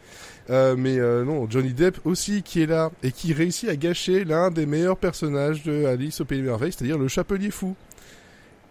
Euh, 0.51 0.75
mais 0.77 0.99
euh, 0.99 1.25
non, 1.25 1.49
Johnny 1.51 1.73
Depp 1.75 1.99
aussi 2.05 2.43
qui 2.43 2.63
est 2.63 2.67
là 2.67 2.91
et 3.03 3.13
qui 3.13 3.33
réussit 3.33 3.69
à 3.69 3.77
gâcher 3.77 4.25
l'un 4.25 4.51
des 4.51 4.67
meilleurs 4.67 4.97
personnages 4.97 5.63
de 5.63 5.85
Alice 5.87 6.21
au 6.21 6.25
Pays 6.25 6.41
des 6.41 6.47
Merveilles, 6.47 6.73
c'est-à-dire 6.73 6.99
le 6.99 7.09
chapelier 7.09 7.51
fou. 7.51 7.75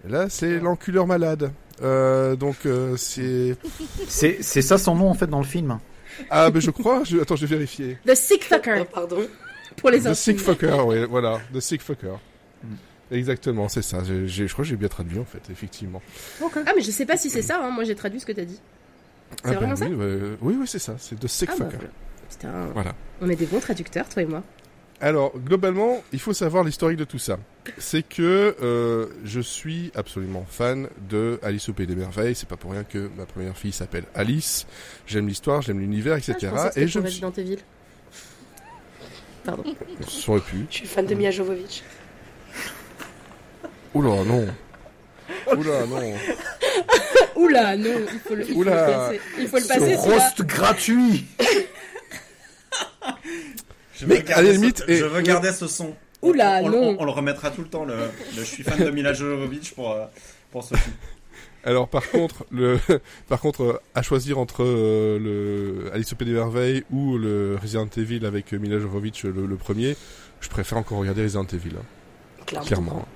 Et 0.07 0.11
là, 0.11 0.27
c'est 0.29 0.59
l'enculeur 0.59 1.07
malade. 1.07 1.51
Euh, 1.81 2.35
donc 2.35 2.57
euh, 2.65 2.95
c'est 2.97 3.55
C'est 4.07 4.37
c'est 4.41 4.61
ça 4.63 4.77
son 4.79 4.95
nom 4.95 5.09
en 5.09 5.13
fait 5.13 5.27
dans 5.27 5.37
le 5.39 5.45
film. 5.45 5.77
ah 6.31 6.49
ben 6.49 6.59
je 6.59 6.71
crois. 6.71 7.03
Je... 7.03 7.19
Attends, 7.19 7.35
je 7.35 7.45
vais 7.45 7.55
vérifier. 7.55 7.97
The 8.07 8.15
Sick 8.15 8.43
Fucker. 8.43 8.79
Oh, 8.81 8.85
pardon. 8.91 9.17
Pour 9.75 9.91
les 9.91 9.99
The 9.99 10.07
intimes. 10.07 10.15
Sick 10.15 10.39
Fucker, 10.39 10.75
oui, 10.87 11.05
voilà, 11.07 11.39
The 11.53 11.59
Sick 11.59 11.81
Fucker. 11.83 12.15
Exactement, 13.11 13.69
c'est 13.69 13.81
ça. 13.81 14.03
Je 14.03 14.45
crois 14.51 14.63
que 14.63 14.69
j'ai 14.69 14.75
bien 14.75 14.87
traduit 14.89 15.19
en 15.19 15.25
fait, 15.25 15.41
effectivement. 15.51 16.01
Ah, 16.41 16.71
mais 16.75 16.81
je 16.81 16.91
sais 16.91 17.05
pas 17.05 17.17
si 17.17 17.29
c'est 17.29 17.41
ça, 17.41 17.59
hein. 17.63 17.71
moi 17.71 17.83
j'ai 17.83 17.95
traduit 17.95 18.19
ce 18.19 18.25
que 18.25 18.31
t'as 18.33 18.45
dit. 18.45 18.59
C'est 19.43 19.49
Ah 19.49 19.53
vraiment 19.53 19.69
ben 19.69 19.75
ça 19.75 19.85
oui, 19.87 19.95
oui, 20.41 20.55
oui, 20.59 20.67
c'est 20.67 20.79
ça. 20.79 20.95
C'est 20.97 21.19
The 21.19 21.27
Sick 21.27 21.49
Ah, 21.51 21.55
bah, 21.59 21.65
voilà. 21.69 21.89
Putain, 22.29 22.65
Voilà. 22.73 22.95
on 23.21 23.29
est 23.29 23.35
des 23.35 23.45
bons 23.45 23.59
traducteurs, 23.59 24.07
toi 24.09 24.21
et 24.21 24.25
moi. 24.25 24.43
Alors, 24.99 25.37
globalement, 25.37 26.01
il 26.11 26.19
faut 26.19 26.33
savoir 26.33 26.63
l'historique 26.63 26.97
de 26.97 27.03
tout 27.03 27.19
ça. 27.19 27.37
C'est 27.77 28.01
que 28.01 28.55
euh, 28.61 29.07
je 29.23 29.39
suis 29.39 29.91
absolument 29.95 30.45
fan 30.49 30.87
de 31.09 31.39
Alice 31.43 31.69
au 31.69 31.73
Pays 31.73 31.85
des 31.85 31.95
Merveilles. 31.95 32.33
C'est 32.33 32.49
pas 32.49 32.57
pour 32.57 32.71
rien 32.71 32.83
que 32.83 33.09
ma 33.15 33.25
première 33.25 33.55
fille 33.55 33.71
s'appelle 33.71 34.05
Alice. 34.15 34.65
J'aime 35.05 35.27
l'histoire, 35.27 35.61
j'aime 35.61 35.79
l'univers, 35.79 36.17
etc. 36.17 36.51
Ah, 36.55 36.71
je 36.75 36.81
et 36.81 36.87
je 36.87 36.99
suis... 36.99 37.25
Pardon. 39.43 39.63
Je 40.01 40.75
suis 40.75 40.87
fan 40.87 41.05
de 41.05 41.13
Mia 41.15 41.31
Jovovich. 41.31 41.83
Oula, 43.97 44.23
non. 44.23 44.47
Oula, 45.55 45.85
non. 45.85 46.13
Oula, 47.35 47.77
non, 47.77 47.89
il 48.13 48.19
faut 48.19 48.35
le, 48.35 48.43
il 48.47 48.53
faut 48.53 48.63
le 48.63 48.71
passer. 48.71 49.21
Il 49.39 49.47
faut 49.47 49.55
le 49.57 49.61
Ce 49.63 49.67
passer, 49.67 49.95
roast 49.95 50.41
gratuit. 50.43 51.25
Je 53.93 54.05
Mais, 54.05 54.31
à 54.31 54.41
la 54.41 54.49
ce- 54.49 54.53
limite, 54.53 54.83
je 54.87 54.93
et- 54.93 55.01
veux 55.01 55.21
garder 55.21 55.51
ce 55.51 55.67
son. 55.67 55.95
Oula, 56.21 56.59
on, 56.63 56.67
on- 56.67 56.69
non. 56.69 56.95
on 56.99 57.05
le 57.05 57.11
remettra 57.11 57.51
tout 57.51 57.61
le 57.61 57.67
temps. 57.67 57.85
Le, 57.85 57.95
le 57.95 58.09
je 58.37 58.41
suis 58.43 58.63
fan 58.63 58.79
de 58.83 58.89
Mila 58.91 59.13
Jovovich 59.13 59.73
pour 59.73 59.91
euh, 59.91 60.05
pour 60.51 60.63
Sophie. 60.63 60.89
Alors 61.63 61.87
par 61.87 62.07
contre, 62.09 62.45
le, 62.51 62.77
par 63.27 63.39
contre, 63.39 63.81
à 63.95 64.01
choisir 64.01 64.37
entre 64.39 64.63
euh, 64.63 65.19
le 65.19 65.91
Alice 65.93 66.13
au 66.13 66.15
Pays 66.15 66.27
des 66.27 66.33
Merveilles 66.33 66.83
ou 66.91 67.17
le 67.17 67.57
Resident 67.61 67.87
Evil 67.97 68.25
avec 68.25 68.51
Mila 68.53 68.79
Jovovich, 68.79 69.23
le, 69.23 69.45
le 69.45 69.55
premier, 69.57 69.95
je 70.41 70.49
préfère 70.49 70.77
encore 70.77 70.99
regarder 70.99 71.23
Resident 71.23 71.45
Evil. 71.45 71.71
hein. 71.77 71.83
Clairement. 72.45 72.65
clairement. 72.67 73.07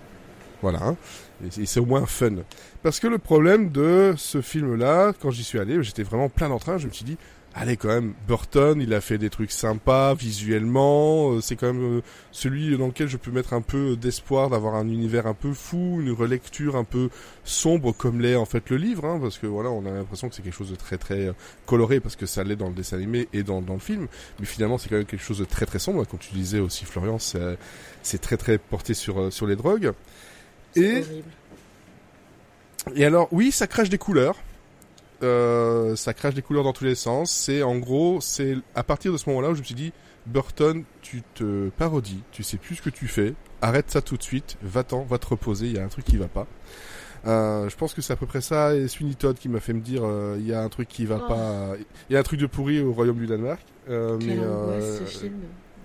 Voilà. 0.62 0.80
hein. 0.84 0.96
Et, 1.60 1.66
c'est 1.66 1.80
au 1.80 1.86
moins 1.86 2.06
fun. 2.06 2.36
Parce 2.84 3.00
que 3.00 3.08
le 3.08 3.18
problème 3.18 3.70
de 3.72 4.14
ce 4.18 4.42
film-là, 4.42 5.14
quand 5.22 5.32
j'y 5.32 5.44
suis 5.44 5.60
allé, 5.60 5.82
j'étais 5.84 6.04
vraiment 6.04 6.30
plein 6.30 6.50
d'entrain. 6.50 6.78
Je 6.78 6.88
me 6.88 6.92
suis 6.92 7.06
dit, 7.06 7.18
allez 7.54 7.78
quand 7.78 7.90
même, 7.90 8.14
Burton, 8.28 8.80
il 8.80 8.94
a 8.94 9.02
fait 9.02 9.18
des 9.18 9.30
trucs 9.30 9.52
sympas 9.52 10.14
visuellement. 10.14 11.32
euh, 11.34 11.42
C'est 11.42 11.56
quand 11.56 11.74
même 11.74 11.98
euh, 11.98 12.02
celui 12.32 12.78
dans 12.78 12.88
lequel 12.88 13.08
je 13.08 13.18
peux 13.18 13.32
mettre 13.32 13.54
un 13.54 13.62
peu 13.62 13.96
d'espoir 13.98 14.50
d'avoir 14.50 14.76
un 14.76 14.88
univers 14.88 15.26
un 15.28 15.34
peu 15.34 15.52
fou, 15.54 15.98
une 16.02 16.12
relecture 16.12 16.76
un 16.76 16.84
peu 16.84 17.10
sombre 17.44 17.92
comme 17.92 18.22
l'est 18.22 18.36
en 18.36 18.46
fait 18.46 18.70
le 18.70 18.78
livre. 18.78 19.04
hein, 19.06 19.20
parce 19.22 19.38
que 19.38 19.48
voilà, 19.48 19.70
on 19.72 19.86
a 19.86 19.92
l'impression 19.92 20.30
que 20.30 20.36
c'est 20.36 20.44
quelque 20.44 20.54
chose 20.56 20.72
de 20.72 20.76
très 20.76 20.98
très 20.98 21.28
euh, 21.28 21.34
coloré 21.66 22.00
parce 22.00 22.16
que 22.16 22.26
ça 22.26 22.44
l'est 22.44 22.56
dans 22.56 22.70
le 22.70 22.74
dessin 22.76 22.98
animé 22.98 23.28
et 23.34 23.44
dans, 23.44 23.62
dans 23.62 23.74
le 23.74 23.80
film. 23.80 24.08
Mais 24.40 24.46
finalement, 24.46 24.78
c'est 24.78 24.90
quand 24.90 24.98
même 24.98 25.06
quelque 25.06 25.24
chose 25.24 25.40
de 25.40 25.46
très 25.46 25.66
très 25.66 25.80
sombre. 25.80 26.06
Comme 26.06 26.20
tu 26.20 26.34
disais 26.34 26.60
aussi, 26.60 26.86
Florian, 26.86 27.18
c'est 27.20 28.22
très 28.22 28.38
très 28.38 28.58
porté 28.60 28.94
sur, 28.94 29.32
sur 29.34 29.46
les 29.48 29.56
drogues. 29.56 29.92
Et, 30.76 31.00
horrible. 31.00 31.30
et 32.96 33.06
alors, 33.06 33.28
oui, 33.32 33.52
ça 33.52 33.68
crache 33.68 33.90
des 33.90 33.98
couleurs. 33.98 34.36
Euh, 35.24 35.96
ça 35.96 36.14
crache 36.14 36.34
des 36.34 36.42
couleurs 36.42 36.64
dans 36.64 36.74
tous 36.74 36.86
les 36.86 36.96
sens. 36.96 37.32
C'est 37.32 37.62
en 37.62 37.78
gros, 37.78 38.20
c'est 38.22 38.58
à 38.76 38.84
partir 38.84 39.12
de 39.12 39.18
ce 39.18 39.30
moment-là 39.30 39.52
où 39.52 39.56
je 39.56 39.60
me 39.60 39.66
suis 39.66 39.76
dit, 39.76 39.94
Burton, 40.26 40.84
tu 41.02 41.22
te 41.36 41.70
parodies, 41.70 42.24
tu 42.32 42.44
sais 42.44 42.58
plus 42.58 42.76
ce 42.76 42.82
que 42.82 42.90
tu 42.90 43.08
fais, 43.08 43.34
arrête 43.62 43.90
ça 43.92 44.02
tout 44.02 44.18
de 44.18 44.24
suite, 44.24 44.58
va-t'en, 44.62 45.04
va 45.04 45.18
te 45.18 45.28
reposer, 45.28 45.68
il 45.68 45.76
y 45.76 45.80
a 45.80 45.84
un 45.84 45.88
truc 45.90 46.06
qui 46.06 46.18
va 46.18 46.28
pas. 46.28 46.48
Euh, 47.28 47.70
je 47.70 47.76
pense 47.76 47.94
que 47.94 48.02
c'est 48.02 48.14
à 48.14 48.16
peu 48.16 48.26
près 48.26 48.42
ça 48.42 48.76
et 48.76 48.88
Sweeney 48.88 49.14
Todd 49.14 49.38
qui 49.38 49.48
m'a 49.48 49.60
fait 49.60 49.74
me 49.74 49.82
dire 49.82 50.02
euh, 50.04 50.38
il 50.40 50.48
y 50.48 50.54
a 50.54 50.62
un 50.64 50.70
truc 50.70 50.88
qui 50.88 51.06
va 51.06 51.20
Oh. 51.24 51.28
pas 51.28 51.74
il 52.10 52.14
y 52.14 52.16
a 52.16 52.20
un 52.20 52.24
truc 52.24 52.40
de 52.40 52.48
pourri 52.48 52.82
au 52.82 52.94
royaume 52.94 53.18
du 53.18 53.28
Danemark 53.28 53.62
euh, 53.92 54.18
mais 54.26 54.40
angoisse, 54.40 54.84
euh, 54.84 55.06
ce 55.06 55.20
film. 55.20 55.36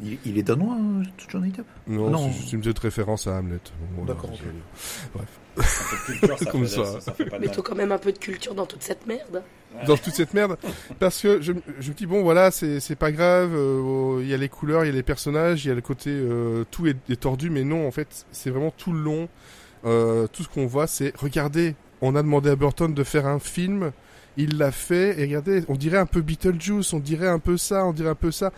Il, 0.02 0.18
il 0.26 0.36
est 0.38 0.42
danois, 0.42 0.74
hein, 0.78 1.02
Johnny 1.28 1.50
Depp. 1.50 1.64
non, 1.86 2.10
Non. 2.10 2.30
c'est 2.30 2.52
une 2.52 2.60
petite 2.60 2.78
référence 2.80 3.26
à 3.26 3.38
Hamlet 3.38 3.58
voilà, 3.96 4.12
D'accord, 4.14 4.30
c'est- 4.36 5.18
Un 5.58 5.64
peu 6.06 6.12
de 6.12 6.18
culture, 6.18 6.38
ça 6.44 6.50
Comme 6.50 6.66
fait, 6.66 6.84
ça. 6.84 7.00
ça 7.00 7.12
fait 7.12 7.24
pas 7.24 7.36
de 7.36 7.40
mal. 7.40 7.48
Mettons 7.48 7.62
quand 7.62 7.74
même 7.74 7.92
un 7.92 7.98
peu 7.98 8.12
de 8.12 8.18
culture 8.18 8.54
dans 8.54 8.66
toute 8.66 8.82
cette 8.82 9.06
merde. 9.06 9.42
dans 9.86 9.96
toute 9.96 10.14
cette 10.14 10.34
merde 10.34 10.56
parce 10.98 11.20
que 11.22 11.40
je, 11.40 11.52
je 11.80 11.88
me 11.90 11.94
dis 11.94 12.06
bon 12.06 12.22
voilà 12.22 12.50
c'est 12.50 12.80
c'est 12.80 12.96
pas 12.96 13.10
grave 13.12 13.50
euh, 13.54 14.20
il 14.22 14.28
y 14.28 14.32
a 14.32 14.36
les 14.38 14.48
couleurs 14.48 14.84
il 14.84 14.88
y 14.88 14.90
a 14.90 14.94
les 14.94 15.02
personnages 15.02 15.64
il 15.64 15.68
y 15.68 15.70
a 15.70 15.74
le 15.74 15.80
côté 15.82 16.08
euh, 16.10 16.64
tout 16.70 16.86
est, 16.86 16.96
est 17.10 17.20
tordu 17.20 17.50
mais 17.50 17.62
non 17.64 17.86
en 17.86 17.90
fait 17.90 18.24
c'est 18.32 18.48
vraiment 18.50 18.70
tout 18.70 18.92
le 18.92 19.00
long 19.00 19.28
euh, 19.84 20.26
tout 20.28 20.42
ce 20.44 20.48
qu'on 20.48 20.66
voit 20.66 20.86
c'est 20.86 21.14
regardez 21.16 21.74
on 22.00 22.14
a 22.16 22.22
demandé 22.22 22.48
à 22.48 22.56
Burton 22.56 22.94
de 22.94 23.04
faire 23.04 23.26
un 23.26 23.38
film 23.38 23.92
il 24.38 24.56
l'a 24.56 24.70
fait 24.72 25.18
et 25.20 25.24
regardez 25.24 25.62
on 25.68 25.74
dirait 25.74 25.98
un 25.98 26.06
peu 26.06 26.22
Beetlejuice 26.22 26.92
on 26.94 26.98
dirait 26.98 27.28
un 27.28 27.38
peu 27.38 27.56
ça 27.58 27.84
on 27.84 27.92
dirait 27.92 28.10
un 28.10 28.14
peu 28.14 28.30
ça 28.30 28.52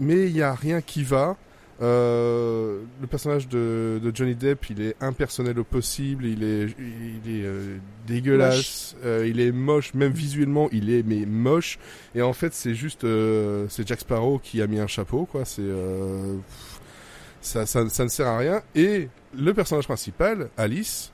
mais 0.00 0.26
il 0.26 0.36
y 0.36 0.42
a 0.42 0.54
rien 0.54 0.80
qui 0.80 1.04
va 1.04 1.36
euh, 1.82 2.82
le 3.00 3.06
personnage 3.06 3.48
de, 3.48 3.98
de 4.02 4.14
Johnny 4.14 4.34
Depp, 4.34 4.68
il 4.68 4.82
est 4.82 4.96
impersonnel 5.00 5.58
au 5.58 5.64
possible, 5.64 6.26
il 6.26 6.42
est, 6.42 6.74
il 6.78 7.40
est 7.40 7.44
euh, 7.44 7.78
dégueulasse, 8.06 8.96
euh, 9.04 9.26
il 9.26 9.40
est 9.40 9.50
moche, 9.50 9.94
même 9.94 10.12
visuellement, 10.12 10.68
il 10.72 10.90
est 10.90 11.02
mais 11.02 11.24
moche. 11.24 11.78
Et 12.14 12.20
en 12.20 12.34
fait, 12.34 12.52
c'est 12.52 12.74
juste, 12.74 13.06
c'est 13.68 13.88
Jack 13.88 14.00
Sparrow 14.00 14.38
qui 14.38 14.60
a 14.60 14.66
mis 14.66 14.78
un 14.78 14.86
chapeau, 14.86 15.24
quoi. 15.24 15.46
C'est 15.46 15.62
ça, 17.40 17.64
ça, 17.64 17.88
ça 17.88 18.04
ne 18.04 18.10
sert 18.10 18.26
à 18.26 18.36
rien. 18.36 18.62
Et 18.74 19.08
le 19.34 19.54
personnage 19.54 19.86
principal, 19.86 20.50
Alice, 20.58 21.12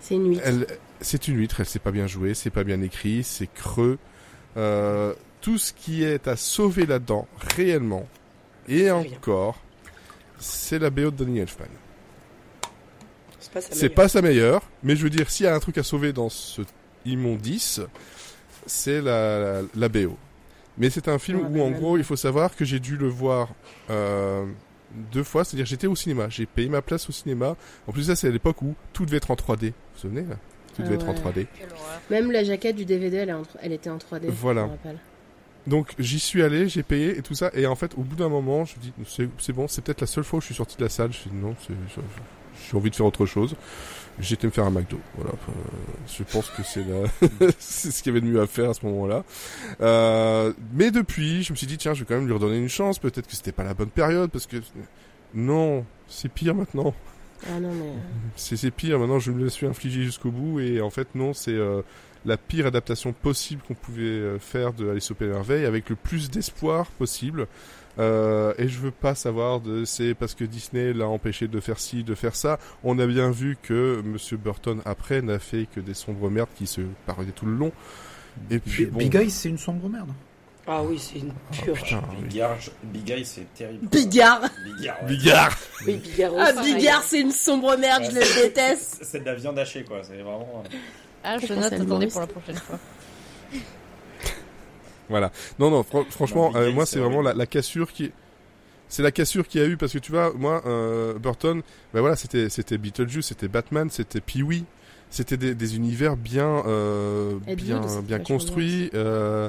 C'est 0.00 0.16
une 0.16 0.40
elle, 0.42 0.66
c'est 1.00 1.28
une 1.28 1.36
huître, 1.36 1.60
elle 1.60 1.66
sait 1.66 1.78
pas 1.78 1.92
bien 1.92 2.08
jouer, 2.08 2.34
c'est 2.34 2.50
pas 2.50 2.64
bien 2.64 2.82
écrit, 2.82 3.22
c'est 3.22 3.46
creux. 3.46 3.98
Tout 5.44 5.58
ce 5.58 5.72
qui 5.74 6.02
est 6.02 6.26
à 6.26 6.36
sauver 6.36 6.86
là-dedans, 6.86 7.28
réellement, 7.56 8.08
et 8.66 8.90
encore, 8.90 9.60
c'est 10.38 10.78
la 10.78 10.88
BO 10.88 11.10
de 11.10 11.22
Danny 11.24 11.38
Elfman. 11.40 11.66
pas 13.52 13.60
sa 13.60 13.68
C'est 13.68 13.74
meilleure. 13.82 13.94
pas 13.94 14.08
sa 14.08 14.22
meilleure, 14.22 14.62
mais 14.82 14.96
je 14.96 15.02
veux 15.04 15.10
dire, 15.10 15.30
s'il 15.30 15.44
y 15.44 15.48
a 15.48 15.54
un 15.54 15.60
truc 15.60 15.76
à 15.78 15.82
sauver 15.82 16.14
dans 16.14 16.30
ce 16.30 16.62
immondice, 17.04 17.80
c'est 18.66 19.02
la, 19.02 19.60
la 19.74 19.88
BO. 19.90 20.16
Mais 20.78 20.88
c'est 20.88 21.08
un 21.08 21.18
film 21.18 21.42
Ah, 21.44 21.48
où, 21.50 21.60
en 21.60 21.70
même. 21.70 21.78
gros, 21.78 21.98
il 21.98 22.04
faut 22.04 22.16
savoir 22.16 22.56
que 22.56 22.64
j'ai 22.64 22.80
dû 22.80 22.96
le 22.96 23.06
voir 23.06 23.50
euh, 23.90 24.46
deux 25.12 25.22
fois. 25.22 25.44
C'est-à-dire, 25.44 25.66
j'étais 25.66 25.86
au 25.86 25.94
cinéma, 25.94 26.28
j'ai 26.30 26.46
payé 26.46 26.68
ma 26.70 26.80
place 26.82 27.06
au 27.08 27.12
cinéma. 27.12 27.54
En 27.86 27.92
plus, 27.92 28.04
ça, 28.04 28.16
c'est 28.16 28.28
à 28.28 28.30
l'époque 28.30 28.62
où 28.62 28.74
tout 28.94 29.04
devait 29.04 29.18
être 29.18 29.30
en 29.30 29.34
3D. 29.36 29.66
Vous 29.66 29.72
vous 29.94 30.00
souvenez 30.00 30.22
là? 30.22 30.36
Tout 30.74 30.80
Ah 30.80 30.82
devait 30.84 30.94
être 30.96 31.06
en 31.08 31.12
ouais. 31.12 31.20
3D. 31.20 31.46
Même 32.10 32.32
la 32.32 32.42
jaquette 32.42 32.74
du 32.74 32.84
DVD, 32.86 33.18
elle, 33.18 33.28
est 33.28 33.32
en- 33.34 33.42
elle 33.60 33.72
était 33.72 33.90
en 33.90 33.98
3D. 33.98 34.26
Voilà. 34.30 34.62
je 34.62 34.66
me 34.66 34.70
rappelle. 34.72 34.98
Donc 35.66 35.94
j'y 35.98 36.18
suis 36.18 36.42
allé, 36.42 36.68
j'ai 36.68 36.82
payé 36.82 37.18
et 37.18 37.22
tout 37.22 37.34
ça. 37.34 37.50
Et 37.54 37.66
en 37.66 37.74
fait, 37.74 37.94
au 37.96 38.02
bout 38.02 38.16
d'un 38.16 38.28
moment, 38.28 38.64
je 38.64 38.76
me 38.76 38.80
dis, 38.80 38.92
c'est, 39.38 39.52
bon, 39.52 39.66
c'est 39.68 39.82
peut-être 39.82 40.00
la 40.00 40.06
seule 40.06 40.24
fois 40.24 40.38
où 40.38 40.40
je 40.40 40.46
suis 40.46 40.54
sorti 40.54 40.76
de 40.76 40.82
la 40.82 40.88
salle. 40.88 41.12
Je 41.12 41.18
me 41.18 41.22
suis 41.22 41.30
dit, 41.30 41.36
non, 41.36 41.54
j'ai 42.70 42.76
envie 42.76 42.90
de 42.90 42.96
faire 42.96 43.06
autre 43.06 43.26
chose. 43.26 43.56
J'ai 44.20 44.34
été 44.34 44.46
me 44.46 44.52
faire 44.52 44.64
un 44.64 44.70
McDo. 44.70 45.00
Voilà. 45.16 45.32
Euh, 45.32 45.52
je 46.06 46.22
pense 46.22 46.48
que 46.50 46.62
c'est 46.62 46.84
la... 46.84 47.50
c'est 47.58 47.90
ce 47.90 48.02
qu'il 48.02 48.14
y 48.14 48.16
avait 48.16 48.24
de 48.24 48.30
mieux 48.30 48.40
à 48.40 48.46
faire 48.46 48.70
à 48.70 48.74
ce 48.74 48.86
moment-là. 48.86 49.24
Euh, 49.80 50.52
mais 50.72 50.92
depuis, 50.92 51.42
je 51.42 51.52
me 51.52 51.56
suis 51.56 51.66
dit, 51.66 51.78
tiens, 51.78 51.94
je 51.94 52.00
vais 52.00 52.06
quand 52.06 52.14
même 52.14 52.26
lui 52.26 52.34
redonner 52.34 52.58
une 52.58 52.68
chance. 52.68 52.98
Peut-être 52.98 53.26
que 53.26 53.34
c'était 53.34 53.52
pas 53.52 53.64
la 53.64 53.74
bonne 53.74 53.88
période 53.88 54.30
parce 54.30 54.46
que 54.46 54.58
non, 55.34 55.84
c'est 56.06 56.30
pire 56.30 56.54
maintenant. 56.54 56.94
Ah 57.48 57.58
non, 57.58 57.72
mais. 57.72 57.92
C'est, 58.36 58.56
c'est 58.56 58.70
pire. 58.70 58.98
Maintenant, 59.00 59.18
je 59.18 59.32
me 59.32 59.42
le 59.42 59.50
suis 59.50 59.66
infligé 59.66 60.04
jusqu'au 60.04 60.30
bout. 60.30 60.60
Et 60.60 60.80
en 60.80 60.90
fait, 60.90 61.08
non, 61.16 61.32
c'est 61.32 61.52
euh, 61.52 61.82
la 62.24 62.36
pire 62.36 62.66
adaptation 62.66 63.12
possible 63.12 63.62
qu'on 63.66 63.74
pouvait 63.74 64.02
euh, 64.02 64.38
faire 64.38 64.72
de 64.72 64.88
Alice 64.88 65.10
au 65.10 65.14
Pays 65.14 65.28
des 65.28 65.34
Merveilles 65.34 65.66
avec 65.66 65.90
le 65.90 65.96
plus 65.96 66.30
d'espoir 66.30 66.86
possible. 66.86 67.46
Euh, 67.98 68.52
et 68.58 68.66
je 68.66 68.78
veux 68.80 68.90
pas 68.90 69.14
savoir 69.14 69.60
de 69.60 69.84
c'est 69.84 70.14
parce 70.14 70.34
que 70.34 70.42
Disney 70.44 70.92
l'a 70.92 71.06
empêché 71.06 71.46
de 71.46 71.60
faire 71.60 71.78
ci, 71.78 72.02
de 72.02 72.14
faire 72.16 72.34
ça. 72.34 72.58
On 72.82 72.98
a 72.98 73.06
bien 73.06 73.30
vu 73.30 73.56
que 73.62 74.02
Monsieur 74.04 74.36
Burton 74.36 74.80
après 74.84 75.22
n'a 75.22 75.38
fait 75.38 75.68
que 75.72 75.78
des 75.80 75.94
sombres 75.94 76.28
merdes 76.28 76.48
qui 76.56 76.66
se 76.66 76.80
parlaient 77.06 77.30
tout 77.30 77.46
le 77.46 77.54
long. 77.54 77.72
Et 78.50 78.58
puis 78.58 78.86
Big 78.86 78.92
bon, 78.92 78.98
Big 78.98 79.14
Eye, 79.16 79.30
c'est 79.30 79.48
une 79.48 79.58
sombre 79.58 79.88
merde. 79.88 80.08
Ah 80.66 80.82
oui, 80.82 80.98
c'est 80.98 81.18
une 81.18 81.30
Ah, 81.52 81.72
putain, 81.72 82.02
oui. 82.10 82.26
Bigard, 82.26 82.56
Big 82.84 83.10
Eye, 83.10 83.24
c'est 83.24 83.52
terrible. 83.54 83.86
Bigard 83.86 84.40
Bigard. 84.78 84.96
ouais. 85.02 85.06
Bigard. 85.08 85.58
Oui, 85.86 85.96
Bigard 85.98 86.32
Ah. 86.38 86.62
Bigard, 86.62 87.02
c'est 87.04 87.20
une 87.20 87.30
sombre 87.30 87.76
merde, 87.76 88.04
je 88.10 88.14
le 88.14 88.42
déteste 88.42 88.98
C'est 89.02 89.20
de 89.20 89.26
la 89.26 89.34
viande 89.34 89.58
hachée, 89.58 89.84
quoi. 89.84 90.00
C'est 90.02 90.14
vraiment. 90.14 90.64
Ah, 91.24 91.38
je 91.38 91.52
note, 91.54 91.72
attendez 91.72 92.06
pour 92.08 92.20
la 92.20 92.26
prochaine 92.26 92.56
fois. 92.56 92.78
Voilà. 95.08 95.30
Non, 95.58 95.70
non, 95.70 95.82
fran- 95.82 96.04
franchement, 96.10 96.52
euh, 96.56 96.72
moi, 96.72 96.86
c'est 96.86 96.98
vraiment 96.98 97.20
la, 97.22 97.34
la 97.34 97.46
cassure 97.46 97.92
qui. 97.92 98.10
C'est 98.88 99.02
la 99.02 99.10
cassure 99.10 99.46
qu'il 99.48 99.60
y 99.60 99.64
a 99.64 99.66
eu 99.66 99.76
parce 99.76 99.92
que 99.92 99.98
tu 99.98 100.12
vois, 100.12 100.32
moi, 100.34 100.62
euh, 100.66 101.14
Burton, 101.18 101.62
ben 101.92 102.00
voilà, 102.00 102.16
c'était 102.16 102.48
c'était 102.48 102.78
Beetlejuice, 102.78 103.26
c'était 103.26 103.48
Batman, 103.48 103.90
c'était 103.90 104.20
Pee-wee, 104.20 104.64
c'était 105.10 105.36
des, 105.36 105.54
des 105.54 105.76
univers 105.76 106.16
bien 106.16 106.62
euh, 106.66 107.34
bien 107.56 107.80
bien 108.02 108.18
construits. 108.24 108.90
Euh, 108.94 109.48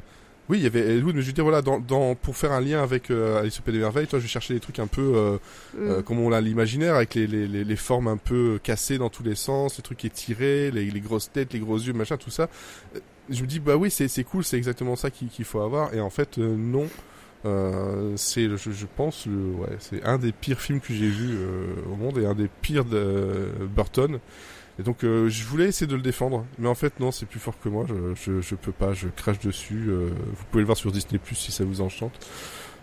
oui, 0.49 0.59
il 0.59 0.63
y 0.63 0.67
avait 0.67 0.97
Ed 0.97 1.03
Wood, 1.03 1.15
mais 1.15 1.21
je 1.21 1.27
veux 1.27 1.33
dire 1.33 1.43
voilà, 1.43 1.61
dans, 1.61 1.79
dans 1.79 2.13
pour 2.15 2.35
faire 2.37 2.51
un 2.51 2.61
lien 2.61 2.83
avec 2.83 3.09
euh, 3.09 3.39
Alice 3.39 3.59
au 3.59 3.63
Pays 3.63 3.73
des 3.73 3.79
merveilles, 3.79 4.05
toi, 4.07 4.19
je 4.19 4.23
vais 4.23 4.29
chercher 4.29 4.53
des 4.53 4.59
trucs 4.59 4.79
un 4.79 4.87
peu 4.87 5.01
euh, 5.01 5.37
euh, 5.79 5.99
Mm. 5.99 6.03
comme 6.03 6.19
on 6.19 6.29
l'a 6.29 6.39
l'imaginaire, 6.41 6.95
avec 6.95 7.15
les, 7.15 7.25
les, 7.27 7.47
les, 7.47 7.63
les 7.63 7.75
formes 7.75 8.07
un 8.07 8.17
peu 8.17 8.59
cassées 8.61 8.97
dans 8.97 9.09
tous 9.09 9.23
les 9.23 9.35
sens, 9.35 9.77
les 9.77 9.83
trucs 9.83 10.05
étirés, 10.05 10.69
les, 10.71 10.91
les 10.91 10.99
grosses 10.99 11.31
têtes, 11.31 11.53
les 11.53 11.59
gros 11.59 11.77
yeux, 11.79 11.93
machin, 11.93 12.17
tout 12.17 12.29
ça. 12.29 12.49
Euh, 12.95 12.99
Je 13.29 13.41
me 13.41 13.47
dis 13.47 13.59
bah 13.59 13.75
oui, 13.75 13.89
c'est 13.89 14.07
c'est 14.07 14.23
cool, 14.23 14.43
c'est 14.43 14.57
exactement 14.57 14.95
ça 14.95 15.09
qu'il 15.09 15.45
faut 15.45 15.61
avoir, 15.61 15.93
et 15.93 15.99
en 15.99 16.09
fait 16.11 16.37
euh, 16.37 16.55
non. 16.55 16.87
Euh, 17.45 18.13
c'est, 18.15 18.49
je, 18.57 18.71
je 18.71 18.85
pense, 18.97 19.27
le, 19.27 19.35
ouais, 19.35 19.77
c'est 19.79 20.03
un 20.03 20.17
des 20.17 20.31
pires 20.31 20.59
films 20.59 20.79
que 20.79 20.93
j'ai 20.95 21.09
vu 21.09 21.35
euh, 21.35 21.75
au 21.91 21.95
monde 21.95 22.17
et 22.17 22.25
un 22.25 22.33
des 22.33 22.47
pires 22.47 22.85
de 22.85 22.97
euh, 22.97 23.49
Burton. 23.75 24.19
Et 24.77 24.83
donc, 24.83 25.03
euh, 25.03 25.29
je 25.29 25.43
voulais 25.45 25.65
essayer 25.65 25.87
de 25.87 25.95
le 25.95 26.01
défendre, 26.01 26.45
mais 26.59 26.67
en 26.67 26.75
fait, 26.75 26.99
non, 26.99 27.11
c'est 27.11 27.25
plus 27.25 27.39
fort 27.39 27.57
que 27.59 27.69
moi. 27.69 27.85
Je, 27.87 28.13
je, 28.15 28.41
je 28.41 28.55
peux 28.55 28.73
pas, 28.73 28.93
je 28.93 29.07
crache 29.07 29.39
dessus. 29.39 29.85
euh, 29.87 30.09
vous 30.33 30.43
pouvez 30.51 30.61
le 30.61 30.65
voir 30.65 30.77
sur 30.77 30.91
Disney 30.91 31.17
Plus 31.17 31.35
si 31.35 31.51
ça 31.51 31.63
vous 31.63 31.79
enchante. 31.81 32.13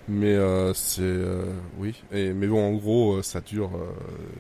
Mais 0.08 0.32
euh, 0.34 0.72
c'est, 0.74 1.02
euh, 1.02 1.44
oui. 1.78 2.02
Et 2.12 2.32
mais 2.32 2.46
bon, 2.46 2.66
en 2.66 2.72
gros, 2.72 3.22
ça 3.22 3.40
dure, 3.40 3.70
euh, 3.76 3.84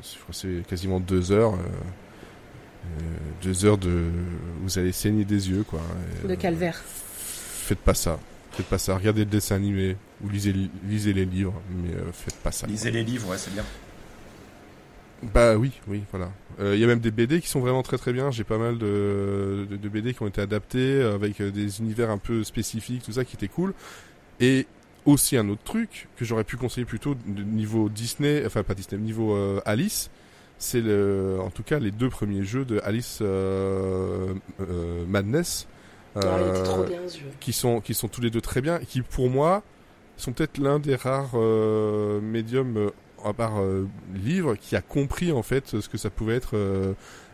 je 0.02 0.18
crois 0.18 0.30
que 0.30 0.34
c'est 0.34 0.66
quasiment 0.66 0.98
deux 0.98 1.30
heures. 1.30 1.54
deux 3.42 3.64
heures 3.64 3.78
de, 3.78 4.06
vous 4.62 4.78
allez 4.78 4.92
saigner 4.92 5.24
des 5.24 5.50
yeux, 5.50 5.64
quoi. 5.64 5.80
Et, 6.24 6.26
De 6.28 6.32
euh, 6.32 6.36
calvaire. 6.36 6.82
Faites 6.84 7.78
pas 7.78 7.94
ça. 7.94 8.18
Faites 8.52 8.66
pas 8.66 8.78
ça. 8.78 8.96
Regardez 8.96 9.20
le 9.20 9.30
dessin 9.30 9.56
animé 9.56 9.96
ou 10.24 10.28
lisez, 10.28 10.54
lisez 10.84 11.12
les 11.12 11.24
livres, 11.24 11.54
mais 11.70 11.94
euh, 11.94 12.12
faites 12.12 12.36
pas 12.36 12.52
ça. 12.52 12.66
Lisez 12.66 12.90
les 12.90 13.04
livres, 13.04 13.28
ouais, 13.30 13.38
c'est 13.38 13.52
bien. 13.54 13.64
Bah 15.22 15.56
oui, 15.56 15.72
oui, 15.86 16.02
voilà. 16.10 16.30
Euh, 16.60 16.74
Il 16.74 16.80
y 16.80 16.84
a 16.84 16.86
même 16.86 16.98
des 17.00 17.10
BD 17.12 17.40
qui 17.40 17.48
sont 17.48 17.60
vraiment 17.60 17.82
très 17.82 17.96
très 17.98 18.12
bien. 18.12 18.30
J'ai 18.30 18.44
pas 18.44 18.58
mal 18.58 18.76
de, 18.78 19.66
de, 19.70 19.76
de 19.76 19.88
BD 19.88 20.14
qui 20.14 20.22
ont 20.22 20.26
été 20.26 20.40
adaptés 20.40 20.78
euh, 21.00 21.14
avec 21.14 21.40
euh, 21.40 21.50
des 21.50 21.80
univers 21.80 22.10
un 22.10 22.18
peu 22.18 22.42
spécifiques, 22.44 23.02
tout 23.04 23.12
ça 23.12 23.24
qui 23.24 23.36
était 23.36 23.48
cool. 23.48 23.72
Et 24.40 24.66
aussi 25.06 25.36
un 25.36 25.48
autre 25.48 25.62
truc 25.64 26.08
que 26.16 26.24
j'aurais 26.24 26.44
pu 26.44 26.56
conseiller 26.56 26.84
plutôt 26.84 27.14
niveau 27.26 27.88
Disney, 27.88 28.42
enfin 28.46 28.62
pas 28.64 28.74
Disney, 28.74 29.00
niveau 29.00 29.34
euh, 29.36 29.60
Alice, 29.64 30.10
c'est 30.58 30.80
le, 30.80 31.38
en 31.40 31.50
tout 31.50 31.62
cas 31.62 31.78
les 31.78 31.90
deux 31.92 32.08
premiers 32.08 32.44
jeux 32.44 32.64
de 32.64 32.80
Alice 32.84 33.18
euh, 33.22 34.34
euh, 34.60 35.04
Madness. 35.06 35.68
Ah, 36.16 36.20
il 36.40 36.48
était 36.48 36.58
Euh, 36.60 36.64
trop 36.64 36.84
bien 36.84 36.98
ce 37.08 37.18
jeu. 37.18 37.24
qui 37.40 37.52
sont 37.52 37.80
qui 37.80 37.94
sont 37.94 38.08
tous 38.08 38.20
les 38.20 38.30
deux 38.30 38.40
très 38.42 38.60
bien 38.60 38.78
et 38.80 38.86
qui 38.86 39.00
pour 39.02 39.30
moi 39.30 39.62
sont 40.16 40.32
peut-être 40.32 40.58
l'un 40.58 40.78
des 40.78 40.94
rares 40.94 41.30
euh, 41.34 42.20
médiums 42.20 42.76
euh, 42.76 42.90
à 43.26 43.32
part 43.32 43.60
euh, 43.60 43.86
livre 44.14 44.54
qui 44.56 44.76
a 44.76 44.80
compris 44.82 45.32
en 45.32 45.42
fait 45.42 45.80
ce 45.80 45.88
que 45.88 45.98
ça 45.98 46.10
pouvait 46.10 46.36
être 46.36 46.56
euh, 46.56 46.92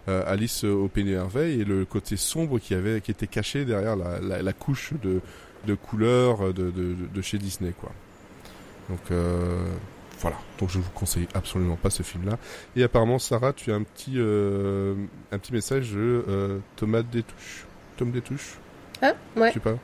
euh, 0.09 0.23
Alice 0.27 0.65
au 0.65 0.89
Pays 0.89 1.05
des 1.05 1.13
Merveilles 1.13 1.61
et 1.61 1.65
le 1.65 1.85
côté 1.85 2.17
sombre 2.17 2.59
qui 2.59 2.75
avait 2.75 3.01
qui 3.01 3.11
était 3.11 3.27
caché 3.27 3.65
derrière 3.65 3.97
la, 3.97 4.21
la, 4.21 4.43
la 4.43 4.53
couche 4.53 4.93
de 5.03 5.21
de 5.67 5.75
couleurs 5.75 6.55
de, 6.55 6.71
de, 6.71 6.95
de, 7.13 7.23
chez 7.23 7.37
Disney 7.39 7.73
quoi. 7.81 7.91
Donc 8.89 9.01
euh, 9.11 9.67
voilà, 10.21 10.37
donc 10.59 10.71
je 10.71 10.79
vous 10.79 10.91
conseille 10.95 11.29
absolument 11.35 11.77
pas 11.77 11.91
ce 11.91 12.03
film-là. 12.03 12.39
Et 12.75 12.83
apparemment, 12.83 13.19
Sarah, 13.19 13.53
tu 13.53 13.71
as 13.71 13.75
un 13.77 13.83
petit, 13.85 14.15
euh, 14.17 14.95
un 15.31 15.39
petit 15.39 15.53
message 15.53 15.93
de 15.93 16.25
euh, 16.29 16.59
Thomas 16.77 17.03
Détouche. 17.03 17.67
Tom 17.97 18.11
Détouche 18.11 18.59
Ah, 19.03 19.15
ouais. 19.37 19.49
je 19.49 19.55
sais 19.55 19.61
pas, 19.61 19.77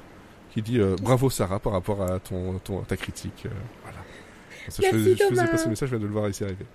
qui 0.53 0.63
dit 0.63 0.81
euh, 0.81 0.97
bravo 1.01 1.29
Sarah 1.31 1.59
par 1.61 1.73
rapport 1.73 2.03
à 2.03 2.19
ton, 2.19 2.59
ton 2.61 2.81
ta 2.83 2.97
critique. 2.97 3.47
Je, 4.67 4.71
faisais- 4.71 4.91
je 4.91 5.17
faisais 5.17 5.29
Thomas. 5.29 5.47
pas 5.49 5.59
ce 5.59 5.69
message, 5.69 5.89
je 5.91 5.95
viens 5.97 6.03
de 6.03 6.07
le 6.07 6.12
voir 6.12 6.29
ici 6.29 6.45
arriver. 6.45 6.67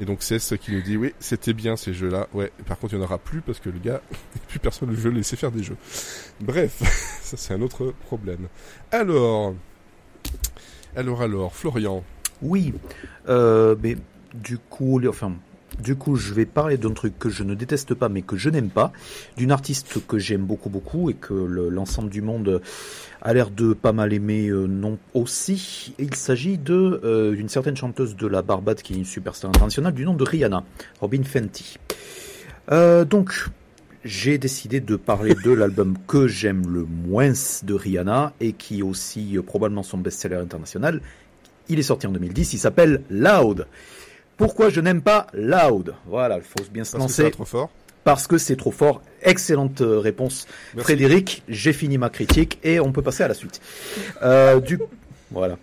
Et 0.00 0.04
donc 0.04 0.22
c'est 0.24 0.40
ce 0.40 0.56
qui 0.56 0.72
nous 0.72 0.82
dit 0.82 0.96
oui, 0.96 1.14
c'était 1.20 1.52
bien 1.52 1.76
ces 1.76 1.94
jeux-là. 1.94 2.26
Ouais, 2.34 2.50
par 2.66 2.78
contre 2.78 2.94
il 2.94 2.96
n'y 2.98 3.02
en 3.02 3.06
aura 3.06 3.18
plus 3.18 3.40
parce 3.42 3.60
que 3.60 3.68
le 3.70 3.78
gars, 3.78 4.00
plus 4.48 4.58
personne 4.58 4.90
ne 4.90 4.94
veut 4.94 5.10
le 5.10 5.18
laisser 5.18 5.36
faire 5.36 5.52
des 5.52 5.62
jeux. 5.62 5.76
Bref, 6.40 6.82
ça 7.22 7.36
c'est 7.36 7.54
un 7.54 7.62
autre 7.62 7.92
problème. 8.06 8.48
Alors, 8.90 9.54
alors 10.96 11.22
alors, 11.22 11.54
Florian. 11.54 12.02
Oui, 12.42 12.74
euh, 13.28 13.76
mais 13.82 13.96
du 14.34 14.58
coup, 14.58 15.00
enfin, 15.08 15.32
du 15.82 15.96
coup, 15.96 16.16
je 16.16 16.34
vais 16.34 16.46
parler 16.46 16.76
d'un 16.76 16.92
truc 16.92 17.18
que 17.18 17.28
je 17.30 17.42
ne 17.42 17.54
déteste 17.54 17.94
pas, 17.94 18.08
mais 18.08 18.22
que 18.22 18.36
je 18.36 18.48
n'aime 18.50 18.70
pas, 18.70 18.92
d'une 19.36 19.50
artiste 19.52 19.98
que 20.06 20.18
j'aime 20.18 20.42
beaucoup, 20.42 20.70
beaucoup, 20.70 21.10
et 21.10 21.14
que 21.14 21.34
le- 21.34 21.68
l'ensemble 21.68 22.10
du 22.10 22.22
monde 22.22 22.60
a 23.22 23.32
l'air 23.34 23.50
de 23.50 23.72
pas 23.72 23.92
mal 23.92 24.12
aimer, 24.12 24.48
euh, 24.48 24.66
non 24.66 24.98
aussi. 25.14 25.94
Il 25.98 26.14
s'agit 26.14 26.58
de 26.58 27.00
euh, 27.04 27.34
d'une 27.34 27.48
certaine 27.48 27.76
chanteuse 27.76 28.16
de 28.16 28.26
la 28.26 28.42
Barbade 28.42 28.82
qui 28.82 28.92
est 28.94 28.96
une 28.96 29.04
superstar 29.04 29.48
internationale 29.50 29.94
du 29.94 30.04
nom 30.04 30.14
de 30.14 30.24
Rihanna, 30.24 30.62
Robin 31.00 31.22
Fenty. 31.24 31.78
Euh, 32.70 33.04
donc, 33.04 33.46
j'ai 34.04 34.36
décidé 34.38 34.80
de 34.80 34.96
parler 34.96 35.34
de 35.34 35.50
l'album 35.52 35.96
que 36.06 36.26
j'aime 36.28 36.62
le 36.68 36.84
moins 36.84 37.32
de 37.62 37.74
Rihanna 37.74 38.32
et 38.40 38.52
qui 38.52 38.80
est 38.80 38.82
aussi 38.82 39.38
probablement 39.46 39.82
son 39.82 39.98
best-seller 39.98 40.36
international. 40.36 41.00
Il 41.68 41.78
est 41.78 41.82
sorti 41.84 42.06
en 42.06 42.10
2010, 42.12 42.52
il 42.52 42.58
s'appelle 42.58 43.02
Loud. 43.08 43.66
Pourquoi 44.36 44.68
je 44.70 44.80
n'aime 44.80 45.02
pas 45.02 45.26
Loud? 45.32 45.94
Voilà, 46.06 46.36
il 46.38 46.42
faut 46.42 46.68
bien 46.72 46.84
se 46.84 46.96
Parce 46.96 47.06
que 47.06 47.12
c'est 47.12 47.22
lancer 47.22 47.30
trop 47.32 47.44
fort. 47.44 47.70
parce 48.04 48.26
que 48.26 48.38
c'est 48.38 48.56
trop 48.56 48.70
fort. 48.72 49.02
Excellente 49.22 49.80
euh, 49.80 49.98
réponse, 49.98 50.46
Merci. 50.74 50.84
Frédéric. 50.84 51.42
J'ai 51.48 51.72
fini 51.72 51.98
ma 51.98 52.10
critique 52.10 52.58
et 52.64 52.80
on 52.80 52.92
peut 52.92 53.02
passer 53.02 53.22
à 53.22 53.28
la 53.28 53.34
suite. 53.34 53.60
Euh, 54.22 54.60
du 54.60 54.78
voilà. 55.30 55.56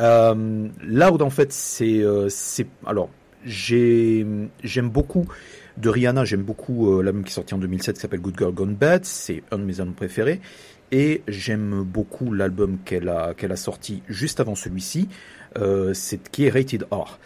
Euh, 0.00 0.68
Loud 0.84 1.22
en 1.22 1.30
fait 1.30 1.52
c'est 1.52 1.98
euh, 2.02 2.28
c'est 2.28 2.66
alors 2.86 3.10
j'ai 3.44 4.24
j'aime 4.62 4.88
beaucoup 4.90 5.26
de 5.76 5.88
Rihanna 5.88 6.24
j'aime 6.24 6.42
beaucoup 6.42 6.92
euh, 6.98 7.02
l'album 7.02 7.24
qui 7.24 7.30
est 7.30 7.34
sorti 7.34 7.54
en 7.54 7.58
2007 7.58 7.96
qui 7.96 8.00
s'appelle 8.00 8.20
Good 8.20 8.36
Girl 8.38 8.52
Gone 8.52 8.74
Bad 8.76 9.04
c'est 9.04 9.42
un 9.50 9.58
de 9.58 9.64
mes 9.64 9.80
albums 9.80 9.94
préférés 9.94 10.40
et 10.92 11.22
j'aime 11.26 11.82
beaucoup 11.82 12.32
l'album 12.32 12.78
qu'elle 12.84 13.08
a 13.08 13.34
qu'elle 13.34 13.50
a 13.50 13.56
sorti 13.56 14.02
juste 14.08 14.38
avant 14.38 14.54
celui-ci 14.54 15.08
euh, 15.58 15.92
c'est 15.94 16.30
qui 16.30 16.44
est 16.46 16.50
Rated 16.50 16.86
R 16.92 17.18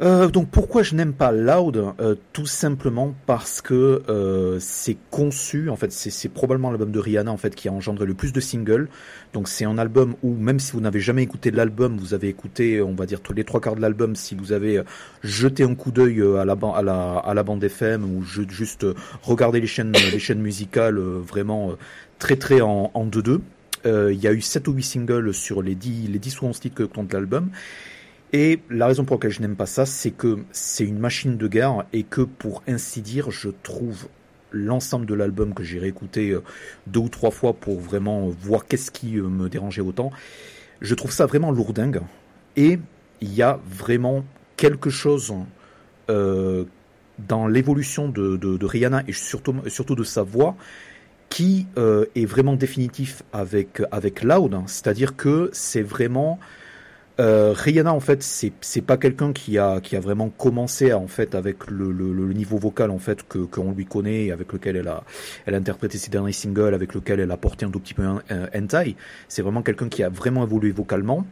Euh, 0.00 0.28
donc 0.28 0.48
pourquoi 0.50 0.82
je 0.82 0.94
n'aime 0.94 1.12
pas 1.12 1.30
Loud 1.32 1.76
Euh, 2.00 2.14
Tout 2.32 2.46
simplement 2.46 3.14
parce 3.26 3.60
que 3.60 4.02
euh, 4.08 4.56
c'est 4.58 4.96
conçu, 5.10 5.68
en 5.68 5.76
fait, 5.76 5.92
c'est 5.92 6.28
probablement 6.30 6.70
l'album 6.70 6.90
de 6.90 6.98
Rihanna 6.98 7.30
en 7.30 7.36
fait 7.36 7.54
qui 7.54 7.68
a 7.68 7.72
engendré 7.72 8.06
le 8.06 8.14
plus 8.14 8.32
de 8.32 8.40
singles. 8.40 8.88
Donc 9.32 9.48
c'est 9.48 9.64
un 9.64 9.78
album 9.78 10.14
où 10.22 10.34
même 10.34 10.58
si 10.58 10.72
vous 10.72 10.80
n'avez 10.80 10.98
jamais 11.00 11.22
écouté 11.22 11.50
l'album, 11.50 11.98
vous 11.98 12.14
avez 12.14 12.28
écouté, 12.28 12.80
on 12.82 12.94
va 12.94 13.06
dire 13.06 13.20
les 13.36 13.44
trois 13.44 13.60
quarts 13.60 13.76
de 13.76 13.80
l'album. 13.82 14.16
Si 14.16 14.34
vous 14.34 14.52
avez 14.52 14.78
euh, 14.78 14.82
jeté 15.22 15.62
un 15.62 15.74
coup 15.74 15.92
d'œil 15.92 16.20
euh, 16.20 16.36
à 16.38 16.44
la 16.44 16.56
à 16.74 16.82
la 16.82 17.16
à 17.18 17.34
la 17.34 17.42
bande 17.42 17.62
FM 17.62 18.04
ou 18.04 18.22
ju- 18.22 18.46
juste 18.48 18.86
regarder 19.22 19.60
les 19.60 19.66
chaînes 19.66 19.92
les 19.92 20.18
chaînes 20.18 20.40
musicales, 20.40 20.98
vraiment 20.98 21.72
très 22.18 22.36
très 22.36 22.60
en 22.62 22.90
en 22.94 23.04
deux 23.04 23.22
deux. 23.22 23.40
Euh, 23.84 24.12
Il 24.12 24.20
y 24.20 24.26
a 24.28 24.32
eu 24.32 24.40
7 24.40 24.68
ou 24.68 24.72
8 24.72 24.82
singles 24.82 25.34
sur 25.34 25.60
les 25.60 25.74
10, 25.74 26.08
les 26.08 26.18
10 26.20 26.40
ou 26.40 26.46
11 26.46 26.60
titres 26.60 26.76
que 26.76 26.82
compte 26.84 27.12
l'album. 27.12 27.50
Et 28.32 28.60
la 28.70 28.86
raison 28.86 29.04
pour 29.04 29.16
laquelle 29.16 29.30
je 29.30 29.42
n'aime 29.42 29.56
pas 29.56 29.66
ça, 29.66 29.84
c'est 29.84 30.10
que 30.10 30.38
c'est 30.52 30.84
une 30.84 30.98
machine 30.98 31.36
de 31.36 31.48
guerre 31.48 31.84
et 31.92 32.02
que 32.02 32.22
pour 32.22 32.62
ainsi 32.66 33.02
dire, 33.02 33.30
je 33.30 33.50
trouve 33.50 34.08
l'ensemble 34.52 35.06
de 35.06 35.14
l'album 35.14 35.54
que 35.54 35.62
j'ai 35.62 35.78
réécouté 35.78 36.30
euh, 36.30 36.42
deux 36.86 37.00
ou 37.00 37.08
trois 37.08 37.30
fois 37.30 37.52
pour 37.54 37.80
vraiment 37.80 38.28
voir 38.28 38.66
qu'est-ce 38.66 38.90
qui 38.90 39.18
euh, 39.18 39.28
me 39.28 39.48
dérangeait 39.48 39.82
autant. 39.82 40.10
Je 40.80 40.94
trouve 40.94 41.10
ça 41.10 41.26
vraiment 41.26 41.50
lourdingue. 41.50 42.00
Et 42.56 42.78
il 43.20 43.34
y 43.34 43.42
a 43.42 43.60
vraiment 43.66 44.24
quelque 44.56 44.90
chose 44.90 45.32
euh, 46.10 46.64
dans 47.18 47.46
l'évolution 47.46 48.08
de, 48.08 48.64
Rihanna 48.64 49.02
et 49.06 49.12
surtout, 49.12 49.94
de 49.94 50.04
sa 50.04 50.22
voix 50.22 50.56
qui 51.28 51.66
est 51.76 52.26
vraiment 52.26 52.56
définitif 52.56 53.22
avec, 53.32 53.80
avec 53.90 54.22
Loud. 54.22 54.54
C'est-à-dire 54.66 55.16
que 55.16 55.48
c'est 55.52 55.82
vraiment... 55.82 56.38
Euh, 57.20 57.52
Rihanna 57.54 57.92
en 57.92 58.00
fait 58.00 58.22
c'est 58.22 58.80
pas 58.80 58.96
quelqu'un 58.96 59.34
qui 59.34 59.58
a 59.58 59.82
qui 59.82 59.96
a 59.96 60.00
vraiment 60.00 60.30
commencé 60.30 60.94
en 60.94 61.08
fait 61.08 61.34
avec 61.34 61.70
le, 61.70 61.92
le, 61.92 62.32
niveau 62.32 62.56
vocal 62.56 62.90
en 62.90 62.98
fait 62.98 63.22
que 63.28 63.38
qu'on 63.40 63.72
lui 63.72 63.84
connaît 63.84 64.30
avec 64.30 64.50
lequel 64.50 64.76
elle 64.76 64.88
a 64.88 65.04
elle 65.44 65.54
a 65.54 65.58
interprété 65.58 65.98
ses 65.98 66.10
derniers 66.10 66.32
singles 66.32 66.72
avec 66.72 66.94
lequel 66.94 67.20
elle 67.20 67.30
a 67.30 67.36
porté 67.36 67.66
un 67.66 67.70
tout 67.70 67.80
petit 67.80 67.92
peu 67.92 68.02
un, 68.02 68.22
un 68.30 68.46
hentai. 68.58 68.96
C'est 69.28 69.42
vraiment 69.42 69.60
quelqu'un 69.60 69.90
qui 69.90 70.02
a 70.02 70.08
vraiment 70.08 70.44
évolué 70.44 70.70
vocalement. 70.70 71.26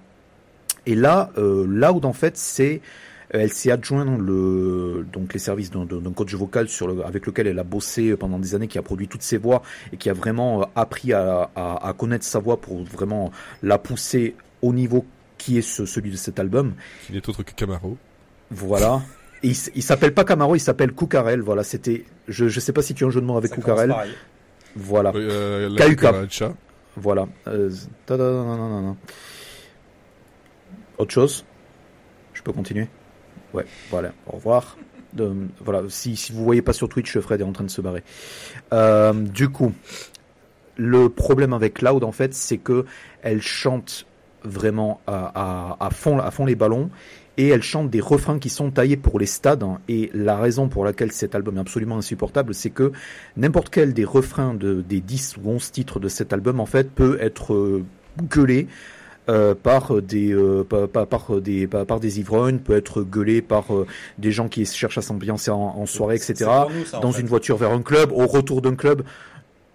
Et 0.84 0.94
là 0.94 1.30
euh, 1.38 1.64
Loud 1.66 2.04
en 2.04 2.12
fait 2.12 2.36
c'est 2.36 2.82
elle 3.30 3.50
s'est 3.50 3.70
adjoint 3.70 4.04
le 4.18 5.06
donc 5.10 5.32
les 5.32 5.38
services 5.38 5.70
d'un 5.70 6.12
coach 6.14 6.34
vocal 6.34 6.68
sur 6.68 7.06
avec 7.06 7.24
lequel 7.24 7.46
elle 7.46 7.58
a 7.58 7.64
bossé 7.64 8.16
pendant 8.16 8.38
des 8.38 8.54
années 8.54 8.68
qui 8.68 8.76
a 8.76 8.82
produit 8.82 9.08
toutes 9.08 9.22
ses 9.22 9.38
voix 9.38 9.62
et 9.94 9.96
qui 9.96 10.10
a 10.10 10.12
vraiment 10.12 10.60
euh, 10.60 10.64
appris 10.74 11.14
à, 11.14 11.50
à 11.54 11.94
connaître 11.96 12.26
sa 12.26 12.38
voix 12.38 12.60
pour 12.60 12.84
vraiment 12.84 13.30
la 13.62 13.78
pousser 13.78 14.34
au 14.60 14.74
niveau 14.74 15.06
qui 15.40 15.58
est 15.58 15.62
ce- 15.62 15.86
celui 15.86 16.10
de 16.10 16.16
cet 16.16 16.38
album. 16.38 16.74
Qui 17.06 17.12
n'est 17.14 17.28
autre 17.28 17.42
que 17.42 17.52
Camaro. 17.52 17.96
Voilà. 18.50 19.00
Et 19.42 19.48
il, 19.48 19.56
il 19.74 19.82
s'appelle 19.82 20.12
pas 20.12 20.24
Camaro, 20.24 20.54
il 20.54 20.60
s'appelle 20.60 20.92
Koukarel. 20.92 21.40
Voilà, 21.40 21.64
c'était. 21.64 22.04
Je 22.28 22.48
je 22.48 22.60
sais 22.60 22.72
pas 22.72 22.82
si 22.82 22.92
tu 22.94 23.04
as 23.04 23.06
un 23.06 23.10
jeu 23.10 23.20
de 23.20 23.26
mots 23.26 23.36
avec 23.38 23.52
Koukarel. 23.54 23.88
pareil. 23.90 24.12
Voilà, 24.76 25.12
Euh, 25.16 25.68
la 25.70 25.86
KUK. 25.86 26.44
voilà. 26.96 27.26
Euh. 27.48 27.70
Autre 30.98 31.12
chose? 31.12 31.44
Je 32.34 32.42
peux 32.42 32.52
continuer? 32.52 32.86
Ouais, 33.52 33.64
voilà. 33.90 34.12
Au 34.26 34.32
revoir. 34.32 34.76
De- 35.12 35.32
voilà. 35.60 35.82
Si 35.88 36.16
si 36.16 36.32
vous 36.32 36.44
voyez 36.44 36.62
pas 36.62 36.72
sur 36.72 36.88
Twitch, 36.88 37.18
Fred 37.18 37.40
est 37.40 37.44
en 37.44 37.52
train 37.52 37.64
de 37.64 37.70
se 37.70 37.80
barrer. 37.80 38.04
Euh, 38.72 39.12
du 39.12 39.48
coup, 39.48 39.72
le 40.76 41.08
problème 41.08 41.52
avec 41.52 41.74
Cloud 41.74 42.04
en 42.04 42.12
fait, 42.12 42.32
c'est 42.34 42.58
que 42.58 42.84
elle 43.22 43.42
chante 43.42 44.06
vraiment 44.44 45.00
à, 45.06 45.76
à, 45.80 45.86
à 45.86 45.90
fond 45.90 46.18
à 46.18 46.30
fond 46.30 46.44
les 46.46 46.54
ballons 46.54 46.90
et 47.36 47.48
elle 47.48 47.62
chante 47.62 47.90
des 47.90 48.00
refrains 48.00 48.38
qui 48.38 48.48
sont 48.50 48.70
taillés 48.70 48.96
pour 48.96 49.18
les 49.18 49.26
stades 49.26 49.64
et 49.88 50.10
la 50.12 50.36
raison 50.36 50.68
pour 50.68 50.84
laquelle 50.84 51.12
cet 51.12 51.34
album 51.34 51.56
est 51.56 51.60
absolument 51.60 51.98
insupportable 51.98 52.54
c'est 52.54 52.70
que 52.70 52.92
n'importe 53.36 53.70
quel 53.70 53.94
des 53.94 54.04
refrains 54.04 54.54
de, 54.54 54.82
des 54.82 55.00
10 55.00 55.36
ou 55.38 55.50
11 55.50 55.70
titres 55.72 56.00
de 56.00 56.08
cet 56.08 56.32
album 56.32 56.60
en 56.60 56.66
fait 56.66 56.90
peut 56.90 57.18
être 57.20 57.54
euh, 57.54 57.84
gueulé 58.30 58.66
euh, 59.28 59.54
par 59.54 60.00
des 60.02 60.32
euh, 60.32 60.64
par, 60.64 61.40
des 61.40 61.66
par, 61.66 61.86
par 61.86 62.00
des 62.00 62.18
ivrognes 62.18 62.58
peut 62.58 62.76
être 62.76 63.02
gueulé 63.02 63.42
par 63.42 63.66
des 64.18 64.32
gens 64.32 64.48
qui 64.48 64.64
cherchent 64.66 64.98
à 64.98 65.02
s'ambiancer 65.02 65.50
en, 65.50 65.58
en 65.60 65.86
soirée 65.86 66.16
etc 66.16 66.46
pour 66.62 66.70
nous, 66.70 66.84
ça, 66.84 66.98
en 66.98 67.00
dans 67.00 67.12
fait. 67.12 67.20
une 67.20 67.28
voiture 67.28 67.56
vers 67.56 67.70
un 67.70 67.82
club, 67.82 68.12
au 68.12 68.26
retour 68.26 68.62
d'un 68.62 68.74
club. 68.74 69.02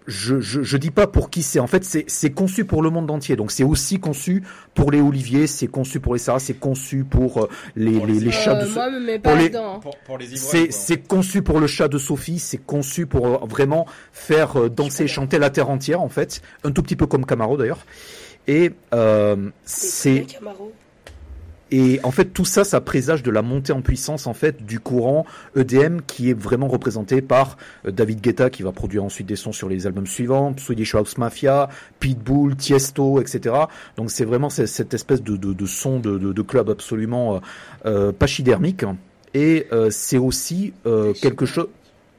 Je, 0.06 0.40
je, 0.40 0.62
je 0.62 0.76
dis 0.76 0.90
pas 0.92 1.06
pour 1.08 1.30
qui 1.30 1.42
c'est. 1.42 1.58
En 1.58 1.66
fait, 1.66 1.84
c'est 1.84 2.04
c'est 2.08 2.30
conçu 2.30 2.64
pour 2.64 2.80
le 2.82 2.90
monde 2.90 3.10
entier. 3.10 3.34
Donc, 3.34 3.50
c'est 3.50 3.64
aussi 3.64 3.98
conçu 3.98 4.42
pour 4.74 4.90
les 4.92 5.00
Olivier, 5.00 5.46
c'est 5.48 5.66
conçu 5.66 5.98
pour 5.98 6.14
les 6.14 6.20
Sarah, 6.20 6.38
c'est 6.38 6.54
conçu 6.54 7.02
pour 7.04 7.42
euh, 7.44 7.48
les, 7.74 7.92
Pour 7.92 8.06
les, 8.06 8.12
les 8.14 8.20
les 8.20 8.30
chats 8.30 8.54
de 8.54 8.62
Euh, 8.62 8.66
So- 8.68 8.74
moi, 8.74 8.90
me 8.90 9.00
mets 9.00 9.18
pour 9.18 9.32
pas 9.32 9.38
les- 9.38 9.48
dedans. 9.48 9.80
Pour, 9.80 9.96
pour 9.98 10.18
les 10.18 10.32
ivrognes. 10.32 10.68
C'est 10.70 11.06
conçu 11.08 11.42
pour 11.42 11.58
le 11.58 11.66
chat 11.66 11.88
de 11.88 11.98
Sophie, 11.98 12.38
c'est 12.38 12.58
conçu 12.64 13.06
pour 13.06 13.26
euh, 13.26 13.38
vraiment 13.46 13.86
faire 14.12 14.70
danser 14.70 15.04
et 15.04 15.08
chanter 15.08 15.38
la 15.38 15.50
terre 15.50 15.70
entière, 15.70 16.00
en 16.00 16.08
fait. 16.08 16.40
Un 16.64 16.70
tout 16.70 16.82
petit 16.82 16.96
peu 16.96 17.06
comme 17.06 17.26
Camaro, 17.26 17.56
d'ailleurs. 17.56 17.84
Et 18.46 18.70
euh, 18.94 19.50
c'est 19.64 20.24
C'est 20.26 20.34
Camaro. 20.38 20.72
Et 21.72 21.98
en 22.04 22.10
fait, 22.12 22.26
tout 22.26 22.44
ça, 22.44 22.62
ça 22.64 22.80
présage 22.80 23.22
de 23.24 23.30
la 23.30 23.42
montée 23.42 23.72
en 23.72 23.82
puissance 23.82 24.26
en 24.28 24.34
fait 24.34 24.64
du 24.64 24.78
courant 24.78 25.26
EDM 25.56 25.98
qui 26.06 26.30
est 26.30 26.38
vraiment 26.38 26.68
représenté 26.68 27.20
par 27.22 27.56
euh, 27.86 27.90
David 27.90 28.20
Guetta 28.20 28.50
qui 28.50 28.62
va 28.62 28.70
produire 28.72 29.02
ensuite 29.02 29.26
des 29.26 29.34
sons 29.36 29.52
sur 29.52 29.68
les 29.68 29.86
albums 29.86 30.06
suivants, 30.06 30.54
Swedish 30.56 30.94
House 30.94 31.18
Mafia, 31.18 31.68
Pitbull, 31.98 32.54
Tiesto, 32.56 33.20
etc. 33.20 33.54
Donc 33.96 34.10
c'est 34.12 34.24
vraiment 34.24 34.48
ce- 34.50 34.66
cette 34.66 34.94
espèce 34.94 35.22
de, 35.22 35.36
de, 35.36 35.52
de 35.52 35.66
son 35.66 35.98
de, 35.98 36.18
de, 36.18 36.42
club 36.42 36.70
absolument 36.70 37.36
euh, 37.36 37.38
euh, 37.86 38.12
pachydermique. 38.12 38.84
Et 39.34 39.66
euh, 39.72 39.90
c'est 39.90 40.18
aussi 40.18 40.72
euh, 40.86 41.12
quelque 41.14 41.46
chose. 41.46 41.68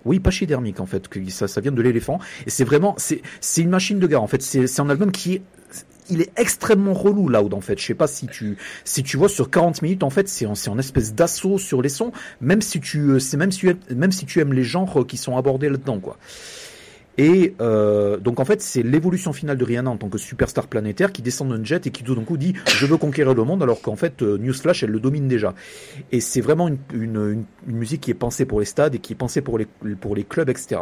Oui, 0.05 0.19
pachydermique 0.19 0.79
en 0.79 0.85
fait, 0.85 1.07
que 1.07 1.19
ça, 1.29 1.47
ça 1.47 1.59
vient 1.61 1.71
de 1.71 1.81
l'éléphant. 1.81 2.19
Et 2.45 2.49
c'est 2.49 2.63
vraiment, 2.63 2.95
c'est, 2.97 3.21
une 3.57 3.69
machine 3.69 3.99
de 3.99 4.07
guerre 4.07 4.23
en 4.23 4.27
fait. 4.27 4.41
C'est, 4.41 4.67
c'est 4.67 4.81
un 4.81 4.89
album 4.89 5.11
qui 5.11 5.35
est, 5.35 5.41
il 6.09 6.21
est 6.21 6.31
extrêmement 6.37 6.93
relou 6.93 7.29
Loud 7.29 7.53
en 7.53 7.61
fait. 7.61 7.79
Je 7.79 7.85
sais 7.85 7.93
pas 7.93 8.07
si 8.07 8.27
tu, 8.27 8.57
si 8.83 9.03
tu 9.03 9.17
vois 9.17 9.29
sur 9.29 9.49
40 9.49 9.81
minutes 9.81 10.03
en 10.03 10.09
fait, 10.09 10.27
c'est 10.27 10.45
en, 10.45 10.53
en 10.67 10.79
espèce 10.79 11.13
d'assaut 11.13 11.57
sur 11.57 11.81
les 11.81 11.89
sons. 11.89 12.11
Même 12.41 12.61
si 12.61 12.79
tu, 12.79 12.99
euh, 12.99 13.19
c'est 13.19 13.37
même 13.37 13.51
si 13.51 13.67
même 13.95 14.11
si 14.11 14.25
tu 14.25 14.39
aimes 14.39 14.53
les 14.53 14.63
genres 14.63 15.05
qui 15.07 15.17
sont 15.17 15.37
abordés 15.37 15.69
là-dedans 15.69 15.99
quoi. 15.99 16.17
Et 17.17 17.55
euh, 17.61 18.17
donc 18.17 18.39
en 18.39 18.45
fait, 18.45 18.61
c'est 18.61 18.83
l'évolution 18.83 19.33
finale 19.33 19.57
de 19.57 19.65
Rihanna 19.65 19.89
en 19.89 19.97
tant 19.97 20.09
que 20.09 20.19
superstar 20.19 20.67
planétaire 20.67 21.11
qui 21.11 21.23
descend 21.23 21.49
d'un 21.49 21.63
jet 21.63 21.87
et 21.87 21.91
qui 21.91 22.03
tout 22.03 22.13
d'un 22.15 22.23
coup 22.23 22.37
dit 22.37 22.53
je 22.67 22.85
veux 22.85 22.97
conquérir 22.97 23.33
le 23.33 23.43
monde 23.43 23.63
alors 23.63 23.81
qu'en 23.81 23.95
fait 23.95 24.21
euh, 24.21 24.37
Newsflash 24.37 24.83
elle 24.83 24.91
le 24.91 24.99
domine 24.99 25.27
déjà. 25.27 25.55
Et 26.11 26.21
c'est 26.21 26.41
vraiment 26.41 26.67
une, 26.67 26.77
une, 26.93 27.45
musique 27.65 28.01
qui 28.01 28.11
est 28.11 28.15
pensée 28.15 28.45
pour 28.45 28.59
les 28.59 28.67
stades 28.67 28.93
et 28.95 28.99
qui 28.99 29.13
est 29.13 29.15
pensée 29.15 29.41
pour 29.41 29.57
les 29.57 29.65
pour 29.99 30.15
les 30.15 30.23
clubs 30.23 30.49
etc. 30.49 30.81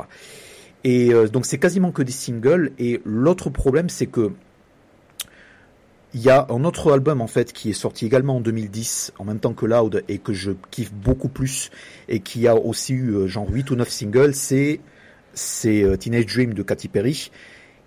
Et 0.83 1.13
euh, 1.13 1.27
donc 1.27 1.45
c'est 1.45 1.57
quasiment 1.57 1.91
que 1.91 2.03
des 2.03 2.11
singles. 2.11 2.73
Et 2.79 3.01
l'autre 3.05 3.49
problème 3.49 3.87
c'est 3.87 4.07
que 4.07 4.31
il 6.15 6.21
y 6.21 6.29
a 6.29 6.47
un 6.49 6.63
autre 6.63 6.93
album 6.93 7.19
en 7.19 7.27
fait 7.27 7.51
qui 7.51 7.69
est 7.69 7.73
sorti 7.73 8.05
également 8.05 8.37
en 8.37 8.39
2010 8.39 9.11
en 9.19 9.25
même 9.25 9.39
temps 9.39 9.53
que 9.53 9.65
Loud 9.65 10.03
et 10.07 10.17
que 10.17 10.31
je 10.31 10.51
kiffe 10.71 10.93
beaucoup 10.93 11.27
plus 11.27 11.71
et 12.07 12.21
qui 12.21 12.47
a 12.47 12.55
aussi 12.55 12.93
eu 12.93 13.11
euh, 13.11 13.27
genre 13.27 13.47
8 13.49 13.71
ou 13.71 13.75
9 13.75 13.89
singles, 13.89 14.33
c'est 14.33 14.79
euh, 15.65 15.97
Teenage 15.97 16.25
Dream 16.27 16.53
de 16.53 16.63
Katy 16.63 16.87
Perry 16.87 17.31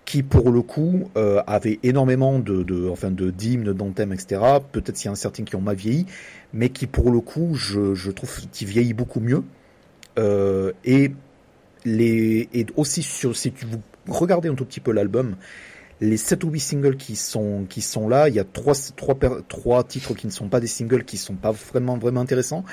qui 0.04 0.22
pour 0.22 0.50
le 0.50 0.60
coup 0.60 1.10
euh, 1.16 1.42
avait 1.46 1.80
énormément 1.82 2.38
de, 2.38 2.62
de 2.62 2.88
enfin 2.90 3.10
de 3.10 3.30
d'hymnes, 3.30 3.72
d'anthèmes, 3.72 4.12
etc. 4.12 4.40
Peut-être 4.72 4.96
s'il 4.98 5.06
y 5.06 5.08
en 5.08 5.14
a 5.14 5.16
certains 5.16 5.44
qui 5.44 5.56
ont 5.56 5.62
mal 5.62 5.76
vieilli, 5.76 6.04
mais 6.52 6.68
qui 6.68 6.86
pour 6.86 7.10
le 7.10 7.20
coup 7.20 7.54
je, 7.54 7.94
je 7.94 8.10
trouve 8.10 8.30
qui 8.52 8.66
vieillit 8.66 8.92
beaucoup 8.92 9.20
mieux. 9.20 9.42
Euh, 10.18 10.72
et 10.84 11.12
les 11.86 12.50
et 12.52 12.66
aussi 12.76 13.02
sur 13.02 13.34
si 13.34 13.52
tu 13.52 13.64
vous 13.64 13.80
regardez 14.06 14.50
un 14.50 14.54
tout 14.54 14.66
petit 14.66 14.80
peu 14.80 14.92
l'album, 14.92 15.36
les 16.00 16.16
7 16.16 16.44
ou 16.44 16.50
8 16.50 16.60
singles 16.60 16.96
qui 16.96 17.16
sont 17.16 17.64
qui 17.68 17.80
sont 17.80 18.08
là, 18.08 18.28
il 18.28 18.34
y 18.34 18.38
a 18.40 18.44
trois 18.44 18.74
trois 18.96 19.16
per- 19.16 19.40
trois 19.48 19.84
titres 19.84 20.14
qui 20.14 20.26
ne 20.26 20.32
sont 20.32 20.48
pas 20.48 20.60
des 20.60 20.66
singles 20.68 21.04
qui 21.04 21.16
sont 21.16 21.34
pas 21.34 21.50
vraiment 21.52 21.98
vraiment 21.98 22.20
intéressants. 22.20 22.64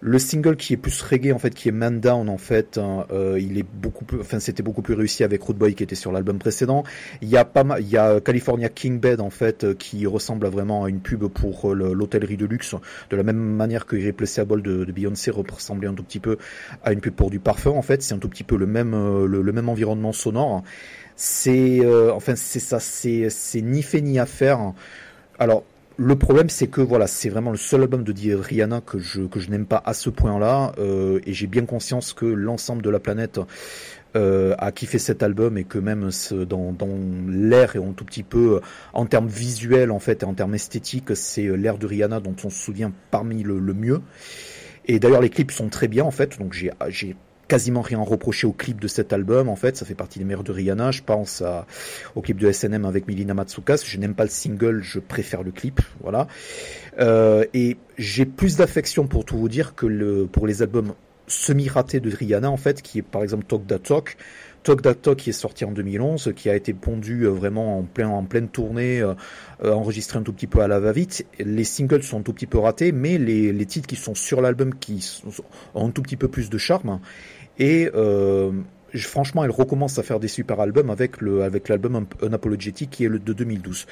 Le 0.00 0.20
single 0.20 0.54
qui 0.56 0.74
est 0.74 0.76
plus 0.76 1.02
reggae 1.02 1.32
en 1.32 1.40
fait, 1.40 1.50
qui 1.52 1.68
est 1.68 1.72
Man 1.72 1.98
Down 1.98 2.28
en 2.28 2.38
fait, 2.38 2.78
hein, 2.78 3.04
euh, 3.10 3.36
il 3.40 3.58
est 3.58 3.64
beaucoup 3.64 4.04
plus, 4.04 4.20
enfin 4.20 4.38
c'était 4.38 4.62
beaucoup 4.62 4.80
plus 4.80 4.94
réussi 4.94 5.24
avec 5.24 5.42
Root 5.42 5.54
Boy 5.54 5.74
qui 5.74 5.82
était 5.82 5.96
sur 5.96 6.12
l'album 6.12 6.38
précédent. 6.38 6.84
Il 7.20 7.28
y 7.28 7.36
a 7.36 7.44
pas 7.44 7.64
mal, 7.64 7.82
il 7.82 7.88
y 7.88 7.96
a 7.96 8.20
California 8.20 8.68
King 8.68 9.00
Bed 9.00 9.20
en 9.20 9.30
fait 9.30 9.64
euh, 9.64 9.74
qui 9.74 10.06
ressemble 10.06 10.46
à 10.46 10.50
vraiment 10.50 10.84
à 10.84 10.88
une 10.88 11.00
pub 11.00 11.26
pour 11.26 11.72
euh, 11.72 11.74
le- 11.74 11.92
l'hôtellerie 11.94 12.36
de 12.36 12.46
luxe, 12.46 12.76
de 13.10 13.16
la 13.16 13.24
même 13.24 13.38
manière 13.40 13.86
que 13.86 13.96
Irreplaceable 13.96 14.62
de, 14.62 14.84
de 14.84 14.92
Beyoncé 14.92 15.32
ressemblait 15.32 15.88
un 15.88 15.94
tout 15.94 16.04
petit 16.04 16.20
peu 16.20 16.38
à 16.84 16.92
une 16.92 17.00
pub 17.00 17.14
pour 17.14 17.28
du 17.30 17.40
parfum 17.40 17.70
en 17.72 17.82
fait. 17.82 18.00
C'est 18.00 18.14
un 18.14 18.18
tout 18.18 18.28
petit 18.28 18.44
peu 18.44 18.56
le 18.56 18.66
même 18.66 18.94
euh, 18.94 19.26
le 19.26 19.52
même 19.52 19.68
environnement 19.68 20.12
sonore. 20.12 20.62
C'est 21.20 21.80
euh, 21.84 22.12
enfin 22.12 22.36
c'est 22.36 22.60
ça, 22.60 22.78
c'est 22.78 23.28
c'est 23.28 23.60
ni 23.60 23.82
fait 23.82 24.00
ni 24.00 24.20
à 24.20 24.26
faire. 24.26 24.72
Alors 25.38 25.64
le 25.96 26.16
problème, 26.16 26.48
c'est 26.48 26.68
que 26.68 26.80
voilà, 26.80 27.08
c'est 27.08 27.28
vraiment 27.28 27.50
le 27.50 27.56
seul 27.56 27.82
album 27.82 28.04
de 28.04 28.34
Rihanna 28.36 28.80
que 28.82 28.98
je 29.00 29.22
que 29.22 29.40
je 29.40 29.50
n'aime 29.50 29.66
pas 29.66 29.82
à 29.84 29.94
ce 29.94 30.10
point-là, 30.10 30.72
euh, 30.78 31.20
et 31.26 31.32
j'ai 31.34 31.48
bien 31.48 31.64
conscience 31.66 32.12
que 32.12 32.26
l'ensemble 32.26 32.82
de 32.82 32.90
la 32.90 33.00
planète 33.00 33.40
euh, 34.16 34.54
a 34.58 34.72
kiffé 34.72 34.98
cet 34.98 35.22
album 35.22 35.58
et 35.58 35.64
que 35.64 35.78
même 35.78 36.10
ce- 36.12 36.36
dans 36.36 36.72
dans 36.72 36.88
l'air 37.28 37.76
et 37.76 37.80
un 37.80 37.92
tout 37.92 38.04
petit 38.04 38.22
peu 38.24 38.60
en 38.94 39.06
termes 39.06 39.28
visuels 39.28 39.90
en 39.92 39.98
fait 40.00 40.22
et 40.22 40.26
en 40.26 40.34
termes 40.34 40.54
esthétiques, 40.54 41.16
c'est 41.16 41.46
euh, 41.46 41.56
l'air 41.56 41.78
de 41.78 41.86
Rihanna 41.86 42.20
dont 42.20 42.36
on 42.44 42.50
se 42.50 42.58
souvient 42.58 42.92
parmi 43.10 43.42
le, 43.42 43.58
le 43.58 43.74
mieux. 43.74 44.00
Et 44.86 44.98
d'ailleurs, 45.00 45.20
les 45.20 45.30
clips 45.30 45.50
sont 45.52 45.68
très 45.68 45.88
bien 45.88 46.04
en 46.04 46.10
fait, 46.10 46.38
donc 46.38 46.52
j'ai 46.54 46.70
quasiment 47.48 47.80
rien 47.80 47.98
reproché 48.00 48.46
au 48.46 48.52
clip 48.52 48.80
de 48.80 48.88
cet 48.88 49.12
album 49.12 49.48
en 49.48 49.56
fait, 49.56 49.76
ça 49.76 49.86
fait 49.86 49.94
partie 49.94 50.18
des 50.18 50.24
meilleurs 50.24 50.44
de 50.44 50.52
Rihanna. 50.52 50.90
Je 50.90 51.02
pense 51.02 51.42
au 52.14 52.20
clip 52.20 52.38
de 52.38 52.50
SNM 52.50 52.84
avec 52.84 53.08
Milina 53.08 53.34
Matsukas. 53.34 53.82
Je 53.84 53.98
n'aime 53.98 54.14
pas 54.14 54.24
le 54.24 54.30
single, 54.30 54.82
je 54.82 54.98
préfère 54.98 55.42
le 55.42 55.50
clip, 55.50 55.80
voilà. 56.00 56.28
Euh, 56.98 57.44
et 57.54 57.76
j'ai 57.96 58.26
plus 58.26 58.56
d'affection 58.56 59.06
pour 59.06 59.24
tout 59.24 59.38
vous 59.38 59.48
dire 59.48 59.74
que 59.74 59.86
le 59.86 60.26
pour 60.26 60.46
les 60.46 60.62
albums 60.62 60.94
semi-ratés 61.26 62.00
de 62.00 62.10
Rihanna 62.14 62.50
en 62.50 62.56
fait, 62.56 62.82
qui 62.82 62.98
est 62.98 63.02
par 63.02 63.22
exemple 63.22 63.44
Talk 63.46 63.66
That 63.66 63.78
Talk. 63.80 64.16
Talk 64.64 64.82
That 64.82 64.94
Talk 64.96 65.18
qui 65.18 65.30
est 65.30 65.34
sorti 65.34 65.64
en 65.64 65.70
2011, 65.70 66.32
qui 66.34 66.50
a 66.50 66.56
été 66.56 66.74
pondu 66.74 67.22
euh, 67.22 67.28
vraiment 67.28 67.78
en 67.78 67.82
plein 67.84 68.08
en 68.08 68.24
pleine 68.24 68.48
tournée, 68.48 69.00
euh, 69.00 69.14
enregistré 69.62 70.18
un 70.18 70.22
tout 70.22 70.32
petit 70.32 70.46
peu 70.46 70.60
à 70.60 70.68
la 70.68 70.80
va-vite. 70.80 71.26
Les 71.38 71.64
singles 71.64 72.02
sont 72.02 72.18
un 72.18 72.22
tout 72.22 72.32
petit 72.32 72.46
peu 72.46 72.58
ratés, 72.58 72.92
mais 72.92 73.18
les, 73.18 73.52
les 73.52 73.66
titres 73.66 73.86
qui 73.86 73.96
sont 73.96 74.14
sur 74.14 74.40
l'album 74.40 74.74
qui 74.74 75.22
ont 75.74 75.86
un 75.86 75.90
tout 75.90 76.02
petit 76.02 76.16
peu 76.16 76.28
plus 76.28 76.50
de 76.50 76.58
charme. 76.58 77.00
Et 77.58 77.90
euh, 77.94 78.52
franchement, 78.96 79.44
elle 79.44 79.50
recommence 79.50 79.98
à 79.98 80.02
faire 80.02 80.20
des 80.20 80.28
super 80.28 80.60
albums 80.60 80.90
avec 80.90 81.20
le 81.20 81.42
avec 81.42 81.68
l'album 81.68 81.96
Un- 82.22 82.26
Unapologetic 82.26 82.90
qui 82.90 83.04
est 83.04 83.08
le 83.08 83.18
de 83.18 83.32
2012. 83.32 83.86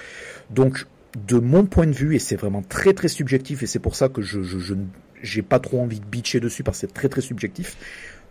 Donc, 0.50 0.86
de 1.28 1.38
mon 1.38 1.64
point 1.66 1.86
de 1.86 1.92
vue, 1.92 2.14
et 2.14 2.18
c'est 2.18 2.36
vraiment 2.36 2.62
très 2.62 2.92
très 2.92 3.08
subjectif, 3.08 3.62
et 3.62 3.66
c'est 3.66 3.78
pour 3.78 3.96
ça 3.96 4.08
que 4.08 4.22
je 4.22 4.42
je 4.42 4.74
j'ai 5.22 5.42
pas 5.42 5.58
trop 5.58 5.80
envie 5.80 5.98
de 6.00 6.04
bitcher 6.04 6.40
dessus 6.40 6.62
parce 6.62 6.78
que 6.78 6.86
c'est 6.86 6.92
très 6.92 7.08
très 7.08 7.22
subjectif. 7.22 7.76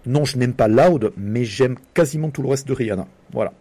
Non, 0.05 0.23
je 0.23 0.37
n'aime 0.37 0.53
pas 0.53 0.67
Loud, 0.67 1.11
mais 1.17 1.45
j'aime 1.45 1.77
quasiment 1.95 2.29
tout 2.29 2.43
le 2.43 2.49
reste 2.49 2.67
de 2.67 2.73
Rihanna. 2.73 3.07
Voilà. 3.33 3.53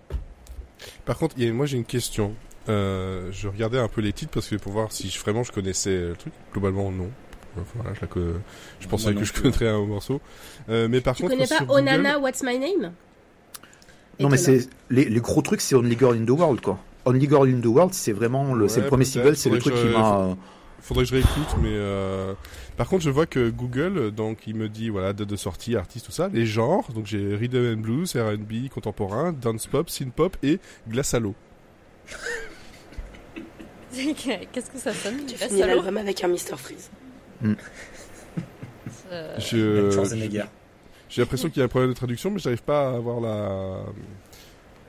Par 1.07 1.17
contre, 1.17 1.37
moi 1.53 1.65
j'ai 1.67 1.79
une 1.79 1.85
question. 1.87 2.35
Euh, 2.69 3.31
je 3.33 3.49
regardais 3.49 3.79
un 3.79 3.89
peu 3.89 4.01
les 4.01 4.13
titres 4.13 4.31
parce 4.33 4.49
que 4.49 4.57
pour 4.57 4.73
voir 4.73 4.91
si 4.93 5.09
vraiment 5.23 5.43
je 5.43 5.53
connaissais 5.53 5.97
le 6.09 6.17
truc. 6.17 6.33
Globalement, 6.53 6.91
non. 6.91 7.11
Enfin, 7.57 7.71
voilà, 7.77 7.95
je, 7.95 8.01
la 8.01 8.07
co- 8.07 8.21
je 8.81 8.89
pensais 8.89 9.13
Moi 9.13 9.21
que 9.21 9.27
je 9.27 9.33
connaîtrais 9.33 9.69
un 9.69 9.85
morceau. 9.85 10.21
Euh, 10.69 10.89
mais 10.89 11.01
par 11.01 11.15
Tu 11.15 11.23
contre, 11.23 11.35
connais 11.35 11.47
pas 11.47 11.59
Google- 11.61 11.73
Onana, 11.81 12.19
What's 12.19 12.43
My 12.43 12.59
Name? 12.59 12.93
Non, 14.21 14.29
mais 14.29 14.37
c'est 14.37 14.69
les, 14.91 15.07
les 15.07 15.21
gros 15.21 15.43
trucs, 15.43 15.61
c'est 15.61 15.75
Only 15.75 15.97
Girl 15.99 16.17
in 16.17 16.25
the 16.25 16.31
World, 16.31 16.61
quoi. 16.61 16.79
Only 17.05 17.29
Girl 17.29 17.49
in 17.49 17.61
the 17.61 17.67
World, 17.67 17.93
c'est 17.95 18.13
vraiment 18.13 18.55
le, 18.55 18.69
c'est 18.69 18.77
Ouais, 18.79 18.83
le 18.85 18.89
premier 18.89 19.05
single, 19.05 19.37
c'est 19.37 19.51
le 19.51 19.57
faudrait 19.61 19.73
truc 19.73 19.75
que 19.75 19.89
qui 19.89 19.93
je- 19.93 19.99
m'a. 19.99 20.37
Faudrait 20.81 21.05
que 21.05 21.09
je 21.11 21.15
réécoute, 21.15 21.57
mais 21.63 21.71
euh... 21.73 22.35
par 22.77 22.87
contre, 22.89 23.03
je 23.05 23.09
vois 23.11 23.25
que 23.25 23.49
Google, 23.49 24.11
donc, 24.11 24.47
il 24.47 24.55
me 24.55 24.69
dit, 24.69 24.91
voilà, 24.91 25.15
date 25.15 25.29
de 25.29 25.37
sortie, 25.37 25.77
artiste, 25.77 26.05
tout 26.07 26.13
ça, 26.13 26.29
les 26.31 26.45
genres. 26.45 26.93
Donc, 26.95 27.07
j'ai 27.07 27.35
rhythm 27.35 27.73
and 27.75 27.81
blues, 27.81 28.15
R&B, 28.15 28.69
contemporain, 28.69 29.33
dance 29.33 29.67
pop, 29.67 29.89
synth 29.89 30.13
pop 30.13 30.37
et 30.43 30.59
glace 30.87 31.15
à 31.15 31.21
l'eau. 31.21 31.35
Qu'est-ce 33.95 34.71
que 34.71 34.79
ça 34.79 34.93
sonne? 34.93 35.25
Tu 35.27 35.37
finis 35.37 35.61
l'album 35.61 35.97
avec 35.97 36.23
un 36.25 36.29
Mr. 36.29 36.57
Freeze. 36.59 36.91
Euh, 39.13 39.39
Je, 39.39 39.91
j'ai 41.09 41.23
l'impression 41.23 41.49
qu'il 41.49 41.59
y 41.59 41.63
a 41.63 41.67
un 41.67 41.69
problème 41.69 41.91
de 41.91 41.97
traduction, 41.97 42.31
mais 42.31 42.39
j'arrive 42.39 42.63
pas 42.63 42.91
à 42.91 42.95
avoir 42.97 43.21
la, 43.21 43.81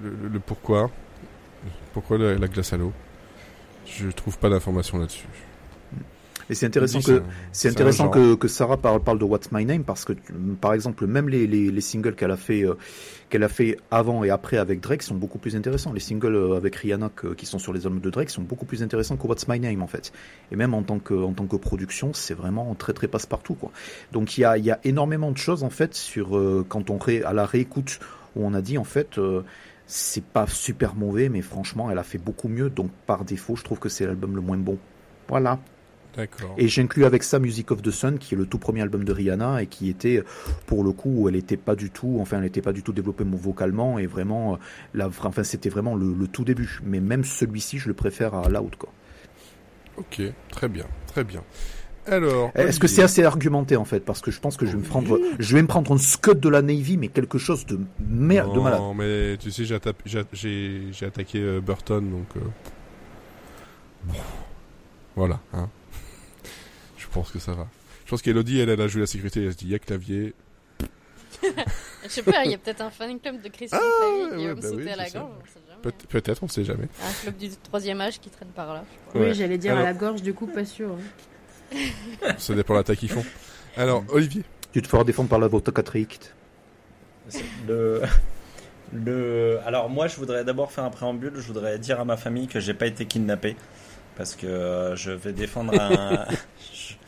le, 0.02 0.10
le- 0.10 0.28
le 0.30 0.40
pourquoi. 0.40 0.90
Pourquoi 1.94 2.18
la, 2.18 2.36
la 2.36 2.48
glace 2.48 2.74
à 2.74 2.78
l'eau? 2.78 2.92
Je 3.86 4.08
trouve 4.10 4.38
pas 4.38 4.50
d'informations 4.50 4.98
là-dessus. 4.98 5.28
Et 6.50 6.54
c'est 6.54 6.68
intéressant 6.68 7.00
Oui, 7.00 7.04
que 7.06 7.12
un- 7.20 7.24
C'est 7.52 7.70
un 7.70 7.72
intéressant 7.72 8.04
genre. 8.06 8.14
que, 8.14 8.36
que 8.36 8.48
Sarah 8.48 8.78
parle, 8.78 9.02
parle 9.02 9.18
de 9.18 9.24
What's 9.24 9.52
My 9.52 9.66
Name 9.66 9.84
parce 9.84 10.06
que, 10.06 10.14
par 10.62 10.74
exemple, 10.74 11.08
même 11.08 11.28
les, 11.28 11.48
les, 11.48 11.72
les 11.72 11.82
singles 11.82 12.14
qu'elle 12.16 12.30
a 12.32 12.38
fait 12.38 12.64
euh, 12.64 12.76
qu'elle 13.30 13.44
a 13.44 13.50
fait 13.50 13.78
avant 13.90 14.24
et 14.24 14.30
après 14.30 14.58
avec 14.58 14.80
Drake 14.80 15.02
sont 15.02 15.16
beaucoup 15.16 15.40
plus 15.40 15.56
intéressants. 15.56 15.92
Les 15.92 16.00
singles 16.00 16.36
euh, 16.36 16.56
avec 16.56 16.76
Rihanna 16.76 17.10
que- 17.16 17.34
qui 17.34 17.48
sont 17.48 17.58
sur 17.58 17.74
les 17.74 17.86
albums 17.88 18.00
de 18.02 18.10
Drake 18.12 18.30
sont 18.30 18.44
beaucoup 18.44 18.66
plus 18.66 18.84
intéressants 18.84 19.18
que 19.18 19.26
What's 19.26 19.48
My 19.48 19.60
Name 19.60 19.82
en 19.82 19.88
fait. 19.88 20.12
Et 20.52 20.56
même 20.56 20.74
en 20.76 20.84
tant 20.84 21.00
que 21.00 21.14
en 21.16 21.34
tant 21.34 21.48
que 21.48 21.56
production, 21.56 22.14
c'est 22.14 22.36
vraiment 22.36 22.76
très 22.76 22.94
très 22.94 23.08
passe-partout 23.08 23.56
quoi. 23.56 23.72
Donc 24.12 24.38
il 24.38 24.42
y 24.42 24.46
a 24.46 24.58
il 24.58 24.66
y 24.66 24.72
a 24.72 24.80
énormément 24.84 25.32
de 25.32 25.38
choses 25.38 25.64
en 25.64 25.72
fait 25.72 25.96
sur 25.96 26.38
euh, 26.38 26.64
quand 26.70 26.92
on 26.92 26.98
ré, 27.00 27.24
à 27.24 27.34
la 27.34 27.46
réécoute 27.48 28.00
où 28.36 28.46
on 28.46 28.54
a 28.54 28.62
dit 28.62 28.78
en 28.78 28.84
fait 28.84 29.18
euh, 29.18 29.42
c'est 29.88 30.24
pas 30.24 30.46
super 30.46 30.94
mauvais 30.96 31.30
mais 31.30 31.42
franchement 31.42 31.90
elle 31.90 31.98
a 31.98 32.04
fait 32.04 32.18
beaucoup 32.20 32.48
mieux 32.50 32.70
donc 32.70 32.92
par 33.08 33.24
défaut 33.26 33.56
je 33.56 33.64
trouve 33.64 33.80
que 33.80 33.90
c'est 33.90 34.06
l'album 34.06 34.36
le 34.36 34.42
moins 34.42 34.58
bon. 34.58 34.78
Voilà. 35.28 35.60
Et 36.58 36.68
j'inclus 36.68 37.06
avec 37.06 37.24
ça 37.24 37.40
Music 37.40 37.72
of 37.72 37.82
the 37.82 37.92
Sun, 37.92 38.18
qui 38.20 38.34
est 38.36 38.38
le 38.38 38.46
tout 38.46 38.58
premier 38.58 38.82
album 38.82 39.04
de 39.04 39.12
Rihanna 39.12 39.62
et 39.62 39.68
qui 39.68 39.90
était, 39.90 40.24
pour 40.66 40.84
le 40.84 40.92
coup, 40.92 41.28
elle 41.30 41.36
était 41.36 41.58
pas 41.58 41.76
du 41.76 41.90
tout, 41.90 42.18
enfin, 42.22 42.38
elle 42.38 42.44
n'était 42.44 42.62
pas 42.62 42.74
du 42.74 42.84
tout 42.84 42.94
développée 42.94 43.24
vocalement 43.26 44.00
et 44.00 44.06
vraiment, 44.06 44.54
euh, 44.54 44.58
la, 44.94 45.08
enfin, 45.08 45.44
c'était 45.44 45.70
vraiment 45.70 45.96
le, 45.96 46.14
le 46.14 46.28
tout 46.28 46.44
début. 46.44 46.80
Mais 46.84 47.00
même 47.00 47.24
celui-ci, 47.24 47.78
je 47.80 47.88
le 47.88 47.94
préfère 47.94 48.34
à 48.36 48.50
Loud, 48.50 48.76
quoi. 48.78 48.90
Ok, 49.98 50.22
très 50.52 50.68
bien, 50.68 50.86
très 51.08 51.24
bien. 51.24 51.42
Alors, 52.08 52.52
Est-ce 52.54 52.80
que 52.80 52.88
c'est 52.88 53.02
assez 53.02 53.24
argumenté, 53.24 53.76
en 53.78 53.84
fait? 53.86 54.02
Parce 54.02 54.22
que 54.22 54.30
je 54.30 54.40
pense 54.40 54.58
que 54.58 54.66
je 54.68 54.74
vais 54.74 54.78
me 54.78 54.84
prendre, 54.84 55.20
je 55.40 55.56
vais 55.56 55.62
me 55.64 55.68
prendre 55.68 55.92
un 55.92 55.98
scud 55.98 56.40
de 56.40 56.50
la 56.50 56.62
Navy, 56.62 56.98
mais 56.98 57.08
quelque 57.08 57.40
chose 57.40 57.66
de 57.66 57.80
merde, 58.08 58.54
de 58.54 58.60
malade. 58.60 58.80
Non, 58.80 58.94
mais 58.94 59.38
tu 59.38 59.50
sais, 59.50 59.66
j'ai 59.66 59.76
atta- 59.76 59.94
j'ai- 60.06 60.22
j'ai 60.32 60.82
j'ai 60.92 61.06
attaqué 61.08 61.40
euh, 61.40 61.62
Burton, 61.62 62.08
donc... 62.12 62.28
euh. 62.38 62.42
Voilà, 65.16 65.40
hein. 65.54 65.70
Je 67.16 67.20
pense 67.22 67.32
que 67.32 67.40
ça 67.40 67.54
va. 67.54 67.66
Je 68.04 68.10
pense 68.10 68.22
qu'Elodie, 68.22 68.60
elle, 68.60 68.68
elle 68.68 68.82
a 68.82 68.88
joué 68.90 69.00
la 69.00 69.08
sécurité, 69.08 69.46
elle 69.46 69.54
se 69.54 69.58
dit, 69.58 69.66
il 69.68 69.72
y 69.72 69.76
a 69.76 69.80
Clavier. 69.80 70.34
Je 72.04 72.10
sais 72.10 72.24
pas, 72.24 72.44
il 72.44 72.52
y 72.52 72.54
a 72.54 72.58
peut-être 72.58 72.82
un 72.82 72.90
fan 72.90 73.18
club 73.22 73.42
de 73.42 73.48
Christian 73.48 73.80
Ah, 73.82 74.02
Clavier 74.02 74.30
qui 74.36 74.36
ouais, 74.44 74.48
va 74.50 74.56
me 74.56 74.62
bah 74.62 74.68
sauter 74.68 74.84
oui, 74.84 74.90
à 74.92 74.96
la 74.98 75.10
gorge. 75.10 75.30
on 75.42 75.46
sait 75.46 75.60
jamais. 75.66 75.82
Peut- 75.82 76.08
Peut-être, 76.10 76.44
on 76.44 76.48
sait 76.50 76.64
jamais. 76.66 76.88
Un 77.02 77.14
club 77.22 77.38
du 77.38 77.50
troisième 77.52 78.02
âge 78.02 78.20
qui 78.20 78.30
traîne 78.30 78.50
par 78.50 78.74
là. 78.74 78.84
je 78.84 79.10
crois. 79.10 79.22
Ouais. 79.22 79.28
Oui, 79.30 79.34
j'allais 79.34 79.58
dire 79.58 79.72
Alors- 79.72 79.86
à 79.86 79.92
la 79.92 79.94
gorge, 79.98 80.22
du 80.22 80.34
coup, 80.34 80.46
pas 80.48 80.66
sûr. 80.66 80.98
Ça 82.38 82.54
dépend 82.54 82.74
de 82.74 82.80
l'attaque 82.80 83.00
qu'ils 83.00 83.10
font. 83.12 83.24
Alors, 83.78 84.04
Olivier. 84.10 84.44
Tu 84.74 84.82
te 84.82 84.88
feras 84.90 85.06
défendre 85.06 85.30
par 85.30 85.40
la 85.40 85.48
Votocatrique. 85.48 86.20
Le... 87.66 88.02
Le... 88.94 89.60
Alors 89.66 89.90
moi 89.90 90.08
je 90.08 90.16
voudrais 90.18 90.44
d'abord 90.44 90.72
faire 90.72 90.84
un 90.84 90.90
préambule, 90.92 91.32
je 91.38 91.42
voudrais 91.48 91.80
dire 91.80 92.00
à 92.02 92.06
ma 92.06 92.18
famille 92.18 92.48
que 92.48 92.60
j'ai 92.60 92.74
pas 92.76 92.86
été 92.86 93.06
kidnappé 93.08 93.56
parce 94.16 94.36
que 94.36 94.46
euh, 94.46 94.96
je 94.96 95.12
vais 95.12 95.34
défendre 95.34 95.74
un... 95.80 96.26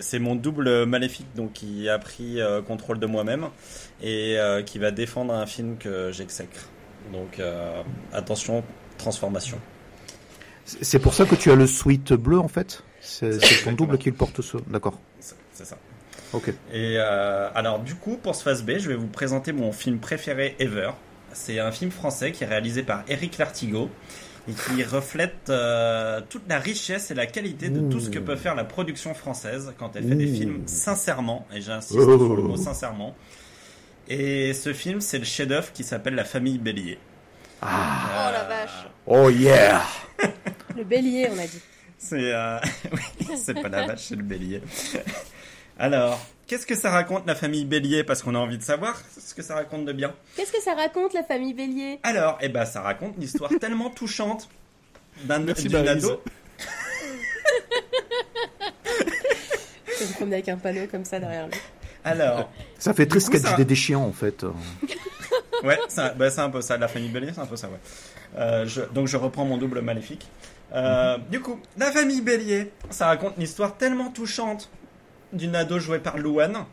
C'est 0.00 0.18
mon 0.18 0.34
double 0.34 0.84
maléfique 0.86 1.26
donc 1.34 1.52
qui 1.54 1.88
a 1.88 1.98
pris 1.98 2.40
euh, 2.40 2.62
contrôle 2.62 2.98
de 2.98 3.06
moi-même 3.06 3.48
et 4.02 4.38
euh, 4.38 4.62
qui 4.62 4.78
va 4.78 4.90
défendre 4.90 5.34
un 5.34 5.46
film 5.46 5.76
que 5.78 6.10
j'exècre. 6.12 6.68
Donc 7.12 7.38
euh, 7.38 7.82
attention, 8.12 8.64
transformation. 8.98 9.58
C'est 10.64 11.00
pour 11.00 11.14
ça 11.14 11.24
que 11.24 11.34
tu 11.34 11.50
as 11.50 11.56
le 11.56 11.66
sweat 11.66 12.12
bleu, 12.12 12.38
en 12.38 12.48
fait? 12.48 12.84
C'est 13.00 13.38
ton 13.64 13.72
double 13.72 13.98
qui 13.98 14.10
le 14.10 14.16
porte 14.16 14.40
ce, 14.40 14.56
d'accord. 14.68 15.00
C'est 15.18 15.64
ça. 15.64 15.76
Ok. 16.32 16.52
Et 16.72 16.98
alors 16.98 17.80
du 17.80 17.94
coup, 17.96 18.16
pour 18.16 18.34
ce 18.34 18.42
phase 18.42 18.62
B, 18.62 18.78
je 18.78 18.88
vais 18.88 18.94
vous 18.94 19.08
présenter 19.08 19.52
mon 19.52 19.72
film 19.72 19.98
préféré 19.98 20.54
ever. 20.58 20.90
C'est 21.32 21.58
un 21.58 21.72
film 21.72 21.90
français 21.90 22.32
qui 22.32 22.44
est 22.44 22.46
réalisé 22.46 22.82
par 22.82 23.04
Eric 23.08 23.38
Lartigot 23.38 23.90
et 24.48 24.52
qui 24.52 24.82
reflète 24.82 25.48
euh, 25.50 26.20
toute 26.28 26.42
la 26.48 26.58
richesse 26.58 27.10
et 27.10 27.14
la 27.14 27.26
qualité 27.26 27.68
de 27.68 27.80
tout 27.90 28.00
ce 28.00 28.10
que 28.10 28.18
peut 28.18 28.36
faire 28.36 28.54
la 28.54 28.64
production 28.64 29.14
française 29.14 29.72
quand 29.78 29.96
elle 29.96 30.08
fait 30.08 30.14
des 30.14 30.26
films 30.26 30.62
sincèrement, 30.66 31.46
et 31.54 31.60
j'insiste 31.60 31.98
Oh. 31.98 32.18
sur 32.18 32.36
le 32.36 32.42
mot 32.42 32.56
sincèrement. 32.56 33.14
Et 34.08 34.54
ce 34.54 34.72
film, 34.72 35.00
c'est 35.00 35.18
le 35.18 35.24
chef-d'œuvre 35.24 35.70
qui 35.72 35.84
s'appelle 35.84 36.14
La 36.14 36.24
Famille 36.24 36.58
Bélier. 36.58 36.98
Ah. 37.62 38.08
Oh 38.28 38.32
la 38.32 38.44
vache. 38.44 38.86
Oh 39.06 39.28
yeah! 39.30 39.82
Le 40.76 40.84
bélier, 40.84 41.28
on 41.30 41.38
a 41.38 41.46
dit. 41.46 41.60
C'est 41.98 42.32
euh... 42.32 42.58
oui, 42.92 43.26
c'est 43.36 43.54
pas 43.60 43.68
la 43.68 43.86
vache, 43.86 44.00
c'est 44.08 44.16
le 44.16 44.22
bélier. 44.22 44.62
Alors, 45.82 46.20
qu'est-ce 46.46 46.66
que 46.66 46.74
ça 46.74 46.90
raconte 46.90 47.26
la 47.26 47.34
famille 47.34 47.64
Bélier 47.64 48.04
Parce 48.04 48.22
qu'on 48.22 48.34
a 48.34 48.38
envie 48.38 48.58
de 48.58 48.62
savoir 48.62 49.00
ce 49.18 49.32
que 49.34 49.40
ça 49.42 49.54
raconte 49.54 49.86
de 49.86 49.92
bien. 49.92 50.12
Qu'est-ce 50.36 50.52
que 50.52 50.60
ça 50.60 50.74
raconte, 50.74 51.14
la 51.14 51.22
famille 51.24 51.54
bélier? 51.54 51.98
Alors, 52.02 52.36
eh 52.42 52.50
ben, 52.50 52.66
ça 52.66 52.82
raconte 52.82 53.14
une 53.16 53.22
histoire 53.22 53.50
tellement 53.60 53.88
touchante 53.88 54.50
d'un 55.24 55.48
ado. 55.48 56.22
Je 59.98 60.04
me 60.04 60.12
promener 60.14 60.36
avec 60.36 60.48
un 60.50 60.56
panneau 60.56 60.86
comme 60.90 61.04
ça 61.06 61.18
derrière 61.18 61.46
lui. 61.48 61.56
Alors, 62.04 62.50
Ça 62.78 62.92
fait 62.94 63.06
très 63.06 63.20
sketch 63.20 63.42
ça- 63.42 63.56
des 63.56 63.64
déchiants, 63.64 64.02
en 64.04 64.12
fait. 64.12 64.44
ouais, 65.64 65.78
c'est 65.88 66.00
un, 66.00 66.12
bah, 66.14 66.30
c'est 66.30 66.40
un 66.40 66.50
peu 66.50 66.60
ça. 66.60 66.76
La 66.76 66.88
famille 66.88 67.08
Bélier, 67.10 67.32
c'est 67.34 67.40
un 67.40 67.46
peu 67.46 67.56
ça, 67.56 67.68
ouais. 67.68 67.80
Euh, 68.38 68.66
je- 68.66 68.82
donc, 68.92 69.08
je 69.08 69.16
reprends 69.16 69.44
mon 69.46 69.56
double 69.58 69.80
maléfique. 69.80 70.26
Euh, 70.74 71.16
Du 71.30 71.40
coup, 71.40 71.58
la 71.78 71.90
famille 71.90 72.20
Bélier, 72.20 72.70
ça 72.90 73.06
raconte 73.06 73.34
une 73.38 73.42
histoire 73.42 73.76
tellement 73.76 74.10
touchante 74.10 74.70
d'une 75.32 75.54
ado 75.56 75.78
jouée 75.78 75.98
par 75.98 76.18
Louane 76.18 76.64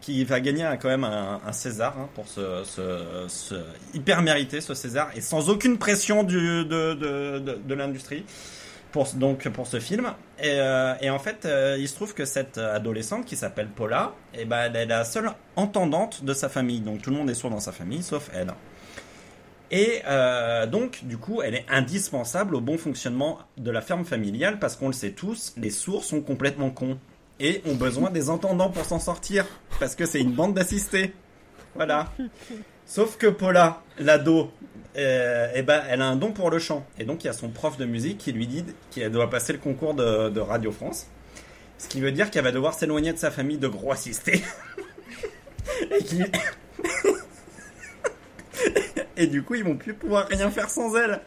qui 0.00 0.24
va 0.24 0.40
gagner 0.40 0.68
quand 0.80 0.88
même 0.88 1.04
un, 1.04 1.40
César 1.52 1.96
hein, 1.98 2.08
pour 2.14 2.28
ce, 2.28 2.62
ce- 2.64 3.24
ce- 3.28 3.64
hyper 3.94 4.22
mérité 4.22 4.60
ce 4.60 4.72
César 4.74 5.10
et 5.16 5.20
sans 5.20 5.50
aucune 5.50 5.76
pression 5.76 6.22
de, 6.22 6.62
de, 6.62 6.94
de, 6.94 7.74
l'industrie. 7.74 8.24
pour 8.92 9.06
donc 9.14 9.48
pour 9.48 9.66
ce 9.66 9.80
film. 9.80 10.12
Et, 10.38 10.52
euh, 10.60 10.94
en 11.10 11.18
fait, 11.18 11.44
euh, 11.44 11.76
il 11.78 11.88
se 11.88 11.94
trouve 11.96 12.14
que 12.14 12.24
cette 12.24 12.58
adolescente 12.58 13.24
qui 13.26 13.36
s'appelle 13.36 13.68
Paula, 13.68 14.12
et 14.34 14.44
ben, 14.44 14.66
elle 14.66 14.76
est 14.76 14.86
la 14.86 15.04
seule 15.04 15.30
entendante 15.56 16.24
de 16.24 16.32
sa 16.32 16.48
famille. 16.48 16.80
Donc 16.80 17.02
tout 17.02 17.10
le 17.10 17.16
monde 17.16 17.28
est 17.28 17.34
sourd 17.34 17.50
dans 17.50 17.60
sa 17.60 17.72
famille, 17.72 18.02
sauf 18.02 18.30
elle. 18.32 18.52
Et 19.70 20.00
euh, 20.06 20.66
donc, 20.66 21.00
du 21.04 21.18
coup, 21.18 21.42
elle 21.42 21.54
est 21.54 21.66
indispensable 21.68 22.54
au 22.54 22.60
bon 22.62 22.78
fonctionnement 22.78 23.38
de 23.58 23.70
la 23.70 23.82
ferme 23.82 24.04
familiale 24.04 24.58
parce 24.58 24.76
qu'on 24.76 24.86
le 24.86 24.94
sait 24.94 25.10
tous, 25.10 25.52
les 25.58 25.70
sourds 25.70 26.04
sont 26.04 26.22
complètement 26.22 26.70
cons 26.70 26.98
et 27.40 27.62
ont 27.66 27.74
besoin 27.74 28.10
des 28.10 28.30
entendants 28.30 28.70
pour 28.70 28.84
s'en 28.84 28.98
sortir 28.98 29.46
parce 29.80 29.94
que 29.94 30.06
c'est 30.06 30.20
une 30.20 30.32
bande 30.32 30.54
d'assistés. 30.54 31.12
Voilà. 31.74 32.12
Sauf 32.86 33.16
que 33.16 33.26
Paula, 33.26 33.82
l'ado, 33.98 34.50
euh, 34.96 35.48
eh 35.54 35.62
ben, 35.62 35.82
elle 35.88 36.02
a 36.02 36.06
un 36.06 36.16
don 36.16 36.32
pour 36.32 36.50
le 36.50 36.58
chant. 36.58 36.84
Et 36.98 37.04
donc, 37.04 37.22
il 37.22 37.28
y 37.28 37.30
a 37.30 37.32
son 37.32 37.50
prof 37.50 37.76
de 37.76 37.84
musique 37.84 38.18
qui 38.18 38.32
lui 38.32 38.46
dit 38.46 38.64
qu'elle 38.90 39.12
doit 39.12 39.30
passer 39.30 39.52
le 39.52 39.58
concours 39.58 39.94
de, 39.94 40.40
Radio 40.40 40.72
France. 40.72 41.06
Ce 41.78 41.86
qui 41.86 42.00
veut 42.00 42.10
dire 42.10 42.30
qu'elle 42.30 42.44
va 42.44 42.52
devoir 42.52 42.74
s'éloigner 42.74 43.12
de 43.12 43.18
sa 43.18 43.30
famille 43.30 43.58
de 43.58 43.68
gros 43.68 43.92
assistés. 43.92 44.42
et, 45.96 46.02
qui- 46.02 46.22
et 49.16 49.26
du 49.28 49.42
coup, 49.42 49.54
ils 49.54 49.64
vont 49.64 49.76
plus 49.76 49.94
pouvoir 49.94 50.26
rien 50.28 50.50
faire 50.50 50.70
sans 50.70 50.96
elle. 50.96 51.20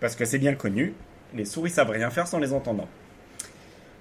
Parce 0.00 0.14
que 0.14 0.24
c'est 0.24 0.38
bien 0.38 0.54
connu, 0.54 0.94
les 1.34 1.44
souris 1.44 1.70
savent 1.70 1.90
rien 1.90 2.10
faire 2.10 2.26
sans 2.26 2.38
les 2.38 2.52
entendants. 2.52 2.88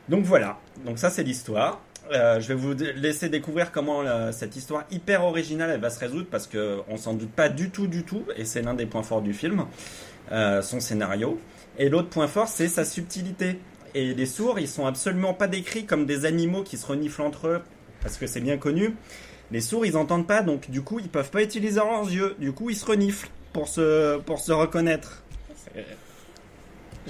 Donc 0.10 0.24
voilà, 0.24 0.58
donc 0.86 1.00
ça 1.00 1.10
c'est 1.10 1.24
l'histoire. 1.24 1.82
Euh, 2.14 2.40
je 2.40 2.48
vais 2.48 2.56
vous 2.56 2.74
laisser 2.74 3.28
découvrir 3.28 3.74
comment 3.74 4.02
euh, 4.02 4.32
cette 4.32 4.56
histoire 4.56 4.86
hyper 4.92 5.26
originale 5.26 5.72
elle 5.74 5.82
va 5.82 5.90
se 5.90 6.00
résoudre 6.00 6.28
parce 6.32 6.48
que 6.48 6.80
on 6.88 6.96
s'en 6.96 7.14
doute 7.14 7.32
pas 7.32 7.50
du 7.50 7.70
tout 7.70 7.88
du 7.88 8.04
tout 8.04 8.24
et 8.38 8.46
c'est 8.46 8.62
l'un 8.62 8.74
des 8.74 8.86
points 8.86 9.04
forts 9.04 9.22
du 9.22 9.34
film, 9.34 9.66
euh, 10.32 10.62
son 10.62 10.80
scénario. 10.80 11.38
Et 11.78 11.90
l'autre 11.90 12.08
point 12.10 12.28
fort 12.30 12.48
c'est 12.48 12.70
sa 12.70 12.86
subtilité. 12.86 13.60
Et 13.94 14.14
les 14.14 14.26
sourds 14.26 14.60
ils 14.60 14.70
sont 14.70 14.86
absolument 14.86 15.34
pas 15.34 15.48
décrits 15.48 15.86
comme 15.86 16.06
des 16.06 16.24
animaux 16.26 16.64
qui 16.64 16.78
se 16.78 16.86
reniflent 16.86 17.24
entre 17.24 17.48
eux 17.48 17.62
parce 18.02 18.18
que 18.18 18.26
c'est 18.28 18.40
bien 18.42 18.58
connu. 18.58 18.96
Les 19.52 19.60
sourds 19.62 19.86
ils 19.86 19.98
entendent 19.98 20.28
pas 20.28 20.42
donc 20.42 20.70
du 20.72 20.82
coup 20.82 21.00
ils 21.00 21.10
peuvent 21.10 21.32
pas 21.32 21.44
utiliser 21.44 21.76
leurs 21.82 22.10
yeux. 22.10 22.36
Du 22.40 22.54
coup 22.54 22.70
ils 22.70 22.78
se 22.78 22.86
reniflent 22.86 23.30
pour 23.52 23.68
se 23.68 24.18
pour 24.20 24.40
se 24.40 24.54
reconnaître. 24.54 25.24
C'est- 25.56 25.86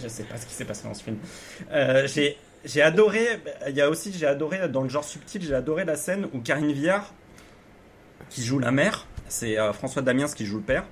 Je 0.02 0.08
sais 0.08 0.24
pas 0.24 0.38
ce 0.38 0.46
qui 0.48 0.54
s'est 0.54 0.66
passé 0.66 0.88
dans 0.88 0.94
ce 0.96 1.04
film. 1.04 1.18
Euh, 1.72 2.08
j'ai 2.08 2.38
j'ai 2.68 2.82
adoré, 2.82 3.40
il 3.68 3.76
y 3.76 3.82
a 3.82 3.90
aussi, 3.90 4.14
j'ai 4.14 4.28
adoré 4.28 4.68
dans 4.68 4.82
le 4.82 4.90
genre 4.90 5.04
subtil, 5.04 5.42
j'ai 5.42 5.56
adoré 5.56 5.86
la 5.86 5.96
scène 5.96 6.28
où 6.34 6.40
Karine 6.40 6.72
Viard, 6.74 7.14
qui 8.30 8.44
joue 8.44 8.60
la 8.60 8.72
mère, 8.72 9.08
c'est 9.30 9.58
euh, 9.58 9.72
François 9.72 10.02
Damiens 10.02 10.28
qui 10.28 10.46
joue 10.46 10.58
le 10.58 10.64
père, 10.64 10.84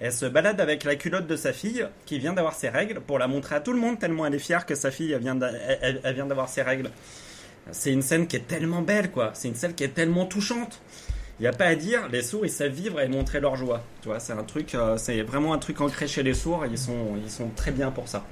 elle 0.00 0.12
se 0.12 0.26
balade 0.26 0.60
avec 0.60 0.82
la 0.82 0.96
culotte 0.96 1.28
de 1.28 1.36
sa 1.36 1.52
fille 1.52 1.86
qui 2.06 2.18
vient 2.18 2.32
d'avoir 2.32 2.54
ses 2.54 2.68
règles 2.68 3.00
pour 3.00 3.20
la 3.20 3.28
montrer 3.28 3.54
à 3.54 3.60
tout 3.60 3.72
le 3.72 3.78
monde 3.78 4.00
tellement 4.00 4.26
elle 4.26 4.34
est 4.34 4.40
fière 4.40 4.66
que 4.66 4.74
sa 4.74 4.90
fille 4.90 5.12
elle 5.12 5.20
vient 6.14 6.26
d'avoir 6.26 6.48
ses 6.48 6.62
règles. 6.62 6.90
C'est 7.70 7.92
une 7.92 8.02
scène 8.02 8.26
qui 8.26 8.34
est 8.34 8.48
tellement 8.48 8.82
belle 8.82 9.12
quoi, 9.12 9.30
c'est 9.34 9.46
une 9.46 9.54
scène 9.54 9.74
qui 9.74 9.84
est 9.84 9.94
tellement 9.94 10.26
touchante. 10.26 10.80
Il 11.38 11.42
n'y 11.42 11.48
a 11.48 11.52
pas 11.52 11.66
à 11.66 11.76
dire, 11.76 12.08
les 12.08 12.22
sourds 12.22 12.44
ils 12.44 12.50
savent 12.50 12.72
vivre 12.72 13.00
et 13.00 13.06
montrer 13.06 13.38
leur 13.38 13.54
joie. 13.54 13.84
Tu 14.00 14.08
vois, 14.08 14.18
c'est 14.18 14.32
un 14.32 14.42
truc, 14.42 14.74
euh, 14.74 14.96
c'est 14.96 15.22
vraiment 15.22 15.52
un 15.54 15.58
truc 15.58 15.80
ancré 15.80 16.08
chez 16.08 16.22
les 16.22 16.34
sourds. 16.34 16.66
Ils 16.66 16.78
sont, 16.78 17.16
ils 17.22 17.30
sont 17.30 17.48
très 17.50 17.70
bien 17.70 17.90
pour 17.90 18.08
ça. 18.08 18.24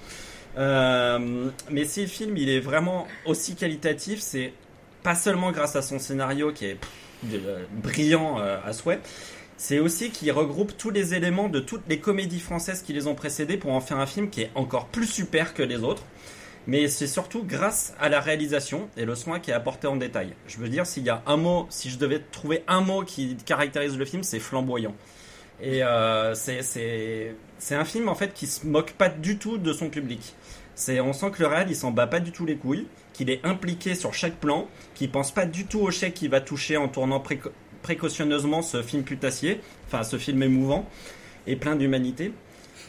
Euh, 0.59 1.51
mais 1.71 1.85
si 1.85 2.03
le 2.03 2.09
film 2.09 2.37
il 2.37 2.49
est 2.49 2.61
vraiment 2.61 3.07
aussi 3.25 3.55
qualitatif, 3.55 4.21
c'est 4.21 4.53
pas 5.03 5.15
seulement 5.15 5.53
grâce 5.53 5.77
à 5.77 5.83
son 5.83 5.99
scénario 5.99 6.53
qui 6.53 6.67
est 6.67 6.77
brillant 7.73 8.41
euh, 8.41 8.59
à 8.65 8.73
souhait, 8.73 9.01
c'est 9.57 9.79
aussi 9.79 10.11
qu'il 10.11 10.33
regroupe 10.33 10.77
tous 10.77 10.91
les 10.91 11.15
éléments 11.15 11.49
de 11.49 11.61
toutes 11.61 11.83
les 11.89 12.01
comédies 12.01 12.41
françaises 12.41 12.83
qui 12.83 12.93
les 12.93 13.07
ont 13.07 13.15
précédées 13.15 13.59
pour 13.59 13.73
en 13.73 13.81
faire 13.81 13.99
un 13.99 14.07
film 14.07 14.31
qui 14.31 14.43
est 14.43 14.51
encore 14.55 14.87
plus 14.87 15.07
super 15.07 15.55
que 15.55 15.63
les 15.63 15.83
autres. 15.83 16.03
Mais 16.67 16.89
c'est 16.89 17.07
surtout 17.07 17.43
grâce 17.43 17.95
à 17.99 18.09
la 18.09 18.21
réalisation 18.21 18.89
et 18.97 19.05
le 19.05 19.15
soin 19.15 19.41
qui 19.41 19.51
est 19.51 19.55
apporté 19.55 19.87
en 19.87 19.97
détail. 19.97 20.35
Je 20.47 20.59
veux 20.59 20.69
dire, 20.69 20.87
s'il 20.87 21.05
y 21.05 21.11
a 21.11 21.23
un 21.27 21.37
mot, 21.37 21.67
si 21.71 21.91
je 21.91 21.99
devais 21.99 22.21
trouver 22.21 22.65
un 22.69 22.81
mot 22.81 23.03
qui 23.03 23.37
caractérise 23.37 23.97
le 23.97 24.05
film, 24.05 24.23
c'est 24.23 24.39
flamboyant. 24.39 24.95
Et 25.63 25.83
euh, 25.83 26.35
c'est- 26.35 27.35
un 27.75 27.85
film 27.85 28.09
en 28.09 28.15
fait 28.15 28.33
qui 28.35 28.47
se 28.47 28.67
moque 28.67 28.93
pas 28.93 29.09
du 29.09 29.37
tout 29.39 29.59
de 29.59 29.73
son 29.73 29.91
public. 29.91 30.35
On 30.89 31.13
sent 31.13 31.31
que 31.33 31.43
le 31.43 31.49
réal 31.49 31.67
il 31.69 31.77
s'en 31.77 31.91
bat 31.91 32.07
pas 32.07 32.21
du 32.21 32.33
tout 32.33 32.47
les 32.47 32.57
couilles, 32.57 32.87
qu'il 33.13 33.29
est 33.31 33.45
impliqué 33.45 33.95
sur 33.95 34.15
chaque 34.15 34.37
plan, 34.37 34.67
qu'il 34.95 35.11
pense 35.11 35.31
pas 35.33 35.45
du 35.45 35.67
tout 35.67 35.81
au 35.81 35.91
chèque 35.91 36.15
qu'il 36.15 36.31
va 36.31 36.41
toucher 36.41 36.77
en 36.79 36.89
tournant 36.89 37.23
précautionneusement 37.83 38.63
ce 38.63 38.83
film 38.83 39.03
putassier, 39.03 39.61
enfin 39.87 40.03
ce 40.05 40.17
film 40.19 40.43
émouvant 40.43 40.89
et 41.47 41.57
plein 41.57 41.77
d'humanité. 41.77 42.33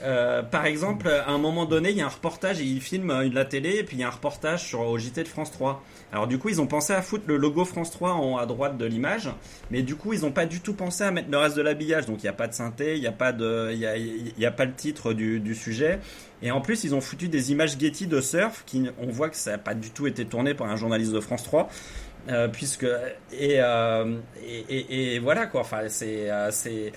Euh, 0.03 0.41
par 0.41 0.65
exemple, 0.65 1.09
à 1.09 1.29
un 1.29 1.37
moment 1.37 1.65
donné, 1.65 1.91
il 1.91 1.97
y 1.97 2.01
a 2.01 2.05
un 2.05 2.09
reportage, 2.09 2.59
et 2.59 2.63
il 2.63 2.81
filme 2.81 3.11
euh, 3.11 3.29
la 3.31 3.45
télé, 3.45 3.75
et 3.77 3.83
puis 3.83 3.97
il 3.97 3.99
y 3.99 4.03
a 4.03 4.07
un 4.07 4.11
reportage 4.11 4.63
sur 4.63 4.79
au 4.81 4.97
de 4.97 5.27
France 5.27 5.51
3. 5.51 5.83
Alors 6.11 6.27
du 6.27 6.37
coup, 6.37 6.49
ils 6.49 6.59
ont 6.59 6.67
pensé 6.67 6.91
à 6.93 7.01
foutre 7.01 7.23
le 7.27 7.37
logo 7.37 7.63
France 7.63 7.89
3 7.91 8.11
en 8.13 8.37
à 8.37 8.45
droite 8.45 8.77
de 8.77 8.85
l'image, 8.85 9.29
mais 9.69 9.81
du 9.81 9.95
coup, 9.95 10.11
ils 10.13 10.21
n'ont 10.21 10.31
pas 10.31 10.45
du 10.45 10.59
tout 10.59 10.73
pensé 10.73 11.03
à 11.05 11.11
mettre 11.11 11.29
le 11.31 11.37
reste 11.37 11.55
de 11.55 11.61
l'habillage. 11.61 12.05
Donc 12.05 12.17
il 12.19 12.23
n'y 12.25 12.29
a 12.29 12.33
pas 12.33 12.47
de 12.47 12.53
synthé, 12.53 12.95
il 12.95 13.01
n'y 13.01 13.07
a 13.07 13.13
pas 13.13 13.31
de, 13.31 13.73
y 13.73 13.85
a, 13.85 13.95
y 13.97 14.45
a 14.45 14.51
pas 14.51 14.65
le 14.65 14.73
titre 14.73 15.13
du, 15.13 15.39
du 15.39 15.55
sujet. 15.55 15.99
Et 16.43 16.51
en 16.51 16.59
plus, 16.59 16.83
ils 16.83 16.93
ont 16.93 17.01
foutu 17.01 17.29
des 17.29 17.51
images 17.53 17.77
Getty 17.79 18.07
de 18.07 18.19
surf, 18.19 18.63
qui 18.65 18.83
on 18.99 19.07
voit 19.07 19.29
que 19.29 19.37
ça 19.37 19.51
n'a 19.51 19.57
pas 19.57 19.73
du 19.73 19.91
tout 19.91 20.05
été 20.05 20.25
tourné 20.25 20.53
par 20.53 20.67
un 20.69 20.75
journaliste 20.75 21.13
de 21.13 21.19
France 21.21 21.43
3. 21.43 21.69
Euh, 22.29 22.47
puisque 22.49 22.85
et, 23.31 23.55
euh, 23.61 24.17
et, 24.45 25.15
et- 25.15 25.19
voilà 25.19 25.47
quoi 25.47 25.61
enfin 25.61 25.79
c'est 25.87 26.29
euh, 26.29 26.51
c'est 26.51 26.91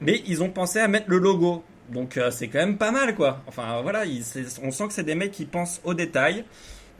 mais 0.00 0.22
ils 0.26 0.42
ont 0.42 0.48
pensé 0.48 0.78
à 0.78 0.88
mettre 0.88 1.10
le 1.10 1.18
logo 1.18 1.62
donc 1.90 2.16
euh, 2.16 2.30
c'est 2.30 2.48
quand 2.48 2.60
même 2.60 2.78
pas 2.78 2.90
mal 2.90 3.14
quoi 3.14 3.42
enfin 3.48 3.82
voilà 3.82 4.04
on 4.62 4.70
sent 4.70 4.86
que 4.88 4.94
c'est 4.94 5.04
des 5.04 5.14
mecs 5.14 5.32
qui 5.32 5.44
pensent 5.44 5.82
aux 5.84 5.92
détails 5.92 6.42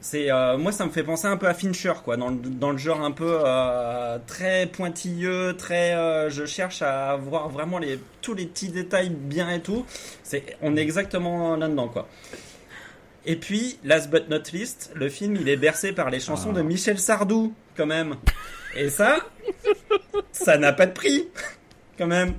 c'est 0.07 0.31
euh, 0.31 0.57
moi 0.57 0.71
ça 0.71 0.87
me 0.87 0.91
fait 0.93 1.03
penser 1.03 1.27
un 1.27 1.37
peu 1.37 1.49
à 1.49 1.55
Fincher 1.55 1.95
quoi 2.05 2.17
dans 2.17 2.29
le, 2.29 2.37
dans 2.37 2.71
le 2.71 2.79
genre 2.79 3.03
un 3.03 3.11
peu 3.11 3.41
euh, 3.45 4.19
très 4.25 4.67
pointilleux 4.67 5.57
très 5.57 5.97
euh, 5.97 6.31
je 6.31 6.45
cherche 6.47 6.81
à 6.81 7.17
voir 7.17 7.49
vraiment 7.49 7.81
les 7.81 7.99
tous 8.23 8.35
les 8.35 8.47
petits 8.47 8.69
détails 8.69 9.11
bien 9.11 9.51
et 9.51 9.61
tout 9.61 9.85
c'est 10.23 10.57
on 10.63 10.77
est 10.77 10.81
exactement 10.81 11.57
là 11.57 11.67
dedans 11.67 11.89
quoi 11.89 12.09
et 13.29 13.35
puis, 13.35 13.81
last 13.83 14.09
but 14.09 14.29
not 14.29 14.53
least, 14.53 14.93
le 14.95 15.09
film 15.09 15.35
il 15.35 15.49
est 15.49 15.57
bercé 15.57 15.91
par 15.91 16.11
les 16.11 16.21
chansons 16.21 16.53
de 16.53 16.63
Michel 16.63 16.97
Sardou, 16.97 17.53
quand 17.77 17.85
même. 17.85 18.15
Et 18.77 18.89
ça, 18.89 19.17
ça 20.31 20.57
n'a 20.59 20.73
pas 20.73 20.87
de 20.87 20.93
prix, 20.93 21.27
quand 21.99 22.07
même. 22.07 22.35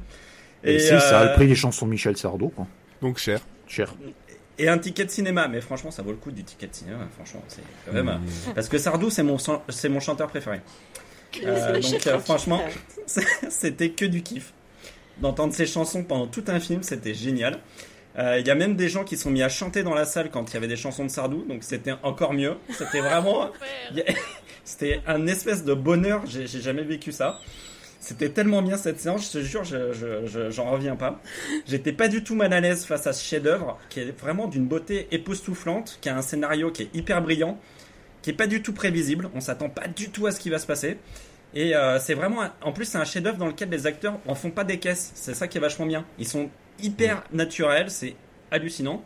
Et, 0.63 0.79
si, 0.79 0.87
ça 0.87 1.19
a 1.19 1.25
le 1.25 1.33
prix 1.33 1.45
des 1.45 1.55
chansons 1.55 1.87
de 1.87 1.91
Michel 1.91 2.15
Sardou, 2.15 2.47
quoi. 2.47 2.67
Donc 3.01 3.17
cher. 3.17 3.41
Cher. 3.67 3.93
Et 4.59 4.67
un 4.69 4.77
ticket 4.77 5.05
de 5.05 5.11
cinéma, 5.11 5.47
mais 5.47 5.61
franchement, 5.61 5.91
ça 5.91 6.01
vaut 6.01 6.11
le 6.11 6.17
coup 6.17 6.31
du 6.31 6.43
ticket 6.43 6.67
de 6.67 6.73
cinéma. 6.73 7.07
Franchement, 7.15 7.43
c'est 7.47 7.61
quand 7.85 7.93
même. 7.93 8.05
Mmh. 8.05 8.53
Parce 8.55 8.69
que 8.69 8.77
Sardou, 8.77 9.09
c'est 9.09 9.23
mon 9.23 9.37
c'est 9.69 9.89
mon 9.89 9.99
chanteur 9.99 10.27
préféré. 10.27 10.61
Euh, 11.43 11.79
donc, 11.79 12.07
euh, 12.07 12.19
franchement, 12.19 12.61
c'était 13.49 13.89
que 13.89 14.05
du 14.05 14.23
kiff. 14.23 14.53
D'entendre 15.19 15.53
ses 15.53 15.65
chansons 15.65 16.03
pendant 16.03 16.27
tout 16.27 16.43
un 16.47 16.59
film, 16.59 16.83
c'était 16.83 17.13
génial. 17.13 17.59
Euh, 18.19 18.39
Il 18.39 18.47
y 18.47 18.51
a 18.51 18.55
même 18.55 18.75
des 18.75 18.89
gens 18.89 19.03
qui 19.03 19.17
sont 19.17 19.31
mis 19.31 19.41
à 19.41 19.49
chanter 19.49 19.83
dans 19.83 19.93
la 19.93 20.05
salle 20.05 20.29
quand 20.29 20.51
il 20.51 20.53
y 20.53 20.57
avait 20.57 20.67
des 20.67 20.75
chansons 20.75 21.05
de 21.05 21.09
Sardou, 21.09 21.43
donc 21.43 21.63
c'était 21.63 21.93
encore 22.03 22.33
mieux. 22.33 22.55
C'était 22.71 22.99
vraiment, 22.99 23.49
c'était 24.63 25.01
un 25.07 25.25
espèce 25.27 25.63
de 25.63 25.73
bonheur. 25.73 26.23
J'ai 26.27 26.47
j'ai 26.47 26.61
jamais 26.61 26.83
vécu 26.83 27.11
ça. 27.11 27.39
C'était 27.99 28.29
tellement 28.29 28.61
bien 28.61 28.77
cette 28.77 28.99
séance, 28.99 29.27
je 29.33 29.39
te 29.39 29.43
jure, 29.43 29.63
je- 29.63 29.91
je- 29.93 30.25
je- 30.27 30.49
j'en 30.51 30.69
reviens 30.69 30.95
pas. 30.95 31.19
J'étais 31.67 31.91
pas 31.91 32.07
du 32.07 32.23
tout 32.23 32.35
mal 32.35 32.53
à 32.53 32.59
l'aise 32.61 32.85
face 32.85 33.07
à 33.07 33.13
ce 33.13 33.23
chef-d'œuvre 33.23 33.77
qui 33.89 33.99
est 33.99 34.17
vraiment 34.19 34.47
d'une 34.47 34.65
beauté 34.67 35.07
époustouflante, 35.11 35.97
qui 36.01 36.09
a 36.09 36.15
un 36.17 36.21
scénario 36.21 36.71
qui 36.71 36.83
est 36.83 36.89
hyper 36.95 37.21
brillant, 37.21 37.59
qui 38.21 38.29
est 38.29 38.33
pas 38.33 38.47
du 38.47 38.61
tout 38.61 38.73
prévisible. 38.73 39.29
On 39.35 39.41
s'attend 39.41 39.69
pas 39.69 39.87
du 39.87 40.09
tout 40.09 40.25
à 40.27 40.31
ce 40.31 40.39
qui 40.39 40.49
va 40.49 40.59
se 40.59 40.67
passer. 40.67 40.97
Et 41.53 41.75
euh, 41.75 41.97
c'est 41.99 42.13
vraiment, 42.13 42.43
un- 42.43 42.53
en 42.61 42.71
plus, 42.71 42.85
c'est 42.85 42.97
un 42.97 43.05
chef-d'œuvre 43.05 43.37
dans 43.37 43.47
lequel 43.47 43.69
les 43.69 43.87
acteurs 43.87 44.19
en 44.27 44.35
font 44.35 44.51
pas 44.51 44.63
des 44.63 44.77
caisses. 44.79 45.11
C'est 45.15 45.33
ça 45.33 45.47
qui 45.47 45.57
est 45.57 45.61
vachement 45.61 45.85
bien. 45.85 46.05
Ils 46.19 46.27
sont 46.27 46.49
hyper 46.81 47.23
naturels, 47.33 47.89
c'est 47.89 48.15
hallucinant. 48.51 49.03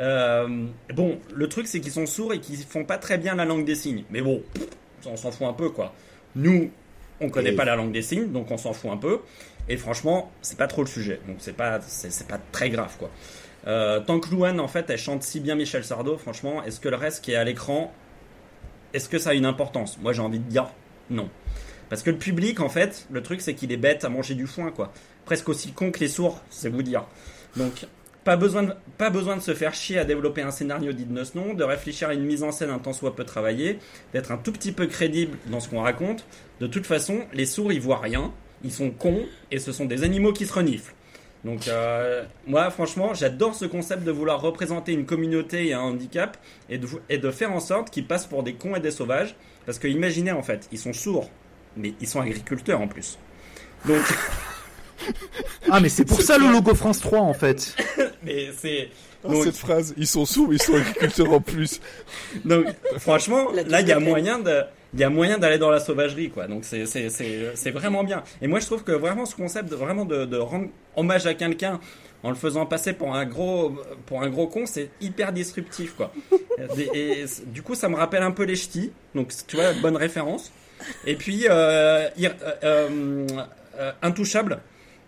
Euh, 0.00 0.66
bon, 0.94 1.18
le 1.34 1.48
truc 1.48 1.66
c'est 1.66 1.80
qu'ils 1.80 1.92
sont 1.92 2.04
sourds 2.06 2.34
et 2.34 2.40
qu'ils 2.40 2.58
font 2.58 2.84
pas 2.84 2.98
très 2.98 3.16
bien 3.16 3.34
la 3.34 3.44
langue 3.46 3.64
des 3.64 3.74
signes. 3.74 4.04
Mais 4.10 4.20
bon, 4.20 4.42
on 5.06 5.16
s'en 5.16 5.30
fout 5.30 5.46
un 5.46 5.52
peu 5.54 5.70
quoi. 5.70 5.94
Nous, 6.34 6.70
on 7.20 7.28
connaît 7.30 7.52
Et- 7.52 7.56
pas 7.56 7.64
la 7.64 7.76
langue 7.76 7.92
des 7.92 8.02
signes, 8.02 8.30
donc 8.32 8.50
on 8.50 8.56
s'en 8.58 8.72
fout 8.72 8.90
un 8.90 8.96
peu. 8.96 9.20
Et 9.68 9.76
franchement, 9.76 10.30
c'est 10.42 10.58
pas 10.58 10.66
trop 10.68 10.82
le 10.82 10.88
sujet. 10.88 11.20
Donc 11.26 11.36
c'est 11.40 11.52
pas, 11.56 11.80
c'est 11.80 12.12
c'est 12.12 12.28
pas 12.28 12.38
très 12.52 12.70
grave 12.70 12.94
quoi. 12.98 13.10
Euh, 13.66 13.98
tant 14.00 14.20
que 14.20 14.30
Louane 14.30 14.60
en 14.60 14.68
fait, 14.68 14.88
elle 14.90 14.98
chante 14.98 15.22
si 15.24 15.40
bien 15.40 15.54
Michel 15.56 15.84
Sardou, 15.84 16.16
franchement, 16.18 16.62
est-ce 16.62 16.78
que 16.78 16.88
le 16.88 16.96
reste 16.96 17.24
qui 17.24 17.32
est 17.32 17.36
à 17.36 17.42
l'écran, 17.44 17.92
est-ce 18.92 19.08
que 19.08 19.18
ça 19.18 19.30
a 19.30 19.34
une 19.34 19.46
importance? 19.46 19.98
Moi 19.98 20.12
j'ai 20.12 20.22
envie 20.22 20.38
de 20.38 20.48
dire 20.48 20.68
non. 21.10 21.28
Parce 21.88 22.02
que 22.02 22.10
le 22.10 22.18
public, 22.18 22.58
en 22.60 22.68
fait, 22.68 23.06
le 23.12 23.22
truc, 23.22 23.40
c'est 23.40 23.54
qu'il 23.54 23.70
est 23.70 23.76
bête 23.76 24.04
à 24.04 24.08
manger 24.08 24.34
du 24.34 24.48
foin, 24.48 24.72
quoi. 24.72 24.92
Presque 25.24 25.48
aussi 25.48 25.70
con 25.72 25.92
que 25.92 26.00
les 26.00 26.08
sourds, 26.08 26.42
c'est 26.50 26.68
vous 26.68 26.82
dire. 26.82 27.04
Donc, 27.56 27.86
pas 28.26 28.36
besoin, 28.36 28.64
de, 28.64 28.72
pas 28.98 29.08
besoin 29.08 29.36
de 29.36 29.40
se 29.40 29.54
faire 29.54 29.72
chier 29.72 29.98
à 29.98 30.04
développer 30.04 30.42
un 30.42 30.50
scénario 30.50 30.92
digne 30.92 31.14
de 31.14 31.22
ce 31.22 31.38
nom, 31.38 31.54
de 31.54 31.62
réfléchir 31.62 32.08
à 32.08 32.14
une 32.14 32.24
mise 32.24 32.42
en 32.42 32.50
scène 32.50 32.70
un 32.70 32.80
tant 32.80 32.92
soit 32.92 33.14
peu 33.14 33.22
travaillée, 33.22 33.78
d'être 34.12 34.32
un 34.32 34.36
tout 34.36 34.50
petit 34.50 34.72
peu 34.72 34.88
crédible 34.88 35.38
dans 35.46 35.60
ce 35.60 35.68
qu'on 35.68 35.80
raconte. 35.80 36.26
De 36.58 36.66
toute 36.66 36.86
façon, 36.86 37.20
les 37.32 37.46
sourds, 37.46 37.72
ils 37.72 37.80
voient 37.80 38.00
rien, 38.00 38.32
ils 38.64 38.72
sont 38.72 38.90
cons, 38.90 39.22
et 39.52 39.60
ce 39.60 39.70
sont 39.70 39.84
des 39.84 40.02
animaux 40.02 40.32
qui 40.32 40.44
se 40.44 40.52
reniflent. 40.52 40.92
Donc 41.44 41.68
euh, 41.68 42.24
moi 42.48 42.68
franchement 42.70 43.14
j'adore 43.14 43.54
ce 43.54 43.66
concept 43.66 44.02
de 44.02 44.10
vouloir 44.10 44.40
représenter 44.40 44.92
une 44.92 45.06
communauté 45.06 45.68
et 45.68 45.74
un 45.74 45.80
handicap 45.80 46.36
et 46.68 46.78
de, 46.78 46.88
et 47.08 47.18
de 47.18 47.30
faire 47.30 47.52
en 47.52 47.60
sorte 47.60 47.90
qu'ils 47.90 48.08
passent 48.08 48.26
pour 48.26 48.42
des 48.42 48.54
cons 48.54 48.74
et 48.74 48.80
des 48.80 48.90
sauvages. 48.90 49.36
Parce 49.66 49.78
que 49.78 49.86
imaginez 49.86 50.32
en 50.32 50.42
fait, 50.42 50.68
ils 50.72 50.78
sont 50.78 50.92
sourds, 50.92 51.30
mais 51.76 51.94
ils 52.00 52.08
sont 52.08 52.20
agriculteurs 52.20 52.80
en 52.80 52.88
plus. 52.88 53.18
Donc, 53.84 54.02
Ah, 55.70 55.80
mais 55.80 55.88
c'est 55.88 56.04
pour 56.04 56.20
ça 56.22 56.38
le 56.38 56.50
logo 56.50 56.74
France 56.74 57.00
3 57.00 57.18
en 57.20 57.34
fait. 57.34 57.74
mais 58.22 58.50
c'est... 58.56 58.88
Donc, 59.28 59.42
cette 59.44 59.56
phrase, 59.56 59.92
ils 59.96 60.06
sont 60.06 60.24
sourds, 60.24 60.48
mais 60.48 60.56
ils 60.56 60.62
sont 60.62 60.74
agriculteurs 60.76 61.32
en 61.32 61.40
plus. 61.40 61.80
donc 62.44 62.66
franchement, 62.98 63.50
là 63.52 63.80
il 63.80 63.88
y 63.88 63.92
a 63.92 63.98
moyen 63.98 64.38
de... 64.38 64.62
Il 64.94 65.00
y 65.00 65.04
a 65.04 65.10
moyen 65.10 65.36
d'aller 65.36 65.58
dans 65.58 65.68
la 65.68 65.80
sauvagerie, 65.80 66.30
quoi. 66.30 66.46
Donc 66.46 66.64
c'est 66.64 66.86
c'est 66.86 67.10
c'est 67.10 67.50
c'est 67.54 67.70
vraiment 67.72 68.02
bien. 68.04 68.22
Et 68.40 68.46
moi 68.46 68.60
je 68.60 68.66
trouve 68.66 68.82
que 68.84 68.92
vraiment 68.92 69.26
ce 69.26 69.34
concept 69.34 69.68
de, 69.68 69.74
vraiment 69.74 70.04
de, 70.06 70.24
de 70.24 70.36
rendre 70.38 70.68
hommage 70.94 71.26
à 71.26 71.34
quelqu'un 71.34 71.80
en 72.22 72.30
le 72.30 72.36
faisant 72.36 72.64
passer 72.64 72.92
pour 72.94 73.14
un 73.14 73.26
gros 73.26 73.72
pour 74.06 74.22
un 74.22 74.30
gros 74.30 74.46
con, 74.46 74.64
c'est 74.64 74.88
hyper 75.02 75.32
disruptif, 75.32 75.94
quoi. 75.96 76.12
et, 76.94 77.24
du 77.46 77.62
coup 77.62 77.74
ça 77.74 77.88
me 77.88 77.96
rappelle 77.96 78.22
un 78.22 78.30
peu 78.30 78.44
les 78.44 78.54
ch'tis. 78.56 78.90
Donc 79.14 79.32
tu 79.46 79.56
vois 79.56 79.72
bonne 79.82 79.96
référence. 79.96 80.50
Et 81.04 81.16
puis 81.16 81.46
euh, 81.50 82.08
ir- 82.16 82.34
euh, 82.42 82.54
euh, 82.64 83.26
euh, 83.78 83.92
intouchable 84.02 84.60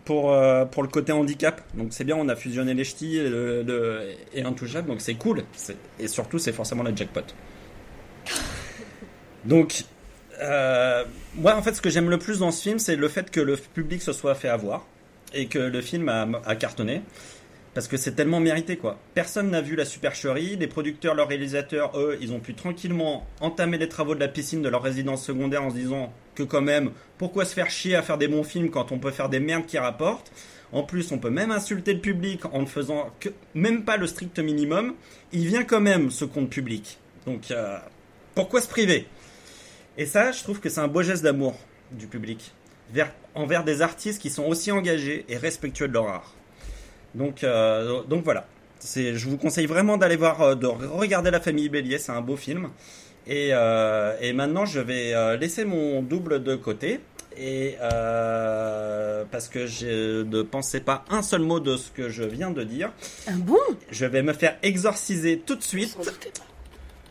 pour 0.09 0.33
euh, 0.33 0.65
pour 0.65 0.83
le 0.83 0.89
côté 0.89 1.13
handicap. 1.13 1.61
Donc 1.75 1.89
c'est 1.91 2.05
bien, 2.05 2.17
on 2.17 2.29
a 2.31 2.35
fusionné 2.35 2.73
les 2.73 2.85
ch'tis 2.85 3.19
et, 3.19 3.29
le, 3.29 3.63
le- 3.63 4.09
et 4.33 4.43
intouchable, 4.43 4.89
donc 4.89 5.03
c'est 5.03 5.15
cool. 5.15 5.45
Et 5.99 6.09
surtout 6.09 6.39
c'est 6.39 6.53
forcément 6.53 6.83
la 6.83 6.95
jackpot. 6.95 7.21
Donc, 9.45 9.85
euh, 10.41 11.05
moi, 11.37 11.55
en 11.57 11.63
fait, 11.63 11.73
ce 11.75 11.81
que 11.81 11.91
j'aime 11.91 12.11
le 12.11 12.19
plus 12.19 12.41
dans 12.41 12.51
ce 12.51 12.63
film, 12.63 12.79
c'est 12.79 12.97
le 12.97 13.09
fait 13.09 13.31
que 13.31 13.41
le 13.41 13.57
public 13.57 14.03
se 14.03 14.13
soit 14.13 14.35
fait 14.35 14.49
avoir 14.49 14.85
et 15.33 15.47
que 15.47 15.59
le 15.59 15.81
film 15.81 16.09
a, 16.09 16.27
a 16.45 16.57
cartonné. 16.57 17.03
Parce 17.75 17.87
que 17.87 17.97
c'est 17.97 18.13
tellement 18.13 18.41
mérité, 18.41 18.77
quoi. 18.77 18.99
Personne 19.15 19.51
n'a 19.51 19.61
vu 19.61 19.77
la 19.77 19.85
supercherie. 19.85 20.57
Les 20.57 20.67
producteurs, 20.67 21.15
leurs 21.15 21.29
réalisateurs, 21.29 21.99
eux, 21.99 22.19
ils 22.21 22.33
ont 22.33 22.41
pu 22.41 22.55
tranquillement 22.55 23.27
entamer 23.41 23.79
les 23.79 23.89
travaux 23.89 24.15
de 24.15 24.21
la 24.21 24.29
piscine 24.29 24.63
de 24.63 24.69
leur 24.69 24.83
résidence 24.83 25.25
secondaire 25.25 25.63
en 25.63 25.71
se 25.71 25.77
disant 25.77 26.13
que, 26.35 26.43
quand 26.43 26.63
même, 26.63 26.91
pourquoi 27.19 27.45
se 27.45 27.55
faire 27.55 27.71
chier 27.71 27.95
à 27.95 28.03
faire 28.03 28.19
des 28.19 28.29
bons 28.29 28.43
films 28.43 28.71
quand 28.71 28.91
on 28.91 28.99
peut 28.99 29.11
faire 29.11 29.29
des 29.29 29.41
merdes 29.41 29.67
qui 29.67 29.79
rapportent? 29.79 30.33
En 30.73 30.83
plus, 30.83 31.13
on 31.13 31.19
peut 31.19 31.31
même 31.31 31.51
insulter 31.51 31.95
le 31.95 32.01
public 32.01 32.45
en 32.53 32.61
ne 32.61 32.67
faisant 32.67 33.11
même 33.55 33.85
pas 33.85 33.97
le 33.97 34.07
strict 34.07 34.39
minimum. 34.39 34.95
Il 35.33 35.47
vient 35.47 35.65
quand 35.65 35.81
même, 35.81 36.11
ce 36.11 36.25
compte 36.25 36.51
public. 36.51 36.99
Donc, 37.27 37.51
euh, 37.51 37.79
pourquoi 38.35 38.61
se 38.61 38.69
priver? 38.69 39.07
Et 39.97 40.07
ça, 40.07 40.33
je 40.33 40.43
trouve 40.43 40.61
que 40.61 40.69
c'est 40.69 40.81
un 40.81 40.89
beau 40.89 41.03
geste 41.03 41.23
d'amour 41.23 41.59
du 41.93 42.07
public 42.07 42.53
vers, 42.93 43.13
envers 43.35 43.65
des 43.65 43.83
artistes 43.83 44.21
qui 44.21 44.31
sont 44.31 44.45
aussi 44.45 44.71
engagés 44.71 45.25
et 45.29 45.37
respectueux 45.37 45.89
de 45.89 45.95
leur 45.95 46.09
art. 46.09 46.35
Donc, 47.19 47.45
euh, 47.45 48.03
donc 48.05 48.25
voilà. 48.25 48.47
Je 48.95 49.29
vous 49.29 49.37
conseille 49.37 49.67
vraiment 49.67 49.97
d'aller 49.97 50.17
voir, 50.17 50.41
euh, 50.41 50.55
de 50.55 50.67
regarder 50.67 51.31
La 51.31 51.41
Famille 51.41 51.69
Bélier, 51.69 51.99
c'est 51.99 52.13
un 52.13 52.21
beau 52.21 52.37
film. 52.37 52.69
Et, 53.27 53.51
euh, 53.53 54.17
et 54.21 54.33
maintenant, 54.33 54.65
je 54.65 54.81
vais 54.81 55.37
laisser 55.37 55.65
mon 55.65 56.01
double 56.03 56.43
de 56.43 56.55
côté. 56.57 57.01
Et 57.37 57.77
euh, 57.81 59.25
parce 59.31 59.49
que 59.49 59.67
je 59.67 60.23
ne 60.23 60.43
pensais 60.43 60.81
pas 60.81 61.05
un 61.09 61.23
seul 61.23 61.43
mot 61.43 61.61
de 61.61 61.77
ce 61.77 61.91
que 61.91 62.09
je 62.09 62.25
viens 62.25 62.51
de 62.51 62.65
dire, 62.65 62.91
Un 63.29 63.37
bon? 63.37 63.59
Je 63.91 64.07
vais 64.07 64.23
me 64.23 64.33
faire 64.33 64.57
exorciser 64.63 65.39
tout 65.39 65.55
de 65.55 65.63
suite. 65.63 65.97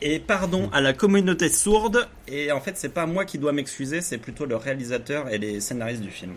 Et 0.01 0.19
pardon 0.19 0.69
à 0.73 0.81
la 0.81 0.93
communauté 0.93 1.49
sourde. 1.49 2.07
Et 2.27 2.51
en 2.51 2.59
fait, 2.59 2.77
c'est 2.77 2.89
pas 2.93 3.05
moi 3.05 3.25
qui 3.25 3.37
dois 3.37 3.53
m'excuser, 3.53 4.01
c'est 4.01 4.17
plutôt 4.17 4.45
le 4.45 4.55
réalisateur 4.55 5.29
et 5.29 5.37
les 5.37 5.61
scénaristes 5.61 6.01
du 6.01 6.11
film. 6.11 6.33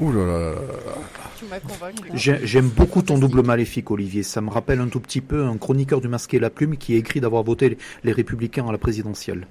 Ouh 0.00 0.10
là 0.12 0.24
là 0.26 0.50
là. 0.50 0.56
J'ai- 2.14 2.46
J'aime 2.46 2.68
beaucoup 2.68 3.02
ton 3.02 3.18
double 3.18 3.42
maléfique, 3.42 3.90
Olivier. 3.90 4.22
Ça 4.22 4.40
me 4.40 4.50
rappelle 4.50 4.80
un 4.80 4.88
tout 4.88 5.00
petit 5.00 5.20
peu 5.20 5.44
un 5.44 5.56
chroniqueur 5.58 6.00
du 6.00 6.08
Masqué 6.08 6.38
et 6.38 6.40
la 6.40 6.50
Plume 6.50 6.76
qui 6.76 6.94
a 6.94 6.96
écrit 6.98 7.20
d'avoir 7.20 7.42
voté 7.42 7.76
les- 8.04 8.12
Républicains 8.12 8.66
à 8.68 8.72
la 8.72 8.78
présidentielle. 8.78 9.46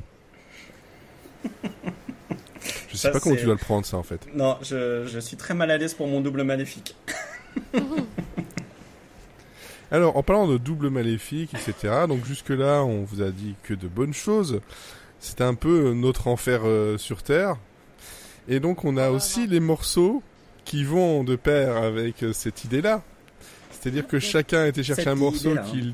Je 1.44 2.98
sais 2.98 2.98
Ça, 2.98 3.12
pas 3.12 3.20
comment 3.20 3.36
tu 3.36 3.46
dois 3.46 3.54
le 3.54 3.60
prendre, 3.60 3.86
ça, 3.86 3.98
en 3.98 4.04
fait. 4.04 4.22
Non, 4.36 4.58
je, 4.62 5.06
je 5.08 5.20
suis 5.20 5.38
très 5.38 5.54
mal 5.54 5.72
à 5.72 5.78
l'aise 5.78 5.94
pour 5.94 6.08
mon 6.08 6.22
double 6.22 6.44
maléfique. 6.44 6.96
Alors, 9.92 10.16
en 10.16 10.24
parlant 10.24 10.48
de 10.48 10.58
double 10.58 10.90
maléfique, 10.90 11.54
etc., 11.54 11.94
donc 12.08 12.26
jusque-là, 12.26 12.84
on 12.84 13.04
vous 13.04 13.22
a 13.22 13.30
dit 13.30 13.56
que 13.64 13.74
de 13.74 13.88
bonnes 13.88 14.14
choses. 14.14 14.62
C'était 15.20 15.44
un 15.44 15.54
peu 15.56 15.94
notre 15.94 16.28
enfer 16.28 16.62
euh, 16.64 16.98
sur 16.98 17.24
Terre. 17.24 17.58
Et 18.48 18.60
donc, 18.60 18.86
on 18.86 18.96
a 18.98 19.10
Oh, 19.12 19.16
aussi 19.16 19.42
non. 19.42 19.48
les 19.52 19.60
morceaux 19.60 20.24
qui 20.66 20.84
vont 20.84 21.24
de 21.24 21.36
pair 21.36 21.78
avec 21.78 22.24
euh, 22.24 22.34
cette 22.34 22.64
idée-là. 22.64 23.04
C'est-à-dire 23.72 24.08
que 24.08 24.20
chacun 24.20 24.66
était 24.66 24.84
chercher 24.84 25.10
un 25.10 25.16
morceau 25.16 25.52
hein. 25.58 25.64
qu'il 25.72 25.94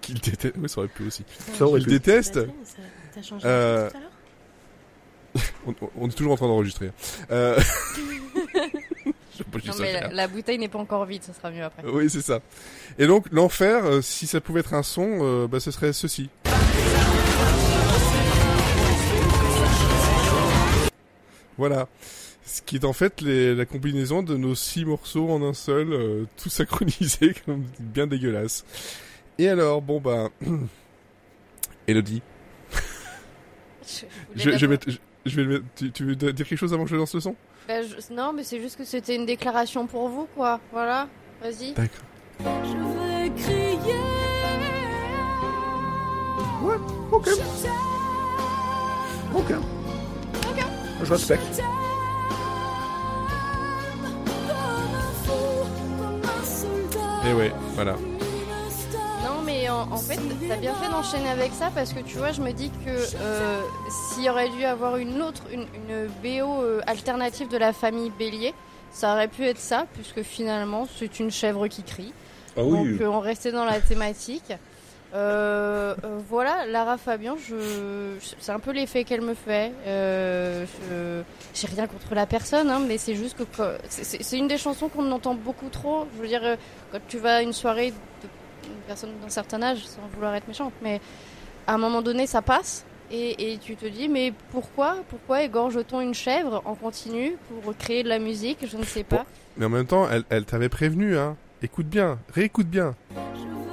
qu'il 0.00 0.20
déteste. 0.20 0.54
Oui, 0.58 0.68
ça 0.68 0.78
aurait 0.78 0.88
pu 0.88 1.06
aussi. 1.06 1.24
Ça 1.54 1.66
aurait 1.66 1.80
pu. 1.80 1.88
déteste. 1.90 2.40
T'as 3.14 3.22
changé 3.22 3.46
Euh, 3.46 3.90
tout 3.90 3.96
à 3.96 4.00
l'heure 4.00 4.10
On, 5.66 5.74
on 5.96 6.08
est 6.08 6.12
toujours 6.12 6.32
en 6.32 6.36
train 6.36 6.46
d'enregistrer. 6.46 6.90
Euh... 7.30 7.58
Je 9.36 9.58
dis 9.58 9.68
Non 9.68 9.74
mais 9.80 10.12
la 10.12 10.28
bouteille 10.28 10.58
n'est 10.58 10.68
pas 10.68 10.78
encore 10.78 11.04
vide, 11.06 11.22
ça 11.24 11.32
sera 11.32 11.50
mieux 11.50 11.64
après. 11.64 11.82
Oui, 11.86 12.08
c'est 12.08 12.22
ça. 12.22 12.40
Et 12.98 13.06
donc, 13.06 13.26
l'enfer, 13.32 13.84
euh, 13.84 14.00
si 14.00 14.26
ça 14.26 14.40
pouvait 14.40 14.60
être 14.60 14.74
un 14.74 14.82
son, 14.82 15.18
euh, 15.22 15.46
bah, 15.48 15.58
ce 15.60 15.70
serait 15.70 15.92
ceci. 15.92 16.30
Voilà. 21.56 21.88
Ce 22.46 22.60
qui 22.62 22.76
est 22.76 22.84
en 22.84 22.92
fait 22.92 23.20
les- 23.22 23.54
la 23.54 23.64
combinaison 23.64 24.22
de 24.22 24.36
nos 24.36 24.54
six 24.54 24.84
morceaux 24.84 25.30
en 25.30 25.42
un 25.42 25.54
seul, 25.54 25.92
euh, 25.92 26.24
tout 26.36 26.50
synchronisé, 26.50 27.34
comme 27.46 27.64
bien 27.80 28.06
dégueulasse. 28.06 28.64
Et 29.38 29.48
alors, 29.48 29.80
bon 29.82 30.00
bah... 30.00 30.28
Elodie, 31.86 32.22
Je, 33.86 34.04
je, 34.36 34.42
voulais 34.44 34.58
je 34.58 34.66
vais 34.66 34.70
mettre- 34.72 34.90
je- 34.90 34.98
je 35.26 35.36
vais 35.36 35.42
le 35.42 35.48
mettre- 35.48 35.64
tu, 35.76 35.90
tu 35.92 36.04
veux 36.04 36.14
dire 36.16 36.32
quelque 36.46 36.56
chose 36.56 36.72
avant 36.72 36.84
que 36.84 36.90
je 36.90 36.96
lance 36.96 37.14
le 37.14 37.20
son? 37.20 37.34
Bah, 37.68 37.82
je- 37.82 38.12
Non, 38.14 38.32
mais 38.32 38.44
c'est 38.44 38.60
juste 38.60 38.76
que 38.76 38.84
c'était 38.84 39.16
une 39.16 39.26
déclaration 39.26 39.86
pour 39.86 40.08
vous, 40.08 40.26
quoi. 40.34 40.60
Voilà, 40.72 41.08
vas-y. 41.42 41.72
D'accord. 41.72 42.04
Je 42.40 43.24
vais 43.24 43.42
crier. 43.42 43.94
Ouais, 46.62 46.76
ok. 47.12 47.28
Ok. 49.34 49.52
Je 51.02 51.10
respecte. 51.12 51.60
Et 57.26 57.32
ouais, 57.32 57.52
voilà. 57.74 57.92
Non, 59.24 59.40
mais 59.44 59.68
en, 59.70 59.90
en 59.90 59.96
fait, 59.96 60.18
t'as 60.48 60.56
bien 60.56 60.74
fait 60.74 60.90
d'enchaîner 60.90 61.30
avec 61.30 61.52
ça 61.52 61.70
parce 61.74 61.92
que 61.92 62.00
tu 62.00 62.18
vois, 62.18 62.32
je 62.32 62.42
me 62.42 62.52
dis 62.52 62.70
que 62.84 62.90
euh, 62.90 63.62
s'il 63.88 64.24
y 64.24 64.28
aurait 64.28 64.50
dû 64.50 64.64
avoir 64.64 64.96
une 64.98 65.22
autre, 65.22 65.42
une, 65.50 65.62
une 65.88 66.06
BO 66.22 66.62
euh, 66.62 66.80
alternative 66.86 67.48
de 67.48 67.56
la 67.56 67.72
famille 67.72 68.10
Bélier, 68.18 68.52
ça 68.92 69.14
aurait 69.14 69.28
pu 69.28 69.46
être 69.46 69.58
ça, 69.58 69.86
puisque 69.94 70.22
finalement, 70.22 70.86
c'est 70.98 71.18
une 71.18 71.30
chèvre 71.30 71.66
qui 71.68 71.82
crie. 71.82 72.12
Ah 72.56 72.62
Donc, 72.62 72.86
euh, 73.00 73.06
on 73.06 73.20
restait 73.20 73.52
dans 73.52 73.64
la 73.64 73.80
thématique. 73.80 74.52
Euh, 75.14 75.94
euh, 76.04 76.18
voilà, 76.28 76.66
Lara 76.66 76.98
Fabian, 76.98 77.36
je, 77.36 77.54
c'est 78.40 78.50
un 78.50 78.58
peu 78.58 78.72
l'effet 78.72 79.04
qu'elle 79.04 79.20
me 79.20 79.34
fait. 79.34 79.72
Euh, 79.86 80.66
je, 80.90 81.22
j'ai 81.54 81.68
rien 81.68 81.86
contre 81.86 82.14
la 82.16 82.26
personne, 82.26 82.68
hein, 82.68 82.80
mais 82.86 82.98
c'est 82.98 83.14
juste 83.14 83.36
que 83.38 83.44
c'est- 83.88 84.02
c'est 84.04 84.22
c'est 84.24 84.38
une 84.38 84.48
des 84.48 84.58
chansons 84.58 84.88
qu'on 84.88 85.08
entend 85.12 85.34
beaucoup 85.34 85.68
trop. 85.68 86.06
Je 86.16 86.22
veux 86.22 86.26
dire, 86.28 86.42
quand 86.90 86.98
tu 87.06 87.18
vas 87.18 87.36
à 87.36 87.42
une 87.42 87.52
soirée 87.52 87.90
de 87.92 88.28
une 88.68 88.80
personne 88.88 89.10
d'un 89.22 89.28
certain 89.28 89.62
âge, 89.62 89.84
sans 89.86 90.00
vouloir 90.14 90.34
être 90.34 90.48
méchante, 90.48 90.72
mais 90.82 91.00
à 91.66 91.74
un 91.74 91.78
moment 91.78 92.02
donné, 92.02 92.26
ça 92.26 92.42
passe. 92.42 92.84
Et, 93.10 93.52
et 93.52 93.58
tu 93.58 93.76
te 93.76 93.86
dis, 93.86 94.08
mais 94.08 94.32
pourquoi 94.50 94.96
Pourquoi 95.10 95.42
égorge-t-on 95.42 96.00
une 96.00 96.14
chèvre 96.14 96.60
en 96.64 96.74
continu 96.74 97.36
pour 97.62 97.76
créer 97.76 98.02
de 98.02 98.08
la 98.08 98.18
musique? 98.18 98.66
Je 98.66 98.76
ne 98.78 98.84
sais 98.84 99.04
pas. 99.04 99.26
Mais 99.58 99.66
en 99.66 99.68
même 99.68 99.86
temps, 99.86 100.08
elle, 100.10 100.24
elle 100.30 100.44
t'avait 100.46 100.70
prévenu, 100.70 101.16
hein. 101.16 101.36
Écoute 101.62 101.86
bien, 101.86 102.18
réécoute 102.34 102.66
bien. 102.66 102.94
Je. 103.12 103.63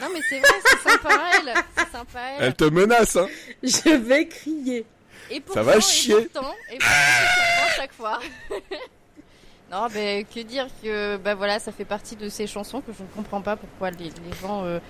Non, 0.00 0.08
mais 0.12 0.20
c'est 0.28 0.38
vrai, 0.38 0.48
c'est 0.64 0.88
sympa 0.90 1.08
à 1.08 1.30
elle. 1.36 1.54
C'est 1.76 1.90
sympa 1.90 2.18
à 2.20 2.30
elle. 2.30 2.44
Elle 2.44 2.54
te 2.54 2.64
menace, 2.64 3.16
hein. 3.16 3.28
Je 3.62 3.96
vais 3.96 4.26
crier. 4.26 4.84
Et 5.30 5.42
Ça 5.52 5.62
va 5.62 5.80
chier. 5.80 6.16
Et 6.18 6.26
pourtant, 6.26 6.54
et 6.70 6.78
pourtant, 6.78 7.76
chaque 7.76 7.92
fois. 7.92 8.18
non, 9.70 9.86
ben 9.92 10.24
que 10.24 10.40
dire 10.40 10.66
que 10.82 11.16
bah 11.18 11.34
voilà, 11.34 11.58
ça 11.58 11.70
fait 11.72 11.84
partie 11.84 12.16
de 12.16 12.28
ces 12.28 12.46
chansons 12.46 12.80
que 12.80 12.92
je 12.92 13.02
ne 13.02 13.08
comprends 13.08 13.40
pas 13.40 13.56
pourquoi 13.56 13.90
les, 13.90 14.04
les 14.06 14.36
gens 14.42 14.64
euh, 14.64 14.80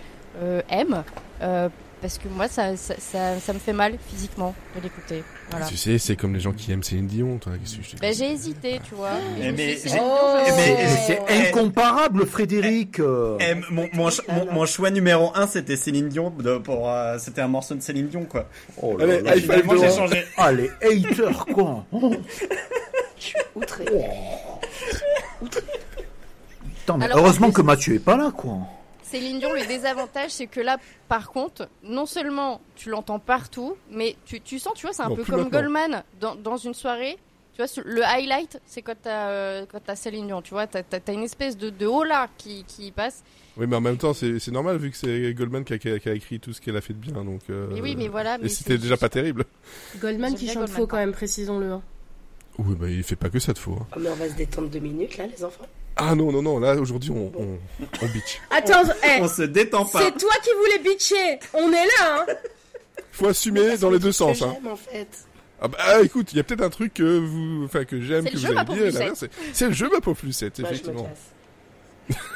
euh, 0.40 0.62
aiment. 0.70 1.05
Euh, 1.42 1.68
parce 2.01 2.18
que 2.18 2.28
moi, 2.28 2.48
ça, 2.48 2.76
ça, 2.76 2.94
ça, 2.98 3.38
ça 3.40 3.53
me 3.53 3.59
fait 3.59 3.72
mal 3.72 3.94
physiquement 4.09 4.55
de 4.76 4.80
l'écouter. 4.80 5.22
Voilà. 5.51 5.66
Tu 5.66 5.76
sais, 5.76 5.98
c'est 5.98 6.16
comme 6.16 6.32
les 6.34 6.40
gens 6.40 6.53
qui 6.53 6.70
aiment 6.72 6.82
Céline 6.82 7.07
Dion, 7.07 7.38
toi. 7.38 7.53
Qu'est-ce 7.61 7.76
que 7.78 7.82
je 7.82 7.90
te 7.90 7.96
dis 7.96 8.01
Ben, 8.01 8.14
j'ai 8.14 8.30
hésité, 8.32 8.80
tu 8.88 8.94
vois. 8.94 9.11
Mais- 9.38 9.44
je 9.46 9.51
me 9.51 9.57
mais 9.57 9.76
c'est 11.07 11.20
Eh, 11.28 11.48
incomparable, 11.48 12.26
Frédéric. 12.26 13.01
euh. 13.01 13.36
Eh, 13.40 13.55
mon, 13.72 13.88
mon, 13.92 14.11
ch- 14.11 14.26
mon- 14.28 14.53
mon 14.53 14.66
choix 14.66 14.90
numéro 14.90 15.32
1 15.34 15.46
c'était 15.46 15.76
Céline 15.76 16.09
Dion 16.09 16.30
de- 16.30 16.59
pour 16.59 16.88
euh, 16.88 17.18
c'était 17.18 17.40
un 17.42 17.48
morceau 17.48 17.74
de 17.74 17.80
Céline 17.82 18.09
Dion 18.09 18.24
quoi. 18.24 18.46
Oh 18.80 18.96
là 18.96 19.05
Allez, 19.05 19.20
là. 19.22 19.34
j'ai 19.36 19.90
changé. 19.96 20.24
Ah, 20.36 20.53
les 20.53 20.70
haters, 20.82 21.44
quoi. 21.55 21.84
Oh. 21.92 22.14
Je 23.18 23.22
suis 23.26 23.34
outrée. 23.55 23.84
Putain, 26.78 26.96
mais 26.96 27.05
Alors, 27.07 27.18
heureusement 27.18 27.51
que 27.51 27.62
Mathieu 27.62 27.94
est 27.94 27.98
pas 27.98 28.16
là, 28.16 28.30
quoi. 28.34 28.59
Céline 29.11 29.39
Dion, 29.41 29.53
le 29.53 29.67
désavantage, 29.67 30.31
c'est 30.31 30.47
que 30.47 30.61
là, 30.61 30.79
par 31.09 31.31
contre, 31.31 31.69
non 31.83 32.07
seulement 32.07 32.61
tu 32.77 32.91
l'entends 32.91 33.19
partout, 33.19 33.77
mais 33.91 34.17
tu, 34.25 34.41
tu 34.41 34.59
sens, 34.59 34.75
tu 34.75 34.87
vois, 34.87 34.93
c'est 34.95 35.03
un 35.03 35.15
peu 35.15 35.25
comme 35.25 35.43
maintenant. 35.43 35.61
Goldman 35.61 36.03
dans, 36.21 36.35
dans 36.37 36.57
une 36.57 36.75
soirée. 36.75 37.19
Tu 37.57 37.63
vois, 37.63 37.83
le 37.85 38.03
highlight, 38.05 38.61
c'est 38.65 38.81
quand 38.81 38.95
t'as 39.03 39.29
euh, 39.31 39.67
quand 39.71 39.81
t'as 39.85 39.97
Céline 39.97 40.27
Dion, 40.29 40.41
tu 40.41 40.51
vois, 40.55 40.67
t'as 40.67 40.83
as, 41.07 41.13
une 41.13 41.25
espèce 41.25 41.57
de, 41.59 41.69
de 41.71 41.87
haut 41.87 42.05
là 42.05 42.29
qui, 42.39 42.65
qui 42.65 42.91
passe. 42.93 43.23
Oui, 43.57 43.67
mais 43.67 43.77
en 43.77 43.81
même 43.81 43.99
temps, 43.99 44.15
c'est 44.15 44.39
c'est 44.39 44.53
normal 44.53 44.77
vu 44.79 44.91
que 44.93 44.97
c'est 44.97 45.35
Goldman 45.35 45.65
qui 45.65 45.75
a, 45.75 45.79
qui 45.79 45.91
a- 45.91 45.99
qui 45.99 46.09
a 46.09 46.15
écrit 46.15 46.39
tout 46.41 46.53
ce 46.53 46.61
qu'elle 46.61 46.77
a 46.77 46.81
fait 46.81 46.93
de 46.95 46.99
bien. 47.01 47.25
Donc, 47.25 47.41
euh, 47.51 47.67
Mais 47.73 47.81
oui, 47.81 47.97
mais 47.97 48.09
voilà. 48.09 48.39
Mais 48.39 48.47
Et 48.47 48.49
c'était 48.49 48.79
déjà 48.79 48.97
pas 48.97 49.09
terrible. 49.09 49.45
Goldman 49.99 50.35
qui 50.37 50.47
chante 50.47 50.59
Goldman, 50.59 50.77
faux 50.77 50.87
quand 50.87 50.97
même, 50.99 51.13
précisons-le. 51.13 51.73
hein. 51.73 51.83
Oui, 52.59 52.75
bah 52.79 52.89
il 52.89 53.03
fait 53.03 53.17
pas 53.17 53.29
que 53.31 53.39
ça 53.41 53.53
de 53.53 53.59
faux. 53.59 53.77
hein. 53.81 53.87
Oh, 53.97 53.99
mais 54.01 54.09
on 54.11 54.15
va 54.15 54.29
se 54.29 54.35
détendre 54.35 54.69
deux 54.69 54.79
minutes 54.79 55.17
là, 55.19 55.27
les 55.27 55.45
enfants. 55.45 55.67
Ah 56.03 56.14
non, 56.14 56.32
non, 56.32 56.40
non, 56.42 56.59
là 56.59 56.74
aujourd'hui 56.76 57.11
on, 57.11 57.30
on, 57.38 57.59
on 58.03 58.07
bitch. 58.07 58.40
Attends, 58.51 58.90
eh, 59.05 59.20
On 59.20 59.28
se 59.28 59.42
détend 59.42 59.84
pas. 59.84 60.01
c'est 60.03 60.16
toi 60.18 60.32
qui 60.42 60.51
voulais 60.59 60.78
bitcher. 60.78 61.38
On 61.53 61.70
est 61.70 61.84
là, 61.86 62.24
hein. 62.26 62.26
Faut 63.12 63.26
assumer 63.28 63.76
dans 63.76 63.90
les 63.90 63.98
deux 63.98 64.12
sens. 64.12 64.38
Que 64.38 64.44
Hein. 64.44 64.55
j'aime, 64.62 64.72
en 64.72 64.76
fait. 64.76 65.09
Ah 65.61 65.68
bah 65.68 65.76
ah, 65.80 66.01
écoute, 66.01 66.32
il 66.32 66.36
y 66.38 66.40
a 66.40 66.42
peut-être 66.44 66.62
un 66.62 66.70
truc 66.70 66.94
que 66.94 67.18
vous, 67.18 67.64
enfin 67.66 67.84
que 67.84 68.01
j'aime, 68.01 68.24
que 68.24 68.34
vous 68.36 68.46
avez 68.46 69.11
dit. 69.11 69.26
C'est 69.53 69.66
le 69.66 69.72
jeu, 69.74 69.90
ma 69.92 70.01
pauvre 70.01 70.18
Lucette, 70.24 70.59
Moi, 70.59 70.70
je 70.70 70.74
me 70.74 70.78
effectivement. 70.80 71.11
casse. 72.09 72.16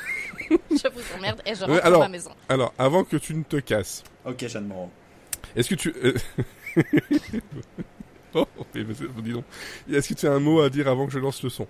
Je 0.51 0.89
vous 0.89 1.01
emmerde 1.19 1.41
et 1.47 1.55
je 1.55 1.65
rentre 1.65 1.73
Ouais, 1.91 1.99
ma 2.01 2.09
maison. 2.09 2.31
Alors, 2.51 2.75
avant 2.79 3.03
que 3.03 3.17
tu 3.17 3.35
ne 3.35 3.43
te 3.45 3.57
casses, 3.57 4.05
Ok, 4.27 4.47
Jeanne 4.47 4.67
Moreau. 4.67 4.91
est-ce 5.57 5.71
que 5.71 5.75
tu... 5.75 5.95
euh, 6.05 6.13
oh, 8.35 8.47
mais 8.75 8.83
vas-y, 8.83 9.23
dis 9.23 9.33
donc. 9.33 9.45
Est-ce 9.91 10.09
que 10.11 10.15
tu 10.15 10.27
as 10.27 10.33
un 10.33 10.41
mot 10.41 10.61
à 10.61 10.69
dire 10.69 10.87
avant 10.89 11.07
que 11.07 11.13
je 11.13 11.19
lance 11.19 11.43
le 11.43 11.49
son? 11.49 11.67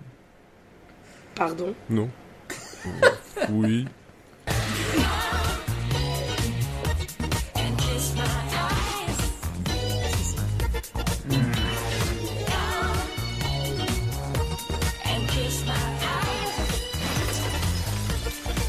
Pardon. 1.35 1.75
Non. 1.89 2.09
oui. 3.51 3.85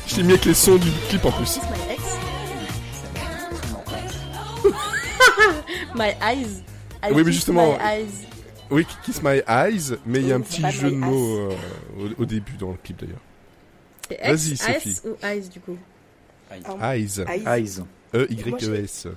J'ai 0.07 0.23
mis 0.23 0.31
avec 0.33 0.45
les 0.45 0.55
sons 0.55 0.77
du 0.77 0.91
clip 1.09 1.25
en 1.25 1.33
plus. 1.33 1.59
My 5.95 6.13
eyes. 6.23 6.63
I 7.03 7.13
Oui, 7.13 7.23
mais 7.25 7.33
justement- 7.33 7.77
My 7.79 7.85
eyes. 7.85 8.27
Oui, 8.71 8.87
Kiss 9.05 9.23
My 9.23 9.43
Eyes, 9.47 9.97
mais 10.05 10.21
il 10.21 10.29
y 10.29 10.33
a 10.33 10.37
un 10.37 10.41
petit 10.41 10.69
jeu 10.71 10.91
de 10.91 10.97
mots 10.97 11.37
euh, 11.37 11.57
au, 11.99 12.23
au 12.23 12.25
début 12.25 12.57
dans 12.59 12.71
le 12.71 12.77
clip 12.83 13.01
d'ailleurs. 13.01 13.21
Vas-y, 14.25 14.57
Sophie. 14.57 15.01
Ou 15.05 15.17
eyes 15.25 15.49
du 15.49 15.61
coup 15.61 15.77
Eyes. 16.51 17.21
Eyes. 17.29 17.45
Eyes. 17.47 17.83
E-Y-E-S. 18.15 19.09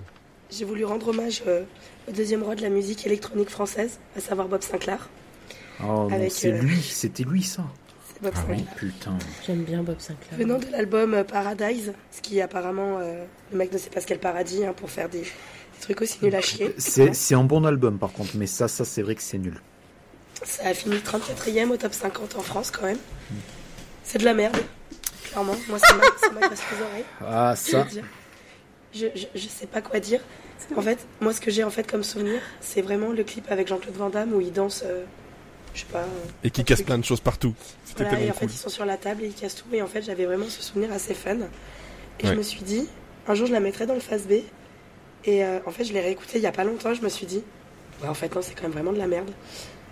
J'ai 0.52 0.66
voulu 0.66 0.84
rendre 0.84 1.10
hommage 1.10 1.44
euh, 1.48 1.64
au 2.08 2.12
deuxième 2.12 2.42
roi 2.42 2.56
de 2.56 2.62
la 2.64 2.70
musique 2.70 3.06
électronique 3.06 3.50
française, 3.50 4.00
à 4.18 4.20
savoir 4.20 4.48
Bob 4.48 4.64
Sinclair. 4.64 5.10
Oh 5.84 6.10
c'est 6.30 6.52
euh, 6.52 6.62
lui, 6.62 6.82
c'était 6.82 7.24
lui 7.24 7.44
ça. 7.44 7.64
C'est 8.08 8.22
Bob 8.22 8.34
Ah 8.36 8.44
oui. 8.50 8.58
Sinclair. 8.58 8.76
Putain. 8.76 9.18
J'aime 9.46 9.64
bien 9.64 9.84
Bob 9.84 10.00
Sinclair. 10.00 10.40
Venant 10.40 10.58
de 10.58 10.66
l'album 10.72 11.24
Paradise, 11.24 11.94
ce 12.12 12.22
qui 12.22 12.42
apparemment, 12.42 12.98
euh, 13.00 13.24
le 13.52 13.58
mec 13.58 13.72
ne 13.72 13.78
sait 13.78 13.92
pas 13.92 14.02
ce 14.02 14.08
qu'est 14.08 14.16
le 14.16 14.20
paradis 14.20 14.66
hein, 14.66 14.74
pour 14.76 14.90
faire 14.90 15.08
des, 15.08 15.24
des 15.80 15.84
trucs 15.96 16.02
aussi 16.02 16.18
nuls 16.22 16.36
à 16.36 16.42
chier. 16.42 16.74
C'est 16.78 17.14
c'est 17.14 17.36
un 17.36 17.44
bon 17.44 17.64
album 17.66 17.98
par 17.98 18.12
contre, 18.12 18.32
mais 18.36 18.48
ça, 18.48 18.68
ça 18.68 18.86
c'est 18.86 19.02
vrai 19.02 19.16
que 19.16 19.22
c'est 19.22 19.38
nul. 19.38 19.60
Ça 20.44 20.68
a 20.68 20.74
fini 20.74 20.96
34ème 20.98 21.70
au 21.70 21.78
top 21.78 21.94
50 21.94 22.36
en 22.38 22.42
France 22.42 22.72
quand 22.72 22.84
même. 22.86 22.98
C'est 24.04 24.18
de 24.20 24.26
la 24.26 24.34
merde, 24.34 24.58
clairement. 25.26 25.56
Moi, 25.68 25.80
ça 25.80 25.94
m'a 26.32 26.48
cassé 26.48 26.64
les 26.78 26.82
oreilles. 26.86 27.04
Ah 27.22 27.54
Je, 27.56 27.72
ça. 27.72 27.88
je, 28.94 29.06
je, 29.16 29.26
je 29.36 29.48
sais 29.48 29.68
pas 29.68 29.82
quoi 29.82 30.00
dire. 30.00 30.22
En 30.76 30.82
fait, 30.82 31.00
moi, 31.22 31.34
ce 31.34 31.42
que 31.42 31.52
j'ai 31.52 31.64
en 31.64 31.70
fait 31.70 31.90
comme 31.90 32.04
souvenir, 32.04 32.42
c'est 32.62 32.82
vraiment 32.82 33.10
le 33.10 33.24
clip 33.24 33.46
avec 33.52 33.68
Jean-Claude 33.68 33.96
Van 33.96 34.10
Damme 34.10 34.34
où 34.34 34.42
il 34.42 34.52
danse, 34.52 34.84
euh, 34.86 35.04
je 35.74 35.82
sais 35.82 35.86
pas. 35.92 36.00
euh, 36.00 36.06
Et 36.44 36.50
qui 36.52 36.64
casse 36.64 36.78
truc. 36.78 36.88
plein 36.88 36.98
de 36.98 37.06
choses 37.06 37.22
partout. 37.22 37.54
C'était 37.86 38.04
Voilà, 38.06 38.20
et 38.22 38.30
en 38.30 38.34
fait, 38.34 38.46
ils 38.46 38.52
sont 38.58 38.70
sur 38.70 38.86
la 38.86 38.98
table 38.98 39.24
et 39.24 39.28
ils 39.28 39.34
cassent 39.34 39.56
tout. 39.56 39.66
Et 39.74 39.82
en 39.82 39.88
fait, 39.88 40.02
j'avais 40.02 40.26
vraiment 40.26 40.48
ce 40.48 40.62
souvenir 40.62 40.92
assez 40.94 41.14
fun. 41.14 41.36
Et 42.20 42.24
Ouais. 42.26 42.30
je 42.32 42.34
me 42.34 42.44
suis 42.44 42.62
dit, 42.62 42.88
un 43.28 43.34
jour, 43.36 43.48
je 43.48 43.54
la 43.54 43.60
mettrai 43.60 43.86
dans 43.86 43.94
le 43.94 44.00
face 44.00 44.24
B. 44.24 44.34
Et 45.26 45.44
euh, 45.44 45.60
en 45.66 45.72
fait, 45.72 45.84
je 45.84 45.94
l'ai 45.94 46.02
réécouté 46.02 46.38
il 46.38 46.42
y 46.42 46.48
a 46.48 46.52
pas 46.52 46.64
longtemps. 46.64 46.94
Je 46.94 47.02
me 47.02 47.10
suis 47.10 47.26
dit, 47.26 47.44
bah, 48.02 48.10
en 48.10 48.14
fait, 48.14 48.34
non, 48.34 48.42
c'est 48.42 48.54
quand 48.56 48.64
même 48.64 48.72
vraiment 48.72 48.94
de 48.94 48.98
la 48.98 49.08
merde. 49.08 49.30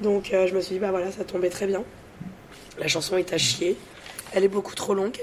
Donc, 0.02 0.32
euh, 0.34 0.48
je 0.48 0.54
me 0.56 0.62
suis 0.62 0.76
dit, 0.76 0.80
bah 0.80 0.92
voilà, 0.92 1.12
ça 1.12 1.24
tombait 1.24 1.50
très 1.50 1.68
bien. 1.68 1.84
La 2.80 2.88
chanson 2.88 3.18
est 3.18 3.34
à 3.34 3.38
chier. 3.38 3.76
Elle 4.34 4.44
est 4.44 4.48
beaucoup 4.50 4.76
trop 4.76 4.94
longue. 4.94 5.18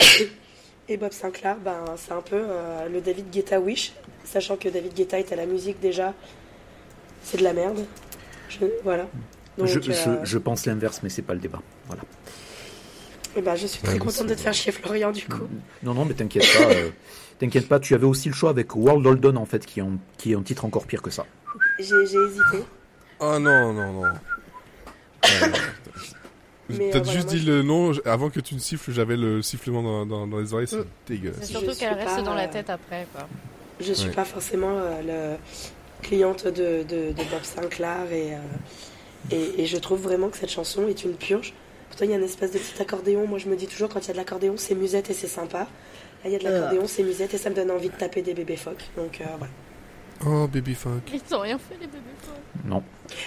Et 0.88 0.96
Bob 0.96 1.12
Sinclair, 1.12 1.56
ben, 1.56 1.84
c'est 1.96 2.12
un 2.12 2.20
peu 2.22 2.36
euh, 2.38 2.88
le 2.88 3.00
David 3.00 3.30
Guetta 3.30 3.60
Wish. 3.60 3.92
Sachant 4.24 4.56
que 4.56 4.68
David 4.68 4.94
Guetta 4.94 5.18
est 5.18 5.32
à 5.32 5.36
la 5.36 5.46
musique 5.46 5.80
déjà, 5.80 6.14
c'est 7.22 7.38
de 7.38 7.42
la 7.44 7.52
merde. 7.52 7.84
Je- 8.48 8.66
voilà. 8.84 9.06
Donc, 9.58 9.66
je, 9.68 9.78
euh, 9.78 9.82
je, 10.24 10.24
je 10.24 10.38
pense 10.38 10.66
l'inverse, 10.66 11.00
mais 11.02 11.08
c'est 11.08 11.22
pas 11.22 11.34
le 11.34 11.40
débat. 11.40 11.60
Voilà. 11.86 12.02
eh 13.36 13.40
ben, 13.42 13.54
je 13.56 13.66
suis 13.66 13.80
très 13.82 13.94
Ouais, 13.94 13.98
contente 13.98 14.26
de 14.26 14.34
te 14.34 14.40
faire 14.40 14.54
chier, 14.54 14.70
Florian, 14.72 15.10
du 15.12 15.24
coup. 15.26 15.48
Non, 15.82 15.92
non, 15.94 16.04
mais 16.04 16.14
t'inquiète 16.14 16.44
pas. 16.56 16.68
Euh, 17.36 17.40
t'inquiète 17.40 17.68
pas, 17.68 17.78
tu 17.80 17.94
avais 17.94 18.06
aussi 18.06 18.28
le 18.28 18.34
choix 18.34 18.50
avec 18.50 18.74
World 18.76 19.06
Holden 19.06 19.36
en 19.36 19.46
fait, 19.46 19.64
qui 19.66 19.80
est 19.80 19.82
un, 19.82 19.98
qui 20.18 20.32
est 20.32 20.36
un 20.36 20.42
titre 20.42 20.64
encore 20.64 20.86
pire 20.86 21.02
que 21.02 21.10
ça. 21.10 21.24
J'ai 21.78 21.94
hésité. 22.02 22.64
Oh 23.20 23.38
non, 23.38 23.72
non, 23.72 23.92
non. 23.92 24.02
Euh, 25.24 25.46
Mais, 26.78 26.90
T'as 26.90 26.98
euh, 26.98 27.04
juste 27.04 27.14
voilà, 27.26 27.30
dit 27.30 27.38
je- 27.38 27.50
le 27.52 27.62
nom, 27.62 27.92
avant 28.04 28.28
que 28.28 28.40
tu 28.40 28.54
ne 28.54 28.58
siffles, 28.60 28.90
j'avais 28.92 29.16
le 29.16 29.40
sifflement 29.40 29.82
dans, 29.82 30.04
dans, 30.06 30.26
dans 30.26 30.38
les 30.38 30.52
oreilles, 30.52 30.66
c'est 30.66 30.78
Mm. 30.78 30.84
C'est 31.06 31.14
dégueulasse. 31.14 31.48
surtout 31.48 31.74
qu'elle 31.78 31.94
reste 31.94 32.24
dans 32.24 32.34
la 32.34 32.44
euh, 32.48 32.52
tête 32.52 32.70
après, 32.70 33.06
quoi. 33.12 33.28
Je 33.80 33.92
suis 33.92 34.08
Ouais. 34.08 34.14
pas 34.14 34.24
forcément 34.24 34.72
euh, 34.72 35.36
le 35.38 36.02
cliente 36.02 36.46
de, 36.46 36.82
de, 36.82 37.12
de 37.12 37.24
Bob 37.30 37.42
Sinclair 37.44 38.10
et, 38.10 38.34
euh, 38.34 38.38
et, 39.30 39.62
et 39.62 39.66
je 39.66 39.76
trouve 39.76 40.00
vraiment 40.02 40.28
que 40.28 40.36
cette 40.36 40.50
chanson 40.50 40.88
est 40.88 41.04
une 41.04 41.14
purge. 41.14 41.54
Pourtant, 41.88 42.04
il 42.04 42.10
y 42.10 42.14
a 42.14 42.16
une 42.16 42.24
espèce 42.24 42.50
de 42.52 42.58
petit 42.58 42.82
accordéon. 42.82 43.26
Moi, 43.28 43.38
je 43.38 43.48
me 43.48 43.54
dis 43.56 43.66
toujours, 43.68 43.88
quand 43.88 44.00
il 44.00 44.08
y 44.08 44.10
a 44.10 44.14
de 44.14 44.18
l'accordéon, 44.18 44.54
c'est 44.56 44.74
musette 44.74 45.08
et 45.10 45.14
c'est 45.14 45.28
sympa. 45.28 45.68
Il 46.26 46.32
y 46.32 46.36
a 46.36 46.38
de 46.38 46.44
l'accordéon, 46.44 46.86
c'est 46.86 47.02
musette 47.02 47.32
et 47.34 47.38
ça 47.38 47.50
me 47.50 47.54
donne 47.54 47.70
envie 47.70 47.88
de 47.88 47.94
taper 47.96 48.22
des 48.22 48.34
bébés 48.34 48.56
phoques. 48.56 48.84
Donc, 48.96 49.20
euh, 49.20 49.24
voilà. 49.38 49.52
Oh, 50.26 50.48
baby 50.48 50.74
fuck. 50.74 51.02
Ils 51.12 51.34
ont 51.34 51.40
rien 51.40 51.58
fait, 51.58 51.74
les 51.80 51.86
bébés. 51.86 51.98
quoi. 52.24 52.34
Non. 52.64 52.82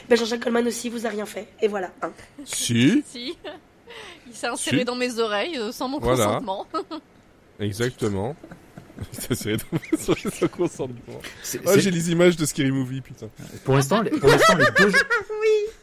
Ben, 0.09 0.17
Jean-Jacques 0.17 0.39
Coleman 0.41 0.65
aussi 0.67 0.89
vous 0.89 1.05
a 1.05 1.09
rien 1.09 1.25
fait. 1.25 1.47
Et 1.61 1.67
voilà. 1.67 1.91
hein. 2.01 2.11
Si, 2.45 3.03
Si. 3.11 3.37
Il 4.27 4.33
s'est 4.35 4.47
inséré 4.47 4.79
Si. 4.79 4.85
dans 4.85 4.95
mes 4.95 5.19
oreilles 5.19 5.57
euh, 5.57 5.71
sans 5.71 5.87
mon 5.87 5.99
Voilà. 5.99 6.25
consentement. 6.25 6.67
exactement. 7.59 8.35
Consentement. 10.57 10.99
Oh, 11.09 11.21
c'est- 11.43 11.79
j'ai 11.79 11.91
les 11.91 12.11
images 12.11 12.35
de 12.35 12.45
Scary 12.45 12.71
Movie, 12.71 13.01
putain. 13.01 13.27
pour 13.63 13.75
l'instant, 13.75 14.01
les, 14.01 14.11
pour 14.11 14.29
l'instant, 14.29 14.57
les 14.57 14.65
deux. 14.77 14.91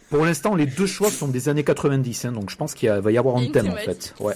Pour 0.08 0.24
l'instant, 0.24 0.54
les 0.54 0.66
deux 0.66 0.86
choix 0.86 1.10
sont 1.10 1.26
des 1.26 1.48
années 1.48 1.64
90, 1.64 2.26
hein, 2.26 2.32
donc 2.32 2.48
je 2.48 2.54
pense 2.56 2.74
qu'il 2.74 2.88
va 2.88 3.10
y 3.10 3.18
avoir 3.18 3.38
un 3.38 3.50
thème 3.50 3.70
en 3.70 3.74
fait. 3.76 4.14
Ouais. 4.20 4.34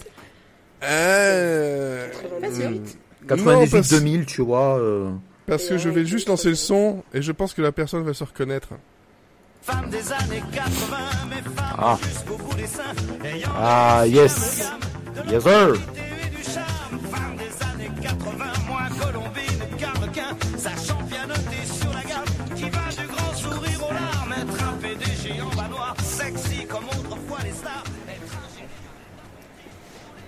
Euh... 0.82 2.08
98. 2.40 2.98
Non, 3.22 3.26
98, 3.28 3.70
parce- 3.70 3.88
2000, 3.90 4.26
tu 4.26 4.42
vois. 4.42 4.78
euh, 4.78 5.10
Parce 5.46 5.66
que 5.68 5.78
je 5.78 5.88
vais 5.88 6.04
juste 6.06 6.28
lancer 6.28 6.48
le 6.48 6.54
son 6.54 7.02
et 7.12 7.22
je 7.22 7.32
pense 7.32 7.54
que 7.54 7.62
la 7.62 7.72
personne 7.72 8.02
va 8.04 8.14
se 8.14 8.24
reconnaître. 8.24 8.68
Ah. 11.78 11.98
Ah, 13.56 14.04
yes. 14.06 14.70
Yes, 15.28 15.42
sir. 15.42 15.74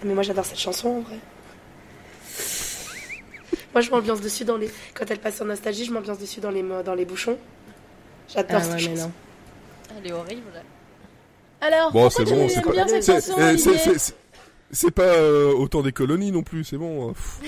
Mais 0.04 0.14
moi, 0.14 0.22
j'adore 0.22 0.44
cette 0.44 0.58
chanson, 0.58 0.88
en 0.88 1.00
vrai. 1.00 1.16
moi, 3.72 3.80
je 3.80 3.90
m'ambiance 3.90 4.20
dessus 4.20 4.44
dans 4.44 4.56
les... 4.56 4.70
Quand 4.94 5.04
elle 5.10 5.18
passe 5.20 5.36
sur 5.36 5.44
Nostalgie, 5.44 5.84
je 5.84 5.92
m'ambiance 5.92 6.18
dessus 6.18 6.40
dans 6.40 6.50
les, 6.50 6.62
dans 6.84 6.94
les 6.94 7.04
bouchons. 7.04 7.38
J'adore 8.32 8.56
Ah 8.56 8.60
cette 8.62 8.70
ouais, 8.72 8.76
mais 8.88 8.96
chanson. 8.96 9.08
non. 9.08 9.12
Elle 9.98 10.06
est 10.10 10.12
horrible. 10.12 10.42
Alors, 11.60 11.92
Bon, 11.92 12.10
c'est 12.10 12.24
bon, 12.24 12.48
c'est 12.48 12.60
pas. 12.62 12.72
c'est- 13.00 13.30
euh, 13.38 13.56
c'est- 14.72 14.90
pas 14.90 15.02
euh, 15.02 15.52
autant 15.52 15.82
des 15.82 15.92
colonies 15.92 16.32
non 16.32 16.42
plus, 16.42 16.64
c'est 16.64 16.76
bon. 16.78 17.12
pff. 17.12 17.40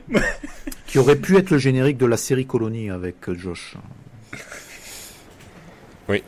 Qui 0.86 0.98
aurait 0.98 1.16
pu 1.16 1.36
être 1.36 1.50
le 1.50 1.58
générique 1.58 1.98
de 1.98 2.06
la 2.06 2.16
série 2.16 2.46
Colonie 2.46 2.90
avec 2.90 3.28
euh, 3.28 3.34
Josh. 3.36 3.76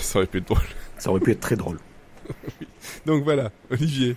Ça 0.00 0.18
aurait 0.18 0.26
pu 0.26 0.38
être 0.38 0.46
drôle. 0.48 0.58
Ça 0.98 1.10
aurait 1.10 1.20
pu 1.20 1.30
être 1.32 1.40
très 1.40 1.56
drôle. 1.56 1.78
Donc 3.06 3.24
voilà, 3.24 3.50
Olivier. 3.70 4.16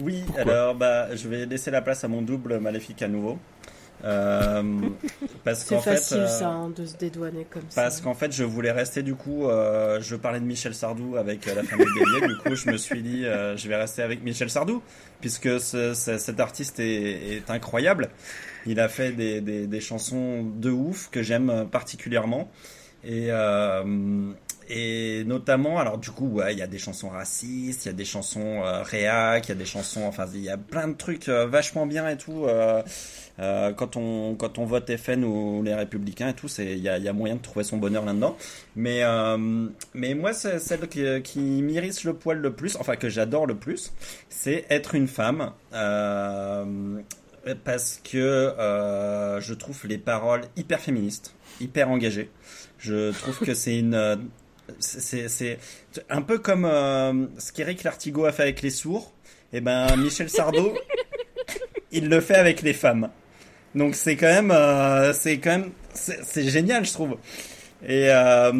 Oui, 0.00 0.22
Pourquoi 0.26 0.42
alors 0.42 0.74
bah, 0.74 1.14
je 1.16 1.28
vais 1.28 1.46
laisser 1.46 1.70
la 1.70 1.80
place 1.82 2.04
à 2.04 2.08
mon 2.08 2.22
double 2.22 2.58
maléfique 2.60 3.00
à 3.02 3.08
nouveau. 3.08 3.38
Euh, 4.04 4.62
parce 5.42 5.60
C'est 5.60 5.74
qu'en 5.74 5.80
fait, 5.80 5.94
facile 5.96 6.18
euh, 6.18 6.26
ça, 6.28 6.48
hein, 6.48 6.68
de 6.68 6.84
se 6.84 6.96
dédouaner 6.98 7.46
comme 7.50 7.62
ça. 7.70 7.82
Parce 7.82 8.02
qu'en 8.02 8.12
fait, 8.12 8.30
je 8.30 8.44
voulais 8.44 8.70
rester 8.70 9.02
du 9.02 9.14
coup. 9.14 9.48
euh, 9.48 9.98
je 10.02 10.16
parlais 10.16 10.38
de 10.38 10.44
Michel 10.44 10.74
Sardou 10.74 11.16
avec 11.16 11.48
euh, 11.48 11.54
la 11.54 11.62
famille 11.62 11.86
Bélier. 11.98 12.28
du 12.28 12.36
coup, 12.36 12.54
je 12.54 12.70
me 12.70 12.76
suis 12.76 13.02
dit, 13.02 13.24
euh, 13.24 13.56
je 13.56 13.66
vais 13.68 13.76
rester 13.76 14.02
avec 14.02 14.22
Michel 14.22 14.50
Sardou, 14.50 14.82
puisque 15.22 15.58
ce- 15.60 15.94
ce- 15.94 16.18
cet 16.18 16.40
artiste 16.40 16.78
est, 16.78 17.36
est 17.36 17.50
incroyable. 17.50 18.10
Il 18.66 18.80
a 18.80 18.88
fait 18.90 19.12
des, 19.12 19.40
des, 19.40 19.66
des 19.66 19.80
chansons 19.80 20.42
de 20.44 20.70
ouf 20.70 21.08
que 21.10 21.22
j'aime 21.22 21.66
particulièrement. 21.72 22.50
Et, 23.02 23.28
euh, 23.30 24.30
et 24.68 25.24
notamment, 25.24 25.78
alors 25.78 25.98
du 25.98 26.10
coup, 26.10 26.40
il 26.50 26.58
y 26.58 26.62
a 26.62 26.66
des 26.66 26.78
chansons 26.78 27.08
racistes, 27.08 27.84
il 27.84 27.88
y 27.88 27.90
a 27.90 27.94
des 27.94 28.04
chansons 28.04 28.64
euh, 28.64 28.82
réac, 28.82 29.46
il 29.46 29.50
y 29.50 29.52
a 29.52 29.54
des 29.56 29.64
chansons, 29.64 30.04
enfin, 30.06 30.26
il 30.34 30.40
y 30.40 30.48
a 30.48 30.56
plein 30.56 30.88
de 30.88 30.94
trucs 30.94 31.28
euh, 31.28 31.46
vachement 31.46 31.86
bien 31.86 32.08
et 32.08 32.16
tout. 32.16 32.46
euh, 32.46 32.82
quand 33.74 33.96
on 33.96 34.34
quand 34.34 34.58
on 34.58 34.64
vote 34.64 34.96
FN 34.96 35.22
ou 35.22 35.62
les 35.62 35.74
Républicains 35.74 36.30
et 36.30 36.34
tout, 36.34 36.48
il 36.58 36.78
y 36.78 36.88
a, 36.88 37.12
moyen 37.12 37.36
de 37.36 37.42
trouver 37.42 37.64
son 37.64 37.76
bonheur 37.76 38.04
là-dedans. 38.04 38.36
Mais 38.74 39.02
mais 39.94 40.14
moi, 40.14 40.32
celle 40.32 40.88
qui, 40.88 41.04
qui 41.22 41.38
m'irrisse 41.62 42.04
le 42.04 42.14
poil 42.14 42.38
le 42.38 42.52
plus, 42.52 42.76
enfin 42.76 42.96
que 42.96 43.08
j'adore 43.08 43.46
le 43.46 43.54
plus, 43.54 43.92
c'est 44.28 44.64
être 44.70 44.94
une 44.94 45.08
femme. 45.08 45.52
Parce 47.64 48.00
que 48.02 48.54
je 49.40 49.54
trouve 49.54 49.86
les 49.86 49.98
paroles 49.98 50.42
hyper 50.56 50.80
féministes, 50.80 51.34
hyper 51.60 51.90
engagées. 51.90 52.30
Je 52.78 53.12
trouve 53.12 53.38
que 53.40 53.54
c'est 53.54 53.78
une 53.78 54.18
c'est 54.78 55.28
c'est 55.28 55.58
un 56.10 56.22
peu 56.22 56.38
comme 56.38 56.64
euh, 56.64 57.26
ce 57.38 57.52
qu'Éric 57.52 57.84
Lartigot 57.84 58.24
a 58.24 58.32
fait 58.32 58.42
avec 58.42 58.62
les 58.62 58.70
sourds. 58.70 59.12
Et 59.52 59.60
ben 59.60 59.94
Michel 59.96 60.28
Sardou, 60.28 60.72
il 61.92 62.08
le 62.08 62.20
fait 62.20 62.34
avec 62.34 62.62
les 62.62 62.72
femmes. 62.72 63.10
Donc 63.74 63.94
c'est 63.94 64.16
quand 64.16 64.26
même 64.26 64.50
euh, 64.50 65.12
c'est 65.12 65.38
quand 65.38 65.50
même 65.50 65.70
c'est 65.94 66.24
c'est 66.24 66.48
génial 66.48 66.84
je 66.84 66.92
trouve. 66.92 67.16
Et 67.86 68.10
euh, 68.10 68.52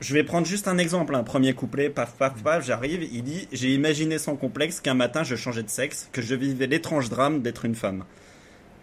je 0.00 0.14
vais 0.14 0.22
prendre 0.22 0.46
juste 0.46 0.68
un 0.68 0.78
exemple, 0.78 1.14
un 1.14 1.22
premier 1.22 1.54
couplet, 1.54 1.88
paf 1.88 2.14
paf 2.14 2.42
paf, 2.42 2.64
j'arrive, 2.64 3.02
il 3.10 3.22
dit 3.22 3.48
j'ai 3.52 3.74
imaginé 3.74 4.18
sans 4.18 4.36
complexe 4.36 4.80
qu'un 4.80 4.94
matin 4.94 5.24
je 5.24 5.34
changeais 5.34 5.62
de 5.62 5.70
sexe, 5.70 6.08
que 6.12 6.22
je 6.22 6.34
vivais 6.34 6.66
l'étrange 6.66 7.08
drame 7.08 7.42
d'être 7.42 7.64
une 7.64 7.74
femme. 7.74 8.04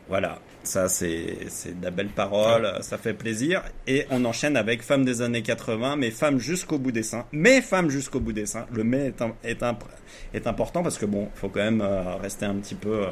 Voilà, 0.10 0.39
ça 0.64 0.89
c'est 0.89 1.38
c'est 1.47 1.80
de 1.80 1.86
la 1.86 1.91
belle 1.91 2.10
parole, 2.10 2.70
ça 2.82 2.97
fait 2.97 3.14
plaisir 3.14 3.64
et 3.88 4.06
on 4.10 4.26
enchaîne 4.26 4.58
avec 4.58 4.82
femme 4.84 5.06
des 5.06 5.22
années 5.22 5.41
80 5.41 5.95
mais 5.95 6.12
femme 6.12 6.38
jusqu'au 6.38 6.78
bout 6.80 6.91
des 6.91 7.04
seins. 7.04 7.26
Mais 7.32 7.62
femme 7.62 7.89
jusqu'au 7.89 8.20
bout 8.20 8.34
des 8.34 8.45
seins. 8.45 8.66
Le 8.74 8.84
mais 8.84 9.08
est 9.08 9.22
un- 9.22 9.36
est 9.43 9.64
un- 9.64 9.78
est 10.34 10.47
important 10.47 10.84
parce 10.84 10.97
que 10.97 11.06
bon, 11.06 11.30
faut 11.36 11.47
quand 11.49 11.62
même 11.62 11.82
euh, 11.82 12.16
rester 12.16 12.45
un 12.45 12.56
petit 12.56 12.76
peu 12.76 13.06
euh, 13.06 13.10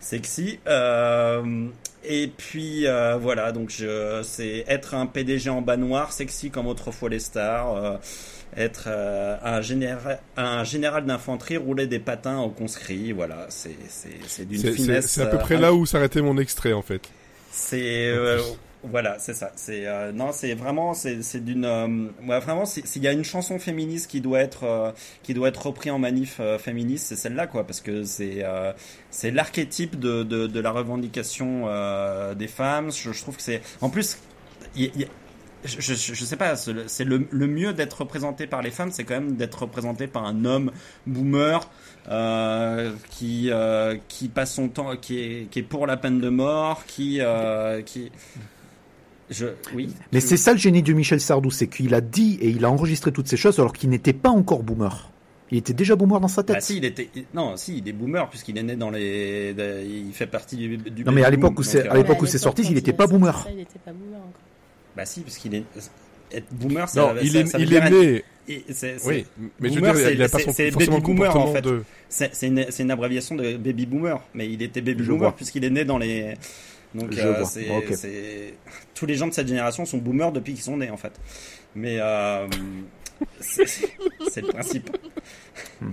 sexy. 0.00 0.58
Euh, 0.66 1.66
et 2.04 2.28
puis 2.36 2.86
euh, 2.86 3.16
voilà, 3.16 3.52
donc 3.52 3.70
je 3.70 4.20
c'est 4.24 4.64
être 4.66 4.94
un 4.94 5.06
PDG 5.06 5.50
en 5.50 5.62
bas 5.62 5.76
noir, 5.76 6.12
sexy 6.12 6.50
comme 6.50 6.66
autrefois 6.66 7.10
les 7.10 7.18
stars. 7.20 7.98
Être 8.56 8.84
euh, 8.88 9.36
un, 9.42 9.60
général, 9.60 10.18
un 10.36 10.64
général 10.64 11.04
d'infanterie, 11.06 11.56
rouler 11.56 11.86
des 11.86 11.98
patins 12.00 12.38
au 12.40 12.50
conscrit, 12.50 13.12
voilà, 13.12 13.46
c'est 13.50 13.76
c'est 13.88 14.18
c'est 14.26 14.46
d'une 14.46 14.60
C'est- 14.60 14.72
finesse. 14.72 15.06
c'est 15.06 15.22
à 15.22 15.26
peu 15.26 15.36
euh, 15.36 15.40
près 15.40 15.56
là 15.58 15.72
où 15.72 15.86
s'arrêtait 15.86 16.22
mon 16.22 16.38
extrait 16.38 16.72
en 16.72 16.82
fait. 16.82 17.02
c'est 17.50 18.08
euh, 18.08 18.40
voilà, 18.84 19.16
c'est 19.18 19.34
ça. 19.34 19.50
C'est 19.56 19.86
euh, 19.88 20.12
non, 20.12 20.30
c'est 20.32 20.54
vraiment 20.54 20.94
c'est 20.94 21.22
c'est 21.22 21.44
d'une 21.44 21.64
euh, 21.64 22.08
ouais, 22.26 22.38
vraiment 22.40 22.64
c'est- 22.64 22.86
s'il 22.86 23.02
y 23.02 23.08
a 23.08 23.12
une 23.12 23.24
chanson 23.24 23.58
féministe 23.58 24.08
qui 24.08 24.20
doit 24.20 24.40
être 24.40 24.64
euh, 24.64 24.92
qui 25.24 25.34
doit 25.34 25.48
être 25.48 25.66
repris 25.66 25.90
en 25.90 25.98
manif 25.98 26.36
euh, 26.40 26.58
féministe, 26.58 27.06
c'est 27.08 27.16
celle-là 27.16 27.46
quoi 27.48 27.64
parce 27.66 27.80
que 27.80 28.04
c'est 28.04 28.44
euh, 28.44 28.72
c'est 29.10 29.30
l'archétype 29.32 29.98
de, 29.98 30.22
de 30.22 30.46
de 30.46 30.60
la 30.60 30.70
revendication 30.70 31.64
euh, 31.66 32.34
des 32.34 32.46
femmes. 32.48 32.92
Je, 32.92 33.12
je 33.12 33.20
trouve 33.20 33.36
que 33.36 33.42
c'est 33.42 33.60
en 33.80 33.90
plus 33.90 34.18
il 34.76 34.84
y- 34.96 35.02
y 35.02 35.06
je, 35.64 35.80
je, 35.80 35.94
je 36.14 36.24
sais 36.24 36.36
pas, 36.36 36.54
c'est 36.56 37.04
le, 37.04 37.26
mieux 37.46 37.72
d'être 37.72 38.00
représenté 38.00 38.46
par 38.46 38.62
les 38.62 38.70
femmes, 38.70 38.90
c'est 38.92 39.04
quand 39.04 39.14
même 39.14 39.36
d'être 39.36 39.62
représenté 39.62 40.06
par 40.06 40.24
un 40.24 40.44
homme 40.44 40.70
boomer 41.06 41.68
euh, 42.08 42.92
qui 43.10 43.50
euh, 43.50 43.96
qui 44.08 44.28
passe 44.28 44.54
son 44.54 44.68
temps, 44.68 44.96
qui 44.96 45.18
est 45.18 45.50
qui 45.50 45.58
est 45.58 45.62
pour 45.62 45.86
la 45.86 45.96
peine 45.96 46.20
de 46.20 46.28
mort, 46.28 46.84
qui 46.86 47.18
euh, 47.20 47.82
qui 47.82 48.10
je 49.30 49.46
oui. 49.74 49.94
Mais 50.12 50.20
c'est 50.20 50.36
ça 50.36 50.52
le 50.52 50.58
génie 50.58 50.82
de 50.82 50.92
Michel 50.92 51.20
Sardou, 51.20 51.50
c'est 51.50 51.66
qu'il 51.66 51.92
a 51.94 52.00
dit 52.00 52.38
et 52.40 52.48
il 52.48 52.64
a 52.64 52.70
enregistré 52.70 53.12
toutes 53.12 53.28
ces 53.28 53.36
choses 53.36 53.58
alors 53.58 53.72
qu'il 53.72 53.90
n'était 53.90 54.12
pas 54.14 54.30
encore 54.30 54.62
boomer. 54.62 55.10
Il 55.50 55.58
était 55.58 55.72
déjà 55.72 55.96
boomer 55.96 56.20
dans 56.20 56.28
sa 56.28 56.42
tête. 56.42 56.56
Bah 56.56 56.60
si, 56.60 56.76
il 56.76 56.84
était 56.84 57.08
non, 57.34 57.56
si, 57.56 57.78
il 57.78 57.88
est 57.88 57.92
boomer 57.92 58.28
puisqu'il 58.28 58.58
est 58.58 58.62
né 58.62 58.76
dans 58.76 58.90
les 58.90 59.54
il 59.86 60.12
fait 60.12 60.26
partie 60.26 60.56
du, 60.56 60.76
du 60.76 61.04
Non, 61.04 61.12
mais 61.12 61.24
à 61.24 61.30
l'époque 61.30 61.58
où 61.58 61.62
c'est- 61.62 61.88
à 61.88 61.94
l'époque 61.94 62.22
où 62.22 62.26
c'est 62.26 62.38
sorti, 62.38 62.62
il 62.70 62.76
était 62.78 62.92
pas 62.92 63.06
boomer. 63.06 63.46
Il 63.52 63.60
était 63.60 63.78
pas 63.78 63.92
boomer 63.92 64.18
encore. 64.18 64.42
Bah 64.98 65.06
si 65.06 65.20
puisqu'il 65.20 65.54
est 65.54 65.62
être 66.32 66.52
boomer 66.52 66.88
ça 66.88 67.00
Non, 67.00 67.14
il 67.22 67.30
ça- 67.32 67.38
est, 67.38 67.46
ça 67.46 67.56
veut 67.58 67.64
il 67.64 67.72
est 67.72 67.90
né. 67.90 68.24
et 68.48 68.64
c'est- 68.70 68.98
c'est- 68.98 69.08
Oui, 69.08 69.24
mais 69.60 69.68
je 69.70 69.74
veux 69.76 69.80
boomer, 69.80 69.94
dire, 69.94 70.10
il 70.10 70.22
a 70.22 70.28
pas 70.28 70.38
son, 70.40 70.52
c'est 70.52 70.70
forcément 70.72 70.98
baby 70.98 71.06
boomer, 71.14 71.36
en 71.36 71.52
fait. 71.52 71.62
de. 71.62 71.82
C'est 72.08 72.34
c'est 72.34 72.48
une, 72.48 72.66
c'est 72.70 72.82
une 72.82 72.90
abréviation 72.90 73.36
de 73.36 73.56
baby 73.56 73.86
boomer, 73.86 74.20
mais 74.34 74.46
il 74.50 74.60
était 74.60 74.80
baby 74.80 75.04
Je 75.04 75.08
boomer 75.10 75.18
vois. 75.28 75.36
puisqu'il 75.36 75.64
est 75.64 75.70
né 75.70 75.84
dans 75.84 75.98
les. 75.98 76.34
Donc 76.94 77.12
Je 77.12 77.20
euh, 77.20 77.32
vois. 77.38 77.44
c'est 77.46 77.70
Ok. 77.70 77.84
c'est- 77.94 78.54
tous 78.94 79.06
les 79.06 79.14
gens 79.14 79.28
de 79.28 79.32
cette 79.34 79.46
génération 79.46 79.84
sont 79.84 79.98
boomers 79.98 80.32
depuis 80.32 80.54
qu'ils 80.54 80.62
sont 80.64 80.76
nés 80.76 80.90
en 80.90 80.96
fait. 80.96 81.12
Mais 81.76 81.98
euh, 82.00 82.46
c'est 83.40 83.66
c'est 83.66 84.40
le 84.42 84.48
principe. 84.48 84.90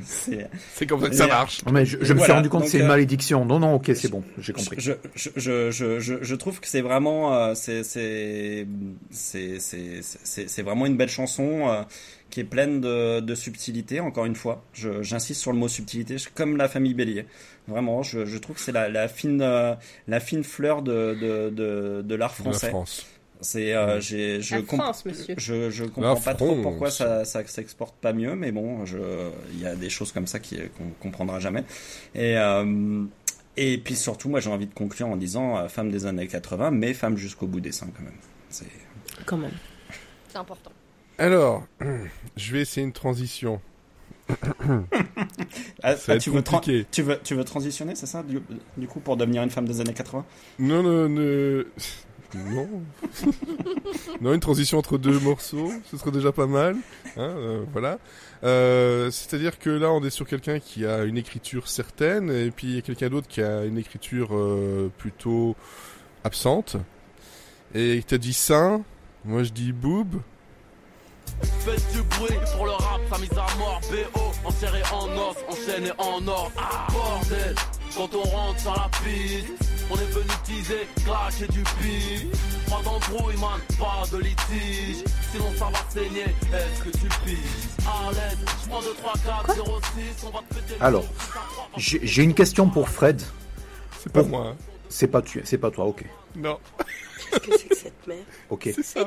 C'est- 0.03 0.49
C'est 0.73 0.85
comme 0.87 1.01
ça 1.01 1.09
que 1.09 1.15
ça 1.15 1.27
marche. 1.27 1.63
Non, 1.65 1.71
mais 1.71 1.85
je, 1.85 1.97
je 2.01 2.13
me 2.13 2.19
suis 2.19 2.31
rendu 2.31 2.49
compte 2.49 2.63
que 2.63 2.69
c'est 2.69 2.79
une 2.79 2.85
euh, 2.85 2.87
malédiction. 2.87 3.45
Non, 3.45 3.59
non, 3.59 3.75
ok, 3.75 3.91
c'est 3.95 4.09
bon, 4.09 4.23
j'ai 4.39 4.53
compris. 4.53 4.75
Je, 4.79 4.93
je, 5.15 5.29
je, 5.35 5.71
je, 5.71 5.71
je, 5.71 5.99
je- 5.99 6.23
je 6.23 6.35
trouve 6.35 6.59
que 6.59 6.67
c'est 6.67 6.81
vraiment, 6.81 7.33
euh, 7.33 7.53
c'est, 7.55 7.83
c'est, 7.83 8.67
c'est, 9.11 9.59
c'est, 9.59 9.99
c'est, 10.01 10.49
c'est 10.49 10.61
vraiment 10.61 10.85
une 10.85 10.97
belle 10.97 11.09
chanson 11.09 11.69
euh, 11.69 11.81
qui 12.29 12.39
est 12.39 12.45
pleine 12.45 12.81
de, 12.81 13.19
de 13.19 13.35
subtilité. 13.35 13.99
Encore 13.99 14.25
une 14.25 14.35
fois, 14.35 14.63
je, 14.73 15.01
j'insiste 15.03 15.41
sur 15.41 15.51
le 15.53 15.57
mot 15.59 15.67
subtilité, 15.67 16.15
comme 16.33 16.57
la 16.57 16.67
famille 16.67 16.93
Bélier. 16.93 17.25
Vraiment, 17.67 18.03
je, 18.03 18.25
je 18.25 18.37
trouve 18.37 18.55
que 18.57 18.61
c'est 18.61 18.71
la, 18.71 18.89
la 18.89 19.07
fine, 19.07 19.41
euh, 19.41 19.73
la 20.07 20.19
fine 20.19 20.43
fleur 20.43 20.81
de, 20.81 21.15
de, 21.19 21.49
de, 21.49 22.01
de 22.03 22.15
l'art 22.15 22.33
De 22.39 22.45
la 22.45 22.51
français. 22.51 22.69
France. 22.69 23.05
C'est, 23.45 23.73
euh, 23.75 24.01
j'ai, 24.01 24.41
je 24.41 24.55
La 24.55 24.61
comp- 24.63 24.81
France, 24.81 25.05
monsieur. 25.05 25.35
je, 25.37 25.69
je 25.69 25.83
comprends 25.85 26.15
pas 26.15 26.33
trop 26.33 26.55
pourquoi 26.63 26.89
ça, 26.89 27.25
ça 27.25 27.45
s'exporte 27.45 27.93
pas 27.95 28.11
mieux, 28.11 28.35
mais 28.35 28.51
bon, 28.51 28.85
je, 28.85 28.97
il 29.53 29.61
y 29.61 29.67
a 29.67 29.75
des 29.75 29.89
choses 29.91 30.11
comme 30.11 30.25
ça 30.25 30.39
qui, 30.39 30.57
qu'on 30.77 30.89
comprendra 30.99 31.39
jamais. 31.39 31.63
Et, 32.15 32.35
euh, 32.37 33.03
et 33.55 33.77
puis 33.77 33.95
surtout, 33.95 34.29
moi, 34.29 34.39
j'ai 34.39 34.49
envie 34.49 34.65
de 34.65 34.73
conclure 34.73 35.07
en 35.07 35.15
disant 35.15 35.57
euh, 35.57 35.67
femme 35.67 35.91
des 35.91 36.07
années 36.07 36.25
80, 36.27 36.71
mais 36.71 36.95
femme 36.95 37.17
jusqu'au 37.17 37.45
bout 37.45 37.59
des 37.59 37.71
seins 37.71 37.89
quand 37.95 38.03
même. 38.03 38.17
C'est, 38.49 38.65
Quand 39.27 39.37
même. 39.37 39.53
C'est 40.27 40.37
important. 40.39 40.71
Alors, 41.19 41.63
je 42.35 42.51
vais 42.51 42.61
essayer 42.61 42.83
une 42.85 42.93
transition. 42.93 43.61
ah, 45.83 45.93
ah, 46.07 46.17
tu 46.17 46.31
veux, 46.31 46.43
tu 46.91 47.01
veux, 47.03 47.19
tu 47.23 47.35
veux 47.35 47.43
transitionner, 47.43 47.93
c'est 47.93 48.07
ça, 48.07 48.23
du, 48.23 48.41
du 48.75 48.87
coup, 48.87 48.99
pour 48.99 49.17
devenir 49.17 49.43
une 49.43 49.51
femme 49.51 49.67
des 49.67 49.81
années 49.81 49.93
80? 49.93 50.25
Non, 50.57 50.81
non, 50.81 51.07
non. 51.09 51.63
Non. 52.33 52.67
non, 54.21 54.33
une 54.33 54.39
transition 54.39 54.77
entre 54.77 54.97
deux 54.97 55.19
morceaux, 55.19 55.71
ce 55.89 55.97
serait 55.97 56.11
déjà 56.11 56.31
pas 56.31 56.47
mal. 56.47 56.75
Hein, 57.17 57.33
euh, 57.37 57.63
voilà. 57.71 57.99
Euh, 58.43 59.11
C'est-à-dire 59.11 59.59
que 59.59 59.69
là, 59.69 59.91
on 59.91 60.03
est 60.03 60.09
sur 60.09 60.27
quelqu'un 60.27 60.59
qui 60.59 60.85
a 60.85 61.03
une 61.03 61.17
écriture 61.17 61.67
certaine, 61.67 62.29
et 62.29 62.51
puis 62.51 62.67
il 62.67 62.75
y 62.75 62.77
a 62.77 62.81
quelqu'un 62.81 63.09
d'autre 63.09 63.27
qui 63.27 63.41
a 63.41 63.63
une 63.65 63.77
écriture 63.77 64.29
euh, 64.31 64.89
plutôt 64.97 65.55
absente. 66.23 66.77
Et 67.73 68.03
t'as 68.05 68.17
dit 68.17 68.33
ça, 68.33 68.79
moi 69.23 69.43
je 69.43 69.51
dis 69.51 69.71
boob. 69.71 70.15
Faites 71.59 71.91
du 71.91 72.01
bruit 72.03 72.37
pour 72.55 72.65
le 72.65 72.71
rap, 72.71 73.01
sa 73.11 73.17
mise 73.17 73.31
à 73.31 73.57
mort, 73.57 73.81
BO, 73.89 74.47
enserré 74.47 74.81
en 74.93 75.07
os, 75.17 75.35
enchaîné 75.49 75.91
en 75.97 76.27
or, 76.27 76.51
ah 76.57 76.87
bordel 76.91 77.55
Quand 77.95 78.09
on 78.13 78.23
rentre 78.23 78.59
sur 78.59 78.71
la 78.73 78.89
piste, 79.03 79.47
on 79.89 79.95
est 79.95 80.11
venu 80.11 80.29
teaser, 80.43 80.87
cracher 81.05 81.47
du 81.47 81.61
pif 81.79 82.25
Pas 82.69 82.81
d'embrouille 82.83 83.37
man, 83.37 83.59
pas 83.79 84.03
de 84.11 84.17
litige, 84.21 85.03
sinon 85.31 85.45
ça 85.57 85.65
va 85.65 85.79
saigner, 85.89 86.23
est-ce 86.23 86.83
que 86.83 86.89
tu 86.97 87.07
piges 87.23 87.37
À 87.87 88.11
l'aise, 88.11 88.37
je 88.63 88.69
prends 88.69 88.81
2, 88.81 88.93
3, 88.97 89.13
4, 89.45 89.55
0, 89.55 89.79
6, 90.17 90.25
on 90.25 90.29
va 90.31 90.39
te 90.49 90.53
péter 90.55 90.75
le 90.79 90.83
Alors. 90.83 91.05
J'ai 91.77 92.23
une 92.23 92.33
question 92.33 92.69
pour 92.69 92.89
Fred. 92.89 93.21
C'est 94.01 94.11
pas 94.11 94.23
Bon. 94.23 94.29
moi. 94.29 94.47
hein. 94.49 94.55
C'est 94.89 95.07
pas 95.07 95.21
tu, 95.21 95.41
c'est 95.45 95.57
pas 95.57 95.71
toi, 95.71 95.85
ok. 95.85 96.03
Non, 96.35 96.59
Qu'est-ce 97.31 97.39
que 97.47 97.57
c'est 97.57 97.67
que 97.69 97.75
cette 97.77 98.07
merde? 98.07 98.19
Ok. 98.49 98.69
c'est 98.75 98.83
ça. 98.83 98.99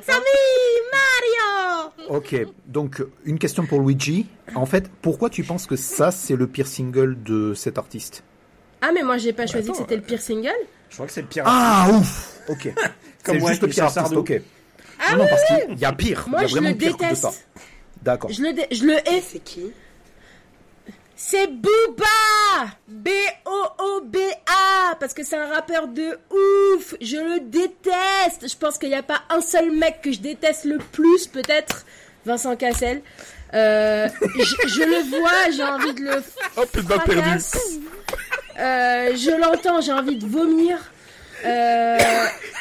Ok, 2.09 2.35
donc 2.67 3.05
une 3.25 3.39
question 3.39 3.67
pour 3.67 3.81
Luigi. 3.81 4.27
En 4.55 4.65
fait, 4.65 4.91
pourquoi 5.03 5.29
tu 5.29 5.45
penses 5.45 5.67
que 5.67 5.77
ça, 5.77 6.11
c'est 6.11 6.37
le 6.37 6.47
pire 6.47 6.67
single 6.67 7.23
de 7.23 7.53
cet 7.55 7.77
artiste? 7.77 8.25
Ah, 8.81 8.91
mais 8.93 9.03
moi, 9.03 9.19
j'ai 9.19 9.33
pas 9.33 9.47
choisi 9.47 9.69
attends, 9.69 9.73
que 9.79 9.79
c'était 9.85 9.97
le 9.97 10.03
pire 10.03 10.21
single. 10.21 10.53
Je 10.91 10.95
crois 10.95 11.07
que 11.07 11.13
c'est 11.13 11.23
le 11.23 11.27
pire. 11.29 11.45
Ah, 11.47 11.89
ouf 11.93 12.33
Ok. 12.49 12.69
Comme 13.25 13.39
moi 13.39 13.51
juste 13.51 13.63
le 13.63 13.69
pire 13.69 13.85
artiste, 13.85 14.01
Sardou. 14.01 14.21
ok. 14.21 14.41
Ah 15.01 15.13
non, 15.13 15.19
non, 15.19 15.27
parce 15.29 15.43
qu'il 15.45 15.79
y 15.79 15.85
a 15.85 15.93
pire. 15.93 16.25
Moi, 16.29 16.41
il 16.41 16.43
y 16.43 16.45
a 16.45 16.49
je 16.49 16.53
vraiment 16.55 16.69
le 16.71 16.75
déteste. 16.75 17.47
D'accord. 18.03 18.31
Je 18.31 18.43
le, 18.43 18.53
dé- 18.53 18.67
je 18.71 18.85
le 18.85 18.95
hais. 19.09 19.23
C'est 19.29 19.41
qui? 19.41 19.73
C'est 21.21 21.49
Booba 21.49 22.05
B-O-O-B-A 23.59 24.95
Parce 25.01 25.15
que 25.15 25.25
c'est 25.25 25.37
un 25.37 25.49
rappeur 25.53 25.89
de 25.89 26.19
ouf 26.31 26.95
Je 27.01 27.17
le 27.17 27.41
déteste 27.41 28.49
Je 28.49 28.57
pense 28.57 28.79
qu'il 28.79 28.89
n'y 28.91 28.95
a 28.95 29.03
pas 29.03 29.23
un 29.31 29.41
seul 29.41 29.71
mec 29.73 30.01
que 30.03 30.13
je 30.13 30.21
déteste 30.21 30.65
le 30.65 30.79
plus, 30.79 31.27
peut-être 31.27 31.85
Vincent 32.25 32.55
Cassel. 32.57 33.03
Euh, 33.55 34.09
je, 34.39 34.69
je 34.69 34.81
le 34.83 35.19
vois, 35.19 35.51
j'ai 35.51 35.63
envie 35.65 35.95
de 35.95 36.03
le 36.03 36.23
Oh, 36.57 36.65
plus 36.71 36.83
de 36.83 36.89
balle 36.89 36.99
perdue. 37.05 37.21
fracasse. 37.23 37.79
Euh, 38.59 39.15
je 39.17 39.31
l'entends, 39.31 39.81
j'ai 39.81 39.93
envie 39.93 40.17
de 40.17 40.27
vomir. 40.27 40.79
Euh, 41.45 41.97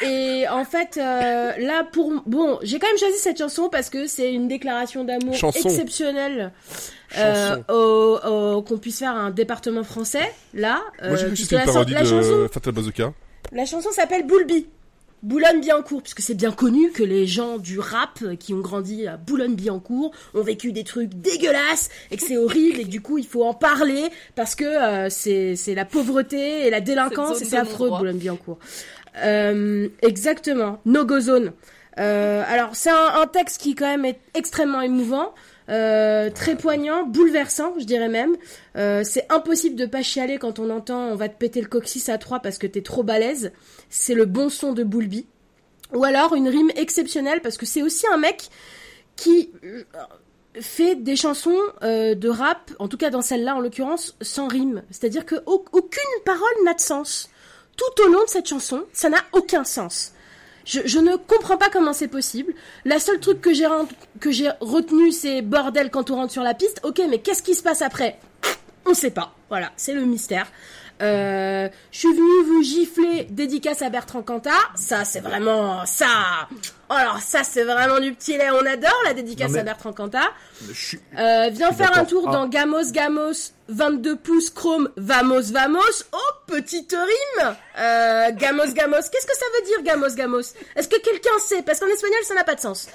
et 0.02 0.46
en 0.48 0.64
fait, 0.64 0.98
euh, 0.98 1.52
là 1.58 1.82
pour 1.90 2.12
bon, 2.26 2.60
j'ai 2.62 2.78
quand 2.78 2.86
même 2.86 2.98
choisi 2.98 3.18
cette 3.18 3.38
chanson 3.38 3.68
parce 3.68 3.90
que 3.90 4.06
c'est 4.06 4.32
une 4.32 4.46
déclaration 4.46 5.02
d'amour 5.02 5.34
exceptionnelle 5.56 6.52
euh, 7.18 7.56
qu'on 7.66 8.78
puisse 8.78 9.00
faire 9.00 9.16
un 9.16 9.30
département 9.30 9.82
français. 9.82 10.32
Là, 10.54 10.80
Moi, 11.02 11.16
j'ai 11.16 11.24
euh, 11.26 11.34
cru 11.34 11.46
que 11.46 11.54
la, 11.56 11.64
la 12.00 12.04
chanson, 12.04 12.42
de 12.42 12.48
Fatal 12.48 12.72
Bazooka. 12.72 13.12
la 13.50 13.64
chanson 13.64 13.90
s'appelle 13.90 14.24
Boulby. 14.26 14.68
Boulogne-Billancourt, 15.22 16.02
puisque 16.02 16.20
c'est 16.20 16.34
bien 16.34 16.52
connu 16.52 16.90
que 16.90 17.02
les 17.02 17.26
gens 17.26 17.58
du 17.58 17.78
rap 17.78 18.22
qui 18.38 18.54
ont 18.54 18.60
grandi 18.60 19.06
à 19.06 19.16
Boulogne-Billancourt 19.16 20.12
ont 20.34 20.42
vécu 20.42 20.72
des 20.72 20.84
trucs 20.84 21.14
dégueulasses 21.14 21.88
et 22.10 22.16
que 22.16 22.22
c'est 22.22 22.36
horrible 22.36 22.78
et 22.80 22.84
que 22.84 22.88
du 22.88 23.00
coup 23.00 23.18
il 23.18 23.26
faut 23.26 23.44
en 23.44 23.54
parler 23.54 24.10
parce 24.36 24.54
que 24.54 24.64
euh, 24.64 25.08
c'est 25.10 25.56
c'est 25.56 25.74
la 25.74 25.84
pauvreté 25.84 26.66
et 26.66 26.70
la 26.70 26.80
délinquance 26.80 27.42
et 27.42 27.44
c'est 27.44 27.56
affreux. 27.56 27.90
Boulogne-Billancourt. 27.90 28.58
Euh, 29.18 29.88
exactement, 30.02 30.80
no 30.86 31.04
go 31.04 31.18
zone. 31.20 31.52
Euh, 31.98 32.44
alors 32.46 32.70
c'est 32.74 32.90
un, 32.90 33.20
un 33.20 33.26
texte 33.26 33.60
qui 33.60 33.74
quand 33.74 33.86
même 33.86 34.04
est 34.04 34.20
extrêmement 34.34 34.82
émouvant. 34.82 35.34
Euh, 35.68 36.30
très 36.30 36.56
poignant, 36.56 37.04
bouleversant, 37.04 37.74
je 37.78 37.84
dirais 37.84 38.08
même. 38.08 38.36
Euh, 38.76 39.02
c'est 39.04 39.26
impossible 39.30 39.76
de 39.76 39.86
pas 39.86 40.02
chialer 40.02 40.38
quand 40.38 40.58
on 40.58 40.70
entend 40.70 41.08
on 41.08 41.14
va 41.14 41.28
te 41.28 41.36
péter 41.36 41.60
le 41.60 41.68
coccyx 41.68 42.08
à 42.08 42.18
trois 42.18 42.40
parce 42.40 42.58
que 42.58 42.66
t'es 42.66 42.82
trop 42.82 43.02
balèze. 43.02 43.52
C'est 43.90 44.14
le 44.14 44.24
bon 44.24 44.48
son 44.48 44.72
de 44.72 44.82
Boulby. 44.84 45.26
Ou 45.94 46.04
alors 46.04 46.34
une 46.34 46.48
rime 46.48 46.70
exceptionnelle 46.76 47.40
parce 47.40 47.56
que 47.56 47.66
c'est 47.66 47.82
aussi 47.82 48.06
un 48.12 48.18
mec 48.18 48.48
qui 49.16 49.50
euh, 49.64 49.82
fait 50.60 50.96
des 50.96 51.16
chansons 51.16 51.56
de 51.82 52.28
rap, 52.28 52.70
en 52.78 52.88
tout 52.88 52.96
cas 52.96 53.10
dans 53.10 53.22
celle-là 53.22 53.54
en 53.56 53.60
l'occurrence, 53.60 54.16
sans 54.20 54.48
rime. 54.48 54.82
C'est-à-dire 54.90 55.24
que 55.26 55.36
au- 55.46 55.64
aucune 55.72 56.22
parole 56.24 56.64
n'a 56.64 56.74
de 56.74 56.80
sens. 56.80 57.28
Tout 57.76 58.02
au 58.04 58.08
long 58.08 58.24
de 58.24 58.28
cette 58.28 58.48
chanson, 58.48 58.82
ça 58.92 59.08
n'a 59.08 59.18
aucun 59.32 59.62
sens. 59.64 60.12
Je, 60.68 60.80
je 60.84 60.98
ne 60.98 61.16
comprends 61.16 61.56
pas 61.56 61.70
comment 61.70 61.94
c'est 61.94 62.08
possible. 62.08 62.52
La 62.84 62.98
seule 62.98 63.20
truc 63.20 63.40
que 63.40 63.54
j'ai 63.54 63.66
que 64.20 64.30
j'ai 64.30 64.50
retenu, 64.60 65.12
c'est 65.12 65.40
bordel 65.40 65.90
quand 65.90 66.10
on 66.10 66.16
rentre 66.16 66.32
sur 66.32 66.42
la 66.42 66.52
piste. 66.52 66.80
Ok, 66.84 67.00
mais 67.08 67.20
qu'est-ce 67.20 67.42
qui 67.42 67.54
se 67.54 67.62
passe 67.62 67.80
après? 67.80 68.18
On 68.84 68.92
sait 68.92 69.10
pas. 69.10 69.34
Voilà, 69.48 69.72
c'est 69.76 69.94
le 69.94 70.02
mystère. 70.04 70.46
Euh, 71.00 71.68
je 71.92 71.98
suis 71.98 72.08
venu 72.12 72.44
vous 72.46 72.62
gifler 72.62 73.24
dédicace 73.30 73.82
à 73.82 73.88
Bertrand 73.90 74.22
Cantat. 74.22 74.50
Ça, 74.74 75.04
c'est 75.04 75.20
vraiment 75.20 75.86
ça. 75.86 76.06
Oh, 76.90 76.94
Alors 76.94 77.20
ça, 77.20 77.44
c'est 77.44 77.62
vraiment 77.64 78.00
du 78.00 78.12
petit 78.14 78.36
lait. 78.36 78.50
On 78.50 78.66
adore 78.66 79.00
la 79.04 79.14
dédicace 79.14 79.52
mais- 79.52 79.60
à 79.60 79.62
Bertrand 79.62 79.92
Cantat. 79.92 80.30
Suis- 80.74 80.98
Euh, 81.18 81.50
viens 81.52 81.72
faire 81.72 81.96
un 81.96 82.04
tour 82.04 82.24
Ah. 82.28 82.32
dans 82.32 82.48
Gamos 82.48 82.90
Gamos 82.92 83.52
22 83.68 84.16
pouces 84.16 84.50
chrome 84.50 84.88
Vamos 84.96 85.52
Vamos. 85.52 86.04
Oh 86.12 86.18
petite 86.46 86.92
rime. 86.96 87.56
Euh, 87.78 88.30
Gamos 88.32 88.72
Gamos. 88.74 89.02
Qu'est-ce 89.12 89.26
que 89.26 89.36
ça 89.36 89.46
veut 89.56 89.66
dire 89.66 89.82
Gamos 89.84 90.14
Gamos? 90.16 90.54
Est-ce 90.74 90.88
que 90.88 91.00
quelqu'un 91.00 91.38
sait? 91.46 91.62
Parce 91.62 91.78
qu'en 91.78 91.86
espagnol 91.86 92.18
ça 92.24 92.34
n'a 92.34 92.44
pas 92.44 92.54
de 92.56 92.60
sens. 92.60 92.88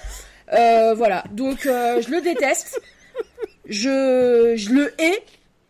Euh, 0.52 0.94
voilà. 0.94 1.24
Donc 1.32 1.66
euh, 1.66 2.02
je 2.02 2.10
le 2.10 2.20
déteste. 2.22 2.82
Je 3.66 4.54
je 4.58 4.70
le 4.74 4.94
hais 5.02 5.24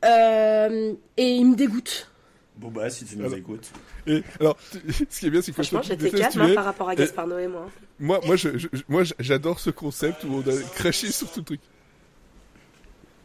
euh, 0.06 0.94
et 1.18 1.28
il 1.36 1.46
me 1.52 1.56
dégoûte. 1.56 2.10
Booba, 2.64 2.90
si 2.90 3.06
tu 3.06 3.18
nous 3.18 3.26
Alors- 3.26 3.38
écoutes. 3.38 3.72
Et 4.08 4.24
alors, 4.40 4.58
ce 4.72 5.20
qui 5.20 5.26
est 5.28 5.30
bien, 5.30 5.42
c'est 5.42 5.52
que 5.52 5.56
Franchement, 5.64 5.82
j'étais 5.82 6.10
calme 6.12 6.42
hein, 6.42 6.54
par 6.56 6.66
rapport 6.66 6.90
à 6.90 6.96
Gaspard 6.96 7.28
Noé, 7.28 7.48
moi. 7.48 7.70
Moi, 8.00 8.20
moi, 8.26 8.36
je, 8.36 8.58
je- 8.58 8.68
moi, 8.88 9.04
j'adore 9.20 9.60
ce 9.60 9.70
concept 9.70 10.24
où 10.24 10.34
on 10.36 10.42
a 10.50 10.62
craché 10.76 11.12
sur 11.12 11.32
tout 11.32 11.40
le 11.42 11.46
truc. 11.46 11.62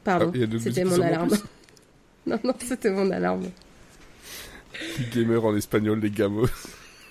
Pardon. 0.04 0.32
Ah, 0.34 0.58
c'était 0.60 0.84
mon 0.84 1.00
alarme. 1.00 1.30
non 2.26 2.38
non, 2.44 2.54
c'était 2.60 2.90
mon 2.90 3.10
alarme. 3.10 3.50
Les 4.98 5.06
gamers 5.06 5.44
en 5.44 5.56
espagnol, 5.56 5.98
les 6.00 6.10
gamos. 6.10 6.46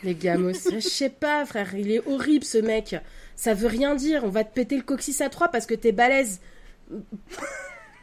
Les 0.04 0.16
gamos, 0.16 0.54
je 0.72 0.80
sais 0.80 1.10
pas, 1.10 1.46
frère, 1.46 1.74
il 1.76 1.92
est 1.92 2.06
horrible 2.08 2.46
ce 2.46 2.58
mec. 2.60 2.96
Ça 3.36 3.54
veut 3.54 3.68
rien 3.68 3.96
dire. 3.96 4.24
On 4.24 4.30
va 4.30 4.44
te 4.44 4.54
péter 4.54 4.76
le 4.78 4.84
coccyx 4.84 5.22
à 5.22 5.30
3 5.30 5.50
parce 5.50 5.66
que 5.66 5.74
t'es 5.76 5.92
balèze. 5.92 6.40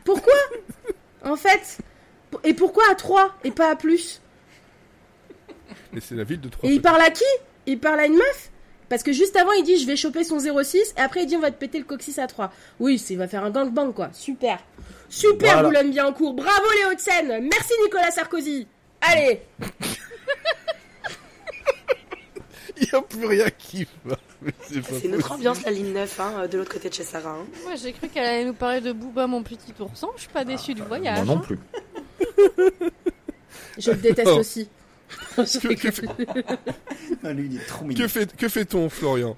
Pourquoi? 0.04 0.32
En 1.24 1.36
fait 1.36 1.78
Et 2.42 2.54
pourquoi 2.54 2.84
à 2.90 2.94
3 2.94 3.34
et 3.44 3.50
pas 3.50 3.70
à 3.70 3.76
plus? 3.76 4.20
Mais 5.92 6.00
c'est 6.00 6.14
la 6.14 6.24
ville 6.24 6.40
de 6.40 6.48
Troyes. 6.48 6.70
Et 6.70 6.74
il 6.74 6.82
parle 6.82 7.00
à 7.02 7.10
qui? 7.10 7.24
Il 7.66 7.78
parle 7.78 8.00
à 8.00 8.06
une 8.06 8.16
meuf? 8.16 8.50
Parce 8.88 9.02
que 9.02 9.12
juste 9.12 9.34
avant, 9.36 9.52
il 9.52 9.62
dit 9.64 9.78
je 9.78 9.86
vais 9.86 9.96
choper 9.96 10.24
son 10.24 10.38
06 10.38 10.94
et 10.96 11.00
après 11.00 11.22
il 11.22 11.26
dit 11.26 11.36
on 11.36 11.40
va 11.40 11.50
te 11.50 11.58
péter 11.58 11.78
le 11.78 11.84
coccyx 11.84 12.18
à 12.18 12.26
3. 12.26 12.52
Oui, 12.80 12.98
c'est- 12.98 13.14
il 13.14 13.16
va 13.18 13.28
faire 13.28 13.44
un 13.44 13.50
gangbang 13.50 13.92
quoi. 13.92 14.10
Super. 14.12 14.58
Super, 15.08 15.52
Voilà. 15.54 15.68
Boulogne 15.68 15.90
bien 15.90 16.06
en 16.06 16.12
cours. 16.12 16.34
Bravo 16.34 16.66
les 16.78 16.86
Hauts-de-Seine. 16.92 17.48
Merci 17.50 17.72
Nicolas 17.84 18.10
Sarkozy. 18.10 18.66
Allez. 19.00 19.40
Il 22.76 22.88
n'y 22.92 22.98
a 22.98 23.02
plus 23.02 23.26
rien 23.26 23.46
qui 23.56 23.86
va. 24.04 24.16
C'est 24.62 24.82
C'est 25.00 25.08
notre 25.08 25.32
ambiance, 25.32 25.64
la 25.64 25.70
ligne 25.70 25.92
9, 25.92 26.20
hein, 26.20 26.46
de 26.48 26.58
l'autre 26.58 26.72
côté 26.72 26.88
de 26.88 26.94
chez 26.94 27.04
Sarah. 27.04 27.36
hein. 27.40 27.46
Moi, 27.64 27.74
j'ai 27.76 27.92
cru 27.92 28.08
qu'elle 28.08 28.24
allait 28.26 28.44
nous 28.44 28.54
parler 28.54 28.80
de 28.80 28.92
Booba, 28.92 29.26
mon 29.26 29.42
petit 29.42 29.72
ourson. 29.80 30.10
Je 30.16 30.22
suis 30.22 30.30
pas 30.32 30.44
déçue 30.44 30.74
du 30.74 30.82
voyage. 30.82 31.24
Moi 31.24 31.34
non 31.36 31.40
hein. 31.40 31.44
plus. 31.44 31.58
Je 33.78 33.90
le 33.90 33.96
déteste 33.98 34.28
Oh. 34.34 34.38
aussi. 34.38 34.68
Je 35.38 35.58
Que, 35.68 35.74
que 35.74 35.90
fait- 35.90 36.06
Ah, 37.24 37.32
lui, 37.32 37.46
il 37.50 37.56
est 37.56 37.66
trop 37.66 37.84
que 37.84 37.88
mignon. 37.88 38.08
fait, 38.08 38.34
que 38.36 38.48
fait-on, 38.48 38.88
Florian? 38.88 39.36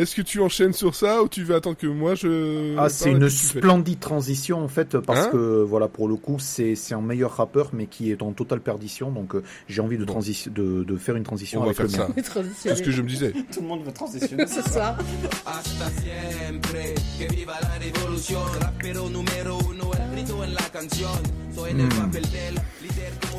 Est-ce 0.00 0.16
que 0.16 0.22
tu 0.22 0.40
enchaînes 0.40 0.72
sur 0.72 0.94
ça 0.94 1.22
ou 1.22 1.28
tu 1.28 1.44
veux 1.44 1.54
attendre 1.54 1.76
que 1.76 1.86
moi 1.86 2.14
je. 2.14 2.74
Ah, 2.78 2.88
c'est 2.88 3.10
une 3.10 3.28
splendide 3.28 4.00
transition 4.00 4.64
en 4.64 4.68
fait 4.68 4.96
parce 4.98 5.26
Hein 5.26 5.28
que 5.32 5.62
voilà 5.62 5.88
pour 5.88 6.08
le 6.08 6.16
coup 6.16 6.38
c'est 6.38 6.74
c'est 6.74 6.94
un 6.94 7.02
meilleur 7.02 7.32
rappeur 7.36 7.70
mais 7.74 7.86
qui 7.86 8.10
est 8.10 8.22
en 8.22 8.32
totale 8.32 8.60
perdition 8.60 9.10
donc 9.10 9.34
euh, 9.34 9.42
j'ai 9.68 9.82
envie 9.82 9.98
de, 9.98 10.04
Bon. 10.06 10.14
transi- 10.18 10.50
de 10.50 10.84
de 10.84 10.96
faire 10.96 11.16
une 11.16 11.22
transition 11.24 11.60
On 11.60 11.64
va 11.64 11.70
avec 11.70 11.76
faire 11.76 11.86
le 11.86 11.92
ça. 11.92 12.42
C'est 12.56 12.74
ce 12.76 12.82
que 12.82 12.90
je 12.90 13.02
me 13.02 13.08
disais. 13.08 13.32
Tout 13.52 13.60
le 13.60 13.66
monde 13.68 13.84
veut 13.84 13.92
transitionner. 13.92 14.46
ce 14.48 14.62
soir. 14.62 14.96
hasta 15.46 15.86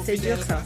C'est 0.06 0.18
dur 0.18 0.38
ça. 0.48 0.62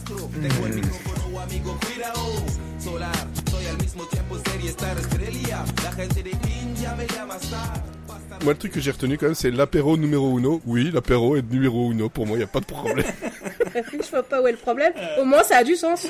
Moi, 8.42 8.52
le 8.52 8.58
truc 8.58 8.72
que 8.72 8.80
j'ai 8.80 8.90
retenu 8.90 9.16
quand 9.18 9.26
même, 9.26 9.34
c'est 9.34 9.50
l'apéro 9.50 9.96
numéro 9.96 10.38
uno. 10.38 10.60
Oui, 10.66 10.90
l'apéro 10.92 11.36
est 11.36 11.42
numéro 11.50 11.90
uno. 11.90 12.08
Pour 12.08 12.26
moi, 12.26 12.36
il 12.36 12.40
n'y 12.40 12.44
a 12.44 12.48
pas 12.48 12.60
de 12.60 12.66
problème. 12.66 13.04
Je 13.74 14.10
vois 14.10 14.22
pas 14.22 14.42
où 14.42 14.46
est 14.46 14.52
le 14.52 14.58
problème. 14.58 14.92
Au 15.20 15.24
moins 15.24 15.42
ça 15.42 15.58
a 15.58 15.64
du 15.64 15.74
sens. 15.74 16.06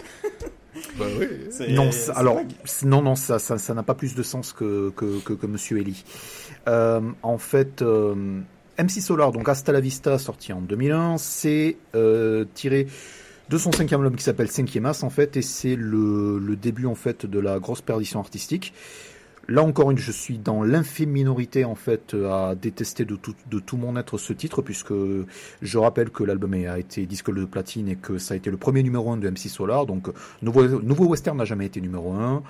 bah 0.99 1.07
oui. 1.19 1.27
Non, 1.71 1.91
alors 2.15 2.41
non 2.85 3.03
non 3.03 3.15
ça 3.17 3.39
ça 3.39 3.59
ça 3.59 3.75
n'a 3.75 3.83
pas 3.83 3.95
plus 3.95 4.15
de 4.15 4.23
sens 4.23 4.53
que 4.53 4.91
que 4.91 5.21
que, 5.21 5.33
que 5.33 5.47
Monsieur 5.47 5.79
Eli. 5.79 6.05
Euh, 6.69 7.01
en 7.23 7.39
fait. 7.39 7.83
euh, 7.83 8.41
MC 8.79 9.01
Solar, 9.01 9.33
donc 9.33 9.49
Hasta 9.49 9.73
la 9.73 9.81
Vista, 9.81 10.19
sorti 10.19 10.53
en 10.53 10.61
2001, 10.61 11.19
c'est 11.19 11.77
euh, 11.95 12.45
tiré 12.55 12.87
de 13.49 13.59
son 13.59 13.73
cinquième 13.73 14.01
album 14.01 14.17
qui 14.17 14.25
s'appelle 14.25 14.51
Cinquième 14.51 14.87
As 14.87 15.03
en 15.03 15.11
fait, 15.11 15.37
et 15.37 15.43
c'est 15.43 15.77
le, 15.77 16.57
début 16.61 16.87
en 16.87 16.95
fait 16.95 17.27
de 17.27 17.39
la 17.39 17.59
grosse 17.59 17.81
perdition 17.81 18.21
artistique. 18.21 18.73
Là 19.49 19.63
encore 19.63 19.93
une, 19.93 19.99
je 19.99 20.11
suis 20.11 20.39
dans 20.39 20.65
l'infime 20.65 21.11
minorité 21.11 21.65
en 21.65 21.77
fait 21.77 22.15
à 22.15 22.57
détester 22.57 23.05
de 23.05 23.15
tout, 23.15 23.35
de 23.49 23.61
tout 23.61 23.77
mon 23.77 23.97
être 23.97 24.19
ce 24.19 24.33
titre 24.33 24.61
puisque 24.61 24.93
je 25.63 25.79
rappelle 25.79 26.11
que 26.11 26.25
l'album 26.25 26.55
a 26.55 26.81
été 26.81 27.07
disque 27.07 27.33
de 27.33 27.45
platine 27.45 27.89
et 27.89 27.95
que 27.95 28.19
ça 28.19 28.35
a 28.35 28.37
été 28.37 28.51
le 28.51 28.57
premier 28.57 28.83
numéro 28.83 29.13
1 29.13 29.19
de 29.19 29.31
MC 29.31 29.49
Solar. 29.49 29.87
Donc 29.87 30.09
Nouveau, 30.43 30.67
Nouveau 30.83 31.07
Western 31.07 31.37
n'a 31.39 31.45
jamais 31.45 31.67
été 31.67 31.81
numéro 31.81 32.13
1. 32.13 32.43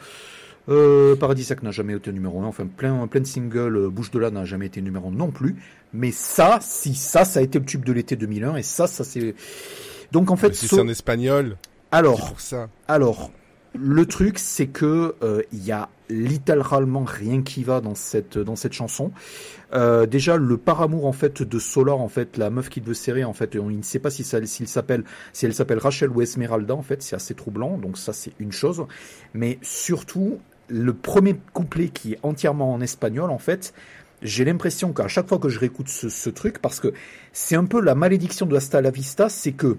Euh, 0.69 1.15
Paradisiac 1.17 1.63
n'a 1.63 1.71
jamais 1.71 1.95
été 1.95 2.13
numéro 2.13 2.41
1. 2.43 2.47
Enfin 2.47 2.67
plein, 2.67 3.07
plein 3.07 3.21
de 3.21 3.27
singles. 3.27 3.77
euh, 3.77 3.89
Bouche 3.89 4.11
de 4.11 4.19
là 4.19 4.31
n'a 4.31 4.45
jamais 4.45 4.67
été 4.67 4.81
numéro 4.83 5.09
1 5.09 5.13
non 5.13 5.31
plus. 5.31 5.57
Mais 5.93 6.11
ça, 6.13 6.59
si 6.61 6.95
ça, 6.95 7.25
ça 7.25 7.41
a 7.41 7.43
été 7.43 7.59
le 7.59 7.65
tube 7.65 7.85
de 7.85 7.93
l'été 7.93 8.17
2001 8.17 8.57
et 8.57 8.63
ça, 8.63 8.87
ça 8.87 9.05
c'est. 9.05 9.35
Donc 10.13 10.31
en 10.31 10.35
Mais 10.35 10.41
fait, 10.41 10.55
si 10.55 10.67
So- 10.69 10.77
c'est 10.77 10.83
en 10.83 10.89
espagnol, 10.89 11.57
alors 11.93 12.29
pour 12.29 12.41
ça. 12.41 12.69
alors, 12.89 13.31
le 13.79 14.07
truc, 14.07 14.39
c'est 14.39 14.67
que 14.67 15.15
euh, 15.23 15.43
il 15.53 15.65
y 15.65 15.73
a 15.73 15.89
littéralement 16.09 17.03
rien 17.05 17.43
qui 17.43 17.65
va 17.65 17.81
dans 17.81 17.95
cette 17.95 18.39
dans 18.39 18.57
cette 18.57 18.73
chanson. 18.73 19.11
Euh, 19.73 20.07
déjà, 20.07 20.37
le 20.37 20.57
par 20.57 20.81
amour 20.83 21.07
en 21.07 21.13
fait 21.13 21.43
de 21.43 21.59
Solar, 21.59 22.01
en 22.01 22.09
fait, 22.09 22.37
la 22.37 22.51
meuf 22.51 22.69
qu'il 22.69 22.83
veut 22.85 22.95
serrer, 22.95 23.25
en 23.25 23.33
fait, 23.33 23.57
on, 23.57 23.71
il 23.71 23.79
ne 23.79 23.83
sait 23.83 23.99
pas 23.99 24.11
si 24.11 24.23
ça 24.25 24.45
s'il 24.47 24.69
s'appelle 24.69 25.05
si 25.33 25.47
elle 25.47 25.55
s'appelle 25.55 25.79
Rachel 25.79 26.11
ou 26.11 26.23
Esmeralda, 26.23 26.75
en 26.75 26.83
fait, 26.83 27.03
c'est 27.03 27.17
assez 27.17 27.35
troublant. 27.35 27.77
Donc 27.79 27.99
ça, 27.99 28.13
c'est 28.13 28.33
une 28.39 28.53
chose. 28.53 28.85
Mais 29.35 29.59
surtout, 29.63 30.39
le 30.69 30.95
premier 30.95 31.37
couplet 31.53 31.89
qui 31.89 32.15
est 32.15 32.19
entièrement 32.23 32.73
en 32.73 32.81
espagnol, 32.81 33.31
en 33.31 33.39
fait. 33.39 33.73
j'ai 34.23 34.45
l'impression 34.45 34.93
qu'à 34.93 35.09
chaque 35.09 35.29
fois 35.29 35.39
que 35.39 35.49
je 35.49 35.59
réécoute 35.59 35.89
ce, 35.89 36.31
truc, 36.31 36.61
parce 36.61 36.81
que 36.81 36.93
c'est 37.33 37.57
un 37.57 37.67
peu 37.67 37.81
la 37.81 37.95
malédiction 37.95 38.47
de 38.47 38.57
Hasta 38.57 38.81
la 38.81 38.91
Vista, 38.91 39.29
c'est 39.29 39.53
que 39.53 39.77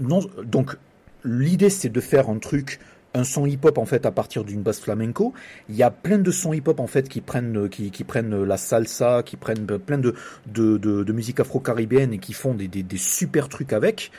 non, 0.00 0.20
donc 0.44 0.76
l'idée 1.24 1.70
c'est 1.70 1.88
de 1.88 2.00
faire 2.00 2.28
un 2.28 2.38
truc, 2.38 2.80
un 3.14 3.22
son 3.22 3.46
hip-hop 3.46 3.78
en 3.78 3.84
fait 3.84 4.06
à 4.06 4.10
partir 4.10 4.44
d'une 4.44 4.62
base 4.62 4.80
flamenco. 4.80 5.32
Il 5.68 5.76
y 5.76 5.84
a 5.84 5.90
plein 5.90 6.18
de 6.18 6.30
sons 6.32 6.52
hip-hop 6.52 6.80
en 6.80 6.88
fait 6.88 7.08
qui 7.08 7.20
prennent, 7.20 7.68
qui, 7.68 8.04
prennent 8.04 8.42
la 8.42 8.56
salsa, 8.56 9.22
qui 9.22 9.36
prennent 9.36 9.78
plein 9.78 9.98
de 9.98 11.12
musique 11.12 11.38
afro-caribéenne 11.38 12.12
et 12.12 12.18
qui 12.18 12.32
font 12.32 12.54
des 12.54 12.84
super 12.96 13.48
trucs 13.48 13.72
avec. 13.72 14.10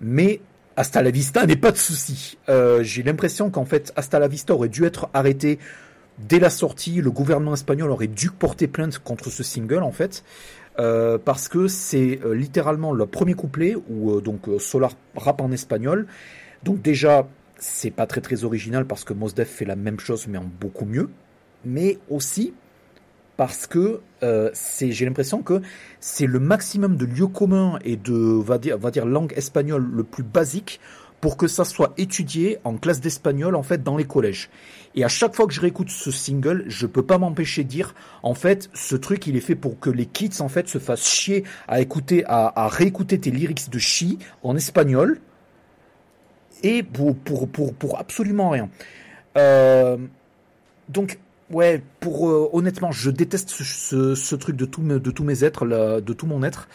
Mais 0.00 0.40
Hasta 0.76 1.02
la 1.02 1.10
Vista 1.10 1.46
n'est 1.46 1.56
pas 1.56 1.72
de 1.72 1.76
souci. 1.76 2.38
Euh, 2.48 2.82
J'ai 2.82 3.02
l'impression 3.02 3.50
qu'en 3.50 3.64
fait 3.64 3.92
Hasta 3.96 4.18
la 4.18 4.28
Vista 4.28 4.54
aurait 4.54 4.68
dû 4.68 4.84
être 4.84 5.08
arrêté 5.14 5.58
dès 6.18 6.38
la 6.38 6.50
sortie. 6.50 7.00
Le 7.00 7.10
gouvernement 7.10 7.54
espagnol 7.54 7.90
aurait 7.90 8.06
dû 8.06 8.30
porter 8.30 8.66
plainte 8.68 8.98
contre 8.98 9.30
ce 9.30 9.42
single 9.42 9.82
en 9.82 9.92
fait. 9.92 10.24
Euh, 10.78 11.18
parce 11.22 11.48
que 11.48 11.68
c'est 11.68 12.20
euh, 12.24 12.34
littéralement 12.34 12.92
le 12.92 13.04
premier 13.04 13.34
couplet 13.34 13.76
où 13.90 14.12
euh, 14.12 14.20
donc 14.22 14.48
euh, 14.48 14.58
Solar 14.58 14.92
rappe 15.14 15.42
en 15.42 15.52
espagnol. 15.52 16.06
Donc 16.62 16.80
déjà, 16.80 17.28
c'est 17.58 17.90
pas 17.90 18.06
très 18.06 18.22
très 18.22 18.44
original 18.44 18.86
parce 18.86 19.04
que 19.04 19.12
Mos 19.12 19.32
Def 19.34 19.50
fait 19.50 19.66
la 19.66 19.76
même 19.76 20.00
chose 20.00 20.26
mais 20.28 20.38
en 20.38 20.50
beaucoup 20.60 20.86
mieux. 20.86 21.10
Mais 21.64 21.98
aussi 22.08 22.54
parce 23.42 23.66
que 23.66 24.00
euh, 24.22 24.52
j'ai 24.80 25.04
l'impression 25.04 25.42
que 25.42 25.62
c'est 25.98 26.28
le 26.28 26.38
maximum 26.38 26.94
de 26.94 27.04
lieux 27.04 27.26
communs 27.26 27.80
et 27.84 27.96
de, 27.96 28.14
va 28.14 28.56
dire, 28.58 29.04
langue 29.04 29.32
espagnole 29.34 29.84
le 29.84 30.04
plus 30.04 30.22
basique 30.22 30.78
pour 31.20 31.36
que 31.36 31.48
ça 31.48 31.64
soit 31.64 31.92
étudié 31.98 32.58
en 32.62 32.76
classe 32.76 33.00
d'espagnol 33.00 33.56
en 33.56 33.64
fait 33.64 33.82
dans 33.82 33.96
les 33.96 34.04
collèges. 34.04 34.48
Et 34.94 35.02
à 35.02 35.08
chaque 35.08 35.34
fois 35.34 35.48
que 35.48 35.52
je 35.52 35.60
réécoute 35.60 35.90
ce 35.90 36.12
single, 36.12 36.62
je 36.68 36.86
peux 36.86 37.02
pas 37.02 37.18
m'empêcher 37.18 37.64
de 37.64 37.68
dire, 37.68 37.96
en 38.22 38.34
fait, 38.34 38.70
ce 38.74 38.94
truc, 38.94 39.26
il 39.26 39.34
est 39.34 39.40
fait 39.40 39.56
pour 39.56 39.80
que 39.80 39.90
les 39.90 40.06
kids, 40.06 40.40
en 40.40 40.48
fait, 40.48 40.68
se 40.68 40.78
fassent 40.78 41.08
chier 41.08 41.42
à 41.66 41.80
écouter, 41.80 42.22
à 42.28 42.68
réécouter 42.68 43.18
tes 43.18 43.32
lyrics 43.32 43.70
de 43.70 43.78
chi 43.80 44.20
en 44.44 44.54
espagnol. 44.54 45.20
Et 46.62 46.84
pour, 46.84 47.16
pour, 47.16 47.48
pour, 47.48 47.74
pour 47.74 47.98
absolument 47.98 48.50
rien. 48.50 48.70
Euh, 49.36 49.96
donc, 50.88 51.18
ouais, 51.52 51.82
pour, 52.00 52.28
euh, 52.28 52.48
honnêtement, 52.52 52.92
je 52.92 53.10
déteste 53.10 53.50
ce, 53.50 53.64
ce, 53.64 54.14
ce 54.14 54.34
truc 54.34 54.56
de, 54.56 54.64
tout, 54.64 54.82
de 54.82 55.10
tous 55.10 55.24
mes 55.24 55.44
êtres, 55.44 55.64
là, 55.64 56.00
de 56.00 56.12
tout 56.12 56.26
mon 56.26 56.42
être. 56.42 56.68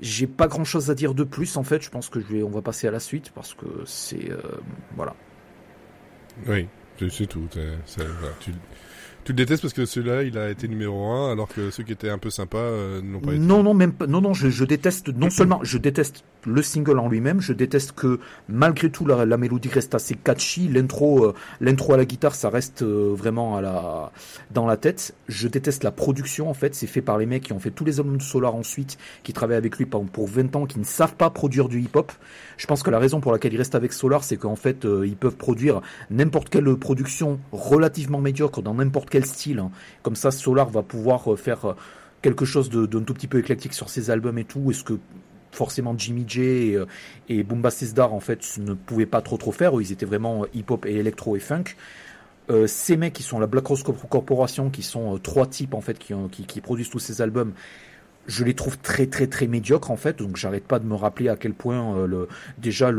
J'ai 0.00 0.26
pas 0.26 0.48
grand 0.48 0.64
chose 0.64 0.90
à 0.90 0.94
dire 0.94 1.14
de 1.14 1.24
plus, 1.24 1.56
en 1.56 1.62
fait. 1.62 1.82
Je 1.82 1.90
pense 1.90 2.08
que 2.08 2.20
je 2.20 2.26
vais, 2.26 2.42
on 2.42 2.50
va 2.50 2.62
passer 2.62 2.88
à 2.88 2.90
la 2.90 3.00
suite 3.00 3.30
parce 3.34 3.54
que 3.54 3.66
c'est, 3.84 4.30
euh, 4.30 4.40
voilà. 4.96 5.14
Oui, 6.46 6.66
c'est 7.10 7.26
tout. 7.26 7.46
voilà, 7.52 8.32
tu, 8.40 8.52
tu 9.24 9.32
le 9.32 9.36
détestes 9.36 9.62
parce 9.62 9.74
que 9.74 9.84
celui-là, 9.84 10.22
il 10.22 10.38
a 10.38 10.48
été 10.48 10.66
numéro 10.68 11.10
1, 11.10 11.32
alors 11.32 11.48
que 11.48 11.70
ceux 11.70 11.82
qui 11.82 11.92
étaient 11.92 12.08
un 12.08 12.18
peu 12.18 12.30
sympas 12.30 12.58
euh, 12.58 13.02
n'ont 13.02 13.20
pas 13.20 13.32
été. 13.32 13.40
Non, 13.40 13.62
non, 13.62 13.74
même 13.74 13.92
pas. 13.92 14.06
Non, 14.06 14.22
non, 14.22 14.32
je, 14.32 14.48
je 14.48 14.64
déteste. 14.64 15.08
Non 15.08 15.28
seulement 15.28 15.60
je 15.62 15.76
déteste 15.76 16.24
le 16.46 16.62
single 16.62 16.98
en 16.98 17.08
lui-même, 17.08 17.40
je 17.40 17.52
déteste 17.52 17.92
que 17.92 18.20
malgré 18.48 18.90
tout 18.90 19.06
la, 19.06 19.24
la 19.26 19.36
mélodie 19.36 19.68
reste 19.68 19.94
assez 19.94 20.14
catchy. 20.14 20.68
L'intro, 20.68 21.24
euh, 21.26 21.34
l'intro 21.60 21.94
à 21.94 21.96
la 21.96 22.04
guitare, 22.04 22.34
ça 22.34 22.50
reste 22.50 22.82
euh, 22.82 23.12
vraiment 23.14 23.56
à 23.56 23.60
la 23.60 24.12
dans 24.50 24.66
la 24.66 24.76
tête. 24.76 25.14
Je 25.28 25.48
déteste 25.48 25.84
la 25.84 25.90
production. 25.90 26.48
En 26.48 26.54
fait, 26.54 26.74
c'est 26.74 26.86
fait 26.86 27.02
par 27.02 27.18
les 27.18 27.26
mecs 27.26 27.42
qui 27.42 27.52
ont 27.52 27.58
fait 27.58 27.70
tous 27.70 27.84
les 27.84 28.00
albums 28.00 28.16
de 28.16 28.22
Solar 28.22 28.54
ensuite, 28.54 28.98
qui 29.22 29.32
travaillent 29.32 29.56
avec 29.56 29.76
lui 29.76 29.86
pour 29.86 30.28
20 30.28 30.56
ans, 30.56 30.66
qui 30.66 30.78
ne 30.78 30.84
savent 30.84 31.14
pas 31.16 31.30
produire 31.30 31.68
du 31.68 31.80
hip-hop. 31.80 32.12
Je 32.56 32.66
pense 32.66 32.82
que 32.82 32.90
la 32.90 32.98
raison 32.98 33.20
pour 33.20 33.32
laquelle 33.32 33.52
ils 33.52 33.58
restent 33.58 33.74
avec 33.74 33.92
Solar, 33.92 34.24
c'est 34.24 34.36
qu'en 34.36 34.56
fait, 34.56 34.84
euh, 34.84 35.06
ils 35.06 35.16
peuvent 35.16 35.36
produire 35.36 35.80
n'importe 36.10 36.48
quelle 36.48 36.76
production 36.76 37.40
relativement 37.52 38.20
médiocre 38.20 38.62
dans 38.62 38.74
n'importe 38.74 39.10
quel 39.10 39.26
style. 39.26 39.58
hein. 39.60 39.70
Comme 40.02 40.16
ça, 40.16 40.30
Solar 40.30 40.70
va 40.70 40.82
pouvoir 40.82 41.32
euh, 41.32 41.36
faire 41.36 41.64
euh, 41.64 41.74
quelque 42.22 42.44
chose 42.44 42.70
d'un 42.70 43.02
tout 43.02 43.14
petit 43.14 43.28
peu 43.28 43.38
éclectique 43.38 43.72
sur 43.72 43.88
ses 43.88 44.10
albums 44.10 44.38
et 44.38 44.44
tout. 44.44 44.70
Est-ce 44.70 44.84
que 44.84 44.94
forcément 45.52 45.94
Jimmy 45.96 46.24
J 46.26 46.40
et, 46.40 46.76
euh, 46.76 46.86
et 47.28 47.42
Boomba 47.42 47.70
en 48.00 48.20
fait 48.20 48.58
ne 48.58 48.74
pouvaient 48.74 49.06
pas 49.06 49.20
trop 49.20 49.36
trop 49.36 49.52
faire. 49.52 49.72
Ils 49.80 49.92
étaient 49.92 50.06
vraiment 50.06 50.44
euh, 50.44 50.46
hip-hop 50.54 50.86
et 50.86 50.94
électro 50.96 51.36
et 51.36 51.40
funk. 51.40 51.64
Euh, 52.50 52.66
ces 52.66 52.96
mecs 52.96 53.12
qui 53.12 53.22
sont 53.22 53.38
la 53.38 53.46
Black 53.46 53.66
Rose 53.66 53.82
Corporation, 53.82 54.70
qui 54.70 54.82
sont 54.82 55.18
trois 55.18 55.46
types 55.46 55.74
en 55.74 55.80
fait 55.80 55.98
qui, 55.98 56.14
qui, 56.30 56.60
produisent 56.60 56.90
tous 56.90 56.98
ces 56.98 57.22
albums, 57.22 57.52
je 58.26 58.44
les 58.44 58.54
trouve 58.54 58.76
très 58.78 59.06
très 59.06 59.28
très 59.28 59.46
médiocres 59.46 59.90
en 59.90 59.96
fait. 59.96 60.18
Donc 60.18 60.36
j'arrête 60.36 60.64
pas 60.64 60.78
de 60.78 60.86
me 60.86 60.96
rappeler 60.96 61.28
à 61.28 61.36
quel 61.36 61.54
point 61.54 61.94
déjà 62.58 62.90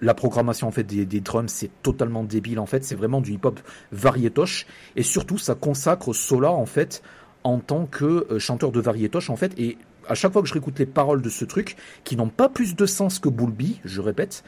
la 0.00 0.14
programmation 0.14 0.68
en 0.68 0.72
fait 0.72 0.82
des, 0.82 1.20
drums 1.20 1.48
c'est 1.48 1.70
totalement 1.82 2.22
débile 2.22 2.58
en 2.58 2.66
fait. 2.66 2.84
C'est 2.84 2.96
vraiment 2.96 3.22
du 3.22 3.32
hip-hop 3.32 3.60
variétoche 3.92 4.66
et 4.94 5.02
surtout 5.02 5.38
ça 5.38 5.54
consacre 5.54 6.12
Solar 6.12 6.58
en 6.58 6.66
fait 6.66 7.02
en 7.44 7.60
tant 7.60 7.86
que 7.86 8.26
chanteur 8.38 8.72
de 8.72 8.80
variétoche 8.80 9.30
en 9.30 9.36
fait 9.36 9.58
et 9.58 9.78
à 10.08 10.14
chaque 10.14 10.32
fois 10.32 10.42
que 10.42 10.48
je 10.48 10.54
réécoute 10.54 10.78
les 10.78 10.86
paroles 10.86 11.22
de 11.22 11.30
ce 11.30 11.44
truc 11.44 11.76
qui 12.04 12.16
n'ont 12.16 12.28
pas 12.28 12.48
plus 12.48 12.74
de 12.74 12.86
sens 12.86 13.18
que 13.18 13.28
Bulby, 13.28 13.80
je 13.84 14.00
répète, 14.00 14.44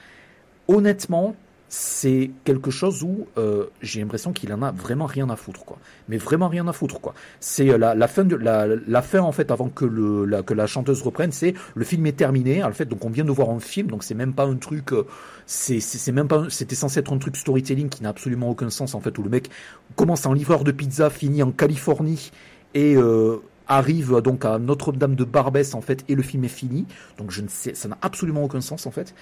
honnêtement, 0.69 1.35
c'est 1.69 2.31
quelque 2.45 2.71
chose 2.71 3.03
où 3.03 3.27
euh, 3.39 3.67
j'ai 3.83 4.01
l'impression 4.01 4.33
qu'il 4.33 4.53
en 4.53 4.63
a 4.63 4.71
vraiment 4.71 5.07
rien 5.07 5.29
à 5.31 5.37
foutre 5.37 5.65
quoi. 5.65 5.79
Mais 6.09 6.17
vraiment 6.17 6.49
rien 6.49 6.67
à 6.69 6.73
foutre 6.73 7.01
quoi. 7.01 7.15
C'est 7.41 7.71
euh, 7.71 7.77
la, 7.77 8.09
fin 8.09 8.25
de 8.25 8.37
la, 8.37 9.03
fin 9.03 9.21
en 9.21 9.33
fait 9.33 9.51
avant 9.51 9.69
que 9.69 9.85
le 9.85 10.25
la, 10.27 10.43
que 10.43 10.55
la 10.55 10.69
chanteuse 10.69 11.03
reprenne, 11.03 11.33
c'est 11.33 11.55
le 11.75 11.85
film 11.85 12.07
est 12.07 12.17
terminé. 12.17 12.63
En 12.63 12.71
fait, 12.73 12.85
donc 12.85 13.05
on 13.05 13.11
vient 13.11 13.25
de 13.25 13.33
voir 13.33 13.51
un 13.51 13.59
film, 13.59 13.89
donc 13.89 14.05
c'est 14.05 14.15
même 14.15 14.33
pas 14.33 14.45
un 14.45 14.57
truc 14.57 14.93
euh, 14.93 15.07
c'est 15.47 15.81
c'est 15.81 16.13
même 16.13 16.29
pas 16.29 16.45
c'était 16.51 16.77
censé 16.77 17.01
être 17.01 17.13
un 17.13 17.19
truc 17.19 17.37
storytelling 17.37 17.89
qui 17.89 18.03
n'a 18.05 18.11
absolument 18.11 18.49
aucun 18.49 18.71
sens 18.71 18.95
en 18.95 19.01
fait 19.01 19.19
où 19.19 19.23
le 19.25 19.31
mec 19.31 19.51
commence 19.97 20.25
en 20.25 20.33
livreur 20.33 20.63
de 20.63 20.71
pizza, 20.71 21.11
finit 21.11 21.43
en 21.43 21.51
Californie 21.51 22.31
et 22.75 22.95
euh, 22.95 23.39
arrive 23.69 24.21
donc 24.21 24.45
à 24.45 24.59
Notre-Dame 24.59 25.15
de 25.15 25.25
Barbès 25.25 25.75
en 25.75 25.81
fait 25.81 26.05
et 26.09 26.15
le 26.15 26.23
film 26.23 26.45
est 26.45 26.49
fini. 26.49 26.87
Donc 27.19 27.31
je 27.31 27.43
ne 27.43 27.49
sais 27.49 27.75
ça 27.75 27.89
n'a 27.89 27.99
absolument 28.03 28.45
aucun 28.45 28.61
sens 28.61 28.87
en 28.87 28.91
fait. 28.91 29.15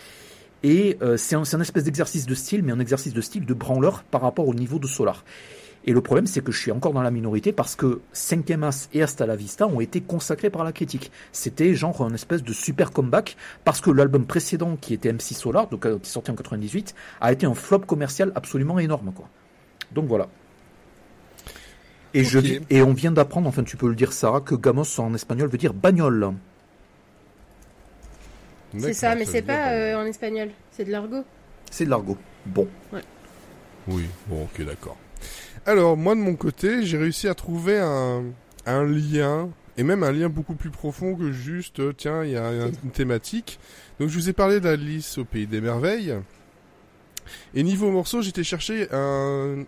Et 0.64 0.96
euh, 1.02 1.18
c'est 1.18 1.36
un, 1.36 1.60
espèce 1.60 1.84
d'exercice 1.84 2.24
de 2.24 2.34
style, 2.34 2.62
mais 2.62 2.72
un 2.72 2.80
exercice 2.80 3.12
de 3.12 3.20
style 3.20 3.44
de 3.44 3.52
branleur 3.52 4.02
par 4.04 4.22
rapport 4.22 4.48
au 4.48 4.54
niveau 4.54 4.78
de 4.78 4.86
Solar. 4.86 5.22
Et 5.86 5.92
le 5.92 6.00
problème, 6.00 6.26
c'est 6.26 6.42
que 6.42 6.50
je 6.50 6.58
suis 6.58 6.72
encore 6.72 6.94
dans 6.94 7.02
la 7.02 7.10
minorité 7.10 7.52
parce 7.52 7.76
que 7.76 8.00
5e 8.14 8.64
As 8.64 8.88
et 8.94 9.02
Hasta 9.02 9.26
la 9.26 9.36
Vista 9.36 9.66
ont 9.66 9.80
été 9.80 10.00
consacrés 10.00 10.48
par 10.48 10.64
la 10.64 10.72
critique. 10.72 11.12
C'était 11.32 11.74
genre 11.74 12.00
un 12.00 12.14
espèce 12.14 12.42
de 12.42 12.54
super 12.54 12.92
comeback 12.92 13.36
parce 13.64 13.82
que 13.82 13.90
l'album 13.90 14.24
précédent, 14.24 14.78
qui 14.80 14.94
était 14.94 15.12
MC 15.12 15.34
Solar, 15.34 15.68
donc, 15.68 15.84
euh, 15.84 15.98
qui 15.98 16.08
sorti 16.08 16.30
en 16.30 16.34
98, 16.34 16.94
a 17.20 17.30
été 17.30 17.44
un 17.44 17.54
flop 17.54 17.80
commercial 17.80 18.32
absolument 18.34 18.78
énorme. 18.78 19.12
Quoi. 19.14 19.28
Donc 19.92 20.06
voilà. 20.06 20.28
Et, 22.14 22.22
je, 22.24 22.38
Ok. 22.38 22.44
dis- 22.44 22.60
et 22.70 22.80
on 22.82 22.92
vient 22.92 23.10
d'apprendre, 23.12 23.48
enfin 23.48 23.64
tu 23.64 23.76
peux 23.76 23.88
le 23.88 23.94
dire 23.96 24.12
Sarah, 24.12 24.40
que 24.40 24.54
Gamos 24.54 24.84
en 25.00 25.12
espagnol 25.14 25.48
veut 25.48 25.58
dire 25.58 25.74
bagnole. 25.74 26.32
C'est 28.78 28.92
ça, 28.92 29.14
mais 29.14 29.24
c'est 29.24 29.42
pas 29.42 29.70
euh, 29.72 29.96
en 29.96 30.04
espagnol, 30.04 30.50
c'est 30.72 30.84
de 30.84 30.90
l'argot. 30.90 31.24
C'est 31.70 31.84
de 31.84 31.90
l'argot. 31.90 32.18
Bon. 32.46 32.68
Oui, 33.86 34.04
bon, 34.28 34.44
ok, 34.44 34.64
d'accord. 34.64 34.96
Alors, 35.66 35.96
moi, 35.96 36.14
de 36.14 36.20
mon 36.20 36.34
côté, 36.36 36.84
j'ai 36.84 36.98
réussi 36.98 37.28
à 37.28 37.34
trouver 37.34 37.78
un, 37.78 38.24
un 38.66 38.84
lien, 38.84 39.48
et 39.76 39.82
même 39.82 40.02
un 40.02 40.10
lien 40.12 40.28
beaucoup 40.28 40.54
plus 40.54 40.70
profond 40.70 41.14
que 41.14 41.32
juste, 41.32 41.80
euh, 41.80 41.92
tiens, 41.96 42.24
il 42.24 42.30
y 42.32 42.36
a 42.36 42.46
un- 42.46 42.68
une 42.68 42.90
thématique. 42.92 43.58
Donc, 44.00 44.08
je 44.08 44.14
vous 44.14 44.28
ai 44.28 44.32
parlé 44.32 44.60
d'Alice 44.60 45.18
au 45.18 45.24
Pays 45.24 45.46
des 45.46 45.60
Merveilles. 45.60 46.14
Et 47.54 47.62
niveau 47.62 47.90
morceau, 47.90 48.22
j'étais 48.22 48.44
chercher 48.44 48.88
un, 48.92 49.64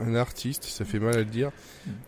un 0.00 0.14
artiste, 0.14 0.64
ça 0.64 0.84
fait 0.84 0.98
mal 0.98 1.14
à 1.14 1.18
le 1.18 1.24
dire, 1.24 1.50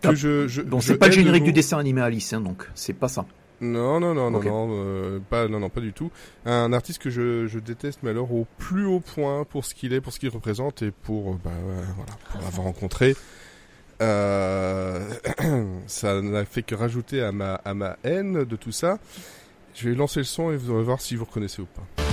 que 0.01 0.07
Ah, 0.09 0.15
je, 0.15 0.47
je, 0.47 0.61
Bon, 0.61 0.79
c'est 0.81 0.97
pas 0.97 1.07
le 1.07 1.13
générique 1.13 1.43
du 1.43 1.53
dessin 1.53 1.77
animé 1.77 2.01
Alice, 2.01 2.33
hein, 2.33 2.41
donc 2.41 2.67
c'est 2.75 2.93
pas 2.93 3.07
ça. 3.07 3.25
Non, 3.59 3.99
non, 3.99 4.13
non, 4.13 4.29
non, 4.29 4.43
non, 4.43 4.69
euh, 4.71 5.19
pas, 5.19 5.47
non, 5.47 5.59
non, 5.59 5.69
pas 5.69 5.81
du 5.81 5.91
tout. 5.91 6.11
Un 6.45 6.73
artiste 6.73 7.01
que 7.01 7.09
je, 7.09 7.47
je 7.47 7.57
déteste, 7.57 7.99
mais 8.03 8.11
alors 8.11 8.31
au 8.31 8.45
plus 8.59 8.85
haut 8.85 8.99
point 8.99 9.45
pour 9.45 9.65
ce 9.65 9.73
qu'il 9.73 9.93
est, 9.93 10.01
pour 10.01 10.13
ce 10.13 10.19
qu'il 10.19 10.29
représente 10.29 10.83
et 10.83 10.91
pour, 10.91 11.31
euh, 11.31 11.37
bah, 11.43 11.51
euh, 11.53 11.83
voilà, 11.95 12.11
pour 12.31 12.41
l'avoir 12.41 12.67
rencontré. 12.67 13.15
Euh, 13.99 15.09
ça 15.87 16.21
n'a 16.21 16.45
fait 16.45 16.61
que 16.61 16.75
rajouter 16.75 17.23
à 17.23 17.31
ma, 17.31 17.55
à 17.55 17.73
ma 17.73 17.97
haine 18.03 18.43
de 18.43 18.55
tout 18.55 18.71
ça. 18.71 18.99
Je 19.73 19.89
vais 19.89 19.95
lancer 19.95 20.19
le 20.19 20.25
son 20.25 20.51
et 20.51 20.57
vous 20.57 20.71
allez 20.73 20.83
voir 20.83 21.01
si 21.01 21.15
vous 21.15 21.25
reconnaissez 21.25 21.61
ou 21.63 21.67
pas. 21.67 22.06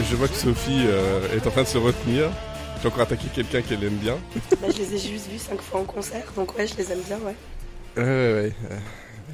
Et 0.00 0.04
je 0.04 0.16
vois 0.16 0.28
que 0.28 0.34
Sophie 0.34 0.84
euh, 0.86 1.36
est 1.36 1.46
en 1.46 1.50
train 1.50 1.62
de 1.62 1.68
se 1.68 1.76
retenir. 1.78 2.30
J'ai 2.80 2.88
encore 2.88 3.02
attaqué 3.02 3.26
quelqu'un 3.34 3.60
qu'elle 3.60 3.84
aime 3.84 3.96
bien. 3.96 4.16
Bah, 4.62 4.68
je 4.72 4.78
les 4.78 4.94
ai 4.94 4.98
juste 4.98 5.28
vus 5.28 5.38
cinq 5.38 5.60
fois 5.60 5.80
en 5.80 5.84
concert, 5.84 6.24
donc 6.34 6.56
ouais, 6.56 6.66
je 6.66 6.74
les 6.76 6.90
aime 6.92 7.02
bien, 7.06 7.18
ouais. 7.18 7.34
Ouais, 7.96 8.02
ouais, 8.02 8.32
ouais. 8.42 8.52
Euh, 8.70 8.76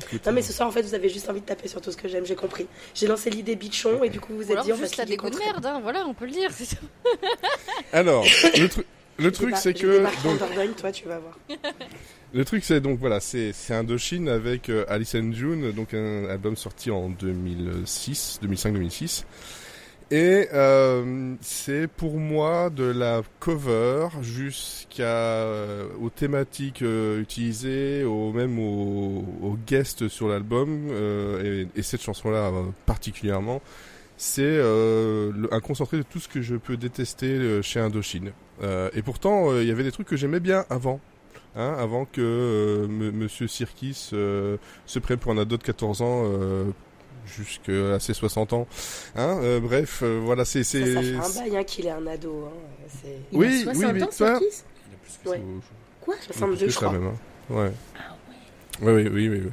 écoute, 0.02 0.26
Non, 0.26 0.32
mais 0.32 0.42
ce 0.42 0.52
soir, 0.52 0.68
en 0.68 0.72
fait, 0.72 0.82
vous 0.82 0.94
avez 0.94 1.08
juste 1.08 1.28
envie 1.30 1.40
de 1.40 1.46
taper 1.46 1.68
sur 1.68 1.80
tout 1.80 1.92
ce 1.92 1.96
que 1.96 2.08
j'aime, 2.08 2.26
j'ai 2.26 2.34
compris. 2.34 2.66
J'ai 2.94 3.06
lancé 3.06 3.30
l'idée 3.30 3.54
bichon, 3.54 4.02
et 4.02 4.08
du 4.08 4.18
coup, 4.18 4.32
vous 4.32 4.38
vous 4.40 4.42
Ou 4.42 4.46
êtes 4.46 4.50
alors 4.52 4.64
dit, 4.64 4.72
on 4.72 4.76
juste 4.76 4.96
la 4.96 5.04
de 5.04 5.14
contre- 5.14 5.38
merde, 5.38 5.64
hein, 5.66 5.78
voilà, 5.80 6.04
on 6.08 6.14
peut 6.14 6.24
le 6.26 6.32
dire. 6.32 6.50
c'est 6.52 6.66
tout. 6.76 6.86
Alors, 7.92 8.24
le 8.58 8.66
truc, 8.68 8.86
le 9.18 9.30
truc, 9.30 9.48
Débar- 9.50 9.58
c'est 9.60 9.78
je 9.78 9.82
que 9.82 10.02
donc, 10.24 10.38
Dordogne, 10.40 10.72
toi, 10.72 10.90
tu 10.90 11.06
vas 11.06 11.20
voir. 11.20 11.38
le 12.34 12.44
truc, 12.44 12.64
c'est 12.64 12.80
donc 12.80 12.98
voilà, 12.98 13.20
c'est 13.20 13.52
c'est 13.52 13.74
Indochine 13.74 14.28
avec 14.28 14.68
euh, 14.70 14.84
Alice 14.88 15.14
and 15.14 15.32
June, 15.32 15.70
donc 15.70 15.94
un 15.94 16.24
album 16.28 16.56
sorti 16.56 16.90
en 16.90 17.08
2006, 17.10 18.40
2005-2006. 18.42 19.22
Et 20.12 20.46
euh, 20.52 21.34
c'est 21.40 21.88
pour 21.88 22.18
moi 22.18 22.70
de 22.70 22.84
la 22.84 23.22
cover 23.40 24.06
jusqu'à 24.22 25.02
euh, 25.02 25.88
aux 26.00 26.10
thématiques 26.10 26.82
euh, 26.82 27.20
utilisées, 27.20 28.04
au 28.04 28.32
même 28.32 28.56
aux, 28.60 29.24
aux 29.42 29.56
guests 29.66 30.06
sur 30.06 30.28
l'album 30.28 30.86
euh, 30.92 31.64
et, 31.74 31.80
et 31.80 31.82
cette 31.82 32.02
chanson-là 32.02 32.50
euh, 32.52 32.62
particulièrement, 32.86 33.60
c'est 34.16 34.42
euh, 34.44 35.32
un 35.50 35.58
concentré 35.58 35.96
de 35.96 36.04
tout 36.04 36.20
ce 36.20 36.28
que 36.28 36.40
je 36.40 36.54
peux 36.54 36.76
détester 36.76 37.60
chez 37.62 37.80
Indochine. 37.80 38.30
Et 38.94 39.02
pourtant, 39.02 39.54
il 39.58 39.66
y 39.66 39.70
avait 39.70 39.82
des 39.82 39.92
trucs 39.92 40.06
que 40.06 40.16
j'aimais 40.16 40.40
bien 40.40 40.64
avant. 40.70 41.00
Hein, 41.56 41.74
avant 41.78 42.04
que 42.04 42.86
Monsieur 42.88 43.48
Sirkis 43.48 43.94
se 43.94 44.98
prenne 45.02 45.18
pour 45.18 45.32
un 45.32 45.38
ado 45.38 45.56
de 45.56 45.62
14 45.62 46.00
ans 46.02 46.24
jusqu'à 47.26 47.98
ses 48.00 48.14
60 48.14 48.52
ans. 48.52 48.66
Hein, 49.16 49.38
euh, 49.42 49.60
bref, 49.60 50.00
euh, 50.02 50.20
voilà, 50.24 50.44
c'est... 50.44 50.64
Ça, 50.64 50.78
c'est 50.78 50.94
ça 50.94 51.00
fait 51.02 51.14
un 51.16 51.42
bail 51.48 51.56
hein, 51.56 51.64
qu'il 51.64 51.86
est 51.86 51.90
un 51.90 52.06
ado. 52.06 52.48
Hein. 52.48 52.86
C'est 53.02 53.18
Il 53.32 53.38
Oui, 53.38 53.46
a 53.46 53.48
oui, 53.50 53.62
60 53.76 53.92
mais 53.94 54.02
ans, 54.02 54.06
toi- 54.16 54.38
Sirkis 54.40 54.62
Ouais. 55.26 55.40
Quoi? 56.00 56.14
Plus 56.16 56.24
62, 56.34 56.66
que 56.66 56.66
je 56.66 56.78
ça, 56.78 56.86
crois. 56.86 56.92
même, 56.98 57.08
hein. 57.08 57.14
Ouais. 57.50 57.72
Oui, 58.82 58.92
oui, 58.92 59.08
oui, 59.12 59.28
oui. 59.28 59.40
oui. 59.44 59.50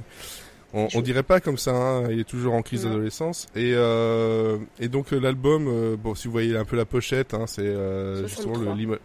On, 0.75 0.87
on 0.95 1.01
dirait 1.01 1.21
pas 1.23 1.39
comme 1.39 1.57
ça, 1.59 1.71
hein, 1.71 2.09
il 2.09 2.19
est 2.19 2.23
toujours 2.27 2.53
en 2.55 2.63
crise 2.63 2.83
d'adolescence. 2.83 3.45
Et, 3.55 3.73
euh, 3.75 4.57
et 4.79 4.87
donc 4.87 5.13
euh, 5.13 5.19
l'album, 5.19 5.67
euh, 5.67 5.95
bon, 5.95 6.15
si 6.15 6.27
vous 6.27 6.31
voyez 6.31 6.57
un 6.57 6.65
peu 6.65 6.75
la 6.75 6.85
pochette, 6.85 7.35
hein, 7.35 7.45
c'est 7.47 7.61
euh, 7.61 8.25
justement 8.27 8.53
le, 8.57 8.65
63. 8.65 8.75
l'ima- 8.75 8.97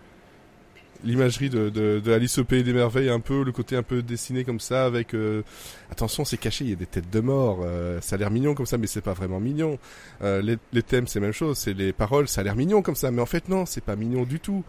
l'imagerie 1.04 1.48
de, 1.50 1.68
de, 1.68 2.00
de 2.04 2.12
Alice 2.12 2.38
au 2.38 2.44
Pays 2.44 2.62
des 2.64 2.72
Merveilles, 2.72 3.08
un 3.10 3.20
peu 3.20 3.44
le 3.44 3.52
côté 3.52 3.76
un 3.76 3.82
peu 3.82 4.02
dessiné 4.02 4.44
comme 4.44 4.60
ça, 4.60 4.84
avec 4.84 5.14
euh, 5.14 5.42
attention, 5.90 6.24
c'est 6.24 6.36
caché, 6.38 6.64
il 6.64 6.70
y 6.70 6.72
a 6.72 6.76
des 6.76 6.86
têtes 6.86 7.10
de 7.10 7.20
mort. 7.20 7.60
euh, 7.62 8.00
ça 8.00 8.16
a 8.16 8.18
l'air 8.18 8.30
mignon 8.30 8.54
comme 8.54 8.66
ça, 8.66 8.78
mais 8.78 8.86
c'est 8.86 9.00
pas 9.00 9.12
vraiment 9.14 9.40
mignon. 9.40 9.78
Euh, 10.22 10.42
les, 10.42 10.56
les 10.72 10.82
thèmes, 10.82 11.06
c'est 11.06 11.20
la 11.20 11.26
même 11.26 11.32
chose, 11.32 11.56
c'est 11.58 11.72
les 11.74 11.92
paroles, 11.92 12.26
ça 12.28 12.40
a 12.40 12.44
l'air 12.44 12.56
mignon 12.56 12.82
comme 12.82 12.96
ça, 12.96 13.10
mais 13.10 13.22
en 13.22 13.26
fait 13.26 13.48
non, 13.48 13.64
c'est 13.66 13.84
pas 13.84 13.96
mignon 13.96 14.24
du 14.24 14.40
tout. 14.40 14.64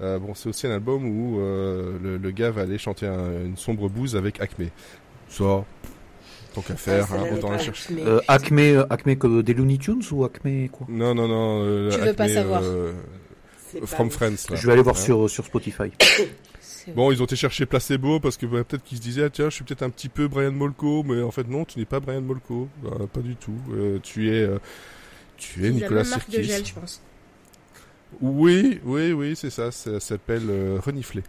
Euh, 0.00 0.18
bon, 0.18 0.34
c'est 0.34 0.48
aussi 0.48 0.66
un 0.66 0.72
album 0.72 1.04
où 1.06 1.38
euh, 1.40 1.98
le, 2.02 2.16
le 2.16 2.30
gars 2.30 2.50
va 2.50 2.62
aller 2.62 2.78
chanter 2.78 3.06
un- 3.06 3.44
une 3.44 3.56
sombre 3.56 3.88
bouse 3.88 4.16
avec 4.16 4.40
Acme. 4.40 4.64
Ça, 5.28 5.64
tant 6.54 6.62
qu'à 6.62 6.76
faire, 6.76 7.06
Ah, 7.10 7.16
hein, 7.20 7.26
autant 7.32 7.50
la 7.50 7.58
chercher. 7.58 7.94
Euh, 8.00 8.20
Acme, 8.26 8.58
euh, 8.58 8.86
Acme 8.90 9.14
que 9.16 9.42
des 9.42 9.54
Looney 9.54 9.78
Tunes 9.78 10.02
ou 10.12 10.24
Acme 10.24 10.68
quoi? 10.68 10.86
Non, 10.90 11.14
non, 11.14 11.28
non. 11.28 11.62
euh, 11.64 11.90
Tu 11.90 12.00
veux 12.00 12.12
pas 12.14 12.28
savoir. 12.28 12.62
euh, 12.64 12.92
From. 13.84 14.10
Friends. 14.10 14.50
là. 14.50 14.56
Je 14.56 14.66
vais 14.66 14.72
aller 14.72 14.82
voir 14.82 14.96
sur, 14.96 15.28
sur 15.28 15.44
Spotify. 15.44 15.90
Bon, 16.94 17.10
ils 17.10 17.22
ont 17.22 17.24
été 17.24 17.36
chercher 17.36 17.66
Placebo 17.66 18.20
parce 18.20 18.36
que 18.36 18.46
bah, 18.46 18.62
peut-être 18.62 18.84
qu'ils 18.84 18.98
se 18.98 19.02
disaient 19.02 19.24
ah, 19.24 19.30
tiens, 19.30 19.48
je 19.48 19.54
suis 19.54 19.64
peut-être 19.64 19.82
un 19.82 19.90
petit 19.90 20.08
peu 20.08 20.28
Brian 20.28 20.52
Molko, 20.52 21.02
mais 21.02 21.22
en 21.22 21.30
fait 21.30 21.48
non, 21.48 21.64
tu 21.64 21.78
n'es 21.78 21.84
pas 21.84 22.00
Brian 22.00 22.20
Molko, 22.20 22.68
Bah, 22.82 22.90
pas 23.12 23.20
du 23.20 23.36
tout. 23.36 23.56
Euh, 23.72 23.98
tu 24.02 24.28
es, 24.28 24.42
euh, 24.42 24.58
tu 25.36 25.66
es 25.66 25.70
Nicolas 25.70 26.02
de 26.02 26.08
Sirkis. 26.08 26.44
gel, 26.44 26.66
je 26.66 26.74
pense. 26.74 27.00
Oui, 28.20 28.80
oui, 28.84 29.12
oui, 29.12 29.34
c'est 29.36 29.50
ça. 29.50 29.70
Ça 29.70 30.00
s'appelle 30.00 30.44
euh, 30.48 30.78
renifler. 30.84 31.22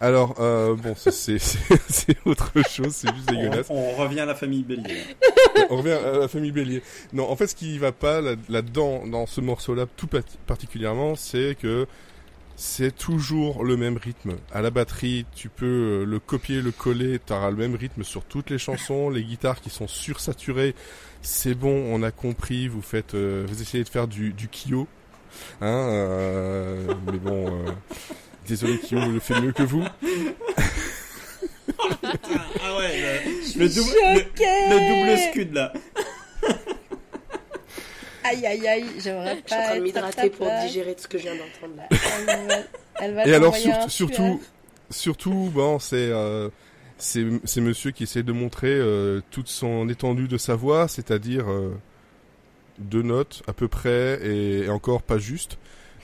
Alors 0.00 0.36
euh, 0.40 0.74
bon, 0.76 0.94
c'est 0.96 1.36
autre 2.24 2.52
chose, 2.68 2.92
c'est 2.94 3.14
juste 3.14 3.28
dégueulasse. 3.28 3.66
On, 3.70 3.74
on 3.76 3.96
revient 3.96 4.20
à 4.20 4.26
la 4.26 4.34
famille 4.34 4.62
Bélier. 4.62 5.02
On 5.68 5.76
revient 5.76 5.92
à 5.92 6.18
la 6.18 6.28
famille 6.28 6.52
Bélier. 6.52 6.82
Non, 7.12 7.28
en 7.30 7.36
fait, 7.36 7.48
ce 7.48 7.54
qui 7.54 7.76
va 7.78 7.92
pas 7.92 8.20
là- 8.20 8.34
là-dedans, 8.48 9.06
dans 9.06 9.26
ce 9.26 9.40
morceau-là, 9.40 9.86
tout 9.96 10.08
particulièrement, 10.46 11.16
c'est 11.16 11.56
que 11.60 11.86
c'est 12.56 12.94
toujours 12.94 13.64
le 13.64 13.76
même 13.76 13.96
rythme. 13.96 14.32
À 14.52 14.60
la 14.60 14.70
batterie, 14.70 15.24
tu 15.34 15.48
peux 15.48 15.64
euh, 16.02 16.04
le 16.04 16.18
copier, 16.18 16.60
le 16.60 16.72
coller, 16.72 17.18
tu 17.26 17.32
auras 17.32 17.50
le 17.50 17.56
même 17.56 17.74
rythme 17.74 18.02
sur 18.02 18.22
toutes 18.24 18.50
les 18.50 18.58
chansons, 18.58 19.08
les 19.10 19.22
guitares 19.24 19.60
qui 19.60 19.70
sont 19.70 19.88
sursaturées. 19.88 20.74
C'est 21.22 21.54
bon, 21.54 21.70
on 21.94 22.02
a 22.02 22.10
compris, 22.10 22.68
vous 22.68 22.82
faites, 22.82 23.14
euh, 23.14 23.44
vous 23.48 23.62
essayez 23.62 23.84
de 23.84 23.88
faire 23.88 24.08
du, 24.08 24.32
du 24.32 24.48
Kyo. 24.48 24.86
Hein, 25.60 25.66
euh, 25.66 26.94
mais 27.10 27.18
bon, 27.18 27.46
euh, 27.66 27.70
désolé 28.46 28.78
Kyo 28.78 28.98
le 28.98 29.20
fait 29.20 29.40
mieux 29.40 29.52
que 29.52 29.62
vous. 29.62 29.84
ah 32.62 32.76
ouais, 32.78 33.22
le, 33.56 33.60
le 33.60 33.68
double, 33.68 33.90
le, 34.02 34.20
le 34.70 35.06
double 35.14 35.18
scud 35.30 35.52
là. 35.54 35.72
Aïe, 38.22 38.46
aïe, 38.46 38.68
aïe, 38.68 38.84
j'aimerais 38.98 39.42
Je 39.46 39.52
suis 39.52 39.60
en 39.60 39.64
train 39.64 39.74
de 39.74 39.78
pas. 39.78 39.80
m'hydrater 39.84 40.30
pour 40.30 40.46
digérer 40.62 40.94
tout 40.94 41.02
ce 41.02 41.08
que 41.08 41.18
je 41.18 41.22
viens 41.24 41.34
d'entendre 41.36 41.76
là. 41.76 41.88
Elle 42.28 42.46
va- 42.46 42.54
Elle 43.00 43.14
va 43.14 43.26
Et 43.26 43.34
alors 43.34 43.56
surtout, 43.88 44.40
surtout, 44.90 45.50
bon, 45.54 45.78
c'est 45.78 45.96
euh, 46.10 46.50
c'est 46.98 47.24
c'est 47.44 47.62
monsieur 47.62 47.92
qui 47.92 48.02
essaie 48.02 48.22
de 48.22 48.32
montrer 48.32 48.68
euh, 48.72 49.20
toute 49.30 49.48
son 49.48 49.88
étendue 49.88 50.28
de 50.28 50.36
sa 50.36 50.54
voix, 50.54 50.86
c'est-à-dire 50.86 51.50
euh, 51.50 51.74
deux 52.80 53.02
notes 53.02 53.42
à 53.46 53.52
peu 53.52 53.68
près 53.68 54.20
et, 54.22 54.64
et 54.64 54.68
encore 54.70 55.02
pas 55.02 55.18
juste, 55.18 55.58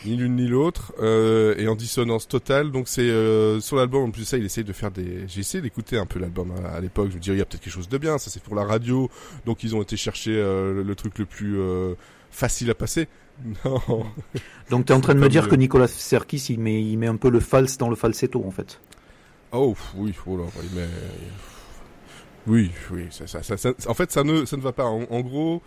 ni 0.05 0.16
l'une 0.16 0.36
ni 0.36 0.47
l'autre, 0.47 0.93
euh, 1.01 1.55
et 1.59 1.69
en 1.69 1.74
dissonance 1.74 2.28
totale. 2.28 2.70
Donc 2.70 2.89
c'est 2.89 3.03
euh, 3.03 3.61
sur 3.61 3.77
l'album 3.77 4.05
en 4.05 4.11
plus 4.11 4.24
ça, 4.24 4.36
il 4.36 4.44
essaye 4.44 4.65
de 4.65 4.73
faire 4.73 4.90
des. 4.90 5.27
J'ai 5.27 5.40
essayé 5.40 5.62
d'écouter 5.62 5.97
un 5.98 6.07
peu 6.07 6.19
l'album 6.19 6.53
hein, 6.53 6.69
à, 6.74 6.81
l'époque. 6.81 7.09
Je 7.11 7.16
me 7.16 7.20
disais 7.20 7.32
il 7.35 7.39
y 7.39 7.43
a 7.43 7.44
peut-être 7.44 7.62
quelque 7.62 7.73
chose 7.73 7.89
de 7.89 7.98
bien. 7.98 8.19
Ça 8.19 8.31
c'est 8.31 8.43
pour 8.43 8.55
la 8.55 8.65
radio, 8.65 9.11
donc 9.44 9.62
ils 9.65 9.74
ont 9.74 9.82
été 9.82 9.97
chercher 9.97 10.36
euh, 10.36 10.74
le, 10.74 10.82
le 10.82 10.94
truc 10.94 11.19
le 11.19 11.27
plus 11.27 11.59
euh, 11.59 11.94
facile 12.31 12.70
à 12.70 12.74
passer. 12.74 13.09
Non. 13.66 14.07
Donc 14.70 14.86
tu 14.86 14.93
es 14.93 14.97
en 14.97 15.01
train 15.03 15.15
de 15.15 15.20
me 15.20 15.28
dire 15.28 15.43
mieux. 15.43 15.51
que 15.51 15.57
Nicolas 15.57 15.89
Serkis, 15.89 16.47
il 16.48 16.59
met, 16.59 16.82
il 16.82 16.97
met 16.97 17.07
un 17.07 17.16
peu 17.16 17.28
le 17.28 17.40
false 17.40 17.77
dans 17.77 17.90
le 17.90 17.94
falsetto 17.94 18.43
en 18.47 18.51
fait. 18.51 18.81
Oh 19.53 19.77
oui, 19.94 20.15
oh 20.27 20.39
là, 20.39 20.44
oui, 20.59 20.65
mais 20.74 20.86
oui, 22.47 22.70
oui, 22.93 23.07
ça, 23.11 23.27
ça, 23.27 23.43
ça- 23.43 23.73
en 23.86 23.94
fait, 23.94 24.11
ça 24.12 24.23
ne, 24.23 24.44
ça 24.44 24.57
ne 24.57 24.62
va 24.62 24.73
pas. 24.73 24.85
En, 24.85 25.03
en 25.11 25.20
gros, 25.20 25.62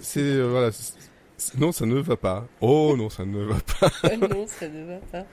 c'est 0.00 0.20
euh, 0.20 0.48
voilà, 0.48 0.70
non, 1.58 1.72
ça 1.72 1.86
ne 1.86 1.98
va 1.98 2.16
pas. 2.16 2.46
Oh 2.60 2.94
non, 2.96 3.08
ça 3.10 3.24
ne 3.24 3.42
va 3.44 3.56
pas. 3.80 3.90
Oh 4.04 4.26
non, 4.26 4.46
ça 4.46 4.68
ne 4.68 4.84
va 4.84 4.98
pas. 5.12 5.26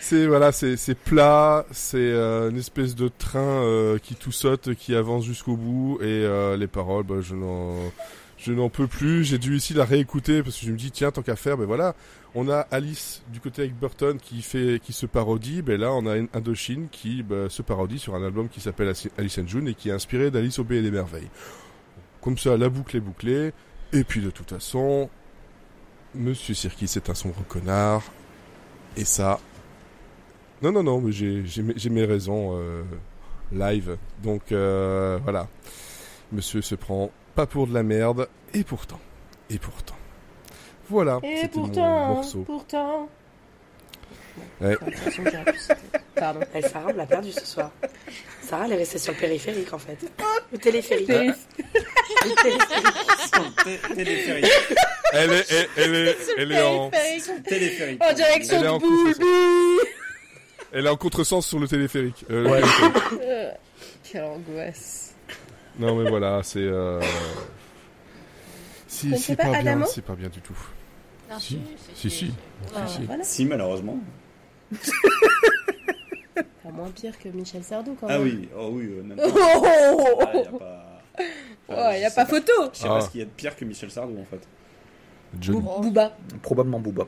C'est 0.00 0.26
voilà, 0.26 0.52
c'est 0.52 0.76
c'est 0.76 0.94
plat, 0.94 1.66
c'est 1.72 1.96
euh, 1.98 2.50
une 2.50 2.56
espèce 2.56 2.94
de 2.94 3.08
train 3.08 3.40
euh, 3.40 3.98
qui 3.98 4.14
tout 4.14 4.32
saute, 4.32 4.74
qui 4.74 4.94
avance 4.94 5.24
jusqu'au 5.24 5.56
bout, 5.56 5.98
et 6.00 6.04
euh, 6.04 6.56
les 6.56 6.66
paroles, 6.66 7.04
bah, 7.04 7.16
je 7.20 7.34
n'en, 7.34 7.74
je 8.36 8.52
n'en 8.52 8.68
peux 8.68 8.86
plus. 8.86 9.24
J'ai 9.24 9.38
dû 9.38 9.56
ici 9.56 9.74
la 9.74 9.84
réécouter 9.84 10.42
parce 10.42 10.58
que 10.58 10.66
je 10.66 10.72
me 10.72 10.76
dis 10.76 10.90
tiens, 10.90 11.10
tant 11.10 11.22
qu'à 11.22 11.36
faire, 11.36 11.56
ben 11.56 11.64
voilà, 11.64 11.94
on 12.34 12.48
a 12.48 12.60
Alice 12.70 13.22
du 13.32 13.40
côté 13.40 13.62
avec 13.62 13.74
Burton 13.74 14.18
qui 14.22 14.42
fait, 14.42 14.80
qui 14.82 14.92
se 14.92 15.06
parodie, 15.06 15.62
ben 15.62 15.80
là 15.80 15.92
on 15.92 16.06
a 16.06 16.16
Indochine 16.32 16.88
qui 16.90 17.22
bah, 17.22 17.48
se 17.48 17.62
parodie 17.62 17.98
sur 17.98 18.14
un 18.14 18.24
album 18.24 18.48
qui 18.48 18.60
s'appelle 18.60 18.92
Alice 19.18 19.38
and 19.38 19.48
June 19.48 19.68
et 19.68 19.74
qui 19.74 19.88
est 19.88 19.92
inspiré 19.92 20.30
d'Alice 20.30 20.58
au 20.58 20.64
pays 20.64 20.82
des 20.82 20.90
merveilles. 20.90 21.30
Comme 22.20 22.38
ça, 22.38 22.56
la 22.56 22.68
boucle 22.68 22.96
est 22.96 23.00
bouclée. 23.00 23.52
Et 23.92 24.04
puis 24.04 24.20
de 24.20 24.30
toute 24.30 24.50
façon, 24.50 25.08
Monsieur 26.14 26.54
Sirkis 26.54 26.92
est 26.96 27.08
un 27.10 27.14
sombre 27.14 27.42
connard. 27.48 28.02
Et 28.96 29.04
ça, 29.04 29.38
non, 30.62 30.72
non, 30.72 30.82
non, 30.82 31.00
mais 31.00 31.12
j'ai, 31.12 31.44
j'ai, 31.46 31.62
mes- 31.62 31.74
j'ai 31.76 31.90
mes 31.90 32.04
raisons 32.04 32.50
euh, 32.58 32.82
live. 33.52 33.96
Donc 34.22 34.52
euh, 34.52 35.18
voilà. 35.22 35.48
Monsieur 36.32 36.60
se 36.62 36.74
prend 36.74 37.10
pas 37.34 37.46
pour 37.46 37.66
de 37.66 37.74
la 37.74 37.82
merde. 37.82 38.28
Et 38.54 38.64
pourtant. 38.64 39.00
Et 39.50 39.58
pourtant. 39.58 39.94
Voilà. 40.90 41.20
Et 41.22 41.36
c'était 41.42 41.58
mon 41.58 41.66
pourtant, 41.66 42.08
morceau. 42.14 42.42
pourtant. 42.44 43.08
Ouais. 44.60 44.76
Pardon. 46.14 46.40
Elle, 46.52 46.66
Sarah, 46.68 46.88
on 46.92 46.96
l'a 46.96 47.06
perdu 47.06 47.30
ce 47.32 47.44
soir. 47.46 47.70
Sarah, 48.42 48.64
elle 48.66 48.72
est 48.72 48.76
restée 48.76 48.98
sur 48.98 49.12
le 49.12 49.18
périphérique 49.18 49.72
en 49.72 49.78
fait. 49.78 49.96
Le 50.52 50.58
téléphérique. 50.58 51.06
Télé- 51.06 51.32
Le 52.24 52.42
téléphérique. 52.42 52.84
Té- 53.64 53.94
Téléphérique. 53.94 54.52
Elle 55.12 55.32
est, 55.32 55.46
elle, 55.52 55.68
elle 55.76 55.94
est, 55.94 56.16
elle 56.38 56.52
est 56.52 56.62
en. 56.62 56.90
Téléphérique. 57.46 58.02
En 58.02 58.12
direction 58.12 58.56
Elle 58.58 58.64
est 58.64 58.68
en 58.68 58.76
de 58.78 58.82
boule. 58.82 59.12
contresens. 59.14 59.86
elle 60.72 60.86
est 60.86 60.88
en 60.90 60.96
contresens 60.96 61.46
sur 61.46 61.58
le 61.60 61.68
téléphérique. 61.68 62.24
Euh, 62.30 62.42
le 62.44 62.50
Ouais. 62.50 62.60
téléphérique. 62.60 63.54
Quelle 64.10 64.24
angoisse. 64.24 65.14
Non 65.78 65.94
mais 65.96 66.08
voilà, 66.10 66.40
c'est. 66.42 66.58
Euh... 66.60 67.00
Si, 68.86 69.16
c'est 69.18 69.36
pas 69.36 69.44
pas, 69.52 69.62
bien, 69.62 69.84
c'est 69.86 70.02
pas 70.04 70.14
bien 70.14 70.28
du 70.28 70.40
tout. 70.40 70.56
Ah, 71.30 71.36
Si. 71.38 71.60
Si, 71.94 72.10
si. 72.10 72.32
Ah, 72.74 72.86
Si, 72.86 72.94
si. 72.96 73.04
voilà. 73.06 73.22
Si, 73.22 73.44
malheureusement. 73.44 73.98
Pas 76.34 76.70
moins 76.72 76.90
pire 76.90 77.18
que 77.18 77.28
Michel 77.28 77.64
Sardou 77.64 77.96
quand 78.00 78.06
Ah 78.08 78.18
même. 78.18 78.22
oui, 78.22 78.48
oh 78.56 78.68
oui, 78.72 78.86
euh, 78.98 79.02
même 79.02 79.18
Oh, 79.24 79.30
pas. 79.32 79.92
oh, 79.92 80.18
oh, 80.20 80.22
Ah, 80.26 80.34
y 80.34 80.44
a 80.44 80.50
oh. 80.52 80.58
pas. 80.58 81.04
Oh, 81.70 81.92
y 82.00 82.04
a 82.04 82.10
pas 82.10 82.26
photo. 82.26 82.52
Je 82.72 82.78
sais 82.78 82.84
Ah. 82.86 82.94
pas 82.94 83.00
ce 83.02 83.10
qu'il 83.10 83.20
y 83.20 83.22
a 83.22 83.26
de 83.26 83.30
pire 83.30 83.56
que 83.56 83.64
Michel 83.64 83.90
Sardou 83.90 84.18
en 84.20 84.24
fait. 84.24 84.40
Johnny. 85.40 85.60
Booba. 85.82 86.16
Probablement 86.42 86.80
Booba. 86.80 87.06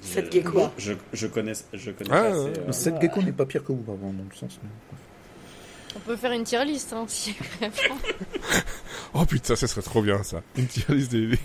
Cette 0.00 0.32
gecko. 0.32 0.68
Je, 0.78 0.92
je 1.12 1.26
connais, 1.26 1.52
je 1.72 1.90
connais 1.90 2.10
Ah, 2.12 2.22
pas 2.22 2.28
assez, 2.28 2.58
euh, 2.60 2.72
Cette 2.72 3.00
gecko 3.00 3.22
n'est 3.22 3.32
pas 3.32 3.46
pire 3.46 3.64
que 3.64 3.72
Booba 3.72 3.94
dans 4.00 4.08
le 4.12 4.34
sens. 4.36 4.58
mais- 4.62 4.68
On 5.96 6.00
peut 6.00 6.16
faire 6.16 6.32
une 6.32 6.44
tier 6.44 6.64
list, 6.64 6.92
hein, 6.92 7.04
si 7.08 7.34
Oh 9.14 9.24
putain, 9.24 9.54
ça 9.56 9.66
serait 9.66 9.82
trop 9.82 10.02
bien 10.02 10.22
ça. 10.22 10.42
Une 10.56 10.66
tier 10.66 10.84
list 10.94 11.10
des, 11.12 11.26
des, 11.28 11.38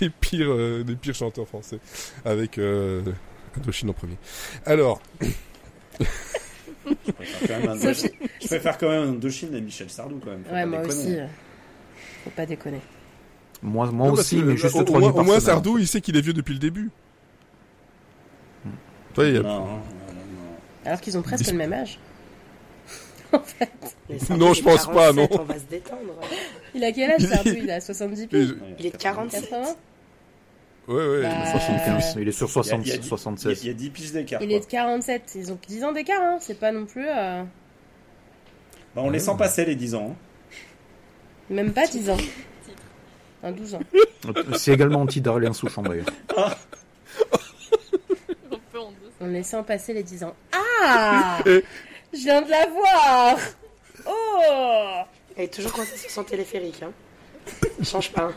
des 0.00 0.10
pires, 0.10 0.50
euh, 0.50 0.84
des 0.84 0.94
pires 0.94 1.14
chanteurs 1.14 1.48
français. 1.48 1.78
Avec 2.24 2.58
euh, 2.58 3.02
Indochine 3.56 3.90
en 3.90 3.92
premier. 3.94 4.16
Alors, 4.66 5.00
Je 6.00 7.12
préfère 7.12 7.48
quand 7.48 7.58
même 7.58 7.68
Indochine, 7.70 8.10
je 8.40 8.46
préfère 8.46 8.78
quand 8.78 8.88
même 8.88 9.08
Indochine 9.10 9.54
et 9.54 9.60
Michel 9.60 9.90
Sardou 9.90 10.20
quand 10.22 10.30
même. 10.30 10.44
faut 10.44 10.52
Ouais, 10.54 10.60
pas 10.62 10.66
moi 10.66 10.78
déconner. 10.82 11.00
aussi. 11.02 11.14
euh, 11.20 11.26
Faut 12.24 12.30
pas 12.30 12.46
déconner. 12.46 12.80
Moi, 13.62 13.90
moi 13.90 14.06
non, 14.08 14.12
aussi, 14.14 14.36
que, 14.36 14.42
mais 14.44 14.56
juste 14.56 14.74
au, 14.76 14.98
le 14.98 15.06
au 15.06 15.22
moins. 15.24 15.40
Sardou, 15.40 15.78
il 15.78 15.86
sait 15.88 16.00
qu'il 16.00 16.16
est 16.16 16.20
vieux 16.20 16.32
depuis 16.32 16.52
le 16.54 16.60
début. 16.60 16.90
Toi, 19.14 19.26
il 19.26 19.34
y 19.34 19.36
a- 19.38 19.42
Non, 19.42 19.48
non, 19.48 19.64
non, 19.66 19.66
non. 19.66 19.80
Alors 20.84 21.00
qu'ils 21.00 21.18
ont 21.18 21.22
presque 21.22 21.44
Dis- 21.44 21.50
le 21.52 21.56
même 21.58 21.72
âge. 21.72 21.98
Mais 24.08 24.18
Non, 24.36 24.54
je 24.54 24.62
pense 24.62 24.86
pas, 24.86 25.12
non. 25.12 25.28
On 25.32 25.42
va 25.44 25.58
se 25.58 25.64
détendre. 25.64 26.14
Il 26.74 26.82
a 26.84 26.92
quel 26.92 27.10
âge, 27.10 27.22
Sardou? 27.22 27.50
Il 27.62 27.70
a 27.70 27.80
70 27.80 28.20
Mais 28.20 28.26
piges. 28.28 28.54
Il 28.78 28.86
est 28.86 28.90
de 28.92 28.96
47. 28.96 29.50
80 29.50 29.74
Ouais, 30.88 30.94
ouais. 31.06 31.22
Bah, 31.22 31.50
75, 31.50 32.16
il 32.18 32.28
est 32.28 32.32
sur 32.32 32.48
60, 32.48 32.80
Il 32.86 32.88
y 32.88 32.92
a- 32.92 32.94
il 32.94 32.96
y 32.96 32.98
a 32.98 32.98
dix- 32.98 32.98
Il 32.98 33.02
y 33.02 33.06
a- 33.06 33.08
76. 33.08 33.62
il 33.62 33.66
y 33.66 33.70
a 33.70 33.74
10 33.74 33.90
piges 33.90 34.12
d'écart. 34.12 34.40
Il 34.42 34.48
quoi. 34.48 34.56
est 34.56 34.60
de 34.60 34.64
47. 34.66 35.32
Ils 35.34 35.52
ont 35.52 35.58
10 35.68 35.84
ans 35.84 35.92
d'écart, 35.92 36.20
hein. 36.22 36.38
C'est 36.40 36.58
pas 36.58 36.72
non 36.72 36.86
plus. 36.86 37.06
euh, 37.06 37.42
Bah, 38.94 39.02
on 39.04 39.10
les 39.10 39.18
sent 39.18 39.32
passer 39.38 39.64
les 39.66 39.74
10 39.76 39.94
ans. 39.94 40.12
hein. 40.12 40.54
Même 41.50 41.72
pas 41.72 41.86
10 41.86 42.08
ans. 42.10 42.16
Un 43.42 43.52
12 43.52 43.74
ans. 43.74 43.80
C'est 44.56 44.72
également 44.72 45.02
anti-Darlien 45.02 45.52
Souchon 45.52 45.82
d'ailleurs. 45.82 46.06
Deux. 48.50 48.78
On 49.20 49.26
les 49.26 49.42
sent 49.42 49.62
passer 49.66 49.92
les 49.92 50.02
10 50.02 50.24
ans. 50.24 50.34
Ah 50.82 51.38
Je 51.46 52.18
viens 52.18 52.40
de 52.42 52.50
la 52.50 52.66
voir 52.66 53.36
Oh 54.06 55.02
Elle 55.36 55.44
est 55.44 55.52
toujours 55.54 55.72
coincée 55.72 55.96
sur 55.96 56.10
son 56.10 56.24
téléphérique. 56.24 56.82
Hein. 56.82 56.92
Il 57.78 57.84
change 57.86 58.10
pas. 58.12 58.30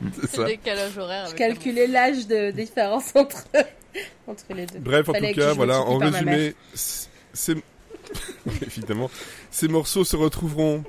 C'est 0.20 0.30
C'est 0.36 0.44
décalage 0.46 0.96
horaire. 0.98 1.26
Je 1.26 1.30
avec 1.32 1.38
calculais 1.38 1.86
l'âge 1.86 2.26
de 2.26 2.50
différence 2.50 3.14
entre, 3.14 3.44
entre 4.26 4.44
les 4.54 4.66
deux. 4.66 4.78
Bref, 4.78 5.08
en 5.08 5.12
Fallait 5.12 5.32
tout 5.32 5.40
cas, 5.40 5.52
voilà, 5.52 5.80
en 5.82 5.98
résumé, 5.98 6.54
c- 6.74 7.08
ces... 7.32 7.54
évidemment, 8.62 9.10
ces 9.50 9.68
morceaux 9.68 10.04
se 10.04 10.16
retrouveront 10.16 10.82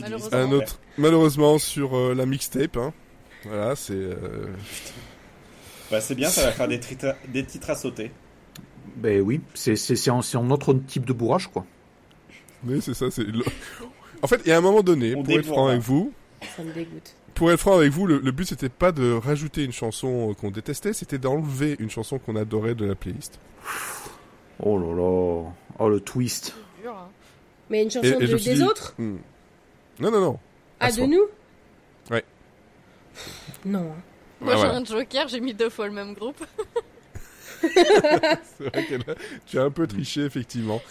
Malheureusement. 0.00 0.36
un 0.38 0.46
en 0.46 0.52
autre, 0.52 0.78
malheureusement 0.98 1.58
sur 1.58 1.96
euh, 1.96 2.14
la 2.14 2.26
mixtape. 2.26 2.76
Hein. 2.76 2.92
Voilà, 3.44 3.74
c'est. 3.76 3.94
euh, 3.94 4.46
Bah, 5.90 6.00
c'est 6.00 6.14
bien, 6.14 6.28
ça 6.28 6.44
va 6.46 6.52
faire 6.52 6.68
des, 6.68 6.78
trita- 6.78 7.16
des 7.28 7.44
titres 7.44 7.70
à 7.70 7.74
sauter. 7.74 8.10
Ben 8.96 9.20
oui, 9.22 9.40
c'est 9.54 9.76
c'est- 9.76 9.96
c'est 9.96 10.10
un, 10.10 10.20
c'est 10.20 10.36
un 10.36 10.50
autre 10.50 10.74
type 10.74 11.06
de 11.06 11.12
bourrage 11.14 11.46
quoi. 11.48 11.64
Oui, 12.66 12.80
c'est 12.82 12.92
ça. 12.92 13.10
C'est. 13.10 13.24
En 14.20 14.26
fait, 14.26 14.42
il 14.44 14.48
y 14.50 14.52
a 14.52 14.58
un 14.58 14.60
moment 14.60 14.82
donné, 14.82 15.14
On 15.14 15.22
pour 15.22 15.38
être 15.38 15.46
franc 15.46 15.68
avec 15.68 15.80
vous, 15.80 16.12
Ça 16.56 16.62
me 16.62 16.72
dégoûte. 16.74 17.14
Pour 17.40 17.50
être 17.50 17.58
franc 17.60 17.76
avec 17.78 17.90
vous, 17.90 18.06
le, 18.06 18.18
le 18.18 18.32
but 18.32 18.44
c'était 18.46 18.68
pas 18.68 18.92
de 18.92 19.12
rajouter 19.14 19.64
une 19.64 19.72
chanson 19.72 20.30
euh, 20.30 20.34
qu'on 20.34 20.50
détestait, 20.50 20.92
c'était 20.92 21.16
d'enlever 21.16 21.74
une 21.78 21.88
chanson 21.88 22.18
qu'on 22.18 22.36
adorait 22.36 22.74
de 22.74 22.84
la 22.84 22.94
playlist. 22.94 23.38
Oh 24.62 24.78
là 24.78 24.94
là, 24.94 25.50
oh 25.78 25.88
le 25.88 26.00
twist. 26.00 26.54
C'est 26.76 26.82
dur, 26.82 26.92
hein. 26.92 27.08
Mais 27.70 27.82
une 27.82 27.90
chanson 27.90 28.04
Et- 28.04 28.24
et 28.24 28.26
de- 28.26 28.36
des 28.36 28.54
dit- 28.56 28.62
autres? 28.62 28.92
Hmm. 28.98 29.16
Non, 30.00 30.10
non, 30.10 30.20
non. 30.20 30.38
Ah, 30.80 30.84
À 30.84 30.90
de 30.90 30.96
soi. 30.96 31.06
nous? 31.06 31.22
Ouais. 32.10 32.24
Non. 33.64 33.78
hein. 33.90 34.02
Moi, 34.42 34.54
Ouais, 34.56 34.60
j'ai 34.60 34.66
un 34.66 34.84
joker, 34.84 35.28
j'ai 35.28 35.40
mis 35.40 35.54
deux 35.54 35.70
fois 35.70 35.86
le 35.86 35.94
même 35.94 36.12
groupe. 36.12 36.44
C'est 37.62 38.68
vrai 38.68 38.84
qu'elle 38.86 39.00
a- 39.00 39.14
tu 39.46 39.58
as 39.58 39.62
un 39.62 39.70
peu 39.70 39.86
triché, 39.86 40.26
effectivement. 40.26 40.82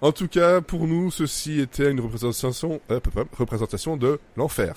En 0.00 0.12
tout 0.12 0.28
cas, 0.28 0.60
pour 0.60 0.86
nous, 0.86 1.10
ceci 1.10 1.58
était 1.60 1.90
une 1.90 1.98
représentation, 1.98 2.80
euh, 2.92 3.00
représentation 3.36 3.96
de 3.96 4.20
l'enfer. 4.36 4.72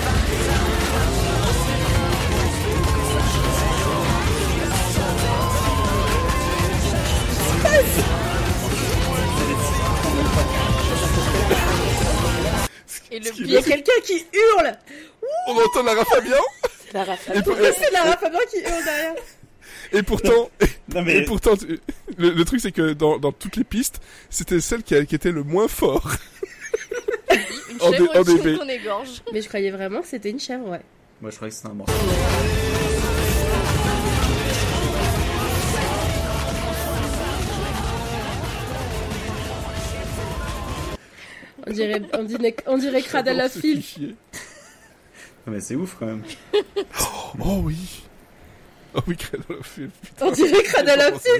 Et 13.20 13.24
le 13.24 13.26
Ce 13.28 13.32
qui 13.34 13.42
Il 13.44 13.52
y 13.52 13.58
a 13.58 13.62
pire, 13.62 13.74
quelqu'un 13.76 14.02
qui 14.04 14.26
hurle 14.34 14.72
On 15.48 15.56
entend 15.58 15.84
Lara 15.84 16.06
Fabian 16.06 16.38
C'est 16.88 16.94
la 16.94 17.04
rafale. 17.04 17.38
et, 17.38 17.42
pour- 17.42 17.54
Pourquoi 17.54 17.72
c'est 17.74 17.92
Lara 17.92 18.18
Fabian 18.18 18.40
qui 18.52 18.60
hurle 18.60 18.84
derrière 18.84 19.16
et 19.92 20.04
pourtant, 20.04 20.50
Non, 20.94 21.06
et 21.08 21.24
pourtant, 21.24 21.54
le, 22.18 22.30
le 22.30 22.46
truc 22.46 22.60
c'est 22.62 22.72
que 22.72 22.94
dans, 22.94 23.18
dans 23.18 23.32
toutes 23.32 23.56
les 23.56 23.64
pistes, 23.64 24.00
c'était 24.30 24.60
celle 24.62 24.84
qui, 24.84 24.94
a- 24.96 25.04
qui 25.06 25.16
était 25.16 25.32
le 25.32 25.44
moins 25.44 25.68
fort. 25.68 26.12
une 27.72 27.82
en 27.82 27.92
chèvre 27.92 28.14
dé- 28.44 28.56
en 28.56 28.58
qu'on 28.60 28.68
égorge. 28.70 29.24
Mais 29.34 29.42
je 29.42 29.48
croyais 29.48 29.72
vraiment 29.72 30.02
que 30.02 30.08
c'était 30.08 30.30
une 30.30 30.40
chèvre, 30.40 30.68
ouais. 30.70 30.82
moi 31.22 31.32
je 31.32 31.36
croyais 31.38 31.50
que 31.52 31.56
c'était 31.56 31.70
un 31.70 31.74
morceau. 31.74 31.94
On 41.68 41.72
dirait, 41.72 42.02
on 42.14 42.24
dirait, 42.24 42.56
on 42.68 42.78
dirait 42.78 43.02
Cradle 43.02 43.30
J'adore 43.32 43.46
of 43.46 43.52
ce 43.54 43.60
Filth. 43.60 43.84
fichier. 43.86 44.16
Non, 45.48 45.54
mais 45.54 45.60
c'est 45.62 45.76
ouf 45.76 45.96
quand 46.00 46.06
même. 46.06 46.24
Oh 47.40 47.62
oui. 47.64 48.04
Oh 48.96 49.00
oui, 49.08 49.16
Cradle 49.16 49.44
of 49.60 49.66
Filth, 49.68 49.92
putain, 50.02 50.26
On 50.26 50.32
dirait 50.32 50.64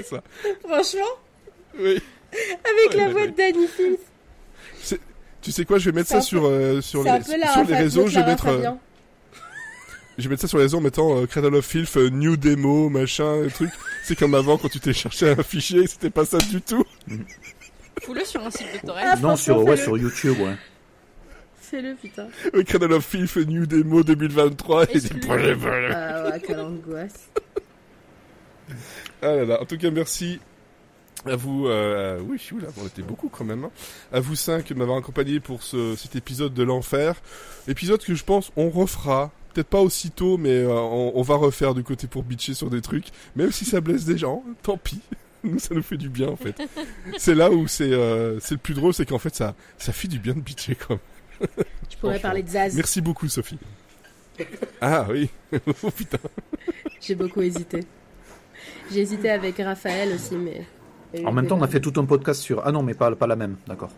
ça. 0.04 0.22
franchement, 0.66 1.00
Oui. 1.78 2.00
avec 2.32 2.90
Ouais, 2.90 2.96
la 2.96 3.08
voix 3.10 3.26
de 3.26 3.32
Danny 3.36 3.66
Filth. 3.66 5.00
Tu 5.42 5.52
sais 5.52 5.64
quoi, 5.64 5.78
je 5.78 5.86
vais 5.90 5.96
mettre 5.96 6.10
ça 6.10 6.20
sur, 6.20 6.44
euh, 6.44 6.80
sur, 6.82 7.02
les, 7.02 7.22
sur 7.22 7.64
les 7.64 7.74
réseaux. 7.76 8.06
Je 8.06 8.20
vais 8.20 8.26
mettre, 8.26 8.48
euh, 8.48 8.70
je 10.18 10.24
vais 10.24 10.28
mettre 10.28 10.42
ça 10.42 10.48
sur 10.48 10.58
les 10.58 10.64
réseaux 10.64 10.76
en 10.78 10.82
mettant 10.82 11.16
euh, 11.18 11.26
Cradle 11.26 11.54
of 11.54 11.64
Filth, 11.64 11.96
euh, 11.96 12.10
new 12.10 12.36
demo, 12.36 12.90
machin, 12.90 13.44
et 13.44 13.48
truc. 13.50 13.70
C'est 14.04 14.16
comme 14.16 14.34
avant 14.34 14.58
quand 14.58 14.68
tu 14.68 14.80
t'es 14.80 14.92
cherché 14.92 15.30
un 15.30 15.42
fichier, 15.42 15.86
c'était 15.86 16.10
pas 16.10 16.26
ça 16.26 16.36
du 16.38 16.60
tout. 16.60 16.84
Fous-le 18.00 18.24
sur 18.24 18.44
un 18.44 18.50
site 18.50 18.66
de 18.82 18.86
torrent. 18.86 18.98
Ah, 19.02 19.16
non, 19.16 19.36
sur, 19.36 19.62
ouais, 19.64 19.76
sur 19.76 19.96
YouTube, 19.98 20.38
ouais. 20.40 20.56
Fais-le, 21.60 21.94
putain. 21.94 22.26
Euh, 22.54 22.64
Cradle 22.64 22.92
of 22.94 23.04
Filth, 23.04 23.36
new 23.36 23.66
demo 23.66 24.02
2023. 24.02 24.90
Et 24.94 25.00
c'est 25.00 25.12
Ah 25.30 26.30
ouais, 26.30 26.40
quelle 26.44 26.60
angoisse. 26.60 27.28
Ah 29.22 29.36
là 29.36 29.44
là, 29.44 29.60
en 29.62 29.64
tout 29.66 29.76
cas, 29.78 29.90
merci 29.90 30.40
à 31.26 31.36
vous. 31.36 31.66
Euh, 31.68 32.20
oui, 32.26 32.40
oula, 32.52 32.68
on 32.82 32.86
était 32.86 33.02
beaucoup 33.02 33.28
quand 33.28 33.44
même. 33.44 33.64
hein. 33.64 33.70
À 34.12 34.20
vous 34.20 34.34
cinq 34.36 34.68
de 34.68 34.74
m'avoir 34.74 34.98
accompagné 34.98 35.38
pour 35.40 35.62
ce, 35.62 35.94
cet 35.96 36.16
épisode 36.16 36.54
de 36.54 36.62
l'enfer. 36.62 37.16
Épisode 37.68 38.02
que 38.02 38.14
je 38.14 38.24
pense 38.24 38.50
on 38.56 38.70
refera. 38.70 39.30
Peut-être 39.52 39.66
pas 39.68 39.80
aussitôt, 39.80 40.38
mais 40.38 40.50
euh, 40.60 40.70
on, 40.72 41.12
on 41.16 41.22
va 41.22 41.34
refaire 41.34 41.74
du 41.74 41.82
côté 41.82 42.06
pour 42.06 42.22
bitcher 42.22 42.54
sur 42.54 42.70
des 42.70 42.80
trucs. 42.80 43.06
Même 43.34 43.50
si 43.50 43.64
ça 43.64 43.80
blesse 43.80 44.04
des 44.04 44.16
gens, 44.16 44.44
tant 44.62 44.76
pis. 44.78 45.00
Nous, 45.42 45.58
ça 45.58 45.74
nous 45.74 45.82
fait 45.82 45.96
du 45.96 46.08
bien 46.08 46.28
en 46.28 46.36
fait. 46.36 46.60
c'est 47.16 47.34
là 47.34 47.50
où 47.50 47.66
c'est 47.66 47.92
euh, 47.92 48.38
c'est 48.40 48.54
le 48.54 48.60
plus 48.60 48.74
drôle, 48.74 48.92
c'est 48.92 49.06
qu'en 49.06 49.18
fait 49.18 49.34
ça 49.34 49.54
ça 49.78 49.92
fait 49.92 50.08
du 50.08 50.18
bien 50.18 50.34
de 50.34 50.40
bitcher 50.40 50.74
quand 50.74 50.98
même. 51.40 51.48
Je 51.90 51.96
pourrais 51.96 52.18
parler 52.18 52.42
de 52.42 52.48
Zaz. 52.48 52.74
Merci 52.74 53.00
beaucoup 53.00 53.28
Sophie. 53.28 53.58
Ah 54.80 55.06
oui. 55.10 55.30
oh 55.82 55.90
putain. 55.90 56.18
J'ai 57.00 57.14
beaucoup 57.14 57.40
hésité. 57.40 57.80
J'ai 58.92 59.00
hésité 59.00 59.30
avec 59.30 59.56
Raphaël 59.58 60.12
aussi, 60.14 60.36
mais. 60.36 60.66
En 61.24 61.32
même 61.32 61.46
temps, 61.46 61.58
on 61.58 61.62
a 61.62 61.68
fait 61.68 61.80
tout 61.80 61.92
un 61.96 62.04
podcast 62.04 62.40
sur. 62.40 62.62
Ah 62.66 62.72
non, 62.72 62.82
mais 62.82 62.94
pas, 62.94 63.14
pas 63.16 63.26
la 63.26 63.36
même, 63.36 63.56
d'accord. 63.66 63.90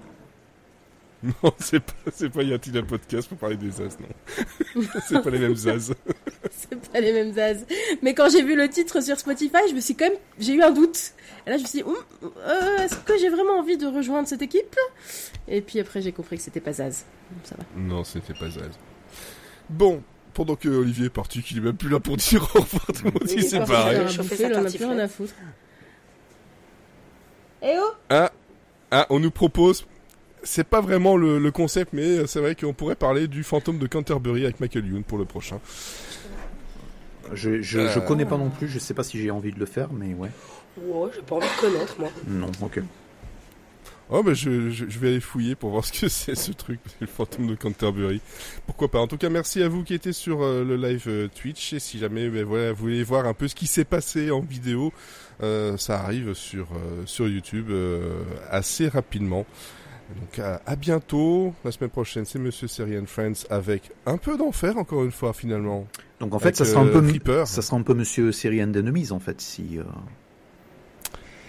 Non, 1.42 1.52
c'est 1.58 1.80
pas, 1.80 1.92
c'est 2.12 2.28
pas 2.30 2.42
y 2.42 2.52
a-t-il 2.52 2.76
un 2.76 2.82
podcast 2.82 3.28
pour 3.28 3.38
parler 3.38 3.56
des 3.56 3.70
Zaz, 3.70 3.96
non. 4.00 4.82
c'est 5.06 5.22
pas 5.22 5.30
les 5.30 5.38
mêmes 5.38 5.54
Zaz. 5.54 5.94
C'est 6.50 6.90
pas 6.90 7.00
les 7.00 7.12
mêmes 7.12 7.32
Zaz. 7.32 7.64
Mais 8.02 8.14
quand 8.14 8.28
j'ai 8.28 8.42
vu 8.42 8.56
le 8.56 8.68
titre 8.68 9.00
sur 9.00 9.18
Spotify, 9.18 9.58
je 9.68 9.74
me 9.74 9.80
suis 9.80 9.94
quand 9.94 10.06
même. 10.06 10.18
J'ai 10.38 10.54
eu 10.54 10.62
un 10.62 10.70
doute. 10.70 11.12
Et 11.46 11.50
là, 11.50 11.56
je 11.56 11.62
me 11.62 11.66
suis 11.66 11.78
dit, 11.78 11.84
Hum, 11.84 11.96
euh, 12.22 12.78
est-ce 12.78 12.96
que 12.96 13.16
j'ai 13.18 13.28
vraiment 13.28 13.58
envie 13.58 13.76
de 13.76 13.86
rejoindre 13.86 14.28
cette 14.28 14.42
équipe? 14.42 14.76
Et 15.48 15.60
puis 15.60 15.80
après, 15.80 16.00
j'ai 16.02 16.12
compris 16.12 16.36
que 16.36 16.42
c'était 16.42 16.60
pas 16.60 16.72
Zaz. 16.72 17.04
Donc, 17.30 17.40
Ça 17.44 17.56
va. 17.56 17.64
Non, 17.76 18.04
c'était 18.04 18.34
pas 18.34 18.50
Zaz. 18.50 18.70
Bon, 19.70 20.02
pendant 20.34 20.56
que 20.56 20.68
Olivier 20.68 21.06
est 21.06 21.10
parti, 21.10 21.42
qu'il 21.42 21.58
est 21.58 21.60
même 21.60 21.76
plus 21.76 21.88
là 21.88 22.00
pour 22.00 22.16
dire 22.16 22.42
au 22.54 22.60
revoir, 22.60 22.86
tout 22.86 23.04
le 23.04 23.10
monde 23.10 23.26
c'est 23.26 23.58
pareil. 23.64 24.00
On 24.00 24.64
a 24.66 24.70
plus 24.70 24.84
rien 24.84 24.98
à 24.98 25.08
foutre. 25.08 25.34
Eh 27.62 27.76
oh 27.78 27.92
Ah, 28.10 28.32
ah, 28.90 29.06
on 29.10 29.20
nous 29.20 29.30
propose. 29.30 29.86
C'est 30.44 30.64
pas 30.66 30.80
vraiment 30.80 31.16
le, 31.16 31.38
le 31.38 31.50
concept, 31.50 31.92
mais 31.92 32.26
c'est 32.26 32.40
vrai 32.40 32.54
qu'on 32.54 32.72
pourrait 32.72 32.96
parler 32.96 33.28
du 33.28 33.44
fantôme 33.44 33.78
de 33.78 33.86
Canterbury 33.86 34.44
avec 34.44 34.58
Michael 34.60 34.86
Youn 34.86 35.04
pour 35.04 35.18
le 35.18 35.24
prochain. 35.24 35.60
Je, 37.32 37.62
je, 37.62 37.78
Euh. 37.78 37.88
je 37.94 38.00
connais 38.00 38.26
pas 38.26 38.36
non 38.36 38.50
plus, 38.50 38.68
je 38.68 38.78
sais 38.78 38.94
pas 38.94 39.04
si 39.04 39.18
j'ai 39.20 39.30
envie 39.30 39.52
de 39.52 39.58
le 39.60 39.66
faire, 39.66 39.92
mais 39.92 40.14
ouais. 40.14 40.30
Ouais, 40.78 41.10
j'ai 41.14 41.22
pas 41.22 41.36
envie 41.36 41.46
de 41.46 41.60
connaître, 41.60 41.96
moi. 41.98 42.08
Non, 42.26 42.50
ok. 42.60 42.80
Oh, 44.10 44.22
bah, 44.22 44.34
je, 44.34 44.68
je, 44.70 44.84
je 44.88 44.98
vais 44.98 45.08
aller 45.08 45.20
fouiller 45.20 45.54
pour 45.54 45.70
voir 45.70 45.84
ce 45.84 45.92
que 45.92 46.08
c'est 46.10 46.34
ce 46.34 46.52
truc, 46.52 46.80
le 47.00 47.06
fantôme 47.06 47.46
de 47.46 47.54
Canterbury. 47.54 48.20
Pourquoi 48.66 48.88
pas. 48.90 48.98
En 48.98 49.06
tout 49.06 49.16
cas, 49.16 49.30
merci 49.30 49.62
à 49.62 49.68
vous 49.68 49.84
qui 49.84 49.94
étiez 49.94 50.12
sur 50.12 50.42
euh, 50.42 50.64
le 50.64 50.76
live 50.76 51.04
euh, 51.06 51.28
Twitch. 51.28 51.72
Et 51.72 51.78
si 51.78 51.98
jamais 51.98 52.28
ben, 52.28 52.44
voilà, 52.44 52.72
vous 52.72 52.78
voulez 52.82 53.02
voir 53.04 53.26
un 53.26 53.32
peu 53.32 53.48
ce 53.48 53.54
qui 53.54 53.66
s'est 53.66 53.84
passé 53.84 54.30
en 54.30 54.40
vidéo, 54.40 54.92
euh, 55.42 55.76
ça 55.78 56.00
arrive 56.00 56.34
sur, 56.34 56.66
euh, 56.74 57.02
sur 57.06 57.26
YouTube 57.28 57.68
euh, 57.70 58.22
assez 58.50 58.88
rapidement. 58.88 59.46
Donc 60.16 60.38
à, 60.38 60.60
à 60.66 60.76
bientôt. 60.76 61.54
La 61.64 61.72
semaine 61.72 61.90
prochaine, 61.90 62.24
c'est 62.24 62.38
Monsieur 62.38 62.68
Seri 62.68 62.98
and 62.98 63.06
Friends 63.06 63.46
avec 63.50 63.90
un 64.06 64.18
peu 64.18 64.36
d'enfer, 64.36 64.76
encore 64.76 65.04
une 65.04 65.10
fois, 65.12 65.32
finalement. 65.32 65.86
Donc 66.20 66.34
en 66.34 66.38
fait, 66.38 66.46
Avec, 66.48 66.56
ça 66.56 66.64
sera 66.64 66.80
un 66.82 66.86
euh, 66.86 67.18
peu, 67.20 67.44
ça 67.46 67.62
sera 67.62 67.76
un 67.76 67.82
peu 67.82 67.94
Monsieur 67.94 68.30
Série 68.32 68.62
and 68.62 68.74
Enemies 68.74 69.10
en 69.12 69.20
fait, 69.20 69.40
si. 69.40 69.78
euh, 69.78 69.82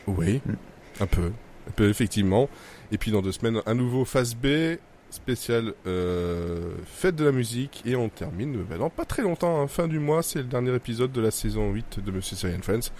Oui, 0.08 0.42
Mm. 0.46 0.54
un 1.02 1.08
peu. 1.08 1.32
Un 1.68 1.72
peu, 1.76 1.90
effectivement. 1.90 2.50
Et 2.92 2.98
puis 2.98 3.12
dans 3.12 3.22
deux 3.22 3.32
semaines, 3.32 3.62
un 3.66 3.74
nouveau 3.76 4.06
phase 4.06 4.36
B 4.36 4.78
spécial 5.10 5.74
euh, 5.88 6.74
fête 6.86 7.16
de 7.16 7.24
la 7.26 7.32
musique. 7.32 7.82
Et 7.86 7.96
on 7.96 8.10
termine 8.10 8.64
bah, 8.64 8.78
dans 8.78 8.90
pas 8.90 9.06
très 9.06 9.22
longtemps, 9.22 9.62
hein, 9.62 9.68
fin 9.68 9.88
du 9.88 10.00
mois, 10.00 10.24
c'est 10.24 10.40
le 10.40 10.46
dernier 10.46 10.74
épisode 10.76 11.12
de 11.12 11.22
la 11.22 11.32
saison 11.32 11.72
8 11.72 12.00
de 12.04 12.12
Monsieur 12.12 12.36
Serian 12.36 12.60
Friends. 12.62 12.92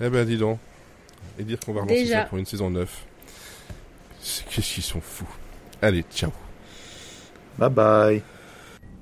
Eh 0.00 0.10
ben 0.10 0.24
dis 0.26 0.36
donc. 0.36 0.58
Et 1.38 1.44
dire 1.44 1.58
qu'on 1.60 1.72
va 1.72 1.82
relancer 1.82 2.02
Déjà. 2.04 2.22
ça 2.22 2.24
pour 2.26 2.38
une 2.38 2.46
saison 2.46 2.70
9. 2.70 3.05
Qu'est-ce 4.50 4.74
qu'ils 4.74 4.82
sont 4.82 5.00
fous. 5.00 5.28
Allez, 5.82 6.04
ciao. 6.14 6.32
Bye 7.58 7.70
bye. 7.70 8.22